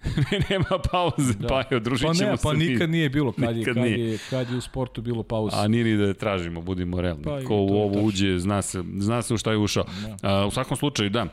Nema 0.50 0.78
pauze, 0.92 1.32
da. 1.34 1.48
pa 1.48 1.64
je, 1.70 1.80
družit 1.80 2.06
Pa 2.06 2.14
ćemo 2.14 2.30
ne, 2.30 2.36
se 2.36 2.42
pa 2.42 2.52
nikad 2.52 2.90
nije 2.90 3.08
bilo, 3.08 3.32
kad, 3.32 3.44
je, 3.44 3.54
Nikad 3.54 3.74
kad, 3.74 3.82
nije. 3.82 4.10
je, 4.10 4.18
kad 4.30 4.50
je 4.50 4.56
u 4.56 4.60
sportu 4.60 5.02
bilo 5.02 5.22
pauza. 5.22 5.56
A 5.60 5.68
nije 5.68 5.84
ni 5.84 5.96
da 5.96 6.04
je 6.04 6.14
tražimo, 6.14 6.60
budimo 6.60 7.00
realni. 7.00 7.22
Pa 7.24 7.40
Ko 7.44 7.54
u 7.56 7.68
je 7.68 7.74
ovo 7.74 7.88
tačno. 7.88 8.02
uđe, 8.02 8.38
zna 8.38 8.62
se, 8.62 8.82
zna 8.98 9.22
se 9.22 9.34
u 9.34 9.36
šta 9.36 9.50
je 9.50 9.56
ušao. 9.56 9.84
A, 10.22 10.46
u 10.46 10.50
svakom 10.50 10.76
slučaju, 10.76 11.10
da, 11.10 11.26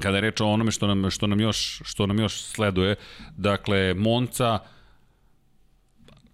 kada 0.00 0.16
je 0.16 0.20
reč 0.20 0.40
o 0.40 0.46
onome 0.46 0.70
što 0.70 0.86
nam, 0.86 1.10
što 1.10 1.26
nam, 1.26 1.40
još, 1.40 1.82
što 1.84 2.06
nam 2.06 2.18
još 2.18 2.42
sleduje, 2.42 2.96
dakle, 3.36 3.94
Monca, 3.94 4.58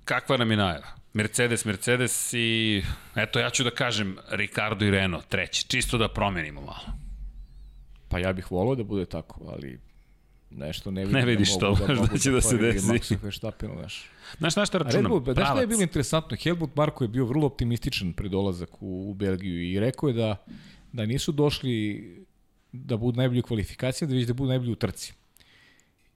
kakva 0.04 0.36
nam 0.36 0.50
je 0.50 0.56
najava? 0.56 0.86
Mercedes, 1.12 1.64
Mercedes 1.64 2.32
i, 2.32 2.82
eto, 3.16 3.38
ja 3.40 3.50
ću 3.50 3.64
da 3.64 3.70
kažem 3.70 4.16
Ricardo 4.30 4.84
i 4.84 4.90
Renault, 4.90 5.28
treći, 5.28 5.68
čisto 5.68 5.98
da 5.98 6.08
promenimo 6.08 6.61
malo. 6.61 6.86
Pa 8.08 8.18
ja 8.18 8.32
bih 8.32 8.50
volao 8.52 8.74
da 8.74 8.84
bude 8.84 9.04
tako, 9.06 9.40
ali 9.52 9.80
nešto 10.51 10.90
ne 10.90 11.05
vidim. 11.05 11.20
Ne 11.20 11.26
vidiš 11.26 11.59
da 11.59 11.68
mogu, 11.68 11.80
to, 11.80 11.86
da, 11.86 11.94
mogu 12.01 12.09
da 12.12 12.18
će 12.18 12.30
da 12.30 12.40
se 12.40 12.57
poredim 12.57 12.72
desi. 12.72 13.14
Maxu 13.14 13.22
Verstappenu, 13.22 13.74
znaš. 13.74 14.11
Znaš 14.38 14.57
na 14.57 14.66
šta 14.66 14.78
A 14.78 14.82
Red 14.82 14.86
računam? 14.86 15.11
Bull, 15.11 15.34
znaš 15.34 15.48
šta 15.48 15.61
je 15.61 15.66
bilo 15.66 15.82
interesantno? 15.82 16.36
Helmut 16.36 16.76
Marko 16.76 17.05
je 17.05 17.09
bio 17.09 17.24
vrlo 17.24 17.46
optimističan 17.46 18.12
pred 18.12 18.30
dolazak 18.30 18.82
u, 18.82 19.11
u 19.11 19.14
Belgiju 19.14 19.72
i 19.72 19.80
rekao 19.80 20.09
je 20.09 20.12
da, 20.12 20.44
da 20.92 21.07
nisu 21.07 21.32
došli 21.32 22.05
da 22.72 22.96
budu 22.96 23.16
najbolji 23.16 23.40
u 23.40 23.42
kvalifikacijama, 23.42 24.11
da 24.11 24.16
već 24.16 24.26
da 24.26 24.34
budu 24.34 24.48
najbolji 24.48 24.72
u 24.72 24.76
trci. 24.76 25.12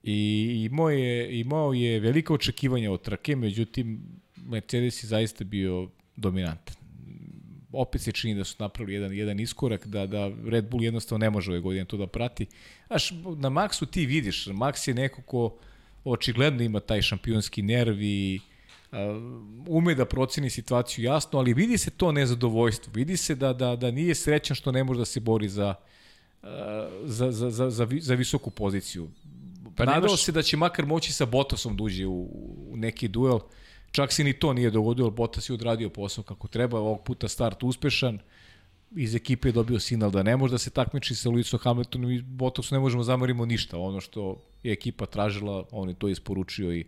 I 0.03 0.69
imao 0.71 0.91
je, 0.91 1.41
imao 1.41 1.73
je 1.73 2.01
velika 2.01 2.35
očekivanja 2.35 2.93
od 2.93 3.03
trke, 3.03 3.37
međutim 3.37 4.03
Mercedes 4.37 5.05
je 5.05 5.07
zaista 5.07 5.45
bio 5.45 5.89
dominantan. 6.17 6.84
Opet 7.75 8.01
se 8.01 8.13
čini 8.13 8.35
da 8.35 8.45
su 8.45 8.57
napravili 8.59 8.95
jedan, 8.95 9.13
jedan 9.13 9.41
iskorak, 9.41 9.87
da, 9.87 10.07
da 10.07 10.31
Red 10.47 10.65
Bull 10.71 10.85
jednostavno 10.85 11.25
ne 11.25 11.31
može 11.31 11.51
ove 11.51 11.61
godine 11.61 11.85
to 11.85 11.97
da 11.97 12.07
prati. 12.07 12.47
Znaš, 12.87 13.11
na 13.37 13.51
Maxu 13.51 13.87
ti 13.87 14.07
vidiš, 14.07 14.47
Max 14.47 14.89
je 14.89 14.95
neko 14.95 15.23
ko 15.23 15.57
očigledno 16.05 16.63
ima 16.63 16.81
taj 16.81 17.03
šampionski 17.03 17.63
nerv 17.63 18.03
i 18.03 18.41
uh, 18.93 18.99
ume 19.67 19.95
da 19.95 20.05
proceni 20.05 20.51
situaciju 20.51 21.05
jasno, 21.05 21.39
ali 21.39 21.55
vidi 21.55 21.79
se 21.79 21.91
to 21.91 22.13
nezadovoljstvo. 22.13 22.93
Vidi 22.95 23.17
se 23.17 23.35
da, 23.35 23.53
da, 23.53 23.77
da 23.77 23.91
nije 23.91 24.15
srećan 24.15 24.55
što 24.55 24.73
ne 24.73 24.85
može 24.85 24.99
da 24.99 25.05
se 25.05 25.21
bori 25.21 25.49
za, 25.49 25.75
uh, 26.43 26.49
za, 27.05 27.33
za, 27.33 27.51
za, 27.51 27.71
za, 27.71 27.89
za 28.01 28.15
visoku 28.15 28.51
poziciju. 28.51 29.09
Pa 29.77 29.85
Nadao 29.85 30.01
nemaš- 30.01 30.25
se 30.25 30.33
da 30.33 30.43
će 30.43 30.57
makar 30.57 30.87
moći 30.87 31.13
sa 31.13 31.27
Bottasom 31.27 31.77
da 31.77 31.83
uđe 31.83 32.07
u, 32.07 32.23
u 32.71 32.77
neki 32.77 33.09
duel. 33.09 33.39
Čak 33.95 34.13
se 34.13 34.25
ni 34.25 34.33
to 34.33 34.53
nije 34.53 34.71
dogodilo, 34.71 35.11
Bottas 35.11 35.51
je 35.51 35.55
odradio 35.55 35.91
posao 35.91 36.25
kako 36.25 36.49
treba, 36.49 36.79
ovog 36.79 37.03
puta 37.05 37.29
start 37.29 37.63
uspešan. 37.63 38.19
Iz 38.97 39.15
ekipe 39.15 39.49
je 39.49 39.53
dobio 39.53 39.81
signal 39.81 40.11
da 40.11 40.23
ne 40.23 40.37
može 40.37 40.55
da 40.55 40.59
se 40.59 40.71
takmiči 40.71 41.15
sa 41.15 41.31
Lewisom 41.31 41.59
Hamiltonom 41.63 42.11
i 42.11 42.23
Bottasu 42.23 42.75
ne 42.75 42.81
možemo 42.81 43.03
zamerimo 43.03 43.47
ništa. 43.47 43.79
Ono 43.79 44.01
što 44.01 44.43
je 44.63 44.73
ekipa 44.73 45.07
tražila, 45.07 45.65
on 45.71 45.89
je 45.89 45.95
to 45.95 46.09
isporučio 46.09 46.75
i 46.75 46.85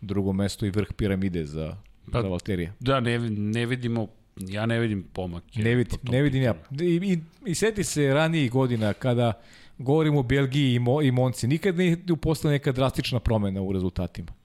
drugo 0.00 0.32
mesto 0.32 0.66
i 0.66 0.70
vrh 0.70 0.92
piramide 0.96 1.46
za, 1.46 1.76
Pa- 2.12 2.22
za 2.22 2.28
Valterija. 2.28 2.72
Da, 2.80 3.00
ne, 3.00 3.18
ne 3.30 3.66
vidimo, 3.66 4.08
ja 4.36 4.66
ne 4.66 4.80
vidim 4.80 5.02
pomake. 5.12 5.62
Ne, 5.62 5.74
vidim, 5.74 5.98
po 6.04 6.12
ne 6.12 6.22
vidim 6.22 6.42
ja. 6.42 6.54
I, 6.80 6.84
i, 6.84 7.18
I 7.50 7.54
seti 7.54 7.84
se 7.84 8.14
ranijih 8.14 8.50
godina 8.50 8.92
kada 8.92 9.32
govorimo 9.78 10.20
o 10.20 10.22
Belgiji 10.22 10.74
i, 10.74 10.78
Mo, 10.78 11.02
i 11.02 11.10
Monci, 11.10 11.46
nikad 11.46 11.76
nije 11.76 11.98
upostala 12.12 12.52
neka 12.52 12.72
drastična 12.72 13.20
promena 13.20 13.62
u 13.62 13.72
rezultatima. 13.72 14.43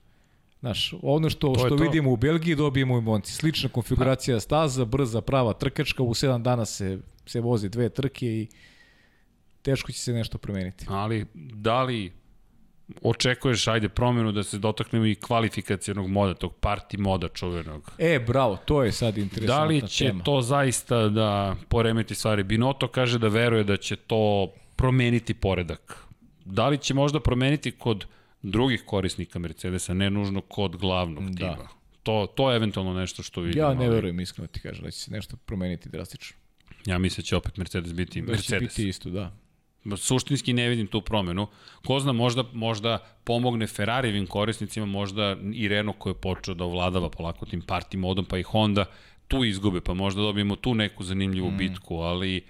Znaš, 0.60 0.94
ono 1.02 1.30
što, 1.30 1.48
To 1.48 1.58
što 1.58 1.68
to. 1.68 1.74
vidimo 1.76 2.10
u 2.10 2.16
Belgiji 2.16 2.54
dobijemo 2.54 2.94
i 2.94 2.98
u 2.98 3.02
Monci. 3.02 3.32
Slična 3.32 3.68
konfiguracija 3.68 4.40
staza, 4.40 4.84
brza, 4.84 5.20
prava 5.20 5.52
trkačka, 5.52 6.02
u 6.02 6.14
7 6.14 6.42
dana 6.42 6.64
se, 6.64 6.98
se 7.26 7.40
vozi 7.40 7.68
dve 7.68 7.88
trke 7.88 8.26
i 8.26 8.46
teško 9.62 9.92
će 9.92 9.98
se 9.98 10.12
nešto 10.12 10.38
promeniti. 10.38 10.86
Ali 10.88 11.26
da 11.34 11.82
li 11.82 12.12
očekuješ, 13.02 13.68
ajde, 13.68 13.88
promenu 13.88 14.32
da 14.32 14.42
se 14.42 14.58
dotaknemo 14.58 15.06
i 15.06 15.14
kvalifikacijenog 15.14 16.08
moda, 16.08 16.34
tog 16.34 16.52
party 16.60 16.98
moda 16.98 17.28
čuvenog? 17.28 17.92
E, 17.98 18.18
bravo, 18.18 18.56
to 18.56 18.82
je 18.82 18.92
sad 18.92 19.14
Da 19.14 19.20
interesantna 19.20 19.64
li 19.64 19.88
će 19.88 20.06
tema. 20.06 20.24
to 20.24 20.40
zaista 20.40 21.08
da 21.08 21.56
poremeti 21.68 22.14
stvari? 22.14 22.42
Binoto 22.42 22.88
kaže 22.88 23.18
da 23.18 23.28
veruje 23.28 23.64
da 23.64 23.76
će 23.76 23.96
to 23.96 24.52
promeniti 24.76 25.34
poredak. 25.34 26.04
Da 26.44 26.68
li 26.68 26.78
će 26.78 26.94
možda 26.94 27.20
promeniti 27.20 27.70
kod 27.70 28.06
drugih 28.42 28.82
korisnika 28.86 29.38
Mercedesa, 29.38 29.94
ne 29.94 30.10
nužno 30.10 30.40
kod 30.40 30.76
glavnog 30.76 31.30
Da. 31.30 31.54
tima? 31.54 31.68
To, 32.02 32.26
to 32.36 32.50
je 32.50 32.56
eventualno 32.56 32.94
nešto 32.94 33.22
što 33.22 33.40
vidimo. 33.40 33.66
Ja 33.66 33.74
ne 33.74 33.86
ali 33.86 33.94
verujem, 33.94 34.20
iskreno 34.20 34.46
ti 34.48 34.60
kažem, 34.60 34.84
da 34.84 34.90
će 34.90 34.98
se 34.98 35.10
nešto 35.10 35.36
promeniti 35.36 35.88
drastično. 35.88 36.36
Ja 36.86 36.98
mislim 36.98 37.22
da 37.22 37.26
će 37.26 37.36
opet 37.36 37.56
Mercedes 37.56 37.92
biti 37.94 38.20
Da 38.20 38.26
će 38.26 38.32
Mercedes. 38.32 38.76
biti 38.76 38.88
isto, 38.88 39.10
da. 39.10 39.32
Suštinski 39.96 40.52
ne 40.52 40.68
vidim 40.68 40.86
tu 40.86 41.00
promenu. 41.00 41.46
Ko 41.86 42.00
zna, 42.00 42.12
možda, 42.12 42.44
možda 42.52 42.98
pomogne 43.24 43.66
Ferrarijevim 43.66 44.26
korisnicima, 44.26 44.86
možda 44.86 45.36
i 45.54 45.68
Renault 45.68 45.98
koji 45.98 46.10
je 46.10 46.20
počeo 46.20 46.54
da 46.54 46.64
ovladava 46.64 47.10
polako 47.10 47.46
tim 47.46 47.62
party 47.62 47.96
modom, 47.96 48.24
pa 48.24 48.38
i 48.38 48.42
Honda 48.42 48.84
tu 49.28 49.44
izgube, 49.44 49.80
pa 49.80 49.94
možda 49.94 50.22
dobijemo 50.22 50.56
tu 50.56 50.74
neku 50.74 51.04
zanimljivu 51.04 51.50
mm. 51.50 51.56
bitku, 51.56 51.96
ali, 51.96 52.44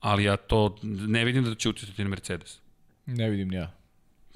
ali 0.00 0.24
ja 0.24 0.36
to 0.36 0.76
ne 0.82 1.24
vidim 1.24 1.44
da 1.44 1.54
će 1.54 1.68
uticati 1.68 2.04
na 2.04 2.08
Mercedes. 2.10 2.58
Ne 3.06 3.30
vidim 3.30 3.52
ja. 3.52 3.72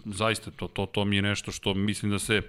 Zaista, 0.05 0.51
to, 0.51 0.69
to, 0.69 0.87
to 0.87 1.05
mi 1.05 1.17
je 1.17 1.23
nešto 1.23 1.53
što 1.53 1.75
mislim 1.75 2.13
da 2.13 2.19
se 2.19 2.43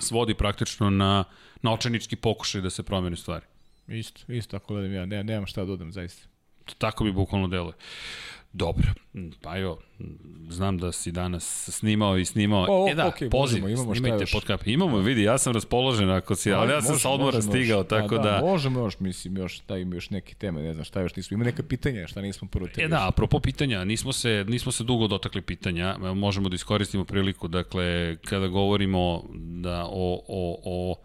svodi 0.00 0.34
praktično 0.34 0.90
na, 0.90 1.24
na 1.62 1.72
očajnički 1.72 2.16
pokušaj 2.16 2.60
da 2.60 2.70
se 2.70 2.82
promene 2.82 3.16
stvari. 3.16 3.46
Isto, 3.88 4.32
isto 4.32 4.58
tako 4.58 4.74
gledam 4.74 4.92
ja, 4.92 5.06
ne, 5.06 5.24
nemam 5.24 5.46
šta 5.46 5.60
da 5.60 5.66
dodam 5.66 5.92
zaista. 5.92 6.28
Tako 6.78 7.04
bi 7.04 7.12
bukvalno 7.12 7.48
deluje. 7.48 7.74
Dobro, 8.54 8.86
pa 9.42 9.56
jo, 9.56 9.78
znam 10.48 10.78
da 10.78 10.92
si 10.92 11.12
danas 11.12 11.68
snimao 11.70 12.18
i 12.18 12.24
snimao. 12.24 12.66
O, 12.68 12.88
e 12.90 12.94
da, 12.94 13.06
okej, 13.06 13.30
poziv, 13.30 13.60
možemo, 13.60 13.68
imamo 13.68 13.94
šta 13.94 14.00
snimajte 14.00 14.22
još. 14.22 14.32
pod 14.32 14.44
kap. 14.44 14.66
Imamo, 14.66 14.98
vidi, 14.98 15.22
ja 15.22 15.38
sam 15.38 15.52
raspoložen 15.52 16.10
ako 16.10 16.34
si, 16.34 16.52
ali 16.52 16.72
ja 16.72 16.82
sam 16.82 16.98
sa 16.98 17.10
odmora 17.10 17.36
možemo 17.36 17.52
stigao, 17.52 17.78
još. 17.78 17.88
tako 17.88 18.16
da, 18.16 18.22
da... 18.22 18.30
da. 18.30 18.40
Možemo 18.40 18.80
još, 18.80 18.98
mislim, 18.98 19.36
još, 19.36 19.62
da 19.68 19.78
ima 19.78 19.94
još 19.94 20.10
neke 20.10 20.34
teme, 20.34 20.62
ne 20.62 20.72
znam 20.72 20.84
šta 20.84 21.00
još 21.00 21.16
nismo. 21.16 21.34
Ima 21.34 21.44
neka 21.44 21.62
pitanja, 21.62 22.06
šta 22.06 22.20
nismo 22.20 22.48
prvo 22.48 22.66
te 22.74 22.82
E 22.82 22.88
da, 22.88 23.08
apropo 23.08 23.40
pitanja, 23.40 23.84
nismo 23.84 24.12
se, 24.12 24.44
nismo 24.48 24.72
se 24.72 24.84
dugo 24.84 25.06
dotakli 25.06 25.42
pitanja, 25.42 25.96
možemo 26.14 26.48
da 26.48 26.54
iskoristimo 26.54 27.04
priliku, 27.04 27.48
dakle, 27.48 28.16
kada 28.24 28.46
govorimo 28.46 29.24
da 29.34 29.84
o, 29.84 30.22
o, 30.28 30.60
o, 30.64 30.96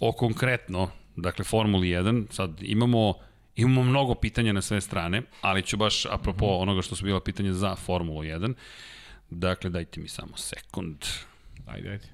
o 0.00 0.12
konkretno, 0.12 0.90
dakle, 1.16 1.44
Formuli 1.44 1.88
1, 1.88 2.24
sad 2.30 2.62
imamo 2.62 3.14
Imamo 3.56 3.82
mnogo 3.82 4.14
pitanja 4.14 4.52
na 4.52 4.62
sve 4.62 4.80
strane, 4.80 5.22
ali 5.40 5.62
ću 5.62 5.76
baš 5.76 6.06
apropo 6.06 6.46
onoga 6.46 6.82
što 6.82 6.96
su 6.96 7.04
bila 7.04 7.20
pitanja 7.20 7.52
za 7.52 7.76
Formulu 7.76 8.22
1. 8.22 8.54
Dakle, 9.30 9.70
dajte 9.70 10.00
mi 10.00 10.08
samo 10.08 10.36
sekund. 10.36 11.04
Ajde, 11.66 11.90
ajde. 11.90 12.08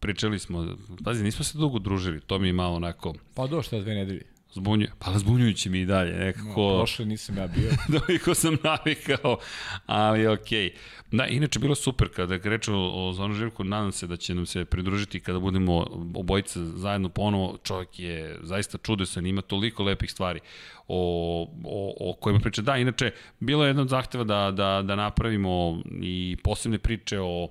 Pričali 0.00 0.38
smo, 0.38 0.76
pazi, 1.04 1.24
nismo 1.24 1.44
se 1.44 1.58
dugo 1.58 1.78
družili, 1.78 2.20
to 2.20 2.38
mi 2.38 2.46
je 2.46 2.52
malo 2.52 2.76
onako 2.76 3.14
Pa 3.34 3.46
do 3.46 3.62
šta 3.62 3.80
dve 3.80 3.94
nedelje. 3.94 4.31
Zbunjuje, 4.54 4.92
pa 4.98 5.18
zbunjujući 5.18 5.70
mi 5.70 5.80
i 5.80 5.86
dalje, 5.86 6.12
nekako... 6.12 6.78
Prošle 6.78 7.04
nisam 7.04 7.36
ja 7.36 7.46
bio. 7.46 7.70
Doliko 7.98 8.34
sam 8.34 8.56
navikao, 8.62 9.38
ali 9.86 10.26
okej. 10.26 10.70
Okay. 10.70 10.72
Da, 11.12 11.26
inače 11.26 11.58
bilo 11.58 11.74
super 11.74 12.08
kada 12.16 12.38
reče 12.42 12.72
o, 12.72 13.08
o 13.08 13.12
Zvonu 13.12 13.34
Živku, 13.34 13.64
nadam 13.64 13.92
se 13.92 14.06
da 14.06 14.16
će 14.16 14.34
nam 14.34 14.46
se 14.46 14.64
pridružiti 14.64 15.20
kada 15.20 15.38
budemo 15.38 15.86
obojica 16.14 16.60
zajedno 16.64 17.08
ponovo. 17.08 17.58
Čovjek 17.62 17.98
je 17.98 18.38
zaista 18.42 18.78
čudesan, 18.78 19.26
ima 19.26 19.42
toliko 19.42 19.82
lepih 19.82 20.10
stvari 20.10 20.40
o, 20.88 21.42
o, 21.64 21.94
o 22.10 22.14
kojima 22.20 22.40
priča. 22.40 22.62
Da, 22.62 22.76
inače, 22.76 23.10
bilo 23.40 23.64
je 23.64 23.68
jedna 23.68 23.82
od 23.82 23.88
zahteva 23.88 24.24
da, 24.24 24.50
da, 24.50 24.82
da 24.84 24.96
napravimo 24.96 25.82
i 26.02 26.36
posebne 26.44 26.78
priče 26.78 27.20
o 27.20 27.48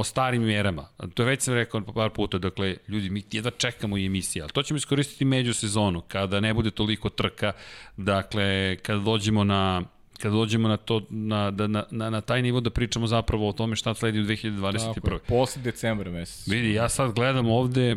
o 0.00 0.04
starim 0.04 0.42
mjerama. 0.42 0.88
To 1.14 1.24
već 1.24 1.42
sam 1.42 1.54
rekao 1.54 1.80
par 1.80 2.10
puta, 2.10 2.38
dakle, 2.38 2.76
ljudi, 2.88 3.10
mi 3.10 3.22
jedva 3.32 3.50
čekamo 3.50 3.98
i 3.98 4.06
emisije, 4.06 4.42
ali 4.42 4.52
to 4.52 4.62
ćemo 4.62 4.76
iskoristiti 4.76 5.24
među 5.24 5.54
sezonu, 5.54 6.00
kada 6.08 6.40
ne 6.40 6.54
bude 6.54 6.70
toliko 6.70 7.08
trka, 7.08 7.52
dakle, 7.96 8.76
kada 8.76 9.00
dođemo 9.00 9.44
na 9.44 9.82
kada 10.18 10.34
dođemo 10.34 10.68
na 10.68 10.76
to 10.76 11.02
na, 11.10 11.50
da, 11.50 11.66
na, 11.66 11.84
na, 11.90 12.10
na 12.10 12.20
taj 12.20 12.42
nivo 12.42 12.60
da 12.60 12.70
pričamo 12.70 13.06
zapravo 13.06 13.48
o 13.48 13.52
tome 13.52 13.76
šta 13.76 13.94
sledi 13.94 14.20
u 14.20 14.24
2021. 14.24 14.94
Tako 14.94 15.10
je, 15.10 15.18
posle 15.18 15.62
decembra 15.62 16.10
mesec. 16.10 16.48
Vidi, 16.48 16.72
ja 16.72 16.88
sad 16.88 17.12
gledam 17.12 17.46
ovde, 17.46 17.96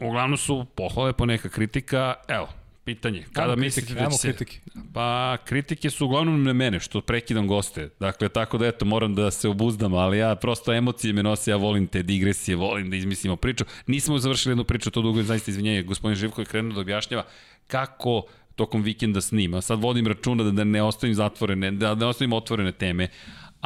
uglavnom 0.00 0.36
su 0.36 0.66
pohvale 0.74 1.12
po 1.12 1.26
neka 1.26 1.48
kritika, 1.48 2.14
evo, 2.28 2.48
pitanje, 2.84 3.24
kada 3.32 3.50
Ajmo 3.50 3.60
mislite 3.60 3.86
kritike, 3.86 4.04
da 4.04 4.10
će 4.10 4.16
se... 4.16 4.28
kritike. 4.28 4.60
Pa, 4.92 5.36
kritike 5.44 5.90
su 5.90 6.04
uglavnom 6.04 6.42
na 6.42 6.52
mene, 6.52 6.80
što 6.80 7.00
prekidam 7.00 7.46
goste. 7.46 7.88
Dakle, 8.00 8.28
tako 8.28 8.58
da, 8.58 8.66
eto, 8.66 8.84
moram 8.84 9.14
da 9.14 9.30
se 9.30 9.48
obuzdam, 9.48 9.94
ali 9.94 10.18
ja 10.18 10.34
prosto 10.34 10.72
emocije 10.72 11.12
me 11.12 11.22
nosi, 11.22 11.50
ja 11.50 11.56
volim 11.56 11.86
te 11.86 12.02
digresije, 12.02 12.56
volim 12.56 12.90
da 12.90 12.96
izmislimo 12.96 13.36
priču. 13.36 13.64
Nismo 13.86 14.18
završili 14.18 14.50
jednu 14.50 14.64
priču, 14.64 14.90
to 14.90 15.02
dugo 15.02 15.18
je 15.18 15.24
zaista 15.24 15.50
izvinjenje. 15.50 15.82
Gospodin 15.82 16.16
Živko 16.16 16.40
je 16.40 16.44
krenuo 16.44 16.74
da 16.74 16.80
objašnjava 16.80 17.24
kako 17.66 18.22
tokom 18.54 18.82
vikenda 18.82 19.20
snima. 19.20 19.60
Sad 19.60 19.80
vodim 19.80 20.06
računa 20.06 20.44
da, 20.44 20.50
da 20.50 20.64
ne 20.64 20.82
ostavim 20.82 21.14
zatvorene, 21.14 21.70
da 21.70 21.94
ne 21.94 22.06
ostavim 22.06 22.32
otvorene 22.32 22.72
teme, 22.72 23.08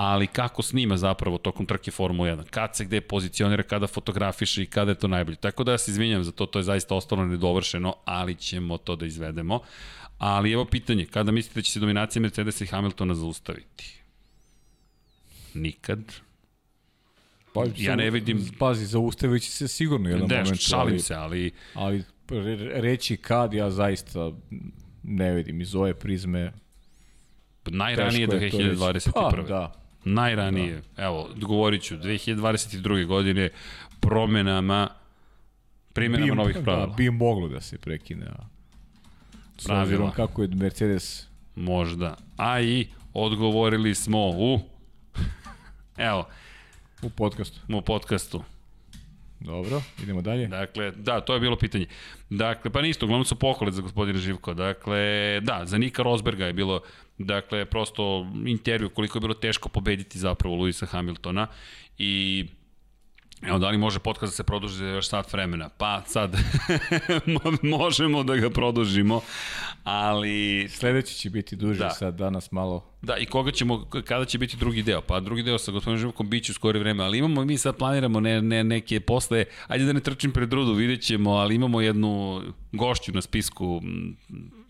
ali 0.01 0.27
kako 0.27 0.63
snima 0.63 0.97
zapravo 0.97 1.39
tokom 1.39 1.67
trke 1.67 1.91
Formula 1.91 2.29
1, 2.29 2.45
kad 2.45 2.77
se 2.77 2.85
gde 2.85 3.01
pozicionira, 3.01 3.63
kada 3.63 3.87
fotografiše 3.87 4.63
i 4.63 4.67
kada 4.67 4.91
je 4.91 4.95
to 4.97 5.09
najbolje. 5.09 5.37
Tako 5.37 5.65
da 5.65 5.73
ja 5.73 5.79
se 5.79 5.91
izvinjam 5.91 6.25
za 6.25 6.33
to, 6.33 6.47
to 6.47 6.59
je 6.59 6.63
zaista 6.63 6.95
ostalo 6.95 7.27
nedovršeno, 7.27 7.95
ali 8.05 8.35
ćemo 8.37 8.79
to 8.79 8.97
da 8.97 9.07
izvedemo. 9.07 9.61
Ali 10.19 10.53
evo 10.53 10.65
pitanje, 10.65 11.07
kada 11.07 11.33
mislite 11.33 11.55
da 11.55 11.63
će 11.63 11.73
se 11.73 11.81
dominacija 11.81 12.23
Mercedesa 12.23 12.65
i 12.65 12.69
Hamiltona 12.69 13.15
zaustaviti? 13.15 14.01
Nikad. 15.55 15.99
Pa, 17.55 17.65
Ja 17.77 17.97
ne 17.97 18.11
vidim- 18.11 18.51
Pazi, 18.59 18.87
zaustavit 18.87 19.43
će 19.43 19.51
se 19.51 19.69
sigurno 19.69 20.09
jedan 20.09 20.29
Ne, 20.29 20.37
moment. 20.37 20.61
šalim 20.61 20.81
ali, 20.85 20.99
se, 21.01 21.15
ali 21.15 21.51
Ali 21.75 22.05
re- 22.29 22.81
reći 22.81 23.17
kad, 23.17 23.55
ja 23.55 23.71
zaista 23.71 24.33
ne 25.03 25.33
vidim 25.33 25.61
iz 25.61 25.75
ove 25.75 25.95
prizme. 25.95 26.53
najranije 27.67 28.27
do 28.27 28.33
teško 28.33 28.45
je 28.59 28.77
to 28.77 28.93
reći. 28.93 29.09
2021. 29.11 29.13
Pa, 29.13 29.43
da. 29.45 29.88
Najranije. 30.05 30.83
Da. 30.97 31.03
Evo, 31.05 31.29
govorit 31.37 31.83
ću, 31.83 31.97
2022. 31.97 33.07
godine 33.07 33.49
promenama 34.01 34.89
primjenama 35.93 36.35
novih 36.35 36.57
pravila. 36.65 36.87
Da, 36.87 36.93
bi 36.93 37.11
moglo 37.11 37.49
da 37.49 37.61
se 37.61 37.79
prekine. 37.79 38.27
a 38.27 38.47
Pravila. 39.65 40.11
kako 40.11 40.43
je 40.43 40.49
Mercedes 40.49 41.27
možda. 41.55 42.17
A 42.37 42.61
i 42.61 42.87
odgovorili 43.15 43.95
smo 43.95 44.19
u... 44.29 44.61
Evo, 46.09 46.29
U 47.03 47.11
podcastu. 47.11 47.61
u 47.69 47.81
podcastu. 47.83 48.43
Dobro, 49.41 49.83
idemo 50.03 50.23
dalje. 50.23 50.47
Dakle, 50.47 50.91
da, 50.91 51.21
to 51.21 51.35
je 51.35 51.41
bilo 51.41 51.57
pitanje. 51.57 51.87
Dakle, 52.31 52.71
pa 52.71 52.83
nisto, 52.83 53.07
uglavnom 53.07 53.25
su 53.25 53.37
pohvale 53.37 53.73
za 53.73 53.83
gospodina 53.83 54.19
Živko. 54.19 54.55
Dakle, 54.55 54.99
da, 55.41 55.63
za 55.65 55.79
Nika 55.79 56.03
Rosberga 56.03 56.47
je 56.47 56.53
bilo, 56.53 56.81
dakle, 57.19 57.65
prosto 57.65 58.27
intervju 58.47 58.91
koliko 58.91 59.19
je 59.19 59.21
bilo 59.21 59.35
teško 59.35 59.69
pobediti 59.69 60.19
zapravo 60.19 60.55
Luisa 60.55 60.87
Hamiltona 60.87 61.47
i 61.99 62.47
Evo, 63.43 63.59
da 63.59 63.69
li 63.69 63.79
može 63.79 63.99
podcast 63.99 64.33
da 64.33 64.37
se 64.37 64.43
produži 64.45 64.77
za 64.77 64.85
još 64.85 65.09
sat 65.09 65.33
vremena? 65.33 65.69
Pa 65.69 66.03
sad, 66.07 66.37
možemo 67.79 68.23
da 68.23 68.37
ga 68.37 68.51
produžimo, 68.51 69.21
ali... 69.85 70.69
Sledeći 70.69 71.15
će 71.15 71.31
biti 71.31 71.57
duže, 71.57 71.79
Da. 71.79 71.91
sad 71.91 72.15
danas 72.15 72.53
malo... 72.53 72.85
Da, 73.03 73.17
i 73.17 73.27
koga 73.27 73.51
ćemo, 73.51 73.87
kada 74.05 74.25
će 74.25 74.39
biti 74.39 74.57
drugi 74.57 74.83
deo? 74.83 75.01
Pa 75.01 75.21
drugi 75.21 75.43
deo 75.43 75.59
sa 75.59 75.73
gospodinom 75.73 76.01
Živkom 76.01 76.31
biće 76.31 76.53
u 76.53 76.55
skore 76.55 76.79
vreme, 76.79 77.05
ali 77.05 77.19
imamo, 77.19 77.45
mi 77.45 77.59
sad 77.59 77.77
planiramo 77.77 78.21
ne, 78.21 78.43
ne, 78.43 78.65
neke 78.65 79.01
posle, 79.01 79.45
ajde 79.67 79.85
da 79.85 79.93
ne 79.93 80.01
trčim 80.01 80.33
pred 80.33 80.53
rudu, 80.53 80.73
vidjet 80.73 81.03
ćemo, 81.03 81.31
ali 81.31 81.55
imamo 81.55 81.81
jednu 81.81 82.43
gošću 82.73 83.13
na 83.13 83.23
spisku, 83.23 83.83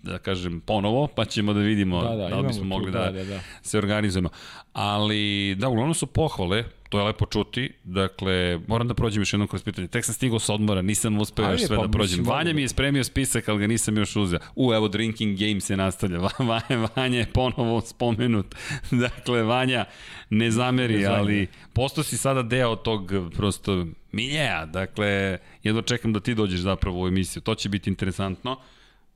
da 0.02 0.18
kažem, 0.18 0.60
ponovo, 0.60 1.06
pa 1.06 1.24
ćemo 1.24 1.52
da 1.52 1.60
vidimo 1.60 2.02
Da, 2.02 2.16
da, 2.16 2.28
da 2.28 2.36
li 2.36 2.46
bismo 2.46 2.62
tu, 2.62 2.66
mogli 2.68 2.90
da, 2.92 2.98
da, 2.98 3.10
da, 3.12 3.24
da. 3.24 3.40
se 3.62 3.78
organizujemo. 3.78 4.28
Ali, 4.72 5.54
da, 5.58 5.68
uglavnom 5.68 5.94
su 5.94 6.06
pohvale, 6.06 6.64
to 6.88 6.98
je 6.98 7.04
lepo 7.04 7.26
čuti, 7.26 7.72
dakle, 7.84 8.60
moram 8.66 8.88
da 8.88 8.94
prođem 8.94 9.22
još 9.22 9.32
jednom 9.32 9.48
kroz 9.48 9.62
pitanje. 9.62 9.86
Tek 9.88 10.04
sam 10.04 10.14
stigao 10.14 10.38
sa 10.38 10.54
odmora, 10.54 10.82
nisam 10.82 11.18
uspeo 11.18 11.44
Ajde, 11.44 11.54
još 11.54 11.66
sve 11.66 11.76
pa 11.76 11.82
da 11.82 11.88
prođem. 11.88 12.18
mislim, 12.18 12.36
Vanja 12.36 12.52
mi 12.52 12.62
je 12.62 12.68
spremio 12.68 13.04
spisak, 13.04 13.48
ali 13.48 13.58
ga 13.60 13.66
nisam 13.66 13.96
još 13.96 14.16
uzeo. 14.16 14.38
U, 14.56 14.74
evo, 14.74 14.88
Drinking 14.88 15.38
Game 15.38 15.60
se 15.60 15.76
nastavlja. 15.76 16.18
Vanja, 16.38 16.88
Vanja 16.96 17.18
je 17.18 17.26
ponovo 17.26 17.80
spomenut. 17.80 18.54
dakle, 19.04 19.42
Vanja, 19.42 19.84
ne 20.30 20.50
zameri, 20.50 20.94
Ne 20.94 21.02
zameri. 21.02 21.20
ali 21.20 21.46
posto 21.72 22.02
si 22.02 22.16
sada 22.16 22.42
deo 22.42 22.76
tog 22.76 23.12
prosto 23.36 23.86
miljeja. 24.12 24.66
Dakle, 24.66 25.38
jedno 25.62 25.82
čekam 25.82 26.12
da 26.12 26.20
ti 26.20 26.34
dođeš 26.34 26.60
zapravo 26.60 27.02
u 27.02 27.08
emisiju. 27.08 27.42
To 27.42 27.54
će 27.54 27.68
biti 27.68 27.90
interesantno. 27.90 28.56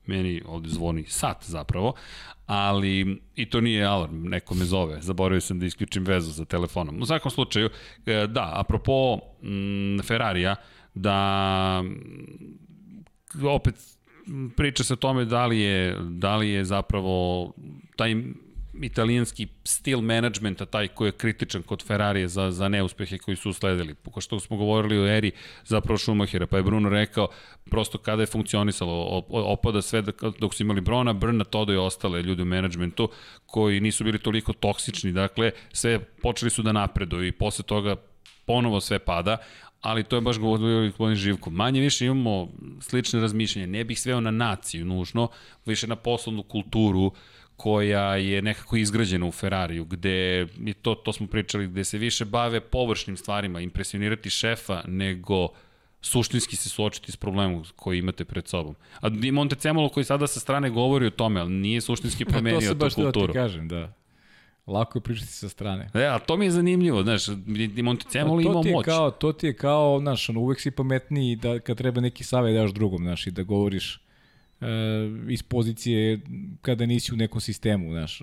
Meni 0.07 0.43
ovde 0.47 0.69
zvoni 0.69 1.05
sat 1.05 1.45
zapravo, 1.45 1.95
ali 2.47 3.21
i 3.35 3.51
to 3.51 3.61
nije 3.61 3.85
alarm, 3.85 4.23
neko 4.29 4.55
me 4.55 4.65
zove, 4.65 5.01
zaboravio 5.01 5.41
sam 5.41 5.59
da 5.59 5.67
isključim 5.67 6.05
vezu 6.05 6.33
sa 6.33 6.45
telefonom. 6.45 7.03
U 7.03 7.07
svakom 7.07 7.31
slučaju, 7.31 7.71
e, 8.07 8.27
da, 8.27 8.53
apropo 8.55 9.17
mm, 9.43 10.01
Ferrarija, 10.03 10.57
da 10.95 11.83
mm, 11.83 13.47
opet 13.47 13.75
priča 14.57 14.85
se 14.85 14.93
o 14.93 14.97
tome 14.97 15.25
da 15.25 15.47
li 15.47 15.61
je, 15.61 15.97
da 16.11 16.37
li 16.37 16.49
je 16.49 16.65
zapravo 16.65 17.53
taj 17.97 18.15
italijanski 18.83 19.49
stil 19.65 20.01
menadžmenta 20.01 20.67
taj 20.67 20.89
koji 20.89 21.09
je 21.09 21.13
kritičan 21.13 21.63
kod 21.63 21.87
Ferrarije 21.87 22.29
za, 22.29 22.51
za 22.51 22.69
neuspehe 22.69 23.19
koji 23.19 23.37
su 23.37 23.51
usledili. 23.51 23.95
Ko 24.13 24.21
što 24.21 24.41
smo 24.41 24.57
govorili 24.57 24.99
o 24.99 25.07
eri 25.07 25.31
zapravo 25.65 25.99
Schumachera, 25.99 26.47
pa 26.47 26.57
je 26.57 26.63
Bruno 26.63 26.89
rekao 26.89 27.29
prosto 27.71 27.99
kada 27.99 28.23
je 28.23 28.27
funkcionisalo, 28.27 28.93
op- 28.93 29.27
opada 29.31 29.83
sve 29.83 30.03
dok 30.39 30.55
su 30.55 30.63
imali 30.63 30.81
Brona, 30.81 31.13
Brna, 31.13 31.45
Todo 31.45 31.73
i 31.73 31.77
ostale 31.77 32.23
ljudi 32.23 32.43
u 32.43 32.45
menadžmentu 32.45 33.09
koji 33.47 33.81
nisu 33.81 34.05
bili 34.05 34.19
toliko 34.19 34.53
toksični, 34.53 35.13
dakle 35.13 35.51
sve 35.73 35.99
počeli 35.99 36.51
su 36.51 36.63
da 36.63 36.73
napreduju 36.73 37.27
i 37.27 37.33
posle 37.33 37.65
toga 37.65 37.97
ponovo 38.47 38.81
sve 38.81 38.99
pada, 38.99 39.37
ali 39.81 40.05
to 40.05 40.17
je 40.17 40.23
baš 40.23 40.39
govorio 40.39 40.87
gospodin 40.87 41.17
Živko. 41.17 41.51
Manje 41.51 41.81
više 41.81 42.07
imamo 42.07 42.49
slične 42.81 43.21
razmišljanje. 43.21 43.67
Ne 43.67 43.85
bih 43.85 44.01
sveo 44.01 44.21
na 44.21 44.31
naciju 44.31 44.85
nužno, 44.85 45.29
više 45.67 45.87
na 45.87 45.97
poslovnu 45.97 46.43
kulturu 46.43 47.13
koja 47.63 48.17
je 48.17 48.43
nekako 48.43 48.77
izgrađena 48.77 49.27
u 49.27 49.33
Ferrariju, 49.33 49.85
gde, 49.85 50.47
i 50.67 50.73
to, 50.75 50.95
to 50.95 51.13
smo 51.13 51.27
pričali, 51.27 51.67
gde 51.67 51.85
se 51.85 51.99
više 51.99 52.25
bave 52.25 52.61
površnim 52.61 53.17
stvarima, 53.17 53.61
impresionirati 53.61 54.31
šefa, 54.31 54.83
nego 54.87 55.49
suštinski 56.01 56.57
se 56.57 56.69
suočiti 56.69 57.13
s 57.13 57.17
problemom 57.17 57.65
koji 57.77 57.99
imate 57.99 58.25
pred 58.25 58.49
sobom. 58.49 58.75
A 59.01 59.09
Montecemolo 59.33 59.89
koji 59.89 60.05
sada 60.05 60.27
sa 60.27 60.41
strane 60.41 60.71
govori 60.71 61.07
o 61.07 61.11
tome, 61.11 61.41
ali 61.41 61.53
nije 61.53 61.81
suštinski 61.81 62.25
to 62.27 62.31
promenio 62.31 62.61
se 62.61 62.69
tu 62.69 62.75
baš 62.75 62.95
da 62.95 62.97
ti 62.97 63.03
kulturu. 63.03 63.33
kažem, 63.33 63.69
da. 63.69 63.93
Lako 64.67 64.99
je 64.99 65.03
pričati 65.03 65.33
sa 65.33 65.49
strane. 65.49 65.91
E, 65.95 66.05
a 66.05 66.19
to 66.19 66.37
mi 66.37 66.45
je 66.45 66.51
zanimljivo, 66.51 67.03
znaš, 67.03 67.23
Montecemolo 67.83 68.43
to 68.43 68.69
je 68.69 68.75
moć. 68.75 68.85
Kao, 68.85 69.11
to 69.11 69.33
ti 69.33 69.47
je 69.47 69.57
kao, 69.57 69.99
znaš, 70.01 70.29
ono, 70.29 70.41
uvek 70.41 70.61
si 70.61 70.71
pametniji 70.71 71.37
da 71.37 71.61
kad 71.61 71.77
treba 71.77 72.01
neki 72.01 72.25
savjet 72.25 72.57
daš 72.57 72.73
drugom, 72.73 73.03
znaš, 73.03 73.27
i 73.27 73.31
da 73.31 73.43
govoriš 73.43 74.02
iz 75.29 75.43
pozicije 75.43 76.21
kada 76.61 76.87
nisi 76.87 77.15
u 77.15 77.17
nekom 77.17 77.41
sistemu, 77.41 77.93
znaš. 77.93 78.23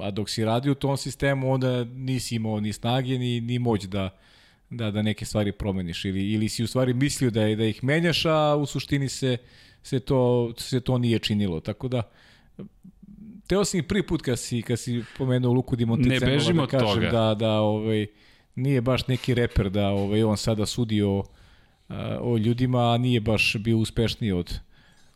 A, 0.00 0.10
dok 0.10 0.30
si 0.30 0.44
radio 0.44 0.72
u 0.72 0.74
tom 0.74 0.96
sistemu, 0.96 1.52
onda 1.52 1.84
nisi 1.84 2.34
imao 2.36 2.60
ni 2.60 2.72
snage, 2.72 3.18
ni, 3.18 3.40
ni 3.40 3.58
moć 3.58 3.84
da, 3.84 4.18
da, 4.70 4.90
da 4.90 5.02
neke 5.02 5.24
stvari 5.24 5.52
promeniš. 5.52 6.04
Ili, 6.04 6.32
ili 6.32 6.48
si 6.48 6.64
u 6.64 6.66
stvari 6.66 6.94
mislio 6.94 7.30
da, 7.30 7.42
je, 7.42 7.56
da 7.56 7.64
ih 7.64 7.84
menjaš, 7.84 8.26
a 8.26 8.56
u 8.56 8.66
suštini 8.66 9.08
se, 9.08 9.36
se, 9.82 10.00
to, 10.00 10.52
se 10.56 10.80
to 10.80 10.98
nije 10.98 11.18
činilo. 11.18 11.60
Tako 11.60 11.88
da, 11.88 12.02
Teo 13.50 13.64
sam 13.64 13.80
i 13.80 13.82
prvi 13.82 14.06
put 14.06 14.22
kad 14.22 14.38
si, 14.38 14.62
kad 14.62 14.78
si 14.78 15.02
pomenuo 15.18 15.52
Luku 15.52 15.76
Di 15.76 15.84
Montezemolo 15.84 16.52
Ne 16.52 16.54
da 16.54 16.66
kažem 16.66 16.94
toga. 16.94 17.10
da, 17.10 17.34
da 17.34 17.50
ovaj, 17.50 18.06
nije 18.54 18.80
baš 18.80 19.06
neki 19.06 19.34
reper 19.34 19.70
da 19.70 19.88
ovaj, 19.88 20.22
on 20.22 20.36
sada 20.36 20.66
sudi 20.66 21.02
o, 21.02 21.24
o 22.20 22.36
ljudima, 22.38 22.92
a 22.92 22.98
nije 22.98 23.20
baš 23.20 23.56
bio 23.58 23.78
uspešniji 23.78 24.32
od, 24.32 24.60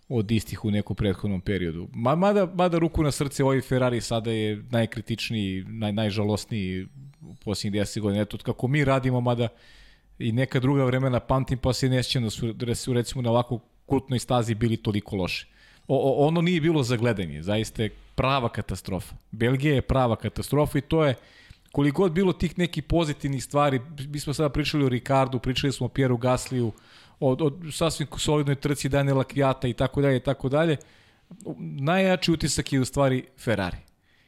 od 0.08 0.30
istih 0.30 0.64
u 0.64 0.70
nekom 0.70 0.96
prethodnom 0.96 1.40
periodu. 1.40 1.88
Ma, 1.92 2.14
mada, 2.14 2.46
mada 2.54 2.78
ruku 2.78 3.02
na 3.02 3.10
srce, 3.10 3.44
ovaj 3.44 3.60
Ferrari 3.60 4.00
sada 4.00 4.30
je 4.30 4.62
najkritičniji, 4.70 5.64
naj, 5.68 5.92
najžalosniji 5.92 6.86
u 7.20 7.34
posljednjih 7.44 7.82
10 7.82 8.00
godina. 8.00 8.22
Eto, 8.22 8.38
kako 8.38 8.68
mi 8.68 8.84
radimo, 8.84 9.20
mada 9.20 9.48
i 10.18 10.32
neka 10.32 10.60
druga 10.60 10.84
vremena 10.84 11.20
pamtim, 11.20 11.58
pa 11.58 11.72
se 11.72 11.88
ne 11.88 12.02
sjećam 12.02 12.22
da 12.22 12.30
su, 12.30 12.52
da 12.52 12.74
su 12.74 12.92
recimo 12.92 13.22
na 13.22 13.30
ovako 13.30 13.58
kultnoj 13.86 14.18
stazi 14.18 14.54
bili 14.54 14.76
toliko 14.76 15.16
loše. 15.16 15.46
O, 15.88 15.96
o, 15.96 16.26
ono 16.26 16.40
nije 16.40 16.60
bilo 16.60 16.82
za 16.82 16.96
gledanje, 16.96 17.42
zaista 17.42 17.82
je 17.82 17.90
prava 18.14 18.48
katastrofa. 18.48 19.14
Belgija 19.30 19.74
je 19.74 19.82
prava 19.82 20.16
katastrofa 20.16 20.78
i 20.78 20.80
to 20.80 21.04
je 21.04 21.14
koliko 21.72 22.02
god 22.02 22.12
bilo 22.12 22.32
tih 22.32 22.58
nekih 22.58 22.82
pozitivnih 22.82 23.44
stvari, 23.44 23.80
mi 24.08 24.20
smo 24.20 24.34
sada 24.34 24.48
pričali 24.48 24.84
o 24.84 24.88
Ricardu, 24.88 25.38
pričali 25.38 25.72
smo 25.72 25.86
o 25.86 25.88
Pieru 25.88 26.16
Gasliju, 26.16 26.72
o, 27.20 27.32
o 27.32 27.72
sasvim 27.72 28.08
solidnoj 28.18 28.54
trci 28.56 28.88
Daniela 28.88 29.24
Kijata 29.24 29.68
i 29.68 29.72
tako 29.72 30.02
dalje 30.02 30.16
i 30.16 30.20
tako 30.20 30.48
dalje. 30.48 30.76
Najjači 31.58 32.32
utisak 32.32 32.72
je 32.72 32.80
u 32.80 32.84
stvari 32.84 33.24
Ferrari. 33.38 33.76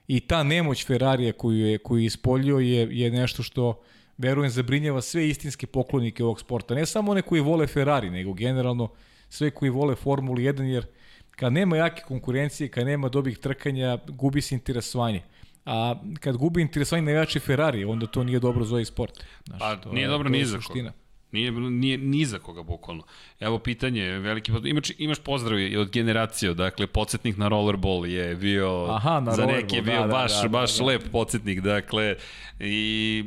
I 0.08 0.20
ta 0.20 0.42
nemoć 0.42 0.86
Ferrarija 0.86 1.32
koju 1.32 1.58
je, 1.58 1.78
koju 1.78 1.98
je 1.98 2.06
ispoljio 2.06 2.58
je, 2.58 2.88
je 2.92 3.10
nešto 3.10 3.42
što 3.42 3.80
verujem 4.18 4.50
zabrinjava 4.50 5.00
sve 5.02 5.28
istinske 5.28 5.66
poklonike 5.66 6.24
ovog 6.24 6.40
sporta. 6.40 6.74
Ne 6.74 6.86
samo 6.86 7.12
one 7.12 7.22
koji 7.22 7.40
vole 7.40 7.66
Ferrari, 7.66 8.10
nego 8.10 8.32
generalno 8.32 8.88
sve 9.28 9.50
koji 9.50 9.70
vole 9.70 9.94
Formulu 9.94 10.36
1, 10.36 10.62
jer 10.62 10.86
kad 11.30 11.52
nema 11.52 11.76
jake 11.76 12.02
konkurencije, 12.02 12.68
kad 12.68 12.86
nema 12.86 13.08
dobrih 13.08 13.38
trkanja, 13.38 13.98
gubi 14.08 14.40
se 14.42 14.54
interesovanje. 14.54 15.22
A 15.64 15.94
kad 16.20 16.36
gubi 16.36 16.62
interesovanje 16.62 17.04
najjači 17.04 17.40
Ferrari, 17.40 17.84
onda 17.84 18.06
to 18.06 18.24
nije 18.24 18.38
dobro 18.40 18.64
za 18.64 18.74
ovaj 18.74 18.84
sport. 18.84 19.24
Znaš, 19.46 19.58
Pa 19.60 19.76
to 19.76 19.92
nije 19.92 20.04
je- 20.04 20.08
dobro 20.08 20.28
ni 20.28 20.44
za 20.44 20.58
koga. 20.58 20.92
Nije, 21.32 21.52
bilo- 21.52 21.70
nije 21.70 21.98
ni 21.98 22.24
za 22.24 22.38
koga, 22.38 22.62
bukvalno. 22.62 23.02
Evo 23.40 23.58
pitanje, 23.58 24.02
veliki. 24.10 24.52
Imaš, 24.64 24.90
imaš 24.98 25.18
pozdrav 25.18 25.58
i 25.58 25.76
od 25.76 25.90
generacije, 25.90 26.54
dakle, 26.54 26.86
podsjetnik 26.86 27.36
na 27.36 27.48
rollerball 27.48 28.06
je 28.06 28.36
bio, 28.36 28.84
Aha, 28.84 29.20
na 29.20 29.32
za 29.32 29.46
neke 29.46 29.76
je 29.76 29.82
bio 29.82 29.94
da, 29.94 30.00
da, 30.00 30.06
baš, 30.06 30.36
da, 30.36 30.42
da, 30.42 30.48
baš 30.48 30.78
da. 30.78 30.84
lep 30.84 31.02
podsjetnik, 31.12 31.60
dakle, 31.60 32.14
i, 32.60 32.66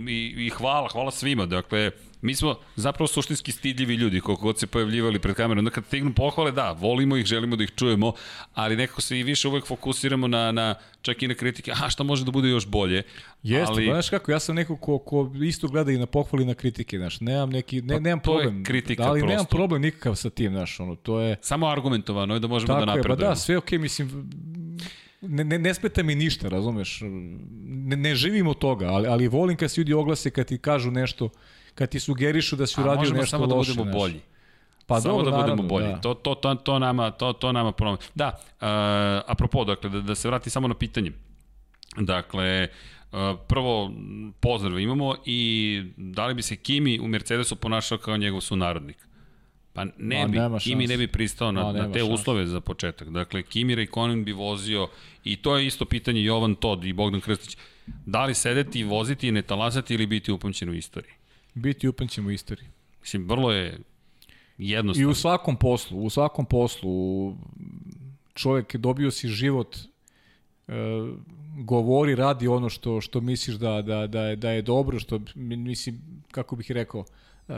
i, 0.07 0.45
i 0.45 0.49
hvala, 0.49 0.87
hvala 0.87 1.11
svima, 1.11 1.45
dakle, 1.45 1.91
mi 2.21 2.35
smo 2.35 2.55
zapravo 2.75 3.07
suštinski 3.07 3.51
stidljivi 3.51 3.95
ljudi, 3.95 4.19
koliko 4.19 4.43
god 4.43 4.59
se 4.59 4.67
pojavljivali 4.67 5.19
pred 5.19 5.35
kamerom. 5.35 5.59
Onda 5.59 5.71
kad 5.71 5.85
stignu 5.85 6.13
pohvale, 6.13 6.51
da, 6.51 6.71
volimo 6.71 7.17
ih, 7.17 7.25
želimo 7.25 7.55
da 7.55 7.63
ih 7.63 7.71
čujemo, 7.75 8.13
ali 8.53 8.75
nekako 8.75 9.01
se 9.01 9.19
i 9.19 9.23
više 9.23 9.47
uvek 9.47 9.65
fokusiramo 9.65 10.27
na, 10.27 10.51
na 10.51 10.75
čak 11.01 11.23
i 11.23 11.27
na 11.27 11.33
kritike, 11.33 11.71
aha, 11.71 11.89
šta 11.89 12.03
može 12.03 12.25
da 12.25 12.31
bude 12.31 12.49
još 12.49 12.67
bolje. 12.67 13.03
Jeste, 13.43 13.73
ali, 13.73 13.85
znaš 13.85 14.09
kako, 14.09 14.31
ja 14.31 14.39
sam 14.39 14.55
neko 14.55 14.75
ko, 14.75 14.97
ko 14.97 15.31
isto 15.43 15.67
gleda 15.67 15.91
i 15.91 15.97
na 15.97 16.05
pohvali 16.05 16.43
i 16.43 16.47
na 16.47 16.53
kritike, 16.53 16.97
znaš, 16.97 17.19
nemam 17.21 17.49
neki, 17.49 17.81
ne, 17.81 17.93
Pa 17.93 17.99
nemam 17.99 18.19
to 18.19 18.39
je 18.39 18.43
problem. 18.43 18.63
kritika 18.63 19.03
da, 19.03 19.09
ali 19.09 19.21
nemam 19.21 19.35
prosto. 19.35 19.55
problem 19.55 19.81
nikakav 19.81 20.15
sa 20.15 20.29
tim, 20.29 20.51
znaš, 20.51 20.79
ono, 20.79 20.95
to 20.95 21.19
je... 21.19 21.35
Samo 21.41 21.67
argumentovano 21.67 22.33
je 22.33 22.39
da 22.39 22.47
možemo 22.47 22.67
Tako 22.67 22.85
da 22.85 22.91
je, 22.91 22.95
pa 22.95 22.97
napredujemo. 22.97 23.29
da, 23.29 23.35
sve 23.35 23.57
okej, 23.57 23.79
mislim, 23.79 24.29
ne, 25.21 25.43
ne, 25.43 25.59
ne 25.59 25.73
smeta 25.73 26.03
mi 26.03 26.15
ništa, 26.15 26.49
razumeš, 26.49 26.99
ne, 27.63 27.95
ne 27.97 28.15
živim 28.15 28.47
od 28.47 28.57
toga, 28.57 28.85
ali, 28.87 29.07
ali 29.07 29.27
volim 29.27 29.57
kad 29.57 29.71
se 29.71 29.81
ljudi 29.81 29.93
oglase, 29.93 30.29
kad 30.29 30.47
ti 30.47 30.57
kažu 30.57 30.91
nešto, 30.91 31.29
kad 31.79 31.89
ti 31.89 31.99
sugerišu 31.99 32.55
da 32.55 32.67
si 32.67 32.75
A 32.77 32.83
uradio 32.83 32.99
možemo 32.99 33.19
nešto 33.19 33.29
samo 33.37 33.55
loše. 33.55 33.71
da 33.71 33.75
budemo 33.75 33.99
bolji. 33.99 34.19
Pa 34.87 35.01
samo 35.01 35.17
dobro, 35.17 35.31
da 35.31 35.37
budemo 35.37 35.55
naravno, 35.55 35.69
bolji. 35.69 35.87
Da. 35.87 36.01
To, 36.01 36.13
to, 36.13 36.35
to, 36.35 36.55
to 36.55 36.79
nama, 36.79 37.11
to, 37.11 37.33
to 37.33 37.51
nama 37.51 37.71
problem. 37.71 37.97
Da, 38.15 38.27
uh, 38.27 38.67
apropo, 39.31 39.65
dakle, 39.65 39.89
da, 39.89 40.01
da 40.01 40.15
se 40.15 40.27
vrati 40.27 40.49
samo 40.49 40.67
na 40.67 40.73
pitanje. 40.73 41.11
Dakle, 41.97 42.67
uh, 43.11 43.17
prvo, 43.47 43.91
pozdrav 44.39 44.79
imamo 44.79 45.15
i 45.25 45.39
da 45.97 46.27
li 46.27 46.33
bi 46.33 46.41
se 46.41 46.55
Kimi 46.55 46.99
u 46.99 47.07
Mercedesu 47.07 47.55
ponašao 47.55 47.97
kao 47.97 48.17
njegov 48.17 48.41
sunarodnik? 48.41 48.97
Pa 49.73 49.85
ne 49.97 50.27
bi, 50.27 50.37
Kimi 50.59 50.87
ne 50.87 50.97
bi 50.97 51.07
pristao 51.07 51.51
na, 51.51 51.71
na 51.71 51.91
te 51.91 51.99
šans. 51.99 52.11
uslove 52.11 52.45
za 52.45 52.59
početak. 52.59 53.09
Dakle, 53.09 53.43
Kimi 53.43 53.75
Raikkonen 53.75 54.25
bi 54.25 54.31
vozio 54.31 54.87
i 55.23 55.35
to 55.35 55.57
je 55.57 55.67
isto 55.67 55.85
pitanje 55.85 56.23
Jovan 56.23 56.55
Tod 56.55 56.85
i 56.85 56.93
Bogdan 56.93 57.21
Krstić. 57.21 57.57
Da 58.05 58.25
li 58.25 58.33
sedeti 58.33 58.83
voziti 58.83 59.27
i 59.27 59.31
ne 59.31 59.41
talasati 59.41 59.93
ili 59.93 60.05
biti 60.05 60.31
upamćen 60.31 60.69
u 60.69 60.73
istoriji? 60.73 61.18
Biti 61.53 61.87
upamćen 61.87 62.25
u 62.25 62.31
istoriji. 62.31 62.67
Mislim, 63.01 63.27
vrlo 63.29 63.51
je 63.51 63.79
jednostavno. 64.57 65.09
I 65.09 65.11
u 65.11 65.15
svakom 65.15 65.55
poslu, 65.55 66.03
u 66.03 66.09
svakom 66.09 66.45
poslu 66.45 67.35
čovjek 68.33 68.75
dobio 68.75 69.11
si 69.11 69.27
život 69.27 69.75
e, 69.75 70.73
govori, 71.57 72.15
radi 72.15 72.47
ono 72.47 72.69
što 72.69 73.01
što 73.01 73.21
misliš 73.21 73.55
da 73.55 73.81
da 73.81 74.07
da 74.07 74.21
je 74.21 74.35
da 74.35 74.51
je 74.51 74.61
dobro, 74.61 74.99
što 74.99 75.19
mislim 75.35 76.01
kako 76.31 76.55
bih 76.55 76.71
rekao, 76.71 77.05
e, 77.47 77.53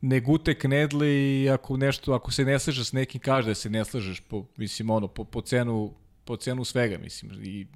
ne 0.00 0.20
gute 0.20 0.54
knedli 0.54 1.42
i 1.42 1.50
ako 1.50 1.76
nešto 1.76 2.12
ako 2.12 2.32
se 2.32 2.44
ne 2.44 2.58
slažeš 2.58 2.88
s 2.88 2.92
nekim 2.92 3.20
kaže 3.20 3.48
da 3.48 3.54
se 3.54 3.70
ne 3.70 3.84
slažeš 3.84 4.20
po 4.20 4.44
mislim 4.56 4.90
ono 4.90 5.08
po, 5.08 5.24
po 5.24 5.40
cenu 5.40 5.94
po 6.24 6.36
cenu 6.36 6.64
svega 6.64 6.98
mislim 6.98 7.32
i 7.42 7.66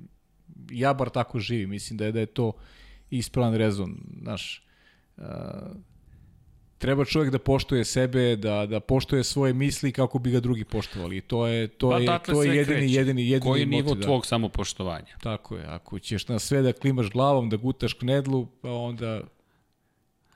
ja 0.71 0.95
bar 0.95 1.11
tako 1.11 1.39
živim 1.39 1.71
mislim 1.71 1.97
da 1.97 2.05
je 2.05 2.13
da 2.13 2.21
je 2.21 2.27
to 2.27 2.53
ispravan 3.11 3.55
rezon 3.55 3.97
naš 4.21 4.68
uh, 5.19 5.25
treba 6.79 7.05
čovjek 7.05 7.33
da 7.33 7.39
poštuje 7.39 7.85
sebe, 7.85 8.37
da 8.37 8.67
da 8.67 8.81
poštuje 8.81 9.25
svoje 9.25 9.53
misli 9.53 9.93
kako 9.93 10.19
bi 10.19 10.31
ga 10.31 10.41
drugi 10.41 10.65
poštovali. 10.65 11.21
To 11.21 11.47
je 11.47 11.69
to 11.69 11.91
pa, 11.91 11.99
je 11.99 12.19
to 12.27 12.43
je 12.43 12.57
jedini 12.57 12.65
kreće. 12.65 12.95
jedini 12.95 13.29
jedini 13.31 13.51
Koji 13.51 13.61
je 13.61 13.67
nivo 13.67 13.95
da. 13.95 14.03
tvog 14.03 14.27
samopoštovanja? 14.27 15.17
Tako 15.23 15.57
je. 15.57 15.65
Ako 15.67 15.99
ćeš 15.99 16.29
na 16.29 16.39
sve 16.39 16.63
da 16.63 16.73
klimaš 16.73 17.11
glavom, 17.11 17.51
da 17.51 17.57
gutaš 17.57 17.93
knedlu, 17.95 18.47
pa 18.63 18.71
onda 18.71 19.23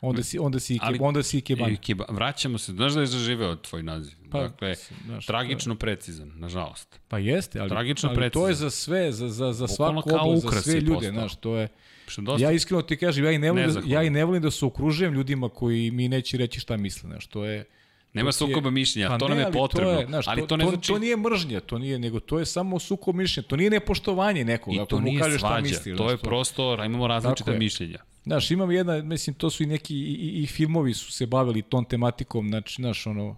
onda 0.03 0.23
si 0.23 0.39
onda 0.39 0.61
si 0.61 0.79
Ali, 0.83 0.99
onda 1.01 1.23
si 1.23 1.41
keban. 1.41 1.77
Keba, 1.77 2.05
vraćamo 2.09 2.59
se, 2.59 2.73
znaš 2.73 2.93
da 2.93 3.01
je 3.01 3.07
zaživeo 3.07 3.57
tvoj 3.57 3.83
naziv. 3.83 4.15
Pa, 4.31 4.43
dakle, 4.43 4.75
znaš, 5.05 5.27
tragično 5.27 5.75
je. 5.75 5.79
precizan, 5.79 6.33
nažalost. 6.37 7.01
Pa 7.09 7.19
jeste, 7.19 7.61
ali 7.61 7.69
tragično 7.69 8.09
ali 8.09 8.17
precizan. 8.17 8.43
to 8.43 8.49
je 8.49 8.55
za 8.55 8.71
sve, 8.71 9.13
za 9.13 9.29
za 9.29 9.53
za 9.53 9.69
svaku 9.69 10.11
oblast, 10.21 10.43
za 10.43 10.63
sve 10.63 10.81
ljude, 10.81 11.11
znaš, 11.11 11.37
to 11.37 11.57
je 11.57 11.69
Što 12.07 12.23
dosta... 12.23 12.47
Ja 12.47 12.53
iskreno 12.53 12.83
ti 12.83 12.97
kažem, 12.97 13.25
ja 13.25 13.31
i 13.31 13.39
ne 13.39 13.51
volim, 13.51 13.73
da, 13.73 13.81
ja 13.87 14.03
i 14.03 14.11
ne 14.11 14.25
volim 14.25 14.43
da 14.43 14.51
se 14.51 14.65
okružujem 14.65 15.15
ljudima 15.15 15.49
koji 15.49 15.91
mi 15.91 16.09
neće 16.09 16.37
reći 16.37 16.61
šta 16.61 16.77
misle, 16.77 17.09
znaš, 17.09 17.27
to 17.27 17.45
je... 17.45 17.65
Nema 18.13 18.33
sukoba 18.33 18.71
mišljenja, 18.71 19.09
pa 19.09 19.19
to 19.19 19.29
ne, 19.29 19.35
nam 19.35 19.47
je 19.47 19.53
potrebno. 19.53 19.95
To 19.95 20.01
je, 20.01 20.07
znaš, 20.07 20.29
ali 20.29 20.41
to, 20.41 20.47
to 20.47 20.57
ne 20.57 20.65
znači... 20.65 20.89
To 20.89 20.99
nije 20.99 21.17
mržnja, 21.17 21.61
to 21.61 21.79
nije, 21.79 21.99
nego 21.99 22.21
to 22.21 22.39
je 22.39 22.47
samo 22.47 22.79
sukob 22.79 23.17
mišljenja, 23.17 23.49
to 23.49 23.57
nije 23.57 23.71
nepoštovanje 23.71 24.45
nekoga, 24.45 24.83
I 24.83 24.87
to 24.89 25.01
nije 25.01 25.39
svađa, 25.39 25.63
misli. 25.63 25.97
to 25.97 26.11
je 26.11 26.17
to... 26.17 26.23
prosto, 26.23 26.85
imamo 26.85 27.07
različite 27.07 27.59
mišljenja. 27.59 27.99
Znaš, 28.25 28.51
imam 28.51 28.71
jedna, 28.71 29.03
mislim, 29.03 29.35
to 29.35 29.51
su 29.51 29.63
i 29.63 29.67
neki, 29.67 29.97
i, 29.97 30.43
i 30.43 30.47
filmovi 30.47 30.95
su 30.95 31.13
se 31.13 31.27
bavili 31.27 31.63
tom 31.63 31.85
tematikom, 31.85 32.49
znači, 32.49 32.83
znaš, 32.83 33.07
ono, 33.07 33.37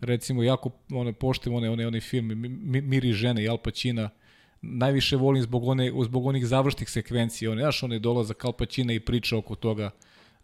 recimo, 0.00 0.42
jako, 0.42 0.70
ono, 0.92 1.12
poštem 1.12 1.54
one, 1.54 1.70
one, 1.70 1.86
one 1.86 2.00
film, 2.00 2.28
Miri 2.82 3.12
žene 3.12 3.44
i 3.44 3.48
Al 3.48 3.58
Pacina, 3.58 4.10
najviše 4.62 5.16
volim 5.16 5.42
zbog, 5.42 5.64
one, 5.64 5.92
zbog 6.04 6.26
onih 6.26 6.46
završnih 6.46 6.90
sekvencija, 6.90 7.50
one, 7.50 7.62
znaš, 7.62 7.82
one 7.82 7.98
dolaza 7.98 8.34
Kalpaćina 8.34 8.92
i 8.92 9.00
priča 9.00 9.36
oko 9.36 9.54
toga, 9.54 9.90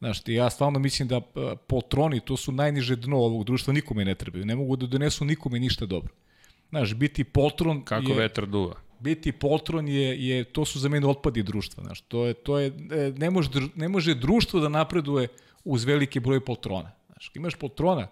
Znaš, 0.05 0.21
ja 0.27 0.51
stvarno 0.51 0.79
mislim 0.79 1.09
da 1.09 1.21
poltroni, 1.67 2.21
to 2.21 2.37
su 2.37 2.53
najniže 2.53 2.97
dno 2.97 3.17
ovog 3.17 3.45
društva, 3.45 3.73
nikome 3.73 4.05
ne 4.05 4.15
trebaju. 4.15 4.45
Ne 4.45 4.57
mogu 4.57 4.77
da 4.77 4.87
donesu 4.87 5.25
nikome 5.25 5.59
ništa 5.59 5.87
dobro. 5.87 6.13
Znaš, 6.69 6.95
biti 6.95 7.25
poltron 7.25 7.85
Kako 7.85 8.11
je, 8.11 8.19
vetar 8.19 8.47
duva. 8.47 8.75
Biti 9.05 9.33
poltron 9.33 9.89
je, 9.89 10.27
je, 10.29 10.45
to 10.45 10.65
su 10.65 10.79
za 10.81 10.89
mene 10.89 11.07
otpadi 11.07 11.43
društva. 11.43 11.85
Znaš, 11.85 12.01
to 12.01 12.27
je, 12.27 12.35
to 12.35 12.59
je, 12.59 12.67
e, 12.67 13.13
ne, 13.17 13.31
može, 13.31 13.51
ne 13.77 13.89
može 13.89 14.15
društvo 14.15 14.61
da 14.61 14.69
napreduje 14.69 15.29
uz 15.65 15.85
veliki 15.85 16.21
broj 16.21 16.41
poltrona. 16.45 16.93
Znaš, 17.07 17.31
imaš 17.35 17.55
poltrona, 17.55 18.09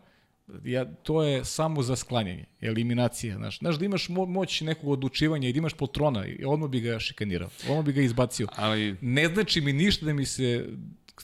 ja, 0.65 0.85
to 0.85 1.23
je 1.23 1.45
samo 1.45 1.83
za 1.83 1.97
sklanjanje, 1.97 2.45
eliminacija. 2.61 3.37
Znaš, 3.37 3.59
znaš 3.59 3.79
da 3.79 3.85
imaš 3.85 4.09
mo 4.09 4.27
moć 4.27 4.61
nekog 4.61 4.89
odlučivanja 4.91 5.49
i 5.49 5.53
da 5.53 5.59
imaš 5.59 5.75
poltrona, 5.75 6.27
i 6.27 6.45
odmah 6.45 6.71
bi 6.71 6.81
ga 6.81 6.99
šikanirao, 6.99 7.49
odmah 7.69 7.85
bi 7.85 7.93
ga 7.93 8.03
izbacio. 8.03 8.47
Ali... 8.57 8.97
Ne 9.01 9.29
znači 9.29 9.61
mi 9.61 9.73
ništa 9.73 10.07
da 10.07 10.13
mi 10.13 10.27
se, 10.27 10.69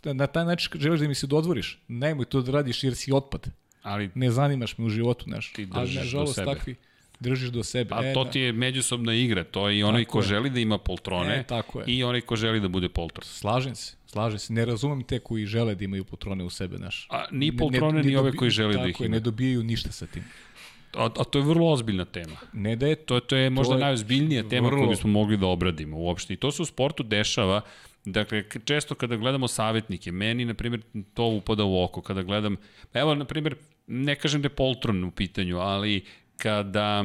na 0.04 0.26
taj 0.26 0.44
način 0.44 0.80
želiš 0.80 1.00
da 1.00 1.08
mi 1.08 1.14
se 1.14 1.26
dodvoriš. 1.26 1.78
Nemoj 1.88 2.24
to 2.24 2.42
da 2.42 2.52
radiš 2.52 2.84
jer 2.84 2.96
si 2.96 3.12
otpad. 3.12 3.50
Ali... 3.82 4.10
Ne 4.14 4.30
zanimaš 4.30 4.78
me 4.78 4.84
u 4.84 4.88
životu, 4.88 5.24
znaš. 5.24 5.52
Ti 5.52 5.66
držiš 5.66 5.96
Ali, 5.96 6.04
nažalost, 6.04 6.30
do 6.30 6.34
sebe. 6.34 6.54
Takvi, 6.54 6.76
držiš 7.20 7.48
do 7.48 7.62
sebe. 7.62 7.94
A 7.94 8.04
e, 8.04 8.14
to 8.14 8.24
da. 8.24 8.30
ti 8.30 8.40
je 8.40 8.52
međusobna 8.52 9.14
igra, 9.14 9.44
to 9.44 9.68
je 9.68 9.78
i 9.78 9.82
onaj 9.82 10.04
ko 10.04 10.18
je. 10.18 10.26
želi 10.26 10.50
da 10.50 10.60
ima 10.60 10.78
poltrone 10.78 11.36
e, 11.36 11.42
tako 11.42 11.80
je. 11.80 11.84
i 11.86 12.04
onaj 12.04 12.20
ko 12.20 12.36
želi 12.36 12.60
da 12.60 12.68
bude 12.68 12.88
poltron. 12.88 13.24
Slažem 13.24 13.74
se. 13.74 13.96
Slaže 14.06 14.38
se, 14.38 14.52
ne 14.52 14.64
razumem 14.64 15.02
te 15.02 15.18
koji 15.18 15.46
žele 15.46 15.74
da 15.74 15.84
imaju 15.84 16.04
poltrone 16.04 16.44
u 16.44 16.50
sebe, 16.50 16.78
naš. 16.78 17.06
A 17.10 17.24
ni 17.30 17.56
poltrone, 17.56 17.92
ne, 17.92 18.02
ne, 18.02 18.08
ni 18.08 18.16
ove 18.16 18.32
koji 18.32 18.50
žele 18.50 18.74
da 18.74 18.86
ih 18.86 18.96
imaju. 19.00 19.10
ne 19.10 19.20
dobijaju 19.20 19.62
ništa 19.62 19.92
sa 19.92 20.06
tim. 20.06 20.24
A, 20.94 21.04
a 21.04 21.24
to 21.24 21.38
je 21.38 21.44
vrlo 21.44 21.72
ozbiljna 21.72 22.04
tema. 22.04 22.36
Ne 22.52 22.76
da 22.76 22.86
je... 22.86 22.96
To, 22.96 23.20
to 23.20 23.36
je 23.36 23.50
možda 23.50 23.74
to 23.74 23.78
je 23.78 23.84
najozbiljnija 23.84 24.48
tema 24.48 24.68
vrlo... 24.68 24.80
koju 24.80 24.90
bismo 24.90 25.10
mogli 25.10 25.36
da 25.36 25.46
obradimo 25.46 25.98
uopšte. 25.98 26.34
I 26.34 26.36
to 26.36 26.50
se 26.52 26.62
u 26.62 26.64
sportu 26.64 27.02
dešava, 27.02 27.60
Dakle, 28.04 28.44
često 28.64 28.94
kada 28.94 29.16
gledamo 29.16 29.48
savjetnike, 29.48 30.12
meni, 30.12 30.44
na 30.44 30.54
primjer, 30.54 30.82
to 31.14 31.24
upada 31.24 31.64
u 31.64 31.82
oko. 31.82 32.02
Kada 32.02 32.22
gledam, 32.22 32.56
evo, 32.94 33.14
na 33.14 33.24
primjer, 33.24 33.56
ne 33.86 34.14
kažem 34.14 34.42
da 34.42 34.46
je 34.46 34.54
Poltron 34.54 35.04
u 35.04 35.10
pitanju, 35.10 35.58
ali 35.58 36.04
kada 36.38 37.04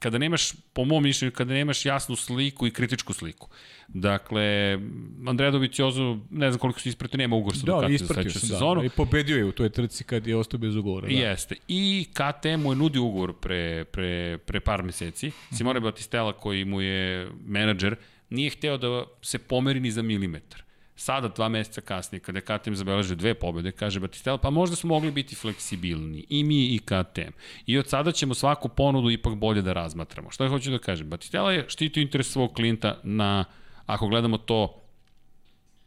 kada 0.00 0.18
nemaš, 0.18 0.52
po 0.72 0.84
mom 0.84 1.02
mišljenju, 1.02 1.32
kada 1.32 1.54
nemaš 1.54 1.86
jasnu 1.86 2.16
sliku 2.16 2.66
i 2.66 2.70
kritičku 2.70 3.12
sliku. 3.12 3.48
Dakle, 3.88 4.78
Andreja 5.26 5.50
Doviciozo, 5.50 6.18
ne 6.30 6.50
znam 6.50 6.58
koliko 6.58 6.80
se 6.80 6.88
ispratio, 6.88 7.18
nema 7.18 7.36
ugovor 7.36 7.56
sa 7.56 7.66
da, 7.66 7.72
Ducati 7.72 7.98
za 7.98 8.06
sledeću 8.06 8.34
da. 8.34 8.40
sezonu. 8.40 8.80
Da, 8.80 8.86
I 8.86 8.88
pobedio 8.88 9.36
je 9.36 9.44
u 9.44 9.52
toj 9.52 9.68
trci 9.68 10.04
kad 10.04 10.26
je 10.26 10.36
ostao 10.36 10.58
bez 10.58 10.76
ugovora. 10.76 11.08
Da. 11.08 11.14
Jeste. 11.14 11.56
I 11.68 12.06
KTM 12.12 12.60
mu 12.60 12.72
je 12.72 12.76
nudio 12.76 13.02
ugovor 13.02 13.32
pre, 13.40 13.84
pre, 13.84 14.38
pre 14.38 14.60
par 14.60 14.82
meseci. 14.82 15.26
-hmm. 15.30 15.56
Simone 15.56 15.80
Batistella 15.80 16.32
koji 16.32 16.64
mu 16.64 16.80
je 16.80 17.28
menadžer, 17.46 17.96
nije 18.30 18.50
hteo 18.50 18.78
da 18.78 19.04
se 19.22 19.38
pomeri 19.38 19.80
ni 19.80 19.90
za 19.90 20.02
milimetar. 20.02 20.62
Sada, 21.00 21.28
dva 21.28 21.48
meseca 21.48 21.80
kasnije, 21.80 22.20
kada 22.20 22.38
je 22.38 22.44
KTM 22.44 22.74
zabeleže 22.74 23.14
dve 23.16 23.34
pobjede, 23.34 23.72
kaže 23.72 24.00
Batistella, 24.00 24.38
pa 24.38 24.50
možda 24.50 24.76
smo 24.76 24.88
mogli 24.88 25.10
biti 25.10 25.34
fleksibilni, 25.34 26.26
i 26.28 26.44
mi 26.44 26.74
i 26.74 26.78
KTM. 26.78 27.32
I 27.66 27.78
od 27.78 27.88
sada 27.88 28.12
ćemo 28.12 28.34
svaku 28.34 28.68
ponudu 28.68 29.10
ipak 29.10 29.34
bolje 29.34 29.62
da 29.62 29.72
razmatramo. 29.72 30.30
Što 30.30 30.48
hoću 30.48 30.70
da 30.70 30.78
kažem? 30.78 31.08
Batistella 31.08 31.52
je 31.52 31.64
štitio 31.68 32.00
interes 32.00 32.28
svog 32.28 32.52
klijenta 32.52 32.98
na, 33.02 33.44
ako 33.86 34.08
gledamo 34.08 34.38
to 34.38 34.82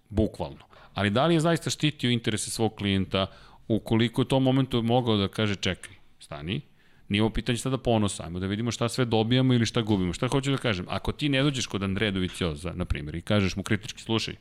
bukvalno. 0.09 0.65
Ali 0.93 1.09
da 1.09 1.25
li 1.25 1.33
je 1.33 1.39
zaista 1.39 1.69
štitio 1.69 2.09
interese 2.09 2.51
svog 2.51 2.75
klijenta 2.75 3.27
ukoliko 3.67 4.21
je 4.21 4.25
u 4.25 4.27
tom 4.33 4.43
momentu 4.43 4.81
mogao 4.81 5.17
da 5.17 5.27
kaže 5.27 5.55
čekaj, 5.55 5.93
stani, 6.19 6.61
Nije 7.09 7.21
ovo 7.21 7.29
pitanje 7.29 7.57
sada 7.57 7.77
ponosa, 7.77 8.23
ajmo 8.23 8.39
da 8.39 8.47
vidimo 8.47 8.71
šta 8.71 8.89
sve 8.89 9.05
dobijamo 9.05 9.53
ili 9.53 9.65
šta 9.65 9.81
gubimo. 9.81 10.13
Šta 10.13 10.27
hoću 10.27 10.51
da 10.51 10.57
kažem? 10.57 10.85
Ako 10.89 11.11
ti 11.11 11.29
ne 11.29 11.43
dođeš 11.43 11.67
kod 11.67 11.83
Andreja 11.83 12.11
Dovicioza, 12.11 12.73
na 12.73 12.85
primjer, 12.85 13.15
i 13.15 13.21
kažeš 13.21 13.55
mu 13.55 13.63
kritički, 13.63 14.01
slušaj, 14.01 14.35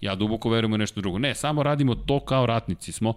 Ja 0.00 0.14
duboko 0.14 0.50
verujem 0.50 0.72
u 0.72 0.78
nešto 0.78 1.00
drugo. 1.00 1.18
Ne, 1.18 1.34
samo 1.34 1.62
radimo 1.62 1.94
to 1.94 2.20
kao 2.20 2.46
ratnici 2.46 2.92
smo. 2.92 3.14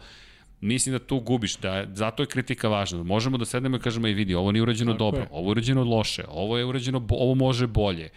Mislim 0.62 0.94
da 0.94 0.99
tu 0.99 1.20
gubiš, 1.20 1.58
da 1.58 1.86
zato 1.94 2.24
je 2.24 2.28
kritika 2.28 2.68
važna. 2.68 3.04
Možemo 3.04 3.38
da 3.38 3.45
sednemo 3.45 3.78
i 3.78 3.80
kažemo 3.80 4.08
i 4.08 4.14
vidi, 4.14 4.36
ovo 4.36 4.52
nije 4.52 4.62
urađeno 4.62 4.91
Tako 4.91 4.98
dobro, 4.98 5.22
je. 5.22 5.28
ovo 5.32 5.49
je 5.49 5.52
urađeno 5.52 5.84
loše, 5.84 6.24
ovo 6.30 6.58
je 6.58 6.66
urađeno, 6.66 7.08
ovo 7.10 7.36
može 7.36 7.68
bolje. 7.68 8.10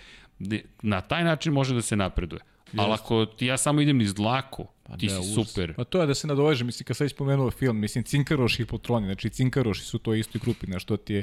Na 0.83 1.01
taj 1.01 1.25
način 1.25 1.53
može 1.53 1.75
da 1.75 1.83
se 1.83 1.97
napreduje. 1.97 2.41
Yes. 2.73 2.81
Ali 2.83 2.93
ako 2.93 3.27
ti 3.27 3.47
ja 3.47 3.57
samo 3.57 3.81
idem 3.81 3.99
niz 3.99 4.15
dlaku, 4.15 4.67
pa 4.83 4.97
ti 4.97 5.07
da, 5.07 5.23
si 5.23 5.35
super. 5.35 5.75
Pa 5.75 5.85
to 5.85 6.01
je 6.01 6.07
da 6.07 6.15
se 6.15 6.27
nadoveže, 6.27 6.65
mislim, 6.65 6.85
kad 6.85 6.97
sam 6.97 7.05
već 7.05 7.13
spomenuo 7.13 7.51
film, 7.51 7.81
mislim, 7.81 8.05
Cinkaroš 8.05 8.61
i 8.61 8.65
Poltroni, 8.65 9.07
znači 9.07 9.31
Cinkaroši 9.31 9.85
su 9.85 9.99
to 9.99 10.15
istoj 10.15 10.41
grupi, 10.45 10.67
znaš, 10.67 10.85
to 10.85 10.97
ti 10.97 11.15
je, 11.15 11.23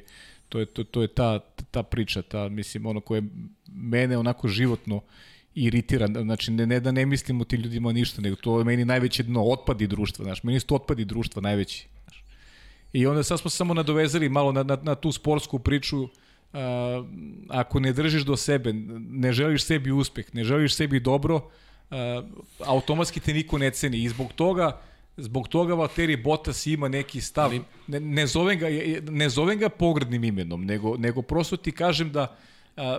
to 0.50 0.60
je, 0.60 0.66
to, 0.66 0.84
to 0.84 1.02
je 1.02 1.08
ta, 1.08 1.40
ta 1.72 1.84
priča, 1.84 2.22
ta, 2.22 2.50
mislim, 2.50 2.86
ono 2.86 3.02
koje 3.02 3.24
mene 3.68 4.18
onako 4.18 4.48
životno 4.48 5.02
iritiran, 5.66 6.14
znači 6.24 6.52
ne, 6.52 6.66
ne 6.66 6.80
da 6.80 6.92
ne 6.92 7.06
mislim 7.06 7.42
o 7.42 7.44
tim 7.44 7.62
ljudima 7.62 7.92
ništa, 7.92 8.22
nego 8.22 8.36
to 8.36 8.60
je 8.60 8.66
meni 8.66 8.86
najveće 8.86 9.24
dno, 9.24 9.44
otpadi 9.44 9.88
društva, 9.88 10.26
znaš, 10.26 10.44
meni 10.44 10.60
su 10.60 10.68
to 10.68 10.76
otpadi 10.76 11.06
društva 11.06 11.42
najveći. 11.42 11.88
Znaš. 12.04 12.24
I 12.94 13.06
onda 13.08 13.24
sad 13.24 13.40
smo 13.40 13.50
samo 13.50 13.74
nadovezali 13.74 14.30
malo 14.30 14.52
na, 14.52 14.64
na, 14.64 14.78
na 14.84 14.96
tu 14.96 15.12
sportsku 15.12 15.60
priču, 15.60 16.04
uh, 16.04 16.10
ako 17.50 17.80
ne 17.80 17.94
držiš 17.94 18.22
do 18.22 18.38
sebe, 18.38 18.74
ne 19.10 19.34
želiš 19.34 19.64
sebi 19.64 19.92
uspeh, 19.92 20.36
ne 20.36 20.44
želiš 20.44 20.76
sebi 20.76 21.00
dobro, 21.00 21.36
uh, 21.36 21.98
automatski 22.66 23.20
te 23.20 23.34
niko 23.34 23.58
ne 23.58 23.72
ceni 23.72 24.04
i 24.04 24.10
zbog 24.10 24.34
toga 24.34 24.82
zbog 25.18 25.48
toga 25.48 25.74
Valtteri 25.74 26.16
Bottas 26.18 26.66
ima 26.68 26.88
neki 26.88 27.22
stav, 27.22 27.52
ne, 27.88 28.00
ne, 28.00 28.28
zovem 28.28 28.60
ga, 28.60 28.68
ne 29.10 29.30
zovem 29.30 29.60
ga 29.60 29.70
pogrednim 29.70 30.24
imenom, 30.24 30.66
nego, 30.66 30.98
nego 30.98 31.22
prosto 31.22 31.58
ti 31.58 31.72
kažem 31.72 32.12
da 32.12 32.38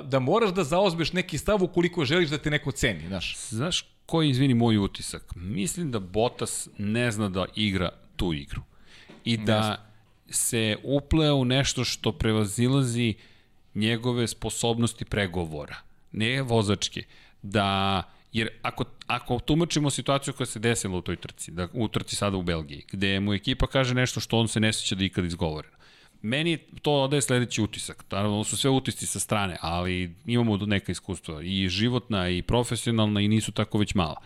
da 0.05 0.19
moraš 0.19 0.51
da 0.51 0.65
zaozbeš 0.65 1.13
neki 1.13 1.39
stav 1.39 1.63
ukoliko 1.63 2.05
želiš 2.05 2.31
da 2.31 2.39
te 2.39 2.51
neko 2.51 2.73
ceni, 2.73 3.07
znaš. 3.09 3.37
Znaš 3.49 3.85
koji, 4.07 4.31
izvini, 4.31 4.55
moj 4.55 4.79
utisak? 4.79 5.35
Mislim 5.37 5.91
da 5.91 6.01
Bottas 6.01 6.69
ne 6.79 7.11
zna 7.11 7.29
da 7.29 7.47
igra 7.55 7.91
tu 8.17 8.33
igru. 8.33 8.63
I 9.25 9.37
da 9.37 9.57
Jasne. 9.57 9.77
se 10.31 10.77
upleo 10.83 11.37
u 11.37 11.45
nešto 11.45 11.85
što 11.85 12.13
prevazilazi 12.13 13.15
njegove 13.75 14.27
sposobnosti 14.27 15.05
pregovora. 15.05 15.77
Ne 16.13 16.43
vozačke. 16.43 17.03
Da 17.43 18.03
Jer 18.33 18.49
ako, 18.63 18.85
ako 19.07 19.39
tumačimo 19.39 19.91
situaciju 19.91 20.35
koja 20.35 20.47
se 20.47 20.59
desila 20.59 20.97
u 20.97 21.03
toj 21.03 21.17
trci, 21.17 21.51
da, 21.51 21.69
u 21.73 21.89
trci 21.89 22.17
sada 22.17 22.37
u 22.37 22.43
Belgiji, 22.43 22.85
gde 22.93 23.21
mu 23.21 23.35
ekipa 23.35 23.67
kaže 23.67 23.95
nešto 23.95 24.21
što 24.21 24.39
on 24.39 24.49
se 24.49 24.61
ne 24.61 24.73
sjeća 24.73 24.95
da 24.95 25.05
ikad 25.05 25.25
izgovore, 25.25 25.69
meni 26.23 26.59
to 26.83 26.93
odaje 26.93 27.23
sledeći 27.23 27.63
utisak. 27.63 28.05
Naravno, 28.11 28.45
su 28.45 28.57
sve 28.57 28.71
utisci 28.71 29.07
sa 29.07 29.21
strane, 29.21 29.57
ali 29.61 30.15
imamo 30.27 30.57
neka 30.57 30.93
iskustva 30.93 31.43
i 31.43 31.69
životna 31.69 32.29
i 32.29 32.43
profesionalna 32.43 33.21
i 33.21 33.29
nisu 33.29 33.53
tako 33.53 33.79
već 33.79 33.95
mala. 33.95 34.21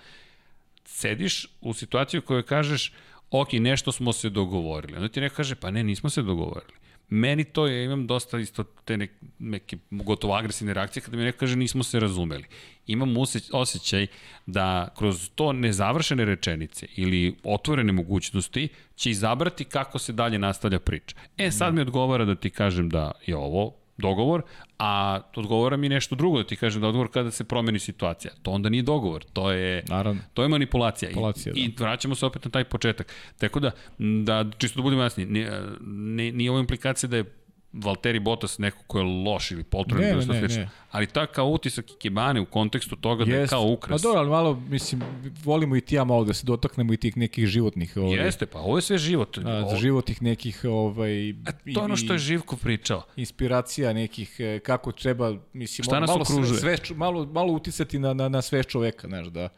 Sediš 0.85 1.47
u 1.61 1.75
situaciju 1.75 2.23
koju 2.23 2.43
kažeš, 2.43 2.93
ok, 3.31 3.53
nešto 3.53 3.93
smo 3.93 4.13
se 4.13 4.31
dogovorili. 4.31 4.97
Onda 4.97 5.09
ti 5.09 5.21
neko 5.21 5.37
kaže, 5.37 5.55
pa 5.55 5.71
ne, 5.71 5.85
nismo 5.85 6.11
se 6.11 6.23
dogovorili. 6.23 6.82
Meni 7.15 7.45
to 7.45 7.67
je, 7.67 7.85
imam 7.85 8.07
dosta 8.07 8.39
isto 8.39 8.65
te 8.85 8.97
neke, 8.97 9.15
neke 9.39 9.77
gotovo 9.91 10.35
agresivne 10.35 10.75
reakcije 10.75 11.03
kada 11.03 11.17
mi 11.17 11.25
neko 11.25 11.39
kaže 11.39 11.57
nismo 11.57 11.83
se 11.83 12.01
razumeli. 12.01 12.45
Imam 12.87 13.15
osjećaj 13.53 14.07
da 14.47 14.89
kroz 14.99 15.31
to 15.35 15.53
nezavršene 15.53 16.25
rečenice 16.25 16.87
ili 16.97 17.37
otvorene 17.45 17.93
mogućnosti 17.93 18.69
će 18.97 19.11
izabrati 19.11 19.65
kako 19.65 19.99
se 19.99 20.13
dalje 20.13 20.39
nastavlja 20.39 20.79
priča. 20.79 21.17
E, 21.39 21.51
sad 21.51 21.75
mi 21.75 21.81
odgovara 21.81 22.25
da 22.25 22.35
ti 22.35 22.51
kažem 22.51 22.89
da 22.89 23.13
je 23.27 23.37
ovo 23.37 23.82
dogovor, 24.03 24.43
a 24.79 25.21
odgovora 25.37 25.77
mi 25.77 25.89
nešto 25.89 26.15
drugo 26.15 26.39
da 26.39 26.45
ti 26.47 26.57
kažem 26.57 26.81
da 26.83 26.89
odgovor 26.89 27.09
kada 27.13 27.31
se 27.31 27.45
promeni 27.45 27.79
situacija. 27.79 28.33
To 28.43 28.51
onda 28.51 28.69
nije 28.69 28.83
dogovor, 28.83 29.25
to 29.33 29.51
je 29.53 29.85
Naravno. 29.89 30.21
to 30.35 30.43
je 30.43 30.49
manipulacija. 30.49 31.09
manipulacija 31.09 31.53
I, 31.53 31.55
da. 31.55 31.61
I 31.61 31.75
vraćamo 31.79 32.15
se 32.15 32.27
opet 32.27 32.45
na 32.45 32.51
taj 32.51 32.65
početak. 32.65 33.13
Tako 33.39 33.61
da 33.61 33.71
da 33.99 34.45
čisto 34.59 34.79
da 34.79 34.83
budemo 34.83 35.03
jasni, 35.03 35.27
nije, 35.27 36.33
nije 36.33 36.51
ovo 36.51 36.61
implikacija 36.61 37.09
da 37.11 37.17
je 37.17 37.25
Valtteri 37.73 38.21
Bottas 38.21 38.59
neko 38.59 38.79
ko 38.87 38.99
je 38.99 39.05
loš 39.05 39.51
ili 39.51 39.65
ne, 39.87 40.15
ne, 40.15 40.41
ne, 40.41 40.49
ne. 40.49 40.69
ali 40.91 41.07
ta 41.07 41.27
kao 41.27 41.49
utisak 41.49 41.91
Ikebane 41.91 42.41
u 42.41 42.47
kontekstu 42.47 42.97
toga 42.97 43.25
Jest. 43.25 43.31
da 43.31 43.37
je 43.37 43.47
kao 43.47 43.67
ukras. 43.67 44.03
Pa 44.03 44.09
dobro, 44.09 44.21
ali 44.21 44.31
malo, 44.31 44.55
mislim, 44.69 45.03
volimo 45.45 45.77
i 45.77 45.81
ti 45.81 45.95
ja 45.95 46.05
malo 46.05 46.25
da 46.25 46.33
se 46.33 46.47
dotaknemo 46.47 46.93
i 46.93 46.97
tih 46.97 47.17
nekih 47.17 47.47
životnih... 47.47 47.97
Ovaj, 47.97 48.25
Jeste, 48.25 48.47
pa 48.47 48.59
ovo 48.59 48.79
je 48.79 48.83
sve 48.83 48.99
život. 48.99 49.39
A, 49.39 49.69
za 49.71 49.77
životnih 49.77 50.23
nekih... 50.23 50.65
Ovaj, 50.65 51.31
A 51.31 51.53
to 51.53 51.59
je 51.65 51.79
ono 51.79 51.97
što 51.97 52.13
je 52.13 52.19
Živko 52.19 52.57
pričao. 52.57 53.03
Inspiracija 53.17 53.93
nekih, 53.93 54.37
e, 54.39 54.59
kako 54.59 54.93
treba, 54.93 55.37
mislim, 55.53 55.85
Šta 55.85 56.01
nas 56.01 56.09
malo, 56.09 56.23
okružuje? 56.23 56.61
sve, 56.61 56.77
malo, 56.97 57.27
malo 57.27 57.53
uticati 57.53 57.99
na, 57.99 58.15
na, 58.15 58.29
na 58.29 58.43
sve 58.43 58.65
čoveka, 58.65 59.09
znaš, 59.09 59.27
da, 59.27 59.49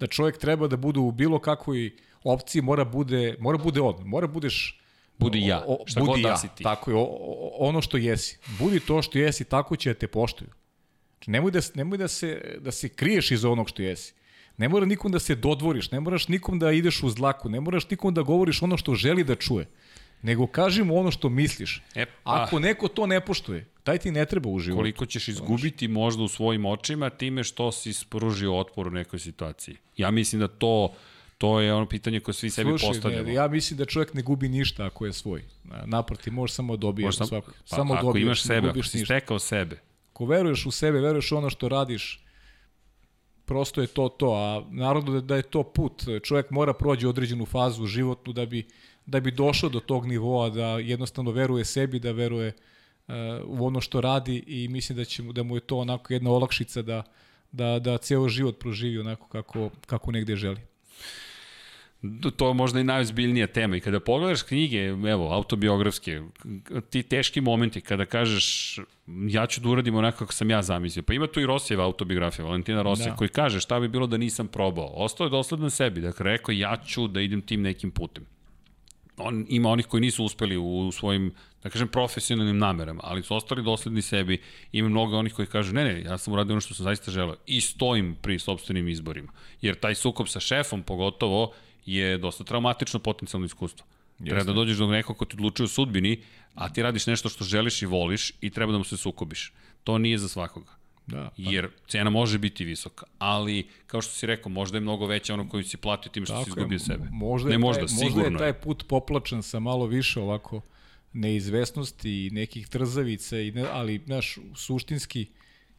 da 0.00 0.06
čovek 0.06 0.38
treba 0.38 0.68
da 0.68 0.76
bude 0.76 1.00
u 1.00 1.10
bilo 1.12 1.38
kakvoj 1.38 1.90
opciji, 2.24 2.62
mora 2.62 2.84
bude, 2.84 3.36
mora 3.38 3.58
bude 3.58 3.80
on, 3.80 3.94
mora 4.04 4.26
budeš 4.26 4.79
Budi 5.20 5.46
ja, 5.46 5.64
šta 5.86 6.00
budi 6.00 6.10
god 6.10 6.20
ja, 6.20 6.30
da 6.30 6.36
si 6.36 6.48
ti. 6.56 6.62
Tako 6.62 6.90
je, 6.90 6.96
o, 6.96 7.00
o, 7.00 7.56
ono 7.58 7.82
što 7.82 7.96
jesi. 7.96 8.38
Budi 8.58 8.80
to 8.80 9.02
što 9.02 9.18
jesi, 9.18 9.44
tako 9.44 9.76
će 9.76 9.90
da 9.90 9.98
te 9.98 10.06
poštuju. 10.06 10.50
Znači, 11.12 11.30
nemoj 11.30 11.50
da, 11.50 11.60
nemoj 11.74 11.98
da, 11.98 12.08
se, 12.08 12.58
da 12.60 12.72
se 12.72 12.88
kriješ 12.88 13.30
iz 13.30 13.44
onog 13.44 13.68
što 13.68 13.82
jesi. 13.82 14.14
Ne 14.56 14.68
mora 14.68 14.86
nikom 14.86 15.12
da 15.12 15.18
se 15.18 15.34
dodvoriš, 15.34 15.90
ne 15.90 16.00
moraš 16.00 16.28
nikom 16.28 16.58
da 16.58 16.72
ideš 16.72 17.02
u 17.02 17.10
zlaku, 17.10 17.48
ne 17.48 17.60
moraš 17.60 17.90
nikom 17.90 18.14
da 18.14 18.22
govoriš 18.22 18.62
ono 18.62 18.76
što 18.76 18.94
želi 18.94 19.24
da 19.24 19.34
čuje. 19.34 19.66
Nego 20.22 20.46
kaži 20.46 20.84
mu 20.84 20.98
ono 20.98 21.10
što 21.10 21.28
misliš. 21.28 21.82
E, 21.94 22.06
pa, 22.06 22.42
Ako 22.42 22.58
neko 22.58 22.88
to 22.88 23.06
ne 23.06 23.20
poštuje, 23.20 23.66
taj 23.84 23.98
ti 23.98 24.10
ne 24.10 24.24
treba 24.26 24.48
u 24.48 24.58
životu. 24.58 24.78
Koliko 24.78 25.06
ćeš 25.06 25.28
izgubiti 25.28 25.88
možda 25.88 26.22
u 26.22 26.28
svojim 26.28 26.66
očima 26.66 27.10
time 27.10 27.44
što 27.44 27.72
si 27.72 27.92
spružio 27.92 28.58
otpor 28.58 28.88
u 28.88 28.90
nekoj 28.90 29.18
situaciji. 29.18 29.76
Ja 29.96 30.10
mislim 30.10 30.40
da 30.40 30.48
to 30.48 30.92
To 31.40 31.60
je 31.60 31.74
ono 31.74 31.86
pitanje 31.86 32.20
koje 32.20 32.34
svi 32.34 32.50
sebi 32.50 32.70
Slušaj, 32.70 32.88
postavljamo. 32.88 33.24
Ne, 33.24 33.34
ja 33.34 33.48
mislim 33.48 33.78
da 33.78 33.84
čovjek 33.84 34.14
ne 34.14 34.22
gubi 34.22 34.48
ništa 34.48 34.86
ako 34.86 35.06
je 35.06 35.12
svoj. 35.12 35.44
Naproti, 35.84 36.30
možeš 36.30 36.56
samo 36.56 36.76
dobiješ 36.76 37.16
sam, 37.16 37.26
svako. 37.26 37.52
Pa, 37.70 37.76
samo 37.76 37.94
ako 37.94 38.06
dobiješ, 38.06 38.24
imaš 38.24 38.42
sebe, 38.42 38.68
ako 38.68 38.82
si 38.82 38.98
ništa. 38.98 39.14
stekao 39.14 39.38
sebe. 39.38 39.80
Ako 40.12 40.26
veruješ 40.26 40.66
u 40.66 40.70
sebe, 40.70 41.00
veruješ 41.00 41.32
u 41.32 41.36
ono 41.36 41.50
što 41.50 41.68
radiš, 41.68 42.24
prosto 43.44 43.80
je 43.80 43.86
to 43.86 44.08
to, 44.08 44.32
a 44.34 44.64
naravno 44.70 45.12
da, 45.12 45.20
da 45.20 45.36
je 45.36 45.42
to 45.42 45.62
put. 45.62 46.04
Čovjek 46.22 46.50
mora 46.50 46.74
prođe 46.74 47.08
određenu 47.08 47.46
fazu 47.46 47.86
životnu 47.86 48.32
da 48.32 48.46
bi, 48.46 48.66
da 49.06 49.20
bi 49.20 49.30
došao 49.30 49.70
do 49.70 49.80
tog 49.80 50.06
nivoa, 50.06 50.50
da 50.50 50.66
jednostavno 50.66 51.30
veruje 51.30 51.64
sebi, 51.64 51.98
da 51.98 52.12
veruje 52.12 52.52
uh, 53.08 53.14
u 53.44 53.66
ono 53.66 53.80
što 53.80 54.00
radi 54.00 54.44
i 54.46 54.68
mislim 54.68 54.96
da, 54.96 55.04
će, 55.04 55.22
da 55.22 55.42
mu 55.42 55.56
je 55.56 55.60
to 55.60 55.78
onako 55.78 56.12
jedna 56.12 56.30
olakšica 56.30 56.82
da, 56.82 57.02
da, 57.52 57.78
da 57.78 57.98
ceo 57.98 58.28
život 58.28 58.58
proživi 58.58 58.98
onako 58.98 59.28
kako, 59.28 59.70
kako 59.86 60.12
negde 60.12 60.36
želi 60.36 60.70
to 62.36 62.48
je 62.48 62.54
možda 62.54 62.80
i 62.80 62.84
najozbiljnija 62.84 63.46
tema 63.46 63.76
i 63.76 63.80
kada 63.80 64.00
pogledaš 64.00 64.42
knjige, 64.42 64.78
evo, 64.86 65.32
autobiografske, 65.32 66.20
ti 66.90 67.02
teški 67.02 67.40
momenti 67.40 67.80
kada 67.80 68.04
kažeš 68.04 68.78
ja 69.28 69.46
ću 69.46 69.60
da 69.60 69.68
uradim 69.68 69.94
onako 69.94 70.18
kako 70.18 70.32
sam 70.32 70.50
ja 70.50 70.62
zamislio. 70.62 71.02
Pa 71.02 71.14
ima 71.14 71.26
tu 71.26 71.40
i 71.40 71.46
Rosijeva 71.46 71.84
autobiografija, 71.84 72.44
Valentina 72.44 72.82
Rosija, 72.82 73.10
da. 73.10 73.16
koji 73.16 73.28
kaže 73.28 73.60
šta 73.60 73.80
bi 73.80 73.88
bilo 73.88 74.06
da 74.06 74.16
nisam 74.16 74.48
probao. 74.48 74.92
Ostao 74.94 75.24
je 75.24 75.30
dosledan 75.30 75.70
sebi, 75.70 76.00
dakle 76.00 76.24
rekao 76.24 76.52
ja 76.52 76.76
ću 76.86 77.08
da 77.08 77.20
idem 77.20 77.40
tim 77.40 77.62
nekim 77.62 77.90
putem. 77.90 78.26
On, 79.16 79.46
ima 79.48 79.68
onih 79.68 79.86
koji 79.86 80.00
nisu 80.00 80.24
uspeli 80.24 80.56
u 80.56 80.92
svojim, 80.92 81.34
da 81.62 81.70
kažem, 81.70 81.88
profesionalnim 81.88 82.58
namerama, 82.58 83.00
ali 83.04 83.22
su 83.22 83.34
ostali 83.34 83.62
dosledni 83.62 84.02
sebi. 84.02 84.40
Ima 84.72 84.88
mnogo 84.88 85.18
onih 85.18 85.34
koji 85.34 85.46
kažu, 85.46 85.74
ne, 85.74 85.84
ne, 85.84 86.02
ja 86.02 86.18
sam 86.18 86.32
uradio 86.32 86.54
ono 86.54 86.60
što 86.60 86.74
sam 86.74 86.84
zaista 86.84 87.10
želeo 87.10 87.36
i 87.46 87.60
stojim 87.60 88.16
pri 88.22 88.38
sobstvenim 88.38 88.88
izborima. 88.88 89.32
Jer 89.60 89.74
taj 89.74 89.94
sukob 89.94 90.28
sa 90.28 90.40
šefom, 90.40 90.82
pogotovo, 90.82 91.52
je 91.86 92.18
dosta 92.18 92.44
traumatično 92.44 93.00
potencijalno 93.00 93.46
iskustvo. 93.46 93.86
Jeste. 94.18 94.30
Treba 94.30 94.44
da 94.44 94.52
dođeš 94.52 94.76
do 94.78 94.86
nekog 94.86 95.16
ko 95.16 95.24
ti 95.24 95.36
odlučuje 95.36 95.64
o 95.64 95.68
sudbini, 95.68 96.22
a 96.54 96.72
ti 96.72 96.82
radiš 96.82 97.06
nešto 97.06 97.28
što 97.28 97.44
želiš 97.44 97.82
i 97.82 97.86
voliš 97.86 98.32
i 98.40 98.50
treba 98.50 98.72
da 98.72 98.78
mu 98.78 98.84
se 98.84 98.96
sukobiš. 98.96 99.52
To 99.84 99.98
nije 99.98 100.18
za 100.18 100.28
svakoga. 100.28 100.80
Da, 101.06 101.30
pa. 101.30 101.32
Jer 101.36 101.68
cena 101.88 102.10
može 102.10 102.38
biti 102.38 102.64
visoka, 102.64 103.06
ali 103.18 103.68
kao 103.86 104.02
što 104.02 104.12
si 104.12 104.26
rekao, 104.26 104.50
možda 104.50 104.76
je 104.76 104.80
mnogo 104.80 105.06
veća 105.06 105.34
ono 105.34 105.48
koju 105.48 105.64
si 105.64 105.76
platio 105.76 106.12
tim 106.12 106.24
što 106.24 106.34
Tako 106.34 106.44
si 106.44 106.50
izgubio 106.50 106.74
je, 106.74 106.78
sebe. 106.78 107.08
Možda 107.10 107.50
ne 107.50 107.58
možda, 107.58 107.86
taj, 107.86 107.88
sigurno 107.88 108.30
možda 108.30 108.46
je 108.46 108.52
taj 108.52 108.60
put 108.60 108.84
poplačan 108.88 109.42
sa 109.42 109.60
malo 109.60 109.86
više 109.86 110.20
ovako 110.20 110.60
neizvesnosti 111.12 112.26
i 112.26 112.30
nekih 112.30 112.68
trzavica, 112.68 113.40
i 113.40 113.50
ne, 113.50 113.64
ali 113.72 114.02
znaš, 114.06 114.38
suštinski 114.54 115.26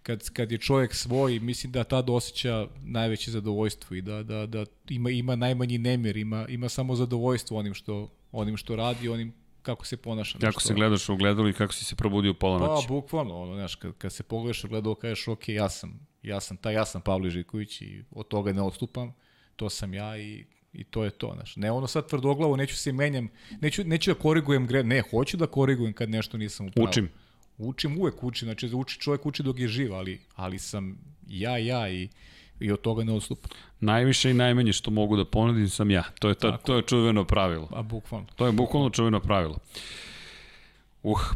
kad, 0.03 0.29
kad 0.29 0.51
je 0.51 0.57
čovjek 0.57 0.95
svoj, 0.95 1.39
mislim 1.39 1.71
da 1.71 1.83
tad 1.83 2.09
osjeća 2.09 2.67
najveće 2.83 3.31
zadovoljstvo 3.31 3.95
i 3.95 4.01
da, 4.01 4.23
da, 4.23 4.45
da 4.45 4.65
ima, 4.89 5.09
ima 5.09 5.35
najmanji 5.35 5.77
nemir, 5.77 6.17
ima, 6.17 6.45
ima 6.49 6.69
samo 6.69 6.95
zadovoljstvo 6.95 7.59
onim 7.59 7.73
što, 7.73 8.09
onim 8.31 8.57
što 8.57 8.75
radi, 8.75 9.09
onim 9.09 9.33
kako 9.61 9.85
se 9.85 9.97
ponaša. 9.97 10.39
Kako 10.39 10.61
se 10.61 10.73
gledaš 10.73 11.09
u 11.09 11.15
gledalu 11.15 11.49
i 11.49 11.53
kako 11.53 11.73
si 11.73 11.85
se 11.85 11.95
probudio 11.95 12.33
pola 12.33 12.59
pa, 12.59 12.65
noći? 12.67 12.87
Pa, 12.87 12.93
bukvalno, 12.93 13.41
ono, 13.41 13.55
znaš, 13.55 13.75
kad, 13.75 13.97
kad 13.97 14.13
se 14.13 14.23
pogledaš 14.23 14.63
u 14.63 14.67
gledalu, 14.67 14.95
kažeš, 14.95 15.27
ok, 15.27 15.49
ja 15.49 15.69
sam, 15.69 16.07
ja 16.23 16.39
sam 16.39 16.57
taj, 16.57 16.73
ja 16.73 16.85
sam 16.85 17.01
Pavle 17.01 17.29
Žiković 17.29 17.81
i 17.81 18.03
od 18.11 18.27
toga 18.27 18.53
ne 18.53 18.61
odstupam, 18.61 19.13
to 19.55 19.69
sam 19.69 19.93
ja 19.93 20.17
i 20.17 20.45
I 20.73 20.83
to 20.83 21.03
je 21.03 21.11
to, 21.11 21.33
znaš. 21.35 21.55
Ne 21.55 21.71
ono 21.71 21.87
sad 21.87 22.07
tvrdoglavo, 22.07 22.55
neću 22.55 22.75
se 22.75 22.91
menjam, 22.91 23.27
neću, 23.61 23.83
neću 23.83 24.13
da 24.13 24.19
korigujem 24.19 24.67
gre, 24.67 24.83
ne, 24.83 25.01
hoću 25.01 25.37
da 25.37 25.47
korigujem 25.47 25.93
kad 25.93 26.09
nešto 26.09 26.37
nisam 26.37 26.67
upravo. 26.67 26.89
Učim. 26.89 27.09
Učim, 27.61 27.97
uvek 27.99 28.23
učim, 28.23 28.45
znači 28.45 28.75
uči, 28.75 28.99
čovjek 28.99 29.25
uči 29.25 29.43
dok 29.43 29.59
je 29.59 29.67
živ, 29.67 29.93
ali, 29.93 30.19
ali 30.35 30.59
sam 30.59 30.97
ja, 31.27 31.57
ja 31.57 31.89
i, 31.89 32.09
i 32.59 32.71
od 32.71 32.81
toga 32.81 33.03
ne 33.03 33.13
odstupa. 33.13 33.49
Najviše 33.79 34.31
i 34.31 34.33
najmanje 34.33 34.73
što 34.73 34.91
mogu 34.91 35.17
da 35.17 35.25
ponudim 35.25 35.69
sam 35.69 35.91
ja. 35.91 36.03
To 36.19 36.29
je, 36.29 36.35
to, 36.35 36.57
to 36.65 36.75
je 36.75 36.81
čuveno 36.81 37.25
pravilo. 37.25 37.69
A 37.71 37.81
bukvalno. 37.81 38.27
To 38.35 38.45
je 38.45 38.51
bukvalno 38.51 38.89
čuveno 38.89 39.19
pravilo. 39.19 39.53
Uh, 39.55 40.10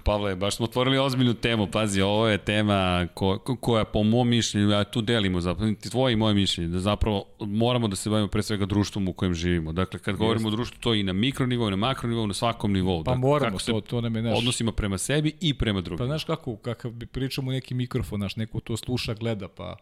Pavle, 0.04 0.36
baš 0.36 0.56
smo 0.56 0.66
otvorili 0.66 0.98
ozbiljnu 0.98 1.34
temu, 1.34 1.68
pazi, 1.68 2.02
ovo 2.02 2.28
je 2.28 2.38
tema 2.38 3.08
ko, 3.14 3.40
ko, 3.40 3.56
koja 3.56 3.86
po 3.86 4.04
mom 4.04 4.30
mišljenju, 4.30 4.70
ja 4.70 4.84
tu 4.84 5.02
delimo 5.02 5.42
zapravo, 5.42 5.74
tvoje 5.92 6.14
i 6.14 6.16
moje 6.16 6.34
mišljenje, 6.34 6.70
da 6.70 6.80
zapravo 6.80 7.26
moramo 7.40 7.88
da 7.88 7.96
se 7.96 8.10
bavimo 8.10 8.28
pre 8.28 8.44
svega 8.44 8.66
društvom 8.66 9.08
u 9.08 9.14
kojem 9.14 9.34
živimo. 9.34 9.74
Dakle, 9.74 10.00
kad 10.00 10.16
govorimo 10.16 10.48
o 10.48 10.52
društvu, 10.52 10.78
to 10.80 10.94
je 10.94 11.00
i 11.00 11.04
na 11.04 11.14
mikronivou, 11.14 11.68
i 11.68 11.72
na 11.72 11.78
makronivou, 11.78 12.28
na 12.28 12.34
svakom 12.34 12.74
nivou. 12.74 13.04
Pa 13.04 13.12
dakle, 13.12 13.30
moramo, 13.30 13.58
to, 13.58 13.82
to 13.82 14.02
nam 14.02 14.16
je 14.16 14.22
naš... 14.22 14.38
Odnosimo 14.38 14.72
prema 14.72 14.98
sebi 14.98 15.34
i 15.42 15.54
prema 15.54 15.82
drugim. 15.82 15.98
Pa 15.98 16.06
znaš 16.06 16.24
kako, 16.24 16.56
kakav 16.56 16.92
pričamo 17.12 17.52
neki 17.52 17.74
mikrofon, 17.74 18.20
naš, 18.20 18.36
neko 18.36 18.60
to 18.60 18.78
sluša, 18.78 19.14
gleda, 19.14 19.48
pa 19.48 19.76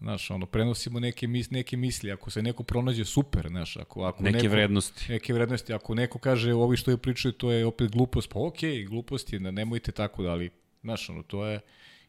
Znaš, 0.00 0.30
ono, 0.30 0.46
prenosimo 0.46 1.00
neke, 1.00 1.26
mis, 1.26 1.50
neke 1.50 1.76
misli, 1.76 2.12
ako 2.12 2.30
se 2.30 2.42
neko 2.42 2.62
pronađe, 2.62 3.04
super, 3.04 3.48
znaš, 3.48 3.76
ako, 3.76 4.02
ako 4.02 4.22
neke 4.22 4.36
neko, 4.36 4.52
vrednosti. 4.52 5.12
Neke 5.12 5.32
vrednosti, 5.32 5.72
ako 5.72 5.94
neko 5.94 6.18
kaže 6.18 6.54
ovi 6.54 6.76
što 6.76 6.90
je 6.90 6.96
pričaju, 6.96 7.32
to 7.32 7.52
je 7.52 7.66
opet 7.66 7.90
glupost, 7.90 8.30
pa 8.30 8.38
okej, 8.40 8.70
okay, 8.70 8.88
glupost 8.88 9.32
je, 9.32 9.40
nemojte 9.40 9.92
tako 9.92 10.22
da, 10.22 10.30
ali, 10.30 10.50
znaš, 10.82 11.10
ono, 11.10 11.22
to 11.22 11.46
je, 11.46 11.60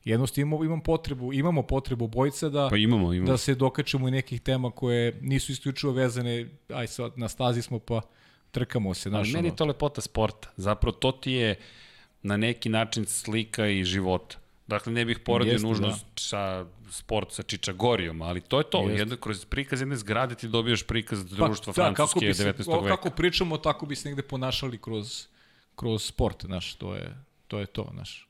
jednostavno 0.03 0.48
imamo, 0.48 0.64
imam 0.64 0.82
potrebu, 0.82 1.34
imamo 1.34 1.64
potrebu 1.64 2.07
bojica 2.07 2.49
da, 2.49 2.68
pa 2.70 2.78
imamo, 2.78 3.14
imamo. 3.14 3.32
da 3.32 3.38
se 3.38 3.56
dokačemo 3.56 4.07
i 4.07 4.11
nekih 4.11 4.41
tema 4.41 4.72
koje 4.72 5.20
nisu 5.22 5.52
isključivo 5.52 5.94
vezane, 5.94 6.49
aj 6.70 6.88
sad, 6.88 7.18
na 7.18 7.30
stazi 7.30 7.61
smo 7.61 7.80
pa 7.80 8.02
trkamo 8.52 8.94
se. 8.94 9.10
Znaš, 9.10 9.28
ali 9.28 9.34
meni 9.34 9.48
je 9.48 9.56
to 9.56 9.66
lepota 9.66 10.02
sporta, 10.02 10.49
zapravo 10.57 10.98
to 10.98 11.11
ti 11.11 11.32
je 11.32 11.56
na 12.22 12.38
neki 12.38 12.70
način 12.70 13.06
slika 13.06 13.68
i 13.68 13.84
života 13.84 14.38
Dakle, 14.70 14.94
ne 14.94 15.06
bih 15.06 15.20
poredio 15.26 15.52
Jeste, 15.52 15.68
nužno 15.68 15.88
da. 15.88 15.98
sa 16.16 16.66
sport 16.91 17.32
sa 17.34 17.44
Čičagorijom, 17.44 18.22
ali 18.22 18.41
to 18.41 18.60
je 18.60 18.70
to. 18.70 18.90
Jedno, 18.90 19.18
kroz 19.18 19.46
prikaz 19.46 19.82
jedne 19.82 19.98
zgrade 19.98 20.36
ti 20.36 20.48
dobijaš 20.48 20.84
prikaz 20.84 21.24
pa, 21.26 21.36
društva 21.36 21.74
pa, 21.74 21.82
Francuske 21.82 22.28
da, 22.28 22.34
19. 22.34 22.64
Se, 22.64 22.72
veka. 22.72 22.96
Kako 22.96 23.10
pričamo, 23.10 23.58
tako 23.58 23.86
bi 23.86 23.96
se 23.96 24.10
negde 24.10 24.22
ponašali 24.22 24.78
kroz, 24.78 25.26
kroz 25.76 26.06
sport, 26.06 26.46
znaš, 26.46 26.76
to 26.76 26.96
je 26.96 27.16
to, 27.48 27.60
je 27.60 27.66
to 27.66 27.90
znaš. 27.94 28.29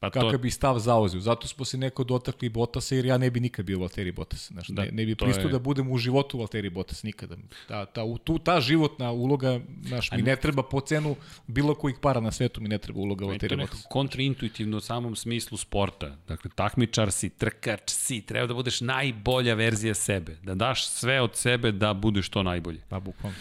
Pa 0.00 0.10
to... 0.10 0.20
kakav 0.20 0.40
bi 0.40 0.50
stav 0.50 0.78
zauzio. 0.78 1.20
Zato 1.20 1.48
smo 1.48 1.64
se 1.64 1.78
neko 1.78 2.04
dotakli 2.04 2.48
Bottasa 2.48 2.94
jer 2.94 3.06
ja 3.06 3.18
ne 3.18 3.30
bi 3.30 3.40
nikad 3.40 3.64
bio 3.64 3.78
Valtteri 3.78 4.12
Bottas. 4.12 4.48
Znaš, 4.48 4.68
da, 4.68 4.82
ne, 4.82 4.90
ne 4.92 5.06
bi 5.06 5.14
pristao 5.14 5.48
je... 5.48 5.52
da 5.52 5.58
budem 5.58 5.90
u 5.90 5.98
životu 5.98 6.38
Valtteri 6.38 6.70
Bottas 6.70 7.02
nikada. 7.02 7.36
Ta, 7.68 7.86
ta, 7.86 8.02
tu, 8.24 8.38
ta 8.38 8.60
životna 8.60 9.10
uloga, 9.10 9.60
znaš, 9.82 10.10
mi 10.12 10.22
ne 10.22 10.36
treba 10.36 10.62
po 10.62 10.80
cenu 10.80 11.16
bilo 11.46 11.74
kojih 11.74 11.96
para 12.00 12.20
na 12.20 12.32
svetu, 12.32 12.60
mi 12.60 12.68
ne 12.68 12.78
treba 12.78 13.00
uloga 13.00 13.26
Valtteri 13.26 13.56
Bottas. 13.56 13.84
kontraintuitivno 13.90 14.76
u 14.76 14.80
samom 14.80 15.16
smislu 15.16 15.58
sporta. 15.58 16.16
Dakle, 16.28 16.50
takmičar 16.54 17.12
si, 17.12 17.30
trkač 17.30 17.90
si, 17.90 18.20
treba 18.20 18.46
da 18.46 18.54
budeš 18.54 18.80
najbolja 18.80 19.54
verzija 19.54 19.94
sebe. 19.94 20.36
Da 20.42 20.54
daš 20.54 20.88
sve 20.88 21.20
od 21.20 21.36
sebe 21.36 21.72
da 21.72 21.94
budeš 21.94 22.26
što 22.26 22.42
najbolje. 22.42 22.80
Pa, 22.88 23.00
bukvalno. 23.00 23.38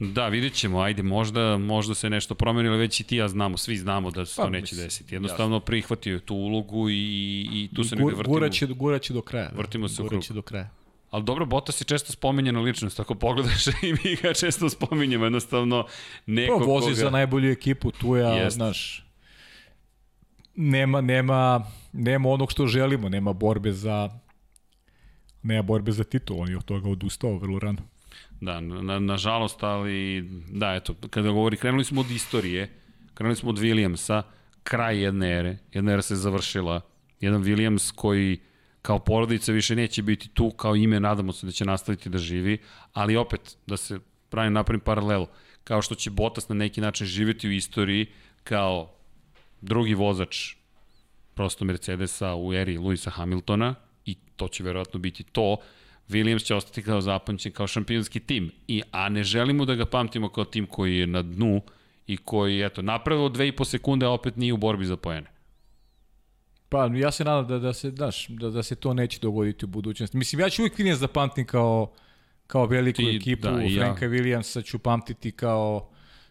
Da, 0.00 0.28
vidjet 0.28 0.52
ćemo, 0.52 0.80
ajde, 0.80 1.02
možda, 1.02 1.58
možda 1.58 1.94
se 1.94 2.10
nešto 2.10 2.34
promeni, 2.34 2.68
ali 2.68 2.78
već 2.78 3.00
i 3.00 3.04
ti 3.04 3.16
ja 3.16 3.28
znamo, 3.28 3.56
svi 3.56 3.76
znamo 3.76 4.10
da 4.10 4.26
se 4.26 4.36
pa, 4.36 4.42
to 4.42 4.50
neće 4.50 4.62
mislim, 4.62 4.86
desiti. 4.86 5.14
Jednostavno 5.14 5.56
jasno. 5.56 5.64
prihvatio 5.64 6.18
tu 6.18 6.34
ulogu 6.34 6.90
i, 6.90 7.48
i 7.52 7.68
tu 7.74 7.84
se 7.84 7.96
Gur, 7.96 8.04
negde 8.04 8.18
vrtimo. 8.18 8.34
Guraće, 8.34 8.66
guraće 8.66 9.12
do 9.12 9.22
kraja. 9.22 9.48
Da. 9.48 9.58
Vrtimo 9.58 9.88
se 9.88 10.02
u 10.02 10.08
krug. 10.08 10.22
do 10.30 10.42
kraja. 10.42 10.70
Ali 11.10 11.24
dobro, 11.24 11.46
Bottas 11.46 11.80
je 11.80 11.84
često 11.84 12.12
spominjena 12.12 12.60
ličnost, 12.60 13.00
ako 13.00 13.14
pogledaš 13.14 13.66
i 13.82 13.92
mi 14.04 14.16
ga 14.22 14.34
često 14.34 14.68
spominjemo, 14.68 15.24
jednostavno 15.24 15.86
neko 16.26 16.58
pa, 16.58 16.64
vozi 16.64 16.86
koga... 16.86 16.94
za 16.94 17.10
najbolju 17.10 17.50
ekipu, 17.50 17.90
tu 17.90 18.16
je, 18.16 18.50
znaš, 18.50 19.06
nema, 20.54 21.00
nema, 21.00 21.66
nema 21.92 22.28
onog 22.28 22.52
što 22.52 22.66
želimo, 22.66 23.08
nema 23.08 23.32
borbe 23.32 23.72
za 23.72 24.10
nema 25.42 25.62
borbe 25.62 25.92
za 25.92 26.04
titul, 26.04 26.40
on 26.40 26.48
je 26.48 26.56
od 26.56 26.64
toga 26.64 26.88
odustao 26.88 27.38
vrlo 27.38 27.58
rano. 27.58 27.82
Da, 28.40 28.60
na, 28.60 28.98
nažalost, 28.98 29.62
ali 29.62 30.24
da, 30.50 30.74
eto, 30.74 30.94
kada 31.10 31.30
govori, 31.30 31.56
krenuli 31.56 31.84
smo 31.84 32.00
od 32.00 32.10
istorije, 32.10 32.70
krenuli 33.14 33.36
smo 33.36 33.50
od 33.50 33.58
Williamsa, 33.58 34.22
kraj 34.62 35.02
jedne 35.02 35.30
ere, 35.38 35.58
jedna 35.72 35.92
era 35.92 36.02
se 36.02 36.16
završila, 36.16 36.80
jedan 37.20 37.42
Williams 37.42 37.92
koji 37.94 38.38
kao 38.82 38.98
porodica 38.98 39.52
više 39.52 39.76
neće 39.76 40.02
biti 40.02 40.28
tu, 40.28 40.50
kao 40.50 40.76
ime, 40.76 41.00
nadamo 41.00 41.32
se 41.32 41.46
da 41.46 41.52
će 41.52 41.64
nastaviti 41.64 42.08
da 42.08 42.18
živi, 42.18 42.58
ali 42.92 43.16
opet, 43.16 43.56
da 43.66 43.76
se 43.76 43.98
pravim 44.28 44.52
napravim 44.52 44.80
paralelu, 44.80 45.26
kao 45.64 45.82
što 45.82 45.94
će 45.94 46.10
Bottas 46.10 46.48
na 46.48 46.54
neki 46.54 46.80
način 46.80 47.06
živeti 47.06 47.48
u 47.48 47.52
istoriji 47.52 48.06
kao 48.44 48.92
drugi 49.60 49.94
vozač 49.94 50.54
prosto 51.34 51.64
Mercedesa 51.64 52.34
u 52.34 52.54
eri 52.54 52.78
Luisa 52.78 53.10
Hamiltona 53.10 53.74
i 54.04 54.14
to 54.36 54.48
će 54.48 54.62
verovatno 54.62 55.00
biti 55.00 55.22
to, 55.22 55.56
Williams 56.08 56.44
će 56.44 56.54
ostati 56.54 56.82
kao 56.82 57.00
zapamćen 57.00 57.52
kao 57.52 57.66
šampionski 57.66 58.20
tim, 58.20 58.50
I, 58.68 58.82
a 58.90 59.08
ne 59.08 59.24
želimo 59.24 59.64
da 59.64 59.74
ga 59.74 59.86
pamtimo 59.86 60.28
kao 60.28 60.44
tim 60.44 60.66
koji 60.66 60.98
je 60.98 61.06
na 61.06 61.22
dnu 61.22 61.60
i 62.06 62.16
koji, 62.16 62.62
eto, 62.62 62.82
napravilo 62.82 63.28
dve 63.28 63.48
i 63.48 63.52
po 63.52 63.64
sekunde, 63.64 64.06
a 64.06 64.10
opet 64.10 64.36
nije 64.36 64.52
u 64.52 64.56
borbi 64.56 64.86
za 64.86 64.96
pojene. 64.96 65.26
Pa, 66.68 66.90
ja 66.94 67.12
se 67.12 67.24
nadam 67.24 67.46
da, 67.46 67.58
da, 67.58 67.72
se, 67.72 67.90
daš, 67.90 68.28
da, 68.28 68.50
da 68.50 68.62
se 68.62 68.74
to 68.74 68.94
neće 68.94 69.18
dogoditi 69.20 69.64
u 69.64 69.68
budućnosti. 69.68 70.16
Mislim, 70.16 70.40
ja 70.40 70.50
ću 70.50 70.62
uvijek 70.62 70.78
Williams 70.78 70.94
zapamtim 70.94 71.46
kao, 71.46 71.92
kao 72.46 72.66
veliku 72.66 73.02
Ti, 73.02 73.16
ekipu, 73.16 73.42
da, 73.42 73.62
Franka 73.76 74.04
ja. 74.04 74.10
Williamsa 74.10 74.64
ću 74.64 74.78
pamtiti 74.78 75.32
kao 75.32 75.90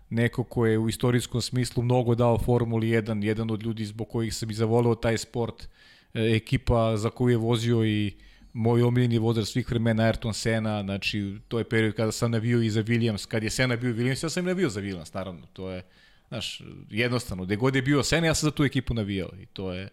neko 0.09 0.43
ko 0.43 0.65
je 0.65 0.77
u 0.77 0.89
istorijskom 0.89 1.41
smislu 1.41 1.83
mnogo 1.83 2.15
dao 2.15 2.37
Formuli 2.37 2.87
1, 2.87 3.23
jedan 3.23 3.51
od 3.51 3.63
ljudi 3.63 3.85
zbog 3.85 4.09
kojih 4.09 4.35
sam 4.35 4.51
i 4.51 4.53
zavoleo 4.53 4.95
taj 4.95 5.17
sport, 5.17 5.67
e, 6.13 6.35
ekipa 6.35 6.97
za 6.97 7.09
koju 7.09 7.29
je 7.29 7.37
vozio 7.37 7.85
i 7.85 8.13
moj 8.55 8.83
omiljeni 8.83 9.17
vozač 9.19 9.47
svih 9.47 9.69
vremena 9.69 10.03
Ayrton 10.03 10.33
Senna, 10.33 10.83
znači 10.83 11.35
to 11.47 11.57
je 11.57 11.69
period 11.69 11.95
kada 11.95 12.11
sam 12.11 12.31
navio 12.31 12.61
i 12.61 12.69
za 12.69 12.83
Williams, 12.83 13.27
kad 13.27 13.43
je 13.43 13.49
Senna 13.49 13.75
bio 13.75 13.93
Williams, 13.93 14.23
ja 14.23 14.29
sam 14.29 14.45
navio 14.45 14.69
za 14.69 14.81
Williams, 14.81 15.15
naravno, 15.15 15.47
to 15.53 15.69
je, 15.69 15.81
znaš, 16.27 16.61
jednostavno, 16.89 17.45
gde 17.45 17.55
god 17.55 17.75
je 17.75 17.81
bio 17.81 18.03
Senna, 18.03 18.27
ja 18.27 18.35
sam 18.35 18.47
za 18.47 18.51
tu 18.51 18.63
ekipu 18.63 18.93
navijao 18.93 19.29
i 19.41 19.45
to 19.45 19.73
je, 19.73 19.89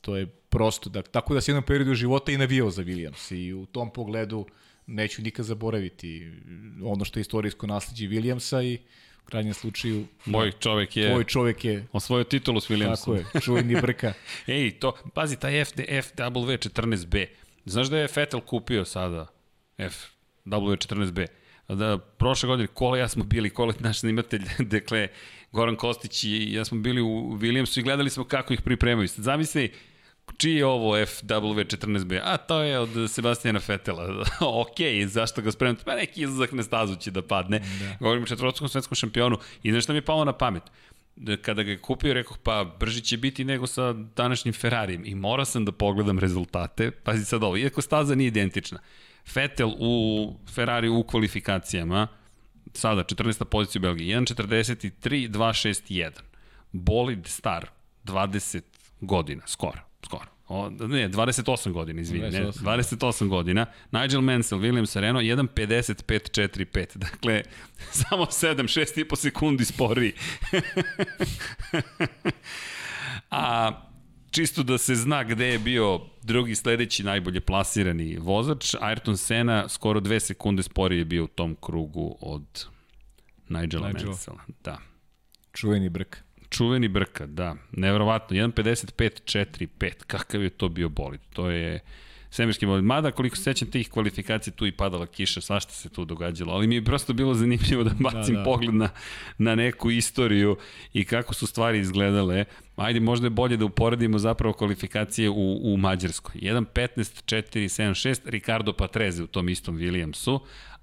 to 0.00 0.16
je 0.16 0.26
prosto, 0.26 0.90
da, 0.90 1.02
tako 1.02 1.34
da 1.34 1.40
se 1.40 1.50
jednom 1.50 1.64
periodu 1.64 1.94
života 1.94 2.32
i 2.32 2.38
navijao 2.38 2.70
za 2.70 2.82
Williams 2.82 3.34
i 3.34 3.52
u 3.52 3.66
tom 3.66 3.92
pogledu 3.92 4.46
neću 4.86 5.22
nikad 5.22 5.46
zaboraviti 5.46 6.32
ono 6.84 7.04
što 7.04 7.18
je 7.18 7.20
istorijsko 7.20 7.66
nasledđe 7.66 8.06
Williamsa 8.06 8.64
i 8.64 8.78
u 9.22 9.24
krajnjem 9.24 9.54
slučaju 9.54 10.06
moj 10.24 10.52
čovek 10.52 10.96
je 10.96 11.10
tvoj 11.10 11.24
čovek 11.24 11.64
je 11.64 11.86
osvojio 11.92 12.24
titulu 12.24 12.60
s 12.60 12.70
Williamsom. 12.70 12.96
Tako 12.96 13.14
je, 13.14 13.40
čuveni 13.40 13.80
brka. 13.80 14.12
Ej, 14.46 14.70
to, 14.70 14.96
pazi, 15.14 15.36
taj 15.36 15.64
FD, 15.64 15.80
FW14B, 15.80 17.26
Znaš 17.64 17.88
da 17.88 17.98
je 17.98 18.08
Vettel 18.16 18.40
kupio 18.40 18.84
sada 18.84 19.26
FW14B? 19.78 21.26
Da, 21.68 21.98
prošle 21.98 22.46
godine 22.46 22.66
kola 22.66 22.98
ja 22.98 23.08
smo 23.08 23.24
bili, 23.24 23.50
kola 23.50 23.74
naš 23.78 24.00
snimatelj, 24.00 24.42
dakle, 24.74 25.08
Goran 25.52 25.76
Kostić 25.76 26.24
i 26.24 26.52
ja 26.52 26.64
smo 26.64 26.80
bili 26.80 27.00
u 27.02 27.38
Williamsu 27.40 27.80
i 27.80 27.82
gledali 27.82 28.10
smo 28.10 28.24
kako 28.24 28.52
ih 28.52 28.62
pripremaju. 28.62 29.08
Sad 29.08 29.24
zamisli, 29.24 29.72
čiji 30.36 30.54
je 30.54 30.66
ovo 30.66 30.96
FW14B? 30.96 32.20
A 32.24 32.36
to 32.36 32.62
je 32.62 32.78
od 32.78 33.10
Sebastijana 33.10 33.60
Fetela. 33.60 34.24
ok, 34.62 34.76
zašto 35.06 35.42
ga 35.42 35.52
spremate? 35.52 35.84
Pa 35.84 35.94
neki 35.94 36.22
izlazak 36.22 36.52
na 36.52 36.62
stazu 36.62 36.96
će 36.96 37.10
da 37.10 37.22
padne. 37.22 37.58
Da. 37.58 37.96
Govorimo 38.00 38.24
o 38.24 38.26
četvrotskom 38.26 38.68
svetskom 38.68 38.94
šampionu. 38.94 39.38
I 39.62 39.70
znaš 39.70 39.84
šta 39.84 39.92
mi 39.92 39.96
je 39.96 40.04
palo 40.04 40.24
na 40.24 40.32
pamet? 40.32 40.62
Kada 41.42 41.62
ga 41.62 41.70
je 41.70 41.78
kupio, 41.78 42.14
rekao, 42.14 42.36
pa 42.42 42.64
brži 42.80 43.00
će 43.00 43.16
biti 43.16 43.44
nego 43.44 43.66
sa 43.66 43.92
današnjim 43.92 44.54
Ferrarijem. 44.54 45.02
I 45.06 45.14
morao 45.14 45.44
sam 45.44 45.64
da 45.64 45.72
pogledam 45.72 46.18
rezultate. 46.18 46.90
Pazi 46.90 47.24
sad 47.24 47.42
ovo, 47.42 47.56
iako 47.56 47.82
staza 47.82 48.14
nije 48.14 48.28
identična. 48.28 48.78
Vettel 49.34 49.70
u 49.78 50.34
Ferrari 50.54 50.88
u 50.88 51.02
kvalifikacijama, 51.02 52.06
sada 52.74 53.02
14. 53.02 53.44
pozicija 53.44 53.80
u 53.80 53.82
Belgiji, 53.82 54.14
1.43, 54.14 55.30
2.61. 55.30 56.10
Bolid 56.72 57.26
star, 57.26 57.70
20 58.04 58.60
godina, 59.00 59.42
skoro, 59.46 59.78
skoro. 60.04 60.39
O, 60.52 60.70
ne, 60.70 61.08
28 61.08 61.72
godina, 61.72 62.00
izvini, 62.00 62.24
28. 62.24 62.32
ne, 62.32 62.82
28 62.82 63.28
godina. 63.28 63.66
Nigel 63.92 64.20
Mansell, 64.20 64.60
William 64.60 64.86
Sereno, 64.86 65.20
1.55.45. 65.20 66.96
Dakle, 66.98 67.42
samo 68.08 68.24
7, 68.24 68.62
6 68.62 69.00
i 69.00 69.04
po 69.04 69.16
sekundi 69.16 69.64
sporiji. 69.64 70.12
A 73.30 73.72
čisto 74.30 74.62
da 74.62 74.78
se 74.78 74.94
zna 74.94 75.24
gde 75.24 75.46
je 75.46 75.58
bio 75.58 76.00
drugi 76.22 76.54
sledeći 76.54 77.04
najbolje 77.04 77.40
plasirani 77.40 78.16
vozač, 78.18 78.74
Ayrton 78.74 79.16
Senna 79.16 79.68
skoro 79.68 80.00
2 80.00 80.18
sekunde 80.18 80.62
sporije 80.62 81.04
bio 81.04 81.24
u 81.24 81.28
tom 81.28 81.56
krugu 81.60 82.16
od 82.20 82.66
Nigela 83.48 83.88
Nigel. 83.88 84.06
Mansella. 84.06 84.40
Da. 84.64 84.78
Čuveni 85.52 85.88
brk. 85.88 86.16
Čuveni 86.50 86.88
brka, 86.88 87.26
da. 87.26 87.56
Neverovatno. 87.72 88.36
1.55.4.5. 88.36 89.92
Kakav 90.06 90.42
je 90.42 90.50
to 90.50 90.68
bio 90.68 90.88
bolid? 90.88 91.20
To 91.32 91.50
je 91.50 91.80
svemirski 92.30 92.66
bolid. 92.66 92.84
Mada, 92.84 93.10
koliko 93.10 93.36
se 93.36 93.42
sećam 93.42 93.70
tih 93.70 93.90
kvalifikacija, 93.90 94.54
tu 94.54 94.66
i 94.66 94.72
padala 94.72 95.06
kiša, 95.06 95.40
svašta 95.40 95.72
se 95.72 95.88
tu 95.88 96.04
događalo. 96.04 96.52
Ali 96.52 96.66
mi 96.66 96.74
je 96.74 96.84
prosto 96.84 97.12
bilo 97.12 97.34
zanimljivo 97.34 97.84
da 97.84 97.90
bacim 98.00 98.34
da, 98.34 98.40
da. 98.40 98.44
pogled 98.44 98.74
na, 98.74 98.88
na 99.38 99.54
neku 99.54 99.90
istoriju 99.90 100.56
i 100.92 101.04
kako 101.04 101.34
su 101.34 101.46
stvari 101.46 101.78
izgledale. 101.78 102.44
Ajde, 102.76 103.00
možda 103.00 103.26
je 103.26 103.30
bolje 103.30 103.56
da 103.56 103.64
uporedimo 103.64 104.18
zapravo 104.18 104.54
kvalifikacije 104.54 105.30
u, 105.30 105.72
u 105.72 105.76
Mađarskoj. 105.76 106.40
1.15.4.7.6, 106.40 108.20
Ricardo 108.24 108.72
Patreze 108.72 109.22
u 109.22 109.26
tom 109.26 109.48
istom 109.48 109.78
Williamsu, 109.78 110.40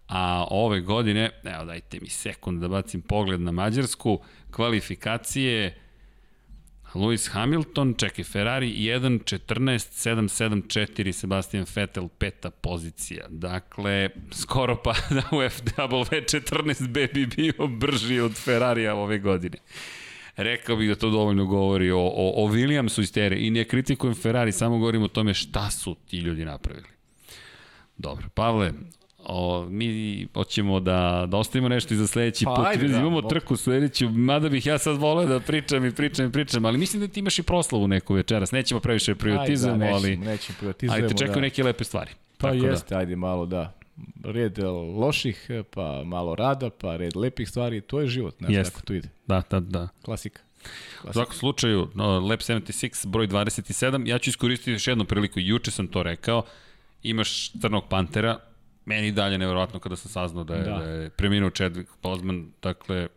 a 0.07 0.47
ove 0.49 0.81
godine, 0.81 1.29
evo 1.43 1.65
dajte 1.65 1.99
mi 2.01 2.09
sekund 2.09 2.61
da 2.61 2.67
bacim 2.67 3.01
pogled 3.01 3.41
na 3.41 3.51
Mađarsku, 3.51 4.19
kvalifikacije 4.51 5.88
Lewis 6.93 7.31
Hamilton, 7.31 7.93
čekaj, 7.97 8.23
Ferrari 8.23 8.73
1.14.774, 8.73 11.11
Sebastian 11.11 11.65
Vettel 11.75 12.07
peta 12.07 12.49
pozicija. 12.49 13.25
Dakle, 13.29 14.09
skoro 14.31 14.75
pa 14.84 14.93
da 15.15 15.23
u 15.31 15.35
FW 15.35 16.05
14B 16.09 17.13
bi 17.13 17.25
bio 17.25 17.67
brži 17.67 18.19
od 18.19 18.34
Ferrarija 18.34 18.95
ove 18.95 19.19
godine. 19.19 19.57
Rekao 20.35 20.75
bih 20.75 20.89
da 20.89 20.95
to 20.95 21.09
dovoljno 21.09 21.45
govori 21.45 21.91
o, 21.91 21.99
o, 21.99 22.45
o 22.45 22.47
Williamsu 22.47 23.01
iz 23.01 23.11
tere 23.11 23.39
i 23.39 23.51
ne 23.51 23.63
kritikujem 23.63 24.15
Ferrari, 24.15 24.51
samo 24.51 24.77
govorim 24.77 25.03
o 25.03 25.07
tome 25.07 25.34
šta 25.34 25.69
su 25.69 25.95
ti 26.07 26.17
ljudi 26.17 26.45
napravili. 26.45 26.88
Dobro, 27.97 28.29
Pavle, 28.34 28.73
O, 29.29 29.65
mi 29.69 30.27
hoćemo 30.33 30.79
da, 30.79 31.25
da 31.29 31.37
ostavimo 31.37 31.69
nešto 31.69 31.93
i 31.93 31.97
za 31.97 32.07
sledeći 32.07 32.45
pa, 32.45 32.53
put. 32.55 32.65
Ajde, 32.65 32.87
da, 32.87 32.97
imamo 32.97 33.21
da, 33.21 33.27
trku 33.27 33.55
sledeću, 33.57 34.09
mada 34.09 34.49
bih 34.49 34.65
ja 34.65 34.77
sad 34.77 34.97
voleo 34.97 35.27
da 35.27 35.39
pričam 35.39 35.85
i 35.85 35.91
pričam 35.91 36.25
i 36.25 36.31
pričam, 36.31 36.65
ali 36.65 36.77
mislim 36.77 37.01
da 37.01 37.07
ti 37.07 37.19
imaš 37.19 37.39
i 37.39 37.43
proslavu 37.43 37.87
neku 37.87 38.13
večeras. 38.13 38.51
Nećemo 38.51 38.79
previše 38.79 39.15
privatizujemo, 39.15 39.85
da, 39.85 39.91
ali... 39.93 40.17
Nećemo 40.17 40.57
privatizujemo, 40.59 41.05
ajde, 41.05 41.07
te 41.07 41.17
čekaju 41.17 41.35
da. 41.35 41.41
neke 41.41 41.63
lepe 41.63 41.83
stvari. 41.83 42.11
Pa 42.37 42.47
Tako 42.47 42.59
da. 42.59 42.67
jeste, 42.67 42.95
da. 42.95 42.99
ajde 42.99 43.15
malo 43.15 43.45
da 43.45 43.73
red 44.23 44.59
loših, 44.97 45.49
pa 45.73 46.03
malo 46.03 46.35
rada, 46.35 46.69
pa 46.69 46.95
red 46.95 47.15
lepih 47.15 47.49
stvari, 47.49 47.81
to 47.81 47.99
je 48.01 48.07
život, 48.07 48.41
ne 48.41 48.47
znam 48.47 48.63
kako 48.63 48.81
to 48.81 48.93
ide. 48.93 49.09
Da, 49.27 49.43
da, 49.49 49.59
da. 49.59 49.87
Klasika. 50.01 50.41
Klasika. 51.01 51.09
U 51.09 51.13
svakom 51.13 51.35
slučaju, 51.35 51.87
no, 51.93 52.19
Lab 52.19 52.39
76, 52.39 53.07
broj 53.07 53.27
27, 53.27 54.07
ja 54.07 54.19
ću 54.19 54.29
iskoristiti 54.29 54.71
još 54.71 54.87
jednu 54.87 55.05
priliku, 55.05 55.39
juče 55.39 55.71
sam 55.71 55.87
to 55.87 56.03
rekao, 56.03 56.43
imaš 57.03 57.51
Crnog 57.51 57.83
Pantera, 57.89 58.39
Meni 58.88 59.11
dalje 59.11 59.38
nevjerojatno 59.38 59.80
kada 59.80 59.95
sam 59.95 60.11
saznao 60.11 60.43
da 60.43 60.55
je, 60.55 60.64
da. 60.64 60.77
da 60.77 60.84
je 60.84 61.09
preminuo 61.09 61.49
Chadwick 61.49 61.88
Boseman, 62.03 62.51
dakle, 62.61 63.07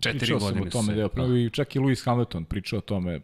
četiri 0.00 0.18
Pričao 0.18 0.38
godine 0.38 0.60
sam 0.60 0.68
o 0.68 0.70
tome, 0.70 0.92
se, 0.92 0.94
da, 0.94 1.26
da. 1.26 1.38
i 1.38 1.50
čak 1.50 1.76
i 1.76 1.78
Lewis 1.78 2.04
Hamilton 2.04 2.44
pričao 2.44 2.78
o 2.78 2.82
tome 2.82 3.20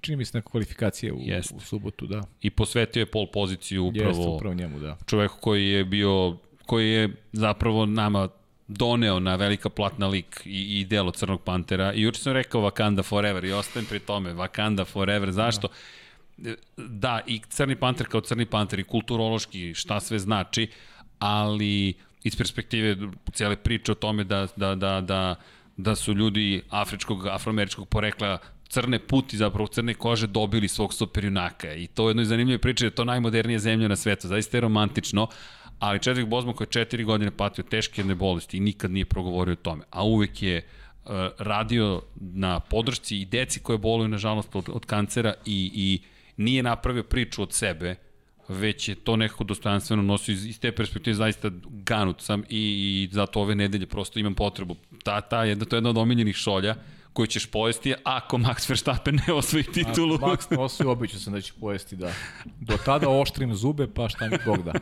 čini 0.00 0.16
mi 0.16 0.24
se 0.24 0.38
neka 0.38 0.50
kvalifikacija 0.50 1.14
u, 1.14 1.18
Jeste. 1.20 1.54
u 1.56 1.60
subotu, 1.60 2.06
da. 2.06 2.22
I 2.40 2.50
posvetio 2.50 3.00
je 3.00 3.06
pol 3.06 3.26
poziciju 3.32 3.84
upravo, 3.86 4.08
Jeste, 4.08 4.28
upravo 4.28 4.54
njemu, 4.54 4.78
da. 4.78 4.96
čovek 5.06 5.30
koji 5.40 5.68
je 5.68 5.84
bio, 5.84 6.36
koji 6.66 6.90
je 6.90 7.08
zapravo 7.32 7.86
nama 7.86 8.28
doneo 8.68 9.20
na 9.20 9.36
velika 9.36 9.68
platna 9.68 10.06
lik 10.06 10.42
i, 10.44 10.80
i 10.80 10.84
delo 10.84 11.10
Crnog 11.10 11.42
Pantera. 11.42 11.92
I 11.92 12.02
juče 12.02 12.20
sam 12.20 12.32
rekao 12.32 12.62
Wakanda 12.62 13.02
Forever 13.02 13.44
i 13.44 13.52
ostajem 13.52 13.86
pri 13.86 13.98
tome. 13.98 14.34
Wakanda 14.34 14.84
Forever. 14.84 15.32
Zašto? 15.32 15.68
Da. 15.68 15.74
Da, 16.76 17.20
i 17.26 17.40
Crni 17.48 17.76
Panter 17.76 18.06
kao 18.06 18.20
Crni 18.20 18.46
Panter 18.46 18.78
i 18.78 18.84
kulturološki 18.84 19.74
šta 19.74 20.00
sve 20.00 20.18
znači, 20.18 20.68
ali 21.18 21.94
iz 22.24 22.36
perspektive 22.36 22.96
cijele 23.32 23.56
priče 23.56 23.92
o 23.92 23.94
tome 23.94 24.24
da, 24.24 24.46
da, 24.56 24.74
da, 24.74 25.00
da, 25.00 25.34
da 25.76 25.94
su 25.94 26.14
ljudi 26.14 26.62
afričkog, 26.70 27.26
afroameričkog 27.26 27.88
porekla 27.88 28.38
crne 28.68 28.98
puti, 28.98 29.36
zapravo 29.36 29.66
crne 29.66 29.94
kože 29.94 30.26
dobili 30.26 30.68
svog 30.68 30.94
superjunaka. 30.94 31.74
I 31.74 31.86
to 31.86 32.08
je 32.08 32.10
jedno 32.10 32.24
zanimljive 32.24 32.58
priče, 32.58 32.86
je 32.86 32.90
to 32.90 33.04
najmodernija 33.04 33.58
zemlja 33.58 33.88
na 33.88 33.96
svetu, 33.96 34.28
zaista 34.28 34.56
je 34.56 34.60
romantično, 34.60 35.28
ali 35.78 35.98
Chadwick 35.98 36.28
Bosman 36.28 36.54
koji 36.54 36.66
je 36.66 36.70
četiri 36.72 37.04
godine 37.04 37.30
patio 37.30 37.64
teške 37.64 38.00
jedne 38.00 38.14
bolesti 38.14 38.56
i 38.56 38.60
nikad 38.60 38.90
nije 38.90 39.04
progovorio 39.04 39.52
o 39.52 39.56
tome, 39.62 39.84
a 39.90 40.04
uvek 40.04 40.42
je 40.42 40.62
uh, 41.04 41.10
radio 41.38 42.02
na 42.16 42.60
podršci 42.60 43.20
i 43.20 43.24
deci 43.24 43.60
koje 43.60 43.78
boluju 43.78 44.08
nažalost 44.08 44.56
od, 44.56 44.68
od 44.68 44.86
kancera 44.86 45.34
i, 45.44 45.70
i 45.74 46.00
nije 46.38 46.62
napravio 46.62 47.02
priču 47.02 47.42
od 47.42 47.52
sebe, 47.52 47.96
već 48.48 48.88
je 48.88 48.94
to 48.94 49.16
nekako 49.16 49.44
dostojanstveno 49.44 50.02
nosio 50.02 50.32
iz, 50.32 50.46
iz 50.46 50.60
te 50.60 50.72
perspektive 50.72 51.14
zaista 51.14 51.50
ganut 51.64 52.22
sam 52.22 52.42
i, 52.48 52.48
i 52.50 53.08
zato 53.12 53.40
ove 53.40 53.54
nedelje 53.54 53.86
prosto 53.86 54.18
imam 54.18 54.34
potrebu. 54.34 54.76
Ta, 55.04 55.20
ta 55.20 55.44
jedna, 55.44 55.64
to 55.64 55.76
je 55.76 55.78
jedna 55.78 55.90
od 55.90 55.98
omiljenih 55.98 56.36
šolja 56.36 56.74
koju 57.12 57.26
ćeš 57.26 57.46
pojesti 57.46 57.94
ako 58.04 58.38
Max 58.38 58.68
Verstappen 58.68 59.20
ne 59.26 59.32
osvoji 59.32 59.64
titulu. 59.64 60.14
A, 60.14 60.18
Max 60.18 60.58
osvoji, 60.58 60.88
obično 60.88 61.18
sam 61.18 61.32
da 61.32 61.40
će 61.40 61.52
pojesti, 61.60 61.96
da. 61.96 62.12
Do 62.60 62.76
tada 62.84 63.08
oštrim 63.08 63.54
zube, 63.54 63.86
pa 63.94 64.08
šta 64.08 64.28
mi 64.28 64.38
Bog 64.46 64.62
da. 64.62 64.72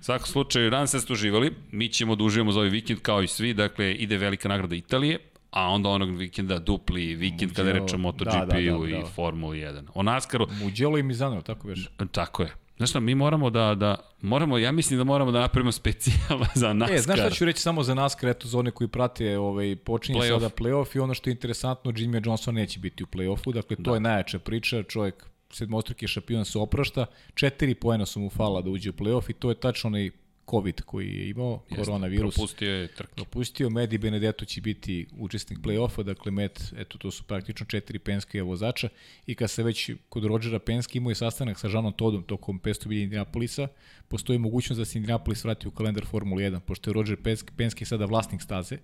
U 0.00 0.02
svakom 0.02 0.26
slučaju, 0.26 0.70
danas 0.70 0.94
ste 0.94 1.12
uživali. 1.12 1.52
Mi 1.72 1.88
ćemo 1.88 2.16
da 2.16 2.24
uživamo 2.24 2.52
za 2.52 2.58
ovaj 2.58 2.70
vikend 2.70 3.00
kao 3.00 3.22
i 3.22 3.26
svi. 3.26 3.54
Dakle, 3.54 3.94
ide 3.94 4.16
velika 4.16 4.48
nagrada 4.48 4.74
Italije, 4.74 5.18
a 5.50 5.68
onda 5.68 5.88
onog 5.88 6.16
vikenda 6.16 6.58
dupli 6.58 7.14
vikend 7.14 7.52
kada 7.52 7.72
rečemo 7.72 8.02
MotoGP-u 8.02 8.32
da, 8.32 8.44
da, 8.46 8.62
da, 8.62 8.86
da. 8.86 8.98
i 8.98 9.02
Formuli 9.14 9.58
1. 9.58 9.82
O 9.94 10.02
NASCAR-u... 10.02 10.46
Mugello 10.62 10.98
i 10.98 11.02
Mizano, 11.02 11.42
tako 11.42 11.68
već. 11.68 11.88
Tako 12.12 12.42
je. 12.42 12.54
Znaš 12.76 12.90
šta, 12.90 13.00
mi 13.00 13.14
moramo 13.14 13.50
da, 13.50 13.74
da, 13.74 13.96
moramo, 14.20 14.58
ja 14.58 14.72
mislim 14.72 14.98
da 14.98 15.04
moramo 15.04 15.30
da 15.30 15.40
napravimo 15.40 15.72
specijal 15.72 16.44
za 16.54 16.72
NASCAR. 16.72 16.96
E, 16.96 17.00
znaš 17.00 17.18
šta 17.18 17.30
ću 17.30 17.44
reći 17.44 17.60
samo 17.60 17.82
za 17.82 17.94
NASCAR, 17.94 18.30
eto 18.30 18.48
za 18.48 18.58
one 18.58 18.70
koji 18.70 18.88
prate, 18.88 19.38
ovaj, 19.38 19.76
počinje 19.76 20.20
play 20.20 20.28
sada 20.28 20.48
playoff 20.48 20.96
i 20.96 21.00
ono 21.00 21.14
što 21.14 21.30
je 21.30 21.32
interesantno, 21.32 21.92
Jimmy 21.92 22.26
Johnson 22.26 22.54
neće 22.54 22.80
biti 22.80 23.02
u 23.02 23.06
playoffu, 23.06 23.52
dakle 23.52 23.76
to 23.76 23.90
da. 23.90 23.94
je 23.94 24.00
najjača 24.00 24.38
priča, 24.38 24.82
čovjek 24.82 25.26
sedmostruki 25.50 26.06
šampion 26.06 26.44
se 26.44 26.58
oprašta, 26.58 27.06
četiri 27.34 27.74
poena 27.74 28.06
su 28.06 28.20
mu 28.20 28.30
fala 28.30 28.62
da 28.62 28.70
uđe 28.70 28.90
u 28.90 28.92
playoff 28.92 29.30
i 29.30 29.32
to 29.32 29.48
je 29.48 29.54
tačno 29.54 29.88
onaj 29.88 30.10
COVID 30.50 30.80
koji 30.80 31.08
je 31.08 31.28
imao, 31.28 31.62
Jeste, 31.70 31.84
koronavirus. 31.84 32.34
Propustio 32.34 32.74
je 32.74 32.88
trke. 32.88 33.12
Propustio, 33.14 33.70
Medi 33.70 33.98
Benedetto 33.98 34.44
će 34.44 34.60
biti 34.60 35.06
učesnik 35.18 35.58
play-offa, 35.58 36.02
dakle 36.02 36.32
Med, 36.32 36.52
eto 36.76 36.98
to 36.98 37.10
su 37.10 37.24
praktično 37.24 37.66
četiri 37.66 37.98
Penske 37.98 38.42
vozača 38.42 38.88
i 39.26 39.34
kad 39.34 39.50
se 39.50 39.62
već 39.62 39.90
kod 40.08 40.24
Rodgera 40.24 40.58
Penske 40.58 40.98
imao 40.98 41.10
je 41.10 41.14
sastanak 41.14 41.58
sa 41.58 41.68
Žanom 41.68 41.92
Todom 41.92 42.22
tokom 42.22 42.60
500 42.60 42.88
bilja 42.88 43.02
Indianapolisa, 43.02 43.68
postoji 44.08 44.38
mogućnost 44.38 44.78
da 44.78 44.84
se 44.84 44.98
Indianapolis 44.98 45.44
vrati 45.44 45.68
u 45.68 45.70
kalendar 45.70 46.06
Formule 46.06 46.42
1, 46.42 46.60
pošto 46.60 46.90
je 46.90 46.94
Roger 46.94 47.16
Penske, 47.22 47.52
Penske 47.56 47.84
sada 47.84 48.04
vlasnik 48.04 48.42
staze, 48.42 48.78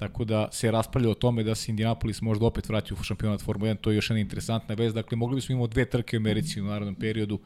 Tako 0.00 0.24
da 0.24 0.48
se 0.52 0.70
raspravlja 0.70 1.10
o 1.10 1.14
tome 1.14 1.42
da 1.44 1.54
se 1.54 1.70
Indianapolis 1.70 2.20
možda 2.20 2.46
opet 2.46 2.68
vrati 2.68 2.94
u 2.94 3.02
šampionat 3.04 3.42
Formule 3.42 3.74
1, 3.74 3.80
to 3.80 3.90
je 3.90 3.96
još 3.96 4.10
jedna 4.10 4.20
interesantna 4.20 4.74
vez. 4.74 4.94
Dakle, 4.94 5.16
mogli 5.16 5.34
bismo 5.34 5.54
imati 5.54 5.74
dve 5.74 5.84
trke 5.84 6.16
u 6.16 6.20
Americi 6.20 6.60
u 6.60 6.64
narodnom 6.64 6.94
periodu, 6.94 7.38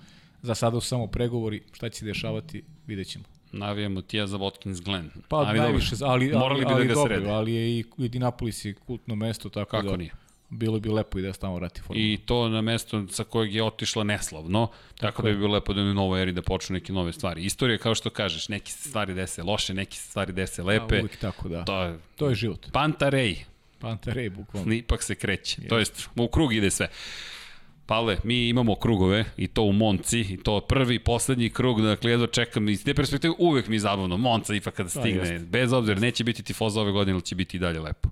Za 0.45 0.55
sada 0.55 0.81
su 0.81 0.87
samo 0.87 1.07
pregovori, 1.07 1.63
šta 1.73 1.89
će 1.89 1.99
se 1.99 2.05
dešavati, 2.05 2.63
vidjet 2.87 3.09
ćemo. 3.09 3.25
Navijamo 3.53 4.03
Tija 4.03 4.27
za 4.27 4.39
Watkins 4.39 4.85
Glen. 4.85 5.11
Pa 5.29 5.37
ali 5.37 5.59
najviše, 5.59 5.95
ali, 6.01 6.33
ali, 6.33 6.39
Morali 6.39 6.65
bi 6.65 6.73
ali, 6.73 6.83
da 6.83 6.89
ga 6.89 6.95
dobro, 6.95 7.15
srede. 7.15 7.31
ali 7.31 7.55
je 7.55 7.79
i 7.79 7.85
Indianapolis 7.99 8.65
je 8.65 8.75
kultno 8.75 9.15
mesto, 9.15 9.49
tako 9.49 9.71
Kako 9.71 9.87
da... 9.87 9.97
nije? 9.97 10.11
bilo 10.51 10.81
bi 10.81 10.89
lepo 10.89 11.19
i 11.19 11.23
da 11.23 11.29
je 11.29 11.35
tamo 11.35 11.55
vrati 11.55 11.81
formula. 11.81 12.07
I 12.07 12.19
to 12.27 12.49
na 12.49 12.61
mesto 12.61 13.07
sa 13.09 13.25
kojeg 13.25 13.55
je 13.55 13.63
otišla 13.63 14.05
neslavno, 14.05 14.67
tako, 14.67 15.01
tako 15.01 15.23
da 15.23 15.31
bi 15.31 15.37
bilo 15.37 15.55
lepo 15.55 15.73
da 15.73 15.81
je 15.81 15.91
u 15.91 15.95
novoj 15.95 16.23
eri 16.23 16.33
da 16.33 16.43
počnu 16.43 16.75
neke 16.75 16.93
nove 16.93 17.13
stvari. 17.13 17.45
Istorija, 17.45 17.79
kao 17.79 17.95
što 17.95 18.11
kažeš, 18.11 18.49
neki 18.49 18.73
stvari 18.73 19.15
dese 19.15 19.43
loše, 19.43 19.75
neki 19.75 19.99
stvari 19.99 20.33
dese 20.33 20.63
lepe. 20.63 20.97
A, 20.97 20.99
uvijek 20.99 21.17
tako, 21.17 21.49
da. 21.49 21.65
To 21.65 21.83
je, 21.83 21.99
to 22.17 22.29
je 22.29 22.35
život. 22.35 22.67
Pantarej. 22.73 23.45
Pantarej, 23.79 24.31
bukvalno. 24.31 24.75
Ipak 24.75 25.03
se 25.03 25.15
kreće. 25.15 25.63
Yes. 25.63 25.69
To 25.69 25.79
jest, 25.79 26.09
u 26.17 26.29
krug 26.29 26.55
ide 26.55 26.71
sve. 26.71 26.89
Pavle, 27.87 28.17
mi 28.25 28.49
imamo 28.49 28.75
krugove 28.75 29.25
i 29.37 29.49
to 29.49 29.63
u 29.63 29.73
Monci 29.73 30.21
i 30.21 30.37
to 30.37 30.61
prvi, 30.61 30.99
poslednji 30.99 31.51
krug, 31.51 31.83
dakle 31.83 32.11
jedva 32.11 32.27
čekam 32.27 32.69
iz 32.69 32.85
te 32.85 32.95
perspektive 32.95 33.35
uvek 33.39 33.69
mi 33.69 33.77
je 33.77 33.81
zabavno, 33.81 34.17
Monca 34.17 34.55
ipak 34.55 34.75
kada 34.75 34.89
stigne, 34.89 35.39
da, 35.39 35.47
bez 35.47 35.73
obzira, 35.73 36.01
neće 36.01 36.25
biti 36.25 36.43
tifoza 36.43 36.81
ove 36.81 36.93
godine, 36.93 37.15
ali 37.15 37.23
će 37.23 37.35
biti 37.35 37.57
i 37.57 37.61
dalje 37.61 37.81
lepo. 37.81 38.09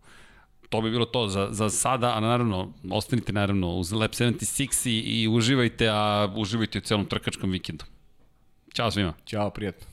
To 0.68 0.80
bi 0.80 0.90
bilo 0.90 1.04
to 1.04 1.28
za, 1.28 1.48
za 1.50 1.70
sada, 1.70 2.16
a 2.16 2.20
naravno, 2.20 2.72
ostanite 2.90 3.32
naravno 3.32 3.74
uz 3.74 3.92
Lab 3.92 4.10
76 4.10 4.88
i, 4.88 5.22
i 5.22 5.28
uživajte, 5.28 5.88
a 5.88 6.34
uživajte 6.36 6.78
u 6.78 6.82
celom 6.82 7.06
trkačkom 7.06 7.50
vikendu. 7.50 7.84
Ćao 8.74 8.90
svima. 8.90 9.12
Ćao, 9.26 9.50
prijatno. 9.50 9.91